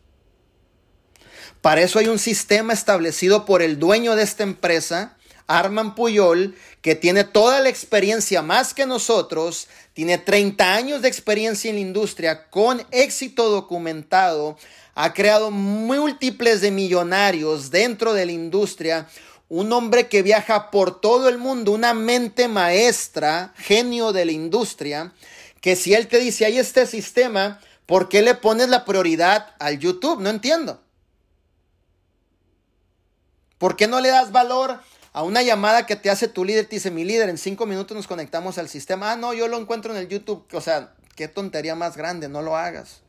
Para 1.63 1.83
eso 1.83 2.01
hay 2.01 2.09
un 2.09 2.19
sistema 2.19 2.73
establecido 2.73 3.45
por 3.45 3.63
el 3.63 3.79
dueño 3.79 4.17
de 4.17 4.25
esta 4.25 4.43
empresa, 4.43 5.17
Arman 5.47 5.95
Puyol, 5.95 6.57
que 6.81 6.97
tiene 6.97 7.23
toda 7.23 7.61
la 7.61 7.69
experiencia 7.69 8.43
más 8.43 8.75
que 8.75 8.85
nosotros, 8.85 9.69
tiene 9.93 10.19
30 10.19 10.75
años 10.75 11.03
de 11.03 11.09
experiencia 11.09 11.69
en 11.71 11.77
la 11.77 11.83
industria 11.83 12.51
con 12.51 12.85
éxito 12.91 13.49
documentado, 13.49 14.59
ha 14.97 15.15
creado 15.15 15.53
múltiples 15.53 16.63
de 16.63 16.73
millonarios 16.73 17.71
dentro 17.71 18.13
de 18.13 18.27
la 18.27 18.33
industria, 18.33 19.07
un 19.49 19.73
hombre 19.73 20.09
que 20.09 20.23
viaja 20.23 20.69
por 20.69 21.01
todo 21.01 21.29
el 21.29 21.39
mundo, 21.39 21.71
una 21.71 21.95
mente 21.95 22.49
maestra, 22.49 23.55
genio 23.57 24.13
de 24.13 24.25
la 24.25 24.33
industria, 24.33 25.13
que 25.61 25.77
si 25.77 25.95
él 25.95 26.09
te 26.09 26.19
dice, 26.19 26.45
hay 26.45 26.59
este 26.59 26.89
sistema, 26.89 27.61
¿por 27.87 28.09
qué 28.09 28.21
le 28.21 28.35
pones 28.35 28.69
la 28.69 28.85
prioridad 28.85 29.55
al 29.61 29.79
YouTube? 29.79 30.21
No 30.21 30.29
entiendo. 30.29 30.83
¿Por 33.63 33.77
qué 33.77 33.87
no 33.87 34.01
le 34.01 34.09
das 34.09 34.33
valor 34.33 34.81
a 35.13 35.23
una 35.23 35.41
llamada 35.41 35.87
que 35.87 35.95
te 35.95 36.11
hace 36.11 36.27
tu 36.27 36.45
líder? 36.45 36.67
Te 36.67 36.75
dice, 36.75 36.91
mi 36.91 37.05
líder, 37.05 37.29
en 37.29 37.39
cinco 37.39 37.65
minutos 37.65 37.97
nos 37.97 38.09
conectamos 38.09 38.59
al 38.59 38.69
sistema. 38.69 39.13
Ah, 39.13 39.17
no, 39.17 39.35
yo 39.35 39.47
lo 39.47 39.57
encuentro 39.57 39.95
en 39.95 40.01
el 40.01 40.09
YouTube. 40.09 40.45
O 40.53 40.61
sea, 40.61 40.95
qué 41.15 41.29
tontería 41.29 41.77
más 41.77 41.97
grande, 41.97 42.29
no 42.29 42.43
lo 42.43 42.57
hagas. 42.57 43.03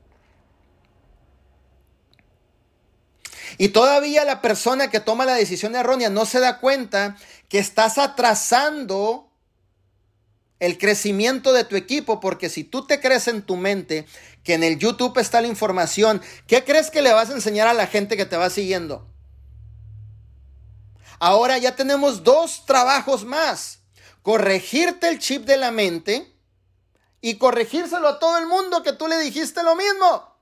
Y 3.58 3.70
todavía 3.70 4.26
la 4.26 4.44
persona 4.44 4.92
que 4.92 5.00
toma 5.00 5.26
la 5.26 5.34
decisión 5.34 5.76
errónea 5.76 6.12
no 6.12 6.24
se 6.24 6.40
da 6.40 6.60
cuenta 6.60 7.18
que 7.50 7.58
estás 7.58 7.98
atrasando 7.98 9.32
el 10.60 10.78
crecimiento 10.78 11.52
de 11.52 11.64
tu 11.64 11.76
equipo, 11.76 12.20
porque 12.20 12.50
si 12.50 12.64
tú 12.64 12.86
te 12.86 13.00
crees 13.00 13.28
en 13.28 13.42
tu 13.42 13.56
mente 13.56 14.06
que 14.44 14.54
en 14.54 14.64
el 14.64 14.78
YouTube 14.78 15.18
está 15.18 15.42
la 15.42 15.48
información, 15.48 16.22
¿qué 16.46 16.64
crees 16.64 16.92
que 16.92 17.02
le 17.02 17.12
vas 17.12 17.32
a 17.32 17.34
enseñar 17.34 17.68
a 17.68 17.74
la 17.74 17.88
gente 17.88 18.16
que 18.16 18.28
te 18.28 18.38
va 18.38 18.52
siguiendo? 18.52 19.12
Ahora 21.20 21.58
ya 21.58 21.76
tenemos 21.76 22.24
dos 22.24 22.66
trabajos 22.66 23.26
más. 23.26 23.80
Corregirte 24.22 25.10
el 25.10 25.20
chip 25.20 25.46
de 25.46 25.58
la 25.58 25.72
mente 25.72 26.34
y 27.22 27.38
corregírselo 27.38 28.08
a 28.08 28.20
todo 28.20 28.38
el 28.38 28.48
mundo 28.48 28.84
que 28.84 28.94
tú 28.94 29.08
le 29.08 29.18
dijiste 29.20 29.64
lo 29.64 29.76
mismo. 29.76 30.34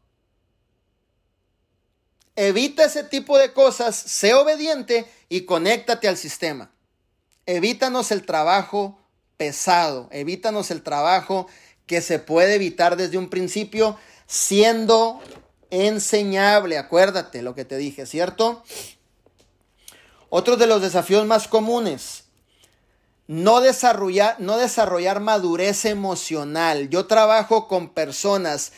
Evita 2.36 2.86
ese 2.86 3.03
tipo 3.03 3.38
de 3.38 3.53
cosas, 3.53 3.95
sé 3.95 4.34
obediente 4.34 5.05
y 5.30 5.41
conéctate 5.41 6.07
al 6.07 6.17
sistema. 6.17 6.72
Evítanos 7.45 8.11
el 8.11 8.26
trabajo 8.26 8.99
pesado, 9.38 10.07
evítanos 10.11 10.72
el 10.72 10.82
trabajo 10.84 11.47
que 11.86 12.01
se 12.01 12.19
puede 12.19 12.55
evitar 12.55 12.95
desde 12.95 13.17
un 13.17 13.30
principio 13.30 13.97
siendo 14.26 15.22
enseñable. 15.72 16.78
Acuérdate 16.78 17.41
lo 17.41 17.53
que 17.53 17.65
te 17.65 17.78
dije, 17.78 18.05
¿cierto? 18.05 18.63
Otro 20.34 20.58
de 20.58 20.66
los 20.66 20.82
desafíos 20.82 21.28
más 21.28 21.48
comunes, 21.48 22.24
no 23.28 23.62
desarrollar, 23.62 24.38
no 24.40 24.58
desarrollar 24.58 25.20
madurez 25.20 25.86
emocional. 25.86 26.90
Yo 26.90 27.06
trabajo 27.06 27.68
con 27.68 27.90
personas 27.90 28.72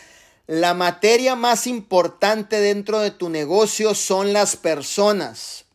la 0.47 0.73
materia 0.73 1.35
más 1.35 1.67
importante 1.67 2.59
dentro 2.59 2.99
de 2.99 3.11
tu 3.11 3.29
negocio 3.29 3.95
son 3.95 4.33
las 4.33 4.57
personas. 4.57 5.65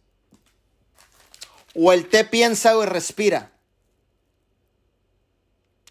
O 1.74 1.93
el 1.93 2.09
té 2.09 2.24
piensa 2.24 2.76
o 2.76 2.85
respira. 2.85 3.53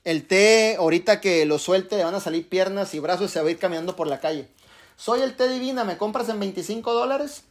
El 0.04 0.28
té, 0.28 0.76
ahorita 0.78 1.20
que 1.20 1.46
lo 1.46 1.58
suelte, 1.58 1.98
le 1.98 2.04
van 2.04 2.14
a 2.14 2.20
salir 2.20 2.48
piernas 2.48 2.94
y 2.94 3.00
brazos 3.00 3.32
y 3.32 3.34
se 3.34 3.42
va 3.42 3.48
a 3.48 3.52
ir 3.52 3.58
caminando 3.58 3.96
por 3.96 4.08
la 4.08 4.20
calle. 4.20 4.48
Soy 4.96 5.22
el 5.22 5.36
té 5.36 5.50
divina, 5.50 5.84
¿me 5.84 5.98
compras 5.98 6.30
en 6.30 6.40
25 6.40 6.94
dólares? 6.94 7.44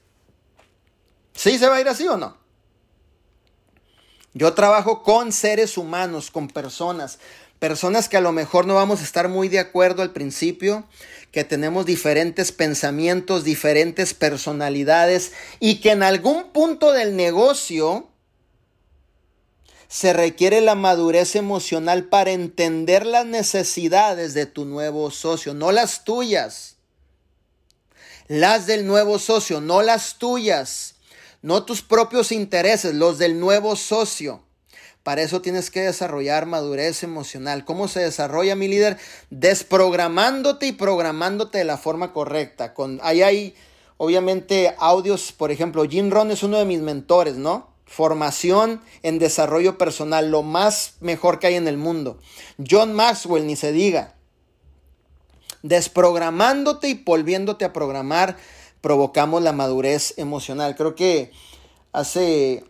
¿Sí 1.37 1.59
se 1.59 1.69
va 1.69 1.77
a 1.77 1.81
ir 1.81 1.89
así 1.89 2.09
o 2.09 2.17
no? 2.17 2.37
Yo 4.35 4.53
trabajo 4.55 5.03
con 5.03 5.33
seres 5.33 5.79
humanos, 5.79 6.31
con 6.31 6.49
personas 6.49 7.19
personas 7.59 8.09
que 8.09 8.17
a 8.17 8.21
lo 8.21 8.33
mejor 8.33 8.67
no 8.67 8.75
vamos 8.75 9.01
a 9.01 9.05
estar 9.05 9.29
muy 9.29 9.49
de 9.49 9.59
acuerdo 9.59 10.03
al 10.03 10.13
principio, 10.13 10.85
que 11.33 11.45
tenemos 11.45 11.87
diferentes 11.87 12.53
pensamientos, 12.53 13.45
diferentes 13.45 14.15
personalidades 14.15 15.33
y 15.61 15.81
que 15.81 15.93
en 15.93 16.03
algún 16.03 16.53
punto 16.53 16.93
del 16.93 17.17
negocio 17.17 18.09
se 19.89 20.13
requiere 20.13 20.61
la 20.61 20.75
madurez 20.75 21.37
emocional 21.37 22.05
para 22.05 22.33
entender 22.33 23.07
las 23.07 23.25
necesidades 23.25 24.35
de 24.35 24.47
tu 24.47 24.65
nuevo 24.65 25.11
socio, 25.11 25.55
no 25.55 25.73
las 25.73 26.05
tuyas. 26.05 26.75
Las 28.29 28.67
del 28.67 28.87
nuevo 28.87 29.21
socio, 29.21 29.61
no 29.61 29.83
las 29.83 30.19
tuyas. 30.19 30.96
No 31.47 31.63
tus 31.63 31.81
propios 31.81 32.33
intereses, 32.33 32.93
los 32.93 33.19
del 33.19 33.39
nuevo 33.39 33.77
socio. 33.77 34.43
Para 35.05 35.23
eso 35.23 35.43
tienes 35.43 35.71
que 35.71 35.83
desarrollar 35.83 36.45
madurez 36.45 37.05
emocional. 37.05 37.65
¿Cómo 37.65 37.87
se 37.87 38.01
desarrolla 38.01 38.57
mi 38.57 38.67
líder? 38.67 38.99
Desprogramándote 39.31 40.67
y 40.67 40.73
programándote 40.73 41.59
de 41.59 41.65
la 41.65 41.79
forma 41.79 42.13
correcta. 42.13 42.75
Con, 42.75 42.99
ahí 43.01 43.23
hay 43.23 43.55
obviamente 43.97 44.75
audios, 44.81 45.31
por 45.31 45.53
ejemplo, 45.53 45.85
Jim 45.85 46.11
Ron 46.11 46.33
es 46.33 46.43
uno 46.43 46.59
de 46.59 46.65
mis 46.65 46.81
mentores, 46.81 47.37
¿no? 47.37 47.71
Formación 47.85 48.83
en 49.05 49.21
desarrollo 49.21 49.79
personal, 49.79 50.33
lo 50.33 50.43
más 50.43 50.95
mejor 50.99 51.39
que 51.39 51.47
hay 51.47 51.55
en 51.55 51.69
el 51.69 51.77
mundo. 51.77 52.19
John 52.69 52.93
Maxwell, 52.93 53.47
ni 53.47 53.55
se 53.55 53.71
diga. 53.71 54.17
Desprogramándote 55.63 56.89
y 56.89 56.95
volviéndote 56.95 57.65
a 57.65 57.73
programar, 57.73 58.37
provocamos 58.81 59.43
la 59.43 59.53
madurez 59.53 60.15
emocional. 60.17 60.77
Creo 60.77 60.95
que 60.95 61.33
hace 61.93 62.65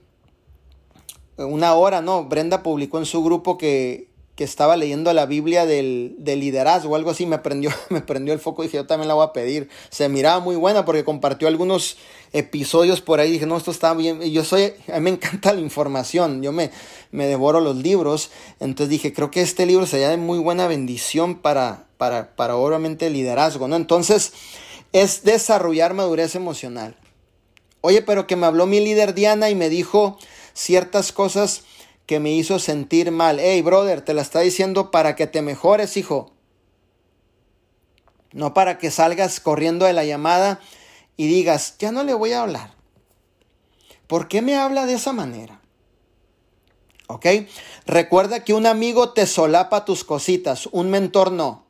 una 1.37 1.75
hora, 1.75 2.01
¿no? 2.01 2.25
Brenda 2.25 2.63
publicó 2.63 2.99
en 2.99 3.07
su 3.07 3.23
grupo 3.23 3.59
que, 3.59 4.15
estaba 4.37 4.77
leyendo 4.77 5.11
la 5.15 5.25
Biblia 5.25 5.65
del, 5.65 6.17
liderazgo 6.19 6.93
o 6.93 6.97
algo 6.97 7.11
así, 7.11 7.25
me 7.25 7.39
prendió, 7.39 7.71
me 7.89 8.03
prendió 8.03 8.35
el 8.35 8.41
foco 8.41 8.63
y 8.63 8.67
dije, 8.67 8.77
yo 8.77 8.87
también 8.87 9.09
la 9.09 9.15
voy 9.15 9.25
a 9.25 9.33
pedir. 9.33 9.71
Se 9.89 10.11
miraba 10.11 10.41
muy 10.41 10.57
buena 10.57 10.85
porque 10.85 11.05
compartió 11.05 11.49
algunos 11.49 11.97
episodios 12.33 13.01
por 13.01 13.19
ahí. 13.19 13.33
Dije, 13.33 13.47
no, 13.47 13.57
esto 13.57 13.71
está 13.71 13.95
bien. 13.95 14.23
Y 14.23 14.33
yo 14.33 14.45
soy, 14.45 14.75
a 14.93 14.97
mí 14.97 15.01
me 15.01 15.11
encanta 15.11 15.55
la 15.55 15.61
información, 15.61 16.43
yo 16.43 16.53
me, 16.53 16.71
me 17.13 17.27
devoro 17.27 17.61
los 17.61 17.77
libros. 17.77 18.31
Entonces 18.61 18.91
dije, 18.91 19.15
creo 19.15 19.31
que 19.31 19.41
este 19.41 19.65
libro 19.65 19.87
sería 19.87 20.11
de 20.11 20.19
muy 20.19 20.39
buena 20.39 20.67
bendición 20.67 21.37
para, 21.37 21.87
para, 21.97 22.37
para 22.37 22.57
obviamente 22.57 23.09
liderazgo, 23.09 23.69
¿no? 23.69 23.77
Entonces, 23.77 24.35
es 24.97 25.25
desarrollar 25.25 25.93
madurez 25.93 26.35
emocional. 26.35 26.97
Oye, 27.83 28.01
pero 28.01 28.27
que 28.27 28.35
me 28.35 28.47
habló 28.47 28.65
mi 28.65 28.81
líder 28.81 29.13
Diana 29.13 29.51
y 29.51 29.55
me 29.55 29.69
dijo 29.69 30.19
ciertas 30.55 31.13
cosas 31.13 31.65
que 32.07 32.19
me 32.19 32.33
hizo 32.33 32.59
sentir 32.59 33.11
mal. 33.11 33.39
Hey, 33.39 33.61
brother, 33.61 34.01
te 34.01 34.15
la 34.15 34.23
está 34.23 34.41
diciendo 34.41 34.91
para 34.91 35.15
que 35.15 35.27
te 35.27 35.43
mejores, 35.43 35.99
hijo. 35.99 36.33
No 38.33 38.55
para 38.55 38.79
que 38.79 38.91
salgas 38.91 39.39
corriendo 39.39 39.85
de 39.85 39.93
la 39.93 40.05
llamada 40.05 40.61
y 41.19 41.27
digas, 41.27 41.77
ya 41.79 41.93
no 41.93 42.03
le 42.03 42.15
voy 42.15 42.33
a 42.33 42.43
hablar. 42.43 42.75
¿Por 44.07 44.29
qué 44.29 44.41
me 44.41 44.57
habla 44.57 44.87
de 44.87 44.95
esa 44.95 45.13
manera? 45.13 45.61
¿Ok? 47.07 47.27
Recuerda 47.85 48.45
que 48.45 48.55
un 48.55 48.65
amigo 48.65 49.13
te 49.13 49.27
solapa 49.27 49.85
tus 49.85 50.05
cositas, 50.05 50.71
un 50.73 50.89
mentor 50.89 51.33
no. 51.33 51.66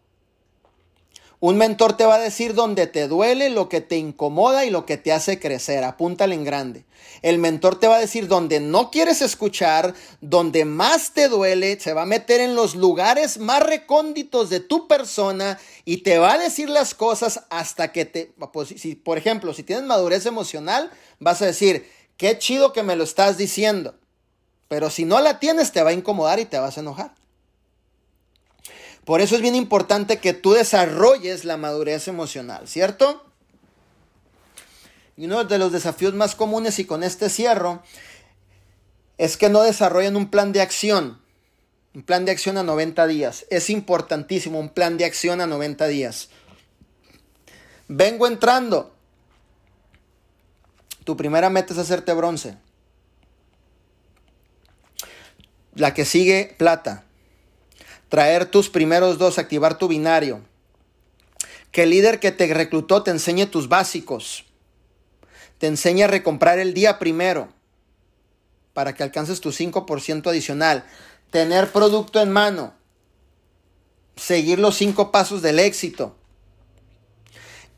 Un 1.38 1.58
mentor 1.58 1.96
te 1.96 2.06
va 2.06 2.14
a 2.14 2.20
decir 2.20 2.54
donde 2.54 2.86
te 2.86 3.08
duele, 3.08 3.50
lo 3.50 3.68
que 3.68 3.82
te 3.82 3.98
incomoda 3.98 4.64
y 4.64 4.70
lo 4.70 4.86
que 4.86 4.96
te 4.96 5.12
hace 5.12 5.38
crecer. 5.38 5.84
Apúntale 5.84 6.34
en 6.34 6.44
grande. 6.44 6.84
El 7.20 7.38
mentor 7.38 7.78
te 7.78 7.88
va 7.88 7.96
a 7.96 8.00
decir 8.00 8.26
donde 8.26 8.58
no 8.60 8.90
quieres 8.90 9.20
escuchar, 9.20 9.94
donde 10.20 10.64
más 10.64 11.12
te 11.12 11.28
duele, 11.28 11.78
se 11.78 11.92
va 11.92 12.02
a 12.02 12.06
meter 12.06 12.40
en 12.40 12.54
los 12.54 12.74
lugares 12.74 13.38
más 13.38 13.62
recónditos 13.62 14.48
de 14.48 14.60
tu 14.60 14.88
persona 14.88 15.58
y 15.84 15.98
te 15.98 16.18
va 16.18 16.34
a 16.34 16.38
decir 16.38 16.70
las 16.70 16.94
cosas 16.94 17.44
hasta 17.50 17.92
que 17.92 18.06
te... 18.06 18.32
Pues, 18.52 18.74
por 19.04 19.18
ejemplo, 19.18 19.52
si 19.52 19.62
tienes 19.62 19.84
madurez 19.84 20.24
emocional, 20.24 20.90
vas 21.18 21.42
a 21.42 21.46
decir, 21.46 21.86
qué 22.16 22.38
chido 22.38 22.72
que 22.72 22.82
me 22.82 22.96
lo 22.96 23.04
estás 23.04 23.36
diciendo. 23.36 23.94
Pero 24.68 24.88
si 24.88 25.04
no 25.04 25.20
la 25.20 25.38
tienes, 25.38 25.72
te 25.72 25.82
va 25.82 25.90
a 25.90 25.94
incomodar 25.94 26.40
y 26.40 26.46
te 26.46 26.58
vas 26.58 26.76
a 26.78 26.80
enojar. 26.80 27.12
Por 29.06 29.20
eso 29.20 29.36
es 29.36 29.40
bien 29.40 29.54
importante 29.54 30.18
que 30.18 30.32
tú 30.32 30.54
desarrolles 30.54 31.44
la 31.44 31.56
madurez 31.56 32.08
emocional, 32.08 32.66
¿cierto? 32.66 33.24
Y 35.16 35.26
uno 35.26 35.44
de 35.44 35.58
los 35.58 35.70
desafíos 35.70 36.12
más 36.14 36.34
comunes, 36.34 36.80
y 36.80 36.86
con 36.86 37.04
este 37.04 37.30
cierro, 37.30 37.84
es 39.16 39.36
que 39.36 39.48
no 39.48 39.62
desarrollan 39.62 40.16
un 40.16 40.28
plan 40.28 40.50
de 40.50 40.60
acción. 40.60 41.22
Un 41.94 42.02
plan 42.02 42.24
de 42.24 42.32
acción 42.32 42.58
a 42.58 42.64
90 42.64 43.06
días. 43.06 43.46
Es 43.48 43.70
importantísimo 43.70 44.58
un 44.58 44.70
plan 44.70 44.98
de 44.98 45.04
acción 45.04 45.40
a 45.40 45.46
90 45.46 45.86
días. 45.86 46.28
Vengo 47.86 48.26
entrando. 48.26 48.92
Tu 51.04 51.16
primera 51.16 51.48
meta 51.48 51.74
es 51.74 51.78
hacerte 51.78 52.12
bronce. 52.12 52.58
La 55.76 55.94
que 55.94 56.04
sigue, 56.04 56.56
plata 56.58 57.05
traer 58.08 58.46
tus 58.46 58.68
primeros 58.68 59.18
dos, 59.18 59.38
activar 59.38 59.78
tu 59.78 59.88
binario. 59.88 60.42
Que 61.72 61.82
el 61.82 61.90
líder 61.90 62.20
que 62.20 62.32
te 62.32 62.52
reclutó 62.52 63.02
te 63.02 63.10
enseñe 63.10 63.46
tus 63.46 63.68
básicos. 63.68 64.44
Te 65.58 65.66
enseñe 65.66 66.02
a 66.04 66.06
recomprar 66.06 66.58
el 66.58 66.74
día 66.74 66.98
primero 66.98 67.48
para 68.72 68.94
que 68.94 69.02
alcances 69.02 69.40
tu 69.40 69.50
5% 69.50 70.28
adicional. 70.28 70.86
Tener 71.30 71.72
producto 71.72 72.20
en 72.20 72.30
mano. 72.30 72.74
Seguir 74.16 74.58
los 74.58 74.76
cinco 74.76 75.10
pasos 75.10 75.42
del 75.42 75.58
éxito. 75.58 76.16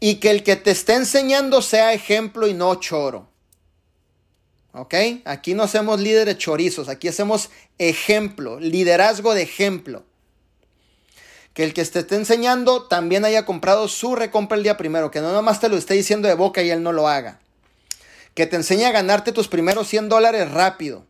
Y 0.01 0.17
que 0.17 0.31
el 0.31 0.45
que 0.45 0.57
te 0.57 0.71
esté 0.71 0.95
enseñando 0.95 1.63
sea 1.63 1.93
ejemplo 1.93 2.47
y 2.47 2.55
no 2.55 2.75
choro. 2.77 3.29
¿Ok? 4.73 4.95
Aquí 5.25 5.55
no 5.55 5.65
hacemos 5.65 5.99
líderes 5.99 6.39
chorizos, 6.39 6.89
aquí 6.89 7.09
hacemos 7.09 7.51
ejemplo, 7.79 8.61
liderazgo 8.61 9.35
de 9.35 9.43
ejemplo 9.43 10.05
que 11.55 11.65
el 11.65 11.75
que 11.75 11.85
te 11.85 11.99
esté 12.01 12.15
enseñando 12.15 12.85
también 12.85 13.25
haya 13.25 13.45
comprado 13.45 13.89
su 13.89 14.15
recompra 14.15 14.57
el 14.57 14.63
día 14.63 14.77
primero, 14.77 15.11
que 15.11 15.21
no 15.21 15.33
nomás 15.33 15.61
te 15.61 15.69
lo 15.69 15.77
esté 15.77 15.95
diciendo 15.95 16.29
de 16.29 16.35
boca 16.35 16.63
y 16.63 16.71
él 16.71 16.83
no 16.83 16.93
lo 16.93 17.09
haga. 17.09 17.41
Que 18.35 18.47
te 18.47 18.57
enseñe 18.57 18.85
a 18.85 18.93
ganarte 18.93 19.33
tus 19.33 19.49
primeros 19.49 19.89
100 19.89 20.09
dólares 20.09 20.51
rápido 20.51 21.05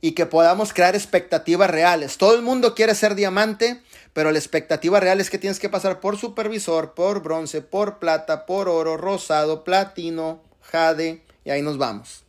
y 0.00 0.12
que 0.12 0.26
podamos 0.26 0.72
crear 0.72 0.96
expectativas 0.96 1.70
reales. 1.70 2.18
Todo 2.18 2.34
el 2.34 2.42
mundo 2.42 2.74
quiere 2.74 2.94
ser 2.96 3.14
diamante, 3.14 3.80
pero 4.12 4.32
la 4.32 4.38
expectativa 4.38 4.98
real 4.98 5.20
es 5.20 5.30
que 5.30 5.38
tienes 5.38 5.60
que 5.60 5.68
pasar 5.68 6.00
por 6.00 6.18
supervisor, 6.18 6.94
por 6.94 7.22
bronce, 7.22 7.62
por 7.62 8.00
plata, 8.00 8.44
por 8.44 8.68
oro, 8.68 8.96
rosado, 8.96 9.62
platino, 9.62 10.42
jade, 10.60 11.22
y 11.44 11.50
ahí 11.50 11.62
nos 11.62 11.78
vamos. 11.78 12.24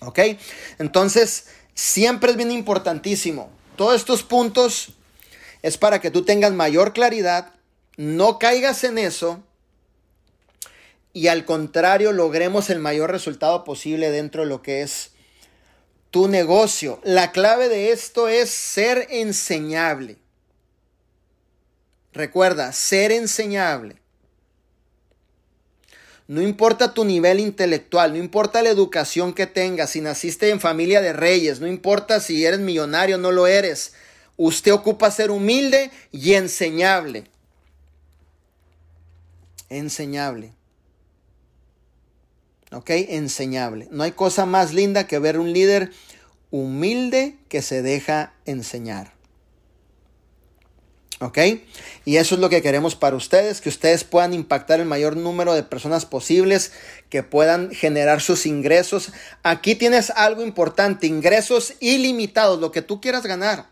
¿Ok? 0.00 0.18
Entonces, 0.78 1.46
siempre 1.74 2.32
es 2.32 2.36
bien 2.36 2.50
importantísimo. 2.50 3.48
Todos 3.76 3.94
estos 3.94 4.24
puntos 4.24 4.94
es 5.62 5.78
para 5.78 6.00
que 6.00 6.10
tú 6.10 6.24
tengas 6.24 6.52
mayor 6.52 6.92
claridad, 6.92 7.52
no 7.96 8.38
caigas 8.38 8.84
en 8.84 8.98
eso 8.98 9.42
y 11.12 11.28
al 11.28 11.44
contrario 11.44 12.12
logremos 12.12 12.70
el 12.70 12.78
mayor 12.78 13.10
resultado 13.10 13.64
posible 13.64 14.10
dentro 14.10 14.42
de 14.42 14.48
lo 14.48 14.62
que 14.62 14.82
es 14.82 15.10
tu 16.10 16.28
negocio. 16.28 17.00
La 17.04 17.32
clave 17.32 17.68
de 17.68 17.92
esto 17.92 18.28
es 18.28 18.50
ser 18.50 19.06
enseñable. 19.10 20.16
Recuerda, 22.12 22.72
ser 22.72 23.12
enseñable. 23.12 23.96
No 26.28 26.40
importa 26.40 26.94
tu 26.94 27.04
nivel 27.04 27.40
intelectual, 27.40 28.12
no 28.12 28.18
importa 28.18 28.62
la 28.62 28.70
educación 28.70 29.34
que 29.34 29.46
tengas, 29.46 29.90
si 29.90 30.00
naciste 30.00 30.50
en 30.50 30.60
familia 30.60 31.00
de 31.00 31.12
reyes, 31.12 31.60
no 31.60 31.66
importa 31.66 32.20
si 32.20 32.44
eres 32.46 32.60
millonario 32.60 33.16
o 33.16 33.18
no 33.18 33.32
lo 33.32 33.46
eres. 33.46 33.94
Usted 34.36 34.72
ocupa 34.72 35.10
ser 35.10 35.30
humilde 35.30 35.90
y 36.10 36.34
enseñable. 36.34 37.24
Enseñable. 39.68 40.52
¿Ok? 42.72 42.90
Enseñable. 42.90 43.88
No 43.90 44.02
hay 44.02 44.12
cosa 44.12 44.46
más 44.46 44.72
linda 44.72 45.06
que 45.06 45.18
ver 45.18 45.38
un 45.38 45.52
líder 45.52 45.90
humilde 46.50 47.36
que 47.48 47.62
se 47.62 47.82
deja 47.82 48.34
enseñar. 48.44 49.12
¿Ok? 51.20 51.38
Y 52.04 52.16
eso 52.16 52.34
es 52.34 52.40
lo 52.40 52.48
que 52.48 52.62
queremos 52.62 52.96
para 52.96 53.14
ustedes, 53.14 53.60
que 53.60 53.68
ustedes 53.68 54.02
puedan 54.02 54.34
impactar 54.34 54.80
el 54.80 54.86
mayor 54.86 55.16
número 55.16 55.54
de 55.54 55.62
personas 55.62 56.04
posibles, 56.04 56.72
que 57.10 57.22
puedan 57.22 57.70
generar 57.70 58.20
sus 58.20 58.44
ingresos. 58.44 59.12
Aquí 59.44 59.76
tienes 59.76 60.10
algo 60.10 60.42
importante, 60.42 61.06
ingresos 61.06 61.74
ilimitados, 61.78 62.58
lo 62.58 62.72
que 62.72 62.82
tú 62.82 63.00
quieras 63.00 63.24
ganar. 63.24 63.71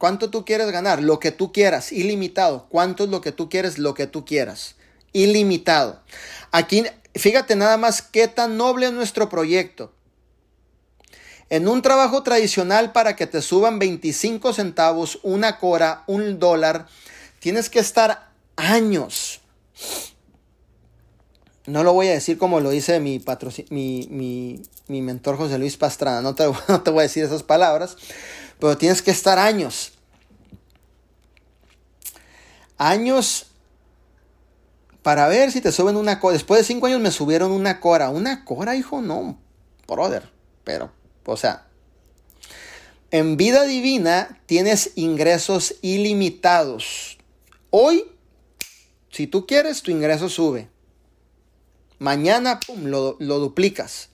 ¿Cuánto 0.00 0.30
tú 0.30 0.46
quieres 0.46 0.70
ganar? 0.70 1.02
Lo 1.02 1.20
que 1.20 1.30
tú 1.30 1.52
quieras, 1.52 1.92
ilimitado. 1.92 2.68
¿Cuánto 2.70 3.04
es 3.04 3.10
lo 3.10 3.20
que 3.20 3.32
tú 3.32 3.50
quieres? 3.50 3.76
Lo 3.76 3.92
que 3.92 4.06
tú 4.06 4.24
quieras. 4.24 4.76
Ilimitado. 5.12 6.00
Aquí, 6.52 6.84
fíjate 7.14 7.54
nada 7.54 7.76
más 7.76 8.00
qué 8.00 8.26
tan 8.26 8.56
noble 8.56 8.86
es 8.86 8.92
nuestro 8.94 9.28
proyecto. 9.28 9.92
En 11.50 11.68
un 11.68 11.82
trabajo 11.82 12.22
tradicional 12.22 12.92
para 12.92 13.14
que 13.14 13.26
te 13.26 13.42
suban 13.42 13.78
25 13.78 14.54
centavos, 14.54 15.18
una 15.22 15.58
cora, 15.58 16.04
un 16.06 16.38
dólar, 16.38 16.86
tienes 17.38 17.68
que 17.68 17.80
estar 17.80 18.30
años. 18.56 19.42
No 21.66 21.84
lo 21.84 21.92
voy 21.92 22.08
a 22.08 22.12
decir 22.12 22.38
como 22.38 22.60
lo 22.60 22.70
dice 22.70 23.00
mi, 23.00 23.22
mi, 23.68 24.62
mi, 24.88 25.02
mentor 25.02 25.36
José 25.36 25.58
Luis 25.58 25.76
Pastrana, 25.76 26.22
no 26.22 26.34
te, 26.34 26.50
no 26.68 26.80
te 26.80 26.90
voy 26.90 27.00
a 27.00 27.02
decir 27.02 27.22
esas 27.22 27.42
palabras, 27.42 27.98
pero 28.60 28.76
tienes 28.76 29.02
que 29.02 29.10
estar 29.10 29.38
años. 29.38 29.92
Años 32.78 33.46
para 35.02 35.28
ver 35.28 35.50
si 35.50 35.60
te 35.60 35.72
suben 35.72 35.96
una 35.96 36.20
cora. 36.20 36.34
Después 36.34 36.60
de 36.60 36.64
cinco 36.64 36.86
años 36.86 37.00
me 37.00 37.10
subieron 37.10 37.52
una 37.52 37.80
cora. 37.80 38.10
¿Una 38.10 38.44
cora, 38.44 38.76
hijo? 38.76 39.00
No, 39.00 39.38
brother. 39.88 40.28
Pero, 40.64 40.92
o 41.24 41.36
sea, 41.36 41.66
en 43.10 43.36
vida 43.36 43.64
divina 43.64 44.40
tienes 44.46 44.92
ingresos 44.94 45.76
ilimitados. 45.82 47.18
Hoy, 47.70 48.04
si 49.10 49.26
tú 49.26 49.46
quieres, 49.46 49.82
tu 49.82 49.90
ingreso 49.90 50.28
sube. 50.28 50.68
Mañana, 51.98 52.60
pum, 52.60 52.84
lo, 52.86 53.14
duplicas. 53.18 54.10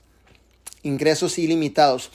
Ingresos 0.83 1.39
ilimitados. 1.39 2.11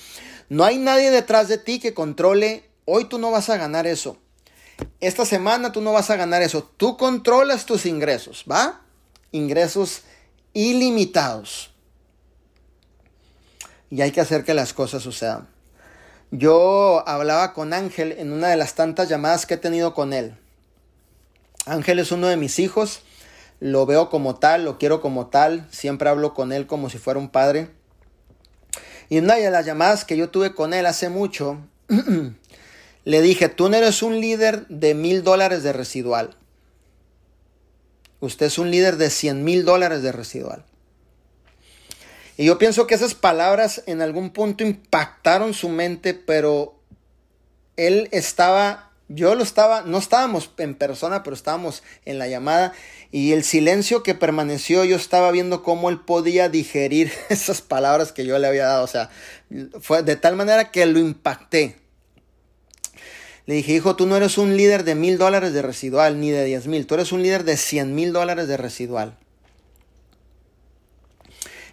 No 0.51 0.65
hay 0.65 0.77
nadie 0.79 1.11
detrás 1.11 1.47
de 1.47 1.57
ti 1.57 1.79
que 1.79 1.93
controle, 1.93 2.65
hoy 2.83 3.05
tú 3.05 3.19
no 3.19 3.31
vas 3.31 3.49
a 3.49 3.55
ganar 3.55 3.87
eso. 3.87 4.17
Esta 4.99 5.25
semana 5.25 5.71
tú 5.71 5.79
no 5.79 5.93
vas 5.93 6.09
a 6.09 6.17
ganar 6.17 6.41
eso. 6.41 6.69
Tú 6.75 6.97
controlas 6.97 7.65
tus 7.65 7.85
ingresos, 7.85 8.43
¿va? 8.51 8.81
Ingresos 9.31 10.01
ilimitados. 10.51 11.71
Y 13.89 14.01
hay 14.01 14.11
que 14.11 14.19
hacer 14.19 14.43
que 14.43 14.53
las 14.53 14.73
cosas 14.73 15.03
sucedan. 15.03 15.47
Yo 16.31 17.07
hablaba 17.07 17.53
con 17.53 17.71
Ángel 17.71 18.11
en 18.11 18.33
una 18.33 18.49
de 18.49 18.57
las 18.57 18.75
tantas 18.75 19.07
llamadas 19.07 19.45
que 19.45 19.53
he 19.53 19.57
tenido 19.57 19.93
con 19.93 20.11
él. 20.11 20.35
Ángel 21.65 21.97
es 21.99 22.11
uno 22.11 22.27
de 22.27 22.35
mis 22.35 22.59
hijos 22.59 23.03
lo 23.61 23.85
veo 23.85 24.09
como 24.09 24.35
tal, 24.35 24.65
lo 24.65 24.79
quiero 24.79 25.01
como 25.01 25.27
tal, 25.27 25.67
siempre 25.71 26.09
hablo 26.09 26.33
con 26.33 26.51
él 26.51 26.65
como 26.65 26.89
si 26.89 26.97
fuera 26.97 27.19
un 27.19 27.29
padre. 27.29 27.69
Y 29.11 29.17
en 29.17 29.25
una 29.25 29.35
de 29.35 29.51
las 29.51 29.65
llamadas 29.65 30.05
que 30.05 30.15
yo 30.15 30.29
tuve 30.29 30.55
con 30.55 30.73
él 30.73 30.85
hace 30.85 31.09
mucho, 31.09 31.57
le 33.03 33.21
dije, 33.21 33.49
tú 33.49 33.67
no 33.67 33.75
eres 33.75 34.03
un 34.03 34.21
líder 34.21 34.65
de 34.69 34.93
mil 34.93 35.21
dólares 35.21 35.63
de 35.63 35.73
residual. 35.73 36.37
Usted 38.21 38.45
es 38.45 38.57
un 38.57 38.71
líder 38.71 38.95
de 38.95 39.09
cien 39.09 39.43
mil 39.43 39.65
dólares 39.65 40.01
de 40.01 40.13
residual. 40.13 40.63
Y 42.37 42.45
yo 42.45 42.57
pienso 42.57 42.87
que 42.87 42.95
esas 42.95 43.13
palabras 43.13 43.83
en 43.85 44.01
algún 44.01 44.29
punto 44.29 44.63
impactaron 44.63 45.53
su 45.53 45.67
mente, 45.67 46.13
pero 46.13 46.79
él 47.75 48.07
estaba 48.13 48.90
yo 49.13 49.35
lo 49.35 49.43
estaba, 49.43 49.81
no 49.81 49.97
estábamos 49.97 50.49
en 50.57 50.75
persona, 50.75 51.23
pero 51.23 51.35
estábamos 51.35 51.83
en 52.05 52.19
la 52.19 52.27
llamada 52.27 52.73
y 53.11 53.33
el 53.33 53.43
silencio 53.43 54.03
que 54.03 54.15
permaneció, 54.15 54.85
yo 54.85 54.95
estaba 54.95 55.31
viendo 55.31 55.63
cómo 55.63 55.89
él 55.89 55.99
podía 55.99 56.49
digerir 56.49 57.11
esas 57.29 57.61
palabras 57.61 58.11
que 58.11 58.25
yo 58.25 58.37
le 58.39 58.47
había 58.47 58.65
dado. 58.65 58.83
O 58.83 58.87
sea, 58.87 59.09
fue 59.79 60.03
de 60.03 60.15
tal 60.15 60.35
manera 60.35 60.71
que 60.71 60.85
lo 60.85 60.99
impacté. 60.99 61.77
Le 63.45 63.55
dije, 63.55 63.73
hijo, 63.73 63.95
tú 63.95 64.05
no 64.05 64.15
eres 64.15 64.37
un 64.37 64.55
líder 64.55 64.83
de 64.83 64.95
mil 64.95 65.17
dólares 65.17 65.51
de 65.53 65.61
residual 65.61 66.19
ni 66.19 66.29
de 66.29 66.45
diez 66.45 66.67
mil, 66.67 66.85
tú 66.85 66.93
eres 66.93 67.11
un 67.11 67.23
líder 67.23 67.43
de 67.43 67.57
cien 67.57 67.95
mil 67.95 68.13
dólares 68.13 68.47
de 68.47 68.55
residual. 68.55 69.17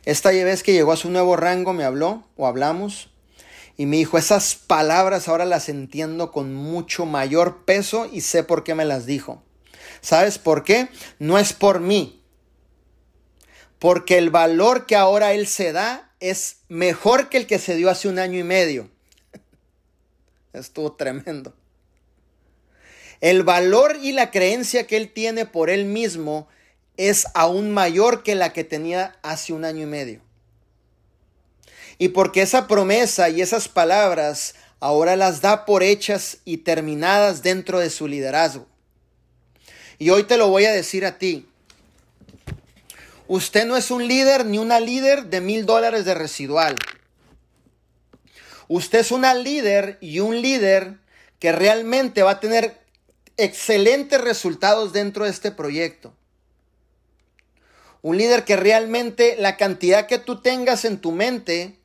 Esta 0.05 0.31
vez 0.31 0.62
que 0.62 0.73
llegó 0.73 0.93
a 0.93 0.97
su 0.97 1.10
nuevo 1.10 1.36
rango 1.36 1.74
me 1.74 1.85
habló 1.85 2.24
o 2.36 2.47
hablamos 2.47 3.10
y 3.78 3.86
me 3.86 3.96
dijo, 3.96 4.18
esas 4.18 4.56
palabras 4.56 5.28
ahora 5.28 5.44
las 5.44 5.68
entiendo 5.68 6.32
con 6.32 6.52
mucho 6.52 7.06
mayor 7.06 7.64
peso 7.64 8.10
y 8.12 8.22
sé 8.22 8.42
por 8.42 8.64
qué 8.64 8.74
me 8.74 8.84
las 8.84 9.06
dijo. 9.06 9.44
¿Sabes 10.00 10.36
por 10.36 10.64
qué? 10.64 10.88
No 11.20 11.38
es 11.38 11.52
por 11.52 11.78
mí. 11.78 12.20
Porque 13.78 14.18
el 14.18 14.30
valor 14.30 14.84
que 14.86 14.96
ahora 14.96 15.32
él 15.32 15.46
se 15.46 15.70
da 15.70 16.12
es 16.18 16.56
mejor 16.68 17.28
que 17.28 17.36
el 17.36 17.46
que 17.46 17.60
se 17.60 17.76
dio 17.76 17.88
hace 17.88 18.09
un 18.09 18.18
año 18.18 18.40
y 18.40 18.42
medio. 18.42 18.90
Estuvo 20.52 20.94
tremendo. 20.94 21.55
El 23.20 23.44
valor 23.44 23.96
y 24.02 24.10
la 24.10 24.32
creencia 24.32 24.88
que 24.88 24.96
él 24.96 25.12
tiene 25.12 25.46
por 25.46 25.70
él 25.70 25.84
mismo 25.84 26.48
es 26.96 27.28
aún 27.32 27.70
mayor 27.70 28.24
que 28.24 28.34
la 28.34 28.52
que 28.52 28.64
tenía 28.64 29.16
hace 29.22 29.52
un 29.52 29.64
año 29.64 29.84
y 29.84 29.86
medio. 29.86 30.27
Y 31.98 32.08
porque 32.08 32.42
esa 32.42 32.68
promesa 32.68 33.28
y 33.28 33.42
esas 33.42 33.68
palabras 33.68 34.54
ahora 34.80 35.16
las 35.16 35.40
da 35.40 35.64
por 35.64 35.82
hechas 35.82 36.38
y 36.44 36.58
terminadas 36.58 37.42
dentro 37.42 37.80
de 37.80 37.90
su 37.90 38.06
liderazgo. 38.06 38.66
Y 39.98 40.10
hoy 40.10 40.22
te 40.22 40.36
lo 40.36 40.48
voy 40.48 40.64
a 40.64 40.72
decir 40.72 41.04
a 41.04 41.18
ti. 41.18 41.48
Usted 43.26 43.66
no 43.66 43.76
es 43.76 43.90
un 43.90 44.06
líder 44.06 44.46
ni 44.46 44.58
una 44.58 44.80
líder 44.80 45.26
de 45.26 45.40
mil 45.40 45.66
dólares 45.66 46.04
de 46.04 46.14
residual. 46.14 46.76
Usted 48.68 49.00
es 49.00 49.10
una 49.10 49.34
líder 49.34 49.98
y 50.00 50.20
un 50.20 50.40
líder 50.40 50.98
que 51.38 51.52
realmente 51.52 52.22
va 52.22 52.32
a 52.32 52.40
tener 52.40 52.78
excelentes 53.36 54.20
resultados 54.20 54.92
dentro 54.92 55.24
de 55.24 55.30
este 55.30 55.50
proyecto. 55.50 56.14
Un 58.02 58.16
líder 58.16 58.44
que 58.44 58.56
realmente 58.56 59.36
la 59.38 59.56
cantidad 59.56 60.06
que 60.06 60.18
tú 60.18 60.40
tengas 60.40 60.84
en 60.84 60.98
tu 60.98 61.12
mente 61.12 61.77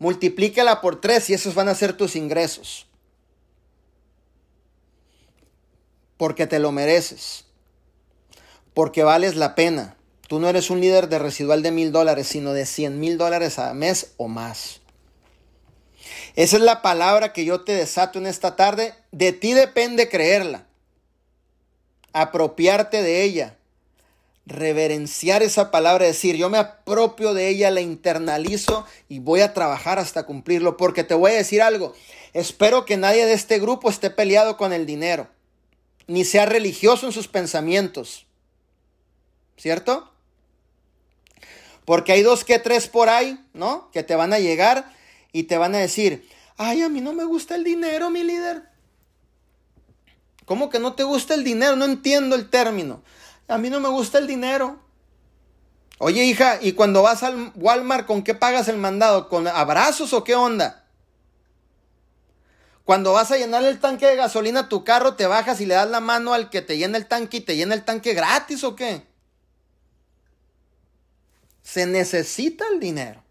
multiplícala 0.00 0.80
por 0.80 1.00
tres 1.00 1.30
y 1.30 1.34
esos 1.34 1.54
van 1.54 1.68
a 1.68 1.74
ser 1.76 1.92
tus 1.92 2.16
ingresos. 2.16 2.88
Porque 6.16 6.48
te 6.48 6.58
lo 6.58 6.72
mereces. 6.72 7.44
Porque 8.74 9.04
vales 9.04 9.36
la 9.36 9.54
pena. 9.54 9.96
Tú 10.26 10.40
no 10.40 10.48
eres 10.48 10.70
un 10.70 10.80
líder 10.80 11.08
de 11.08 11.18
residual 11.18 11.62
de 11.62 11.70
mil 11.70 11.92
dólares, 11.92 12.26
sino 12.26 12.52
de 12.52 12.66
cien 12.66 12.98
mil 12.98 13.18
dólares 13.18 13.58
a 13.58 13.72
mes 13.74 14.14
o 14.16 14.26
más. 14.26 14.80
Esa 16.34 16.56
es 16.56 16.62
la 16.62 16.82
palabra 16.82 17.32
que 17.32 17.44
yo 17.44 17.62
te 17.62 17.72
desato 17.72 18.18
en 18.18 18.26
esta 18.26 18.56
tarde. 18.56 18.94
De 19.12 19.32
ti 19.32 19.52
depende 19.52 20.08
creerla. 20.08 20.66
Apropiarte 22.12 23.02
de 23.02 23.22
ella 23.22 23.59
reverenciar 24.50 25.42
esa 25.42 25.70
palabra, 25.70 26.06
decir, 26.06 26.36
yo 26.36 26.50
me 26.50 26.58
apropio 26.58 27.34
de 27.34 27.48
ella, 27.48 27.70
la 27.70 27.80
internalizo 27.80 28.84
y 29.08 29.20
voy 29.20 29.40
a 29.40 29.54
trabajar 29.54 29.98
hasta 30.00 30.26
cumplirlo, 30.26 30.76
porque 30.76 31.04
te 31.04 31.14
voy 31.14 31.30
a 31.30 31.36
decir 31.36 31.62
algo, 31.62 31.94
espero 32.32 32.84
que 32.84 32.96
nadie 32.96 33.26
de 33.26 33.32
este 33.32 33.60
grupo 33.60 33.88
esté 33.88 34.10
peleado 34.10 34.56
con 34.56 34.72
el 34.72 34.86
dinero, 34.86 35.28
ni 36.08 36.24
sea 36.24 36.46
religioso 36.46 37.06
en 37.06 37.12
sus 37.12 37.28
pensamientos, 37.28 38.26
¿cierto? 39.56 40.10
Porque 41.84 42.12
hay 42.12 42.22
dos 42.22 42.44
que 42.44 42.58
tres 42.58 42.88
por 42.88 43.08
ahí, 43.08 43.38
¿no? 43.54 43.88
Que 43.92 44.02
te 44.02 44.16
van 44.16 44.32
a 44.32 44.40
llegar 44.40 44.92
y 45.32 45.44
te 45.44 45.58
van 45.58 45.76
a 45.76 45.78
decir, 45.78 46.28
ay, 46.56 46.82
a 46.82 46.88
mí 46.88 47.00
no 47.00 47.12
me 47.12 47.24
gusta 47.24 47.54
el 47.54 47.62
dinero, 47.62 48.10
mi 48.10 48.24
líder. 48.24 48.64
¿Cómo 50.44 50.70
que 50.70 50.80
no 50.80 50.94
te 50.94 51.04
gusta 51.04 51.34
el 51.34 51.44
dinero? 51.44 51.76
No 51.76 51.84
entiendo 51.84 52.34
el 52.34 52.50
término. 52.50 53.04
A 53.50 53.58
mí 53.58 53.68
no 53.68 53.80
me 53.80 53.88
gusta 53.88 54.18
el 54.18 54.28
dinero. 54.28 54.78
Oye, 55.98 56.24
hija, 56.24 56.58
¿y 56.62 56.72
cuando 56.72 57.02
vas 57.02 57.22
al 57.24 57.52
Walmart, 57.56 58.06
con 58.06 58.22
qué 58.22 58.34
pagas 58.34 58.68
el 58.68 58.76
mandado? 58.76 59.28
¿Con 59.28 59.48
abrazos 59.48 60.12
o 60.12 60.24
qué 60.24 60.34
onda? 60.34 60.86
Cuando 62.84 63.12
vas 63.12 63.30
a 63.32 63.36
llenar 63.36 63.64
el 63.64 63.80
tanque 63.80 64.06
de 64.06 64.16
gasolina 64.16 64.60
a 64.60 64.68
tu 64.68 64.84
carro, 64.84 65.14
te 65.14 65.26
bajas 65.26 65.60
y 65.60 65.66
le 65.66 65.74
das 65.74 65.90
la 65.90 66.00
mano 66.00 66.32
al 66.32 66.48
que 66.48 66.62
te 66.62 66.78
llena 66.78 66.96
el 66.96 67.06
tanque 67.06 67.38
y 67.38 67.40
te 67.40 67.56
llena 67.56 67.74
el 67.74 67.84
tanque 67.84 68.14
gratis 68.14 68.64
o 68.64 68.76
qué? 68.76 69.06
Se 71.62 71.86
necesita 71.86 72.64
el 72.72 72.80
dinero. 72.80 73.22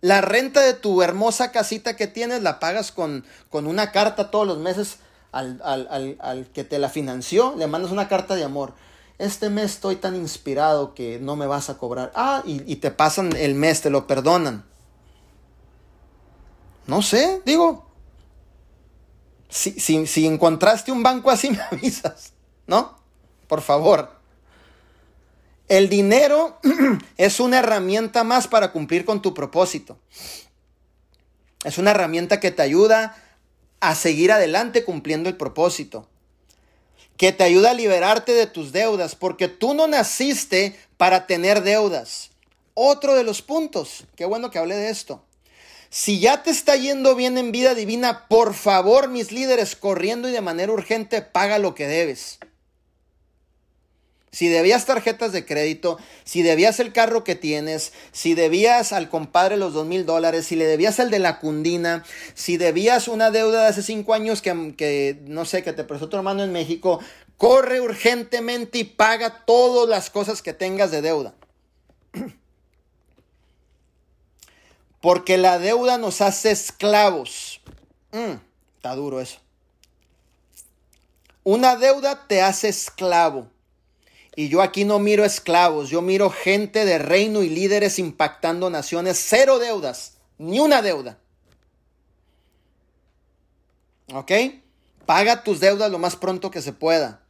La 0.00 0.20
renta 0.20 0.60
de 0.60 0.74
tu 0.74 1.02
hermosa 1.02 1.50
casita 1.52 1.96
que 1.96 2.06
tienes 2.08 2.42
la 2.42 2.60
pagas 2.60 2.92
con, 2.92 3.24
con 3.48 3.66
una 3.66 3.90
carta 3.90 4.30
todos 4.30 4.46
los 4.46 4.58
meses 4.58 4.98
al, 5.32 6.48
que 6.52 6.64
te 6.64 6.78
la 6.78 6.88
financió, 6.88 7.54
le 7.56 7.66
mandas 7.66 7.92
una 7.92 8.08
carta 8.08 8.34
de 8.34 8.44
amor. 8.44 8.74
Este 9.18 9.50
mes 9.50 9.72
estoy 9.72 9.96
tan 9.96 10.14
inspirado 10.14 10.94
que 10.94 11.18
no 11.18 11.36
me 11.36 11.46
vas 11.46 11.70
a 11.70 11.78
cobrar. 11.78 12.12
Ah, 12.14 12.42
y, 12.44 12.76
te 12.76 12.90
pasan 12.90 13.34
el 13.36 13.54
mes, 13.54 13.80
te 13.80 13.90
lo 13.90 14.06
perdonan. 14.06 14.64
No 16.86 17.02
sé, 17.02 17.42
digo. 17.44 17.86
Si, 19.48 19.72
si, 19.80 20.06
si 20.06 20.26
encontraste 20.26 20.92
un 20.92 21.02
banco 21.02 21.30
así, 21.30 21.50
me 21.50 21.60
avisas, 21.62 22.32
¿no? 22.66 22.96
Por 23.48 23.62
favor. 23.62 24.10
El 25.68 25.88
dinero 25.88 26.58
es 27.16 27.40
una 27.40 27.58
herramienta 27.58 28.22
más 28.22 28.46
para 28.46 28.72
cumplir 28.72 29.04
con 29.04 29.22
tu 29.22 29.34
propósito. 29.34 29.98
Es 31.64 31.78
una 31.78 31.90
herramienta 31.90 32.38
que 32.38 32.52
te 32.52 32.62
ayuda 32.62 33.16
a 33.88 33.94
seguir 33.94 34.32
adelante 34.32 34.84
cumpliendo 34.84 35.28
el 35.28 35.36
propósito. 35.36 36.08
Que 37.16 37.32
te 37.32 37.44
ayuda 37.44 37.70
a 37.70 37.74
liberarte 37.74 38.32
de 38.32 38.46
tus 38.46 38.72
deudas, 38.72 39.14
porque 39.14 39.48
tú 39.48 39.74
no 39.74 39.86
naciste 39.86 40.78
para 40.96 41.26
tener 41.26 41.62
deudas. 41.62 42.30
Otro 42.74 43.14
de 43.14 43.24
los 43.24 43.42
puntos, 43.42 44.04
qué 44.16 44.24
bueno 44.24 44.50
que 44.50 44.58
hablé 44.58 44.74
de 44.74 44.90
esto. 44.90 45.22
Si 45.88 46.20
ya 46.20 46.42
te 46.42 46.50
está 46.50 46.76
yendo 46.76 47.14
bien 47.14 47.38
en 47.38 47.52
vida 47.52 47.74
divina, 47.74 48.26
por 48.28 48.54
favor, 48.54 49.08
mis 49.08 49.32
líderes, 49.32 49.76
corriendo 49.76 50.28
y 50.28 50.32
de 50.32 50.40
manera 50.40 50.72
urgente, 50.72 51.22
paga 51.22 51.58
lo 51.58 51.74
que 51.74 51.86
debes. 51.86 52.38
Si 54.36 54.50
debías 54.50 54.84
tarjetas 54.84 55.32
de 55.32 55.46
crédito, 55.46 55.96
si 56.24 56.42
debías 56.42 56.78
el 56.78 56.92
carro 56.92 57.24
que 57.24 57.36
tienes, 57.36 57.94
si 58.12 58.34
debías 58.34 58.92
al 58.92 59.08
compadre 59.08 59.56
los 59.56 59.72
dos 59.72 59.86
mil 59.86 60.04
dólares, 60.04 60.44
si 60.44 60.56
le 60.56 60.66
debías 60.66 60.98
el 60.98 61.08
de 61.08 61.20
la 61.20 61.38
cundina, 61.38 62.04
si 62.34 62.58
debías 62.58 63.08
una 63.08 63.30
deuda 63.30 63.62
de 63.62 63.68
hace 63.68 63.82
cinco 63.82 64.12
años 64.12 64.42
que, 64.42 64.74
que 64.76 65.22
no 65.24 65.46
sé, 65.46 65.62
que 65.62 65.72
te 65.72 65.84
prestó 65.84 66.10
tu 66.10 66.18
hermano 66.18 66.44
en 66.44 66.52
México, 66.52 67.00
corre 67.38 67.80
urgentemente 67.80 68.76
y 68.76 68.84
paga 68.84 69.46
todas 69.46 69.88
las 69.88 70.10
cosas 70.10 70.42
que 70.42 70.52
tengas 70.52 70.90
de 70.90 71.00
deuda. 71.00 71.32
Porque 75.00 75.38
la 75.38 75.58
deuda 75.58 75.96
nos 75.96 76.20
hace 76.20 76.50
esclavos. 76.50 77.62
Mm, 78.12 78.34
está 78.76 78.94
duro 78.96 79.18
eso. 79.18 79.38
Una 81.42 81.76
deuda 81.76 82.26
te 82.28 82.42
hace 82.42 82.68
esclavo. 82.68 83.55
Y 84.36 84.50
yo 84.50 84.60
aquí 84.60 84.84
no 84.84 84.98
miro 84.98 85.24
esclavos, 85.24 85.88
yo 85.88 86.02
miro 86.02 86.28
gente 86.28 86.84
de 86.84 86.98
reino 86.98 87.42
y 87.42 87.48
líderes 87.48 87.98
impactando 87.98 88.68
naciones. 88.68 89.18
Cero 89.18 89.58
deudas, 89.58 90.18
ni 90.36 90.60
una 90.60 90.82
deuda. 90.82 91.18
¿Ok? 94.12 94.30
Paga 95.06 95.42
tus 95.42 95.58
deudas 95.58 95.90
lo 95.90 95.98
más 95.98 96.16
pronto 96.16 96.50
que 96.50 96.60
se 96.60 96.74
pueda. 96.74 97.22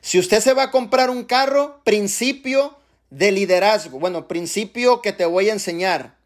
Si 0.00 0.20
usted 0.20 0.40
se 0.40 0.54
va 0.54 0.62
a 0.64 0.70
comprar 0.70 1.10
un 1.10 1.24
carro, 1.24 1.80
principio 1.82 2.78
de 3.10 3.32
liderazgo. 3.32 3.98
Bueno, 3.98 4.28
principio 4.28 5.02
que 5.02 5.12
te 5.12 5.26
voy 5.26 5.50
a 5.50 5.52
enseñar. 5.52 6.16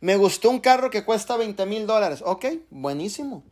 Me 0.00 0.16
gustó 0.16 0.50
un 0.50 0.60
carro 0.60 0.90
que 0.90 1.04
cuesta 1.04 1.36
20 1.36 1.66
mil 1.66 1.86
dólares. 1.86 2.22
Ok, 2.24 2.46
buenísimo. 2.70 3.42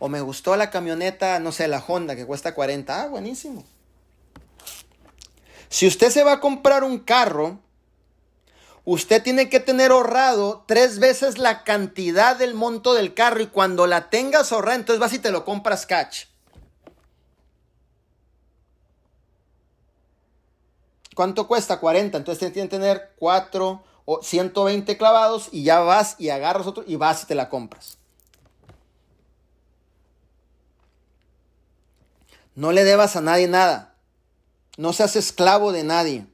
O 0.00 0.08
me 0.08 0.20
gustó 0.20 0.56
la 0.56 0.70
camioneta, 0.70 1.38
no 1.38 1.52
sé, 1.52 1.68
la 1.68 1.78
Honda 1.86 2.16
que 2.16 2.26
cuesta 2.26 2.54
40. 2.54 3.02
Ah, 3.02 3.06
buenísimo. 3.06 3.64
Si 5.74 5.88
usted 5.88 6.10
se 6.10 6.22
va 6.22 6.34
a 6.34 6.40
comprar 6.40 6.84
un 6.84 7.00
carro, 7.00 7.58
usted 8.84 9.20
tiene 9.20 9.48
que 9.48 9.58
tener 9.58 9.90
ahorrado 9.90 10.62
tres 10.68 11.00
veces 11.00 11.36
la 11.36 11.64
cantidad 11.64 12.36
del 12.36 12.54
monto 12.54 12.94
del 12.94 13.12
carro 13.12 13.40
y 13.42 13.48
cuando 13.48 13.88
la 13.88 14.08
tengas 14.08 14.52
ahorrada, 14.52 14.76
entonces 14.76 15.00
vas 15.00 15.12
y 15.14 15.18
te 15.18 15.32
lo 15.32 15.44
compras 15.44 15.84
cash. 15.84 16.26
¿Cuánto 21.16 21.48
cuesta? 21.48 21.80
40. 21.80 22.18
Entonces 22.18 22.52
tiene 22.52 22.68
que 22.68 22.76
tener 22.76 23.10
4 23.16 23.82
o 24.04 24.22
120 24.22 24.96
clavados 24.96 25.48
y 25.50 25.64
ya 25.64 25.80
vas 25.80 26.14
y 26.20 26.28
agarras 26.28 26.68
otro 26.68 26.84
y 26.86 26.94
vas 26.94 27.24
y 27.24 27.26
te 27.26 27.34
la 27.34 27.48
compras. 27.48 27.98
No 32.54 32.70
le 32.70 32.84
debas 32.84 33.16
a 33.16 33.20
nadie 33.20 33.48
nada. 33.48 33.93
No 34.76 34.92
seas 34.92 35.16
esclavo 35.16 35.72
de 35.72 35.84
nadie. 35.84 36.26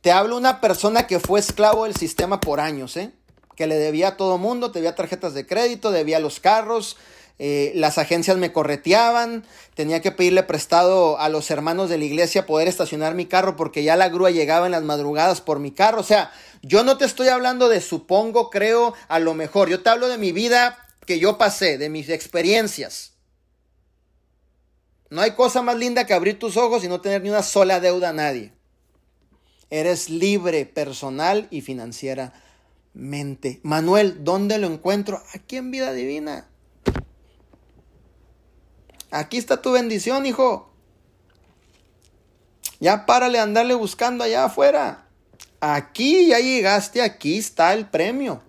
Te 0.00 0.12
hablo 0.12 0.36
una 0.36 0.60
persona 0.60 1.06
que 1.06 1.20
fue 1.20 1.40
esclavo 1.40 1.84
del 1.84 1.94
sistema 1.94 2.40
por 2.40 2.60
años, 2.60 2.96
¿eh? 2.96 3.12
Que 3.54 3.66
le 3.66 3.76
debía 3.76 4.08
a 4.08 4.16
todo 4.16 4.38
mundo, 4.38 4.70
debía 4.70 4.94
tarjetas 4.94 5.34
de 5.34 5.46
crédito, 5.46 5.90
debía 5.90 6.18
los 6.18 6.40
carros, 6.40 6.96
eh, 7.38 7.72
las 7.74 7.98
agencias 7.98 8.36
me 8.36 8.52
correteaban, 8.52 9.44
tenía 9.74 10.00
que 10.00 10.12
pedirle 10.12 10.42
prestado 10.42 11.18
a 11.18 11.28
los 11.28 11.50
hermanos 11.50 11.88
de 11.88 11.98
la 11.98 12.04
iglesia 12.04 12.46
poder 12.46 12.68
estacionar 12.68 13.14
mi 13.14 13.26
carro 13.26 13.56
porque 13.56 13.82
ya 13.82 13.96
la 13.96 14.08
grúa 14.08 14.30
llegaba 14.30 14.66
en 14.66 14.72
las 14.72 14.82
madrugadas 14.82 15.40
por 15.40 15.58
mi 15.58 15.70
carro. 15.70 16.00
O 16.00 16.04
sea, 16.04 16.32
yo 16.62 16.82
no 16.84 16.98
te 16.98 17.04
estoy 17.04 17.28
hablando 17.28 17.68
de 17.68 17.80
supongo, 17.80 18.50
creo, 18.50 18.94
a 19.08 19.18
lo 19.18 19.34
mejor. 19.34 19.68
Yo 19.68 19.82
te 19.82 19.90
hablo 19.90 20.08
de 20.08 20.18
mi 20.18 20.32
vida 20.32 20.78
que 21.06 21.18
yo 21.18 21.38
pasé, 21.38 21.78
de 21.78 21.88
mis 21.88 22.08
experiencias. 22.08 23.12
No 25.10 25.20
hay 25.20 25.32
cosa 25.32 25.60
más 25.60 25.76
linda 25.76 26.06
que 26.06 26.14
abrir 26.14 26.38
tus 26.38 26.56
ojos 26.56 26.84
y 26.84 26.88
no 26.88 27.00
tener 27.00 27.22
ni 27.22 27.30
una 27.30 27.42
sola 27.42 27.80
deuda 27.80 28.10
a 28.10 28.12
nadie. 28.12 28.52
Eres 29.68 30.08
libre 30.08 30.66
personal 30.66 31.48
y 31.50 31.60
financieramente. 31.60 33.60
Manuel, 33.64 34.24
¿dónde 34.24 34.58
lo 34.58 34.68
encuentro? 34.68 35.20
Aquí 35.34 35.56
en 35.56 35.72
Vida 35.72 35.92
Divina. 35.92 36.46
Aquí 39.10 39.36
está 39.36 39.60
tu 39.60 39.72
bendición, 39.72 40.26
hijo. 40.26 40.72
Ya 42.78 43.04
párale 43.04 43.40
a 43.40 43.42
andarle 43.42 43.74
buscando 43.74 44.22
allá 44.22 44.44
afuera. 44.44 45.08
Aquí 45.60 46.28
ya 46.28 46.38
llegaste, 46.38 47.02
aquí 47.02 47.38
está 47.38 47.74
el 47.74 47.88
premio. 47.88 48.42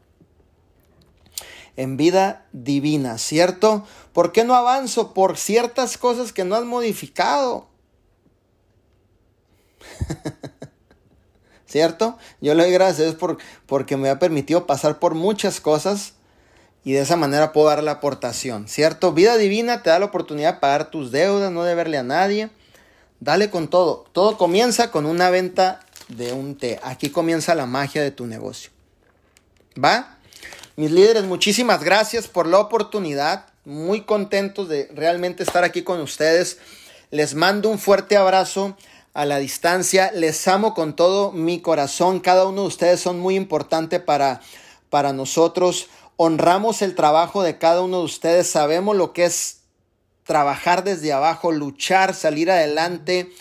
En 1.77 1.97
vida 1.97 2.45
divina, 2.51 3.17
¿cierto? 3.17 3.85
¿Por 4.13 4.31
qué 4.31 4.43
no 4.43 4.55
avanzo? 4.55 5.13
Por 5.13 5.37
ciertas 5.37 5.97
cosas 5.97 6.33
que 6.33 6.43
no 6.43 6.55
has 6.55 6.65
modificado. 6.65 7.67
¿Cierto? 11.65 12.17
Yo 12.41 12.53
le 12.53 12.63
doy 12.63 12.73
gracias 12.73 13.15
por, 13.15 13.37
porque 13.65 13.95
me 13.95 14.09
ha 14.09 14.19
permitido 14.19 14.67
pasar 14.67 14.99
por 14.99 15.15
muchas 15.15 15.61
cosas 15.61 16.13
y 16.83 16.93
de 16.93 17.01
esa 17.01 17.15
manera 17.15 17.53
puedo 17.53 17.67
dar 17.67 17.83
la 17.83 17.91
aportación, 17.91 18.67
¿cierto? 18.67 19.13
Vida 19.13 19.37
divina 19.37 19.83
te 19.83 19.89
da 19.91 19.99
la 19.99 20.05
oportunidad 20.05 20.55
de 20.55 20.59
pagar 20.59 20.89
tus 20.89 21.11
deudas, 21.11 21.51
no 21.51 21.63
deberle 21.63 21.97
a 21.97 22.03
nadie. 22.03 22.49
Dale 23.19 23.51
con 23.51 23.67
todo. 23.67 24.05
Todo 24.13 24.37
comienza 24.37 24.89
con 24.89 25.05
una 25.05 25.29
venta 25.29 25.79
de 26.07 26.33
un 26.33 26.57
té. 26.57 26.79
Aquí 26.83 27.09
comienza 27.11 27.53
la 27.53 27.67
magia 27.67 28.01
de 28.01 28.09
tu 28.09 28.25
negocio. 28.25 28.71
¿Va? 29.81 30.17
Mis 30.81 30.89
líderes, 30.89 31.25
muchísimas 31.25 31.83
gracias 31.83 32.27
por 32.27 32.47
la 32.47 32.57
oportunidad 32.57 33.45
muy 33.65 34.01
contentos 34.01 34.67
de 34.67 34.89
realmente 34.95 35.43
estar 35.43 35.63
aquí 35.63 35.83
con 35.83 36.01
ustedes. 36.01 36.57
Les 37.11 37.35
mando 37.35 37.69
un 37.69 37.77
fuerte 37.77 38.17
abrazo 38.17 38.75
a 39.13 39.25
la 39.25 39.37
distancia. 39.37 40.11
Les 40.11 40.47
amo 40.47 40.73
con 40.73 40.95
todo 40.95 41.33
mi 41.33 41.61
corazón. 41.61 42.19
Cada 42.19 42.47
uno 42.47 42.61
de 42.63 42.67
ustedes 42.67 42.99
son 42.99 43.19
muy 43.19 43.35
importantes 43.35 43.99
para, 43.99 44.41
para 44.89 45.13
nosotros. 45.13 45.87
Honramos 46.15 46.81
el 46.81 46.95
trabajo 46.95 47.43
de 47.43 47.59
cada 47.59 47.83
uno 47.83 47.99
de 47.99 48.05
ustedes. 48.05 48.47
Sabemos 48.47 48.95
lo 48.95 49.13
que 49.13 49.25
es 49.25 49.59
trabajar 50.23 50.83
desde 50.83 51.13
abajo, 51.13 51.51
luchar, 51.51 52.15
salir 52.15 52.49
adelante. 52.49 53.31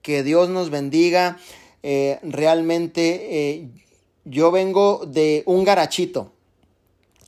Que 0.00 0.22
Dios 0.22 0.48
nos 0.48 0.70
bendiga. 0.70 1.38
Eh, 1.82 2.20
realmente 2.22 3.50
eh, 3.50 3.68
yo 4.24 4.52
vengo 4.52 5.06
de 5.08 5.42
un 5.46 5.64
garachito. 5.64 6.33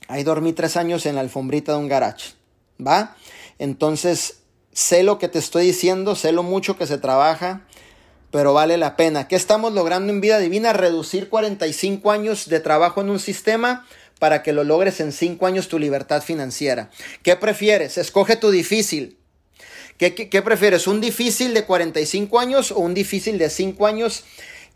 Ahí 0.07 0.23
dormí 0.23 0.53
tres 0.53 0.77
años 0.77 1.05
en 1.05 1.15
la 1.15 1.21
alfombrita 1.21 1.73
de 1.73 1.77
un 1.79 1.87
garage. 1.87 2.37
¿va? 2.85 3.15
Entonces, 3.59 4.39
sé 4.73 5.03
lo 5.03 5.17
que 5.17 5.27
te 5.27 5.39
estoy 5.39 5.65
diciendo, 5.65 6.15
sé 6.15 6.31
lo 6.31 6.43
mucho 6.43 6.77
que 6.77 6.87
se 6.87 6.97
trabaja, 6.97 7.61
pero 8.31 8.53
vale 8.53 8.77
la 8.77 8.95
pena. 8.95 9.27
¿Qué 9.27 9.35
estamos 9.35 9.73
logrando 9.73 10.11
en 10.11 10.21
vida 10.21 10.39
divina? 10.39 10.73
Reducir 10.73 11.29
45 11.29 12.11
años 12.11 12.49
de 12.49 12.59
trabajo 12.59 13.01
en 13.01 13.09
un 13.09 13.19
sistema 13.19 13.85
para 14.19 14.43
que 14.43 14.53
lo 14.53 14.63
logres 14.63 14.99
en 14.99 15.11
5 15.11 15.45
años 15.45 15.67
tu 15.67 15.79
libertad 15.79 16.21
financiera. 16.21 16.89
¿Qué 17.23 17.35
prefieres? 17.35 17.97
Escoge 17.97 18.35
tu 18.35 18.51
difícil. 18.51 19.17
¿Qué, 19.97 20.41
prefieres? 20.43 20.85
¿Un 20.85 21.01
difícil 21.01 21.55
de 21.55 21.65
45 21.65 22.39
años 22.39 22.71
o 22.71 22.79
un 22.79 22.93
difícil 22.93 23.39
de 23.39 23.49
5 23.49 23.87
años? 23.87 24.25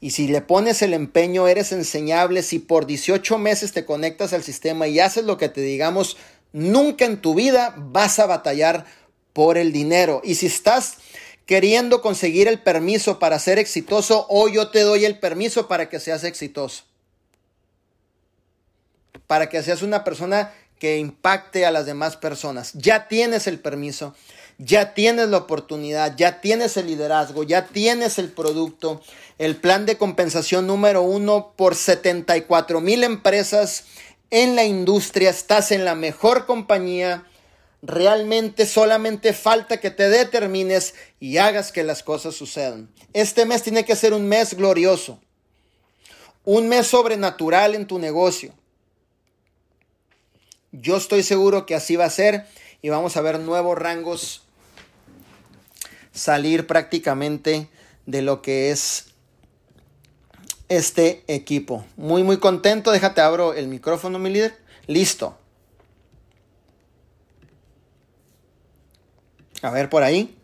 Y 0.01 0.11
si 0.11 0.27
le 0.27 0.41
pones 0.41 0.81
el 0.81 0.93
empeño, 0.93 1.47
eres 1.47 1.71
enseñable. 1.71 2.43
Si 2.43 2.59
por 2.59 2.85
18 2.85 3.37
meses 3.37 3.71
te 3.71 3.85
conectas 3.85 4.33
al 4.33 4.43
sistema 4.43 4.87
y 4.87 4.99
haces 4.99 5.23
lo 5.23 5.37
que 5.37 5.47
te 5.47 5.61
digamos, 5.61 6.17
Nunca 6.53 7.05
en 7.05 7.21
tu 7.21 7.33
vida 7.33 7.73
vas 7.77 8.19
a 8.19 8.25
batallar 8.25 8.85
por 9.33 9.57
el 9.57 9.71
dinero. 9.71 10.21
Y 10.23 10.35
si 10.35 10.47
estás 10.47 10.97
queriendo 11.45 12.01
conseguir 12.01 12.47
el 12.47 12.59
permiso 12.59 13.19
para 13.19 13.39
ser 13.39 13.57
exitoso, 13.57 14.25
hoy 14.29 14.55
yo 14.55 14.69
te 14.69 14.81
doy 14.81 15.05
el 15.05 15.19
permiso 15.19 15.67
para 15.67 15.89
que 15.89 15.99
seas 15.99 16.23
exitoso. 16.23 16.83
Para 19.27 19.47
que 19.47 19.63
seas 19.63 19.81
una 19.81 20.03
persona 20.03 20.53
que 20.77 20.97
impacte 20.97 21.65
a 21.65 21.71
las 21.71 21.85
demás 21.85 22.17
personas. 22.17 22.73
Ya 22.73 23.07
tienes 23.07 23.47
el 23.47 23.59
permiso, 23.59 24.13
ya 24.63 24.93
tienes 24.93 25.29
la 25.29 25.37
oportunidad, 25.37 26.15
ya 26.15 26.39
tienes 26.39 26.77
el 26.77 26.85
liderazgo, 26.85 27.41
ya 27.41 27.65
tienes 27.65 28.19
el 28.19 28.31
producto, 28.31 29.01
el 29.39 29.55
plan 29.55 29.87
de 29.87 29.97
compensación 29.97 30.67
número 30.67 31.01
uno 31.01 31.53
por 31.55 31.73
74 31.73 32.79
mil 32.79 33.03
empresas 33.03 33.85
en 34.29 34.55
la 34.55 34.63
industria, 34.63 35.31
estás 35.31 35.71
en 35.71 35.83
la 35.83 35.95
mejor 35.95 36.45
compañía. 36.45 37.25
Realmente 37.81 38.67
solamente 38.67 39.33
falta 39.33 39.79
que 39.79 39.89
te 39.89 40.09
determines 40.09 40.93
y 41.19 41.37
hagas 41.37 41.71
que 41.71 41.83
las 41.83 42.03
cosas 42.03 42.35
sucedan. 42.35 42.87
Este 43.13 43.47
mes 43.47 43.63
tiene 43.63 43.83
que 43.83 43.95
ser 43.95 44.13
un 44.13 44.27
mes 44.27 44.53
glorioso, 44.53 45.19
un 46.45 46.69
mes 46.69 46.85
sobrenatural 46.85 47.73
en 47.73 47.87
tu 47.87 47.97
negocio. 47.97 48.53
Yo 50.71 50.97
estoy 50.97 51.23
seguro 51.23 51.65
que 51.65 51.73
así 51.73 51.95
va 51.95 52.05
a 52.05 52.11
ser 52.11 52.45
y 52.83 52.89
vamos 52.89 53.17
a 53.17 53.21
ver 53.21 53.39
nuevos 53.39 53.75
rangos 53.75 54.43
salir 56.11 56.67
prácticamente 56.67 57.69
de 58.05 58.21
lo 58.21 58.41
que 58.41 58.71
es 58.71 59.07
este 60.69 61.23
equipo. 61.27 61.85
Muy, 61.97 62.23
muy 62.23 62.37
contento. 62.37 62.91
Déjate, 62.91 63.21
abro 63.21 63.53
el 63.53 63.67
micrófono, 63.67 64.19
mi 64.19 64.29
líder. 64.29 64.57
Listo. 64.87 65.37
A 69.61 69.69
ver 69.69 69.89
por 69.89 70.03
ahí. 70.03 70.35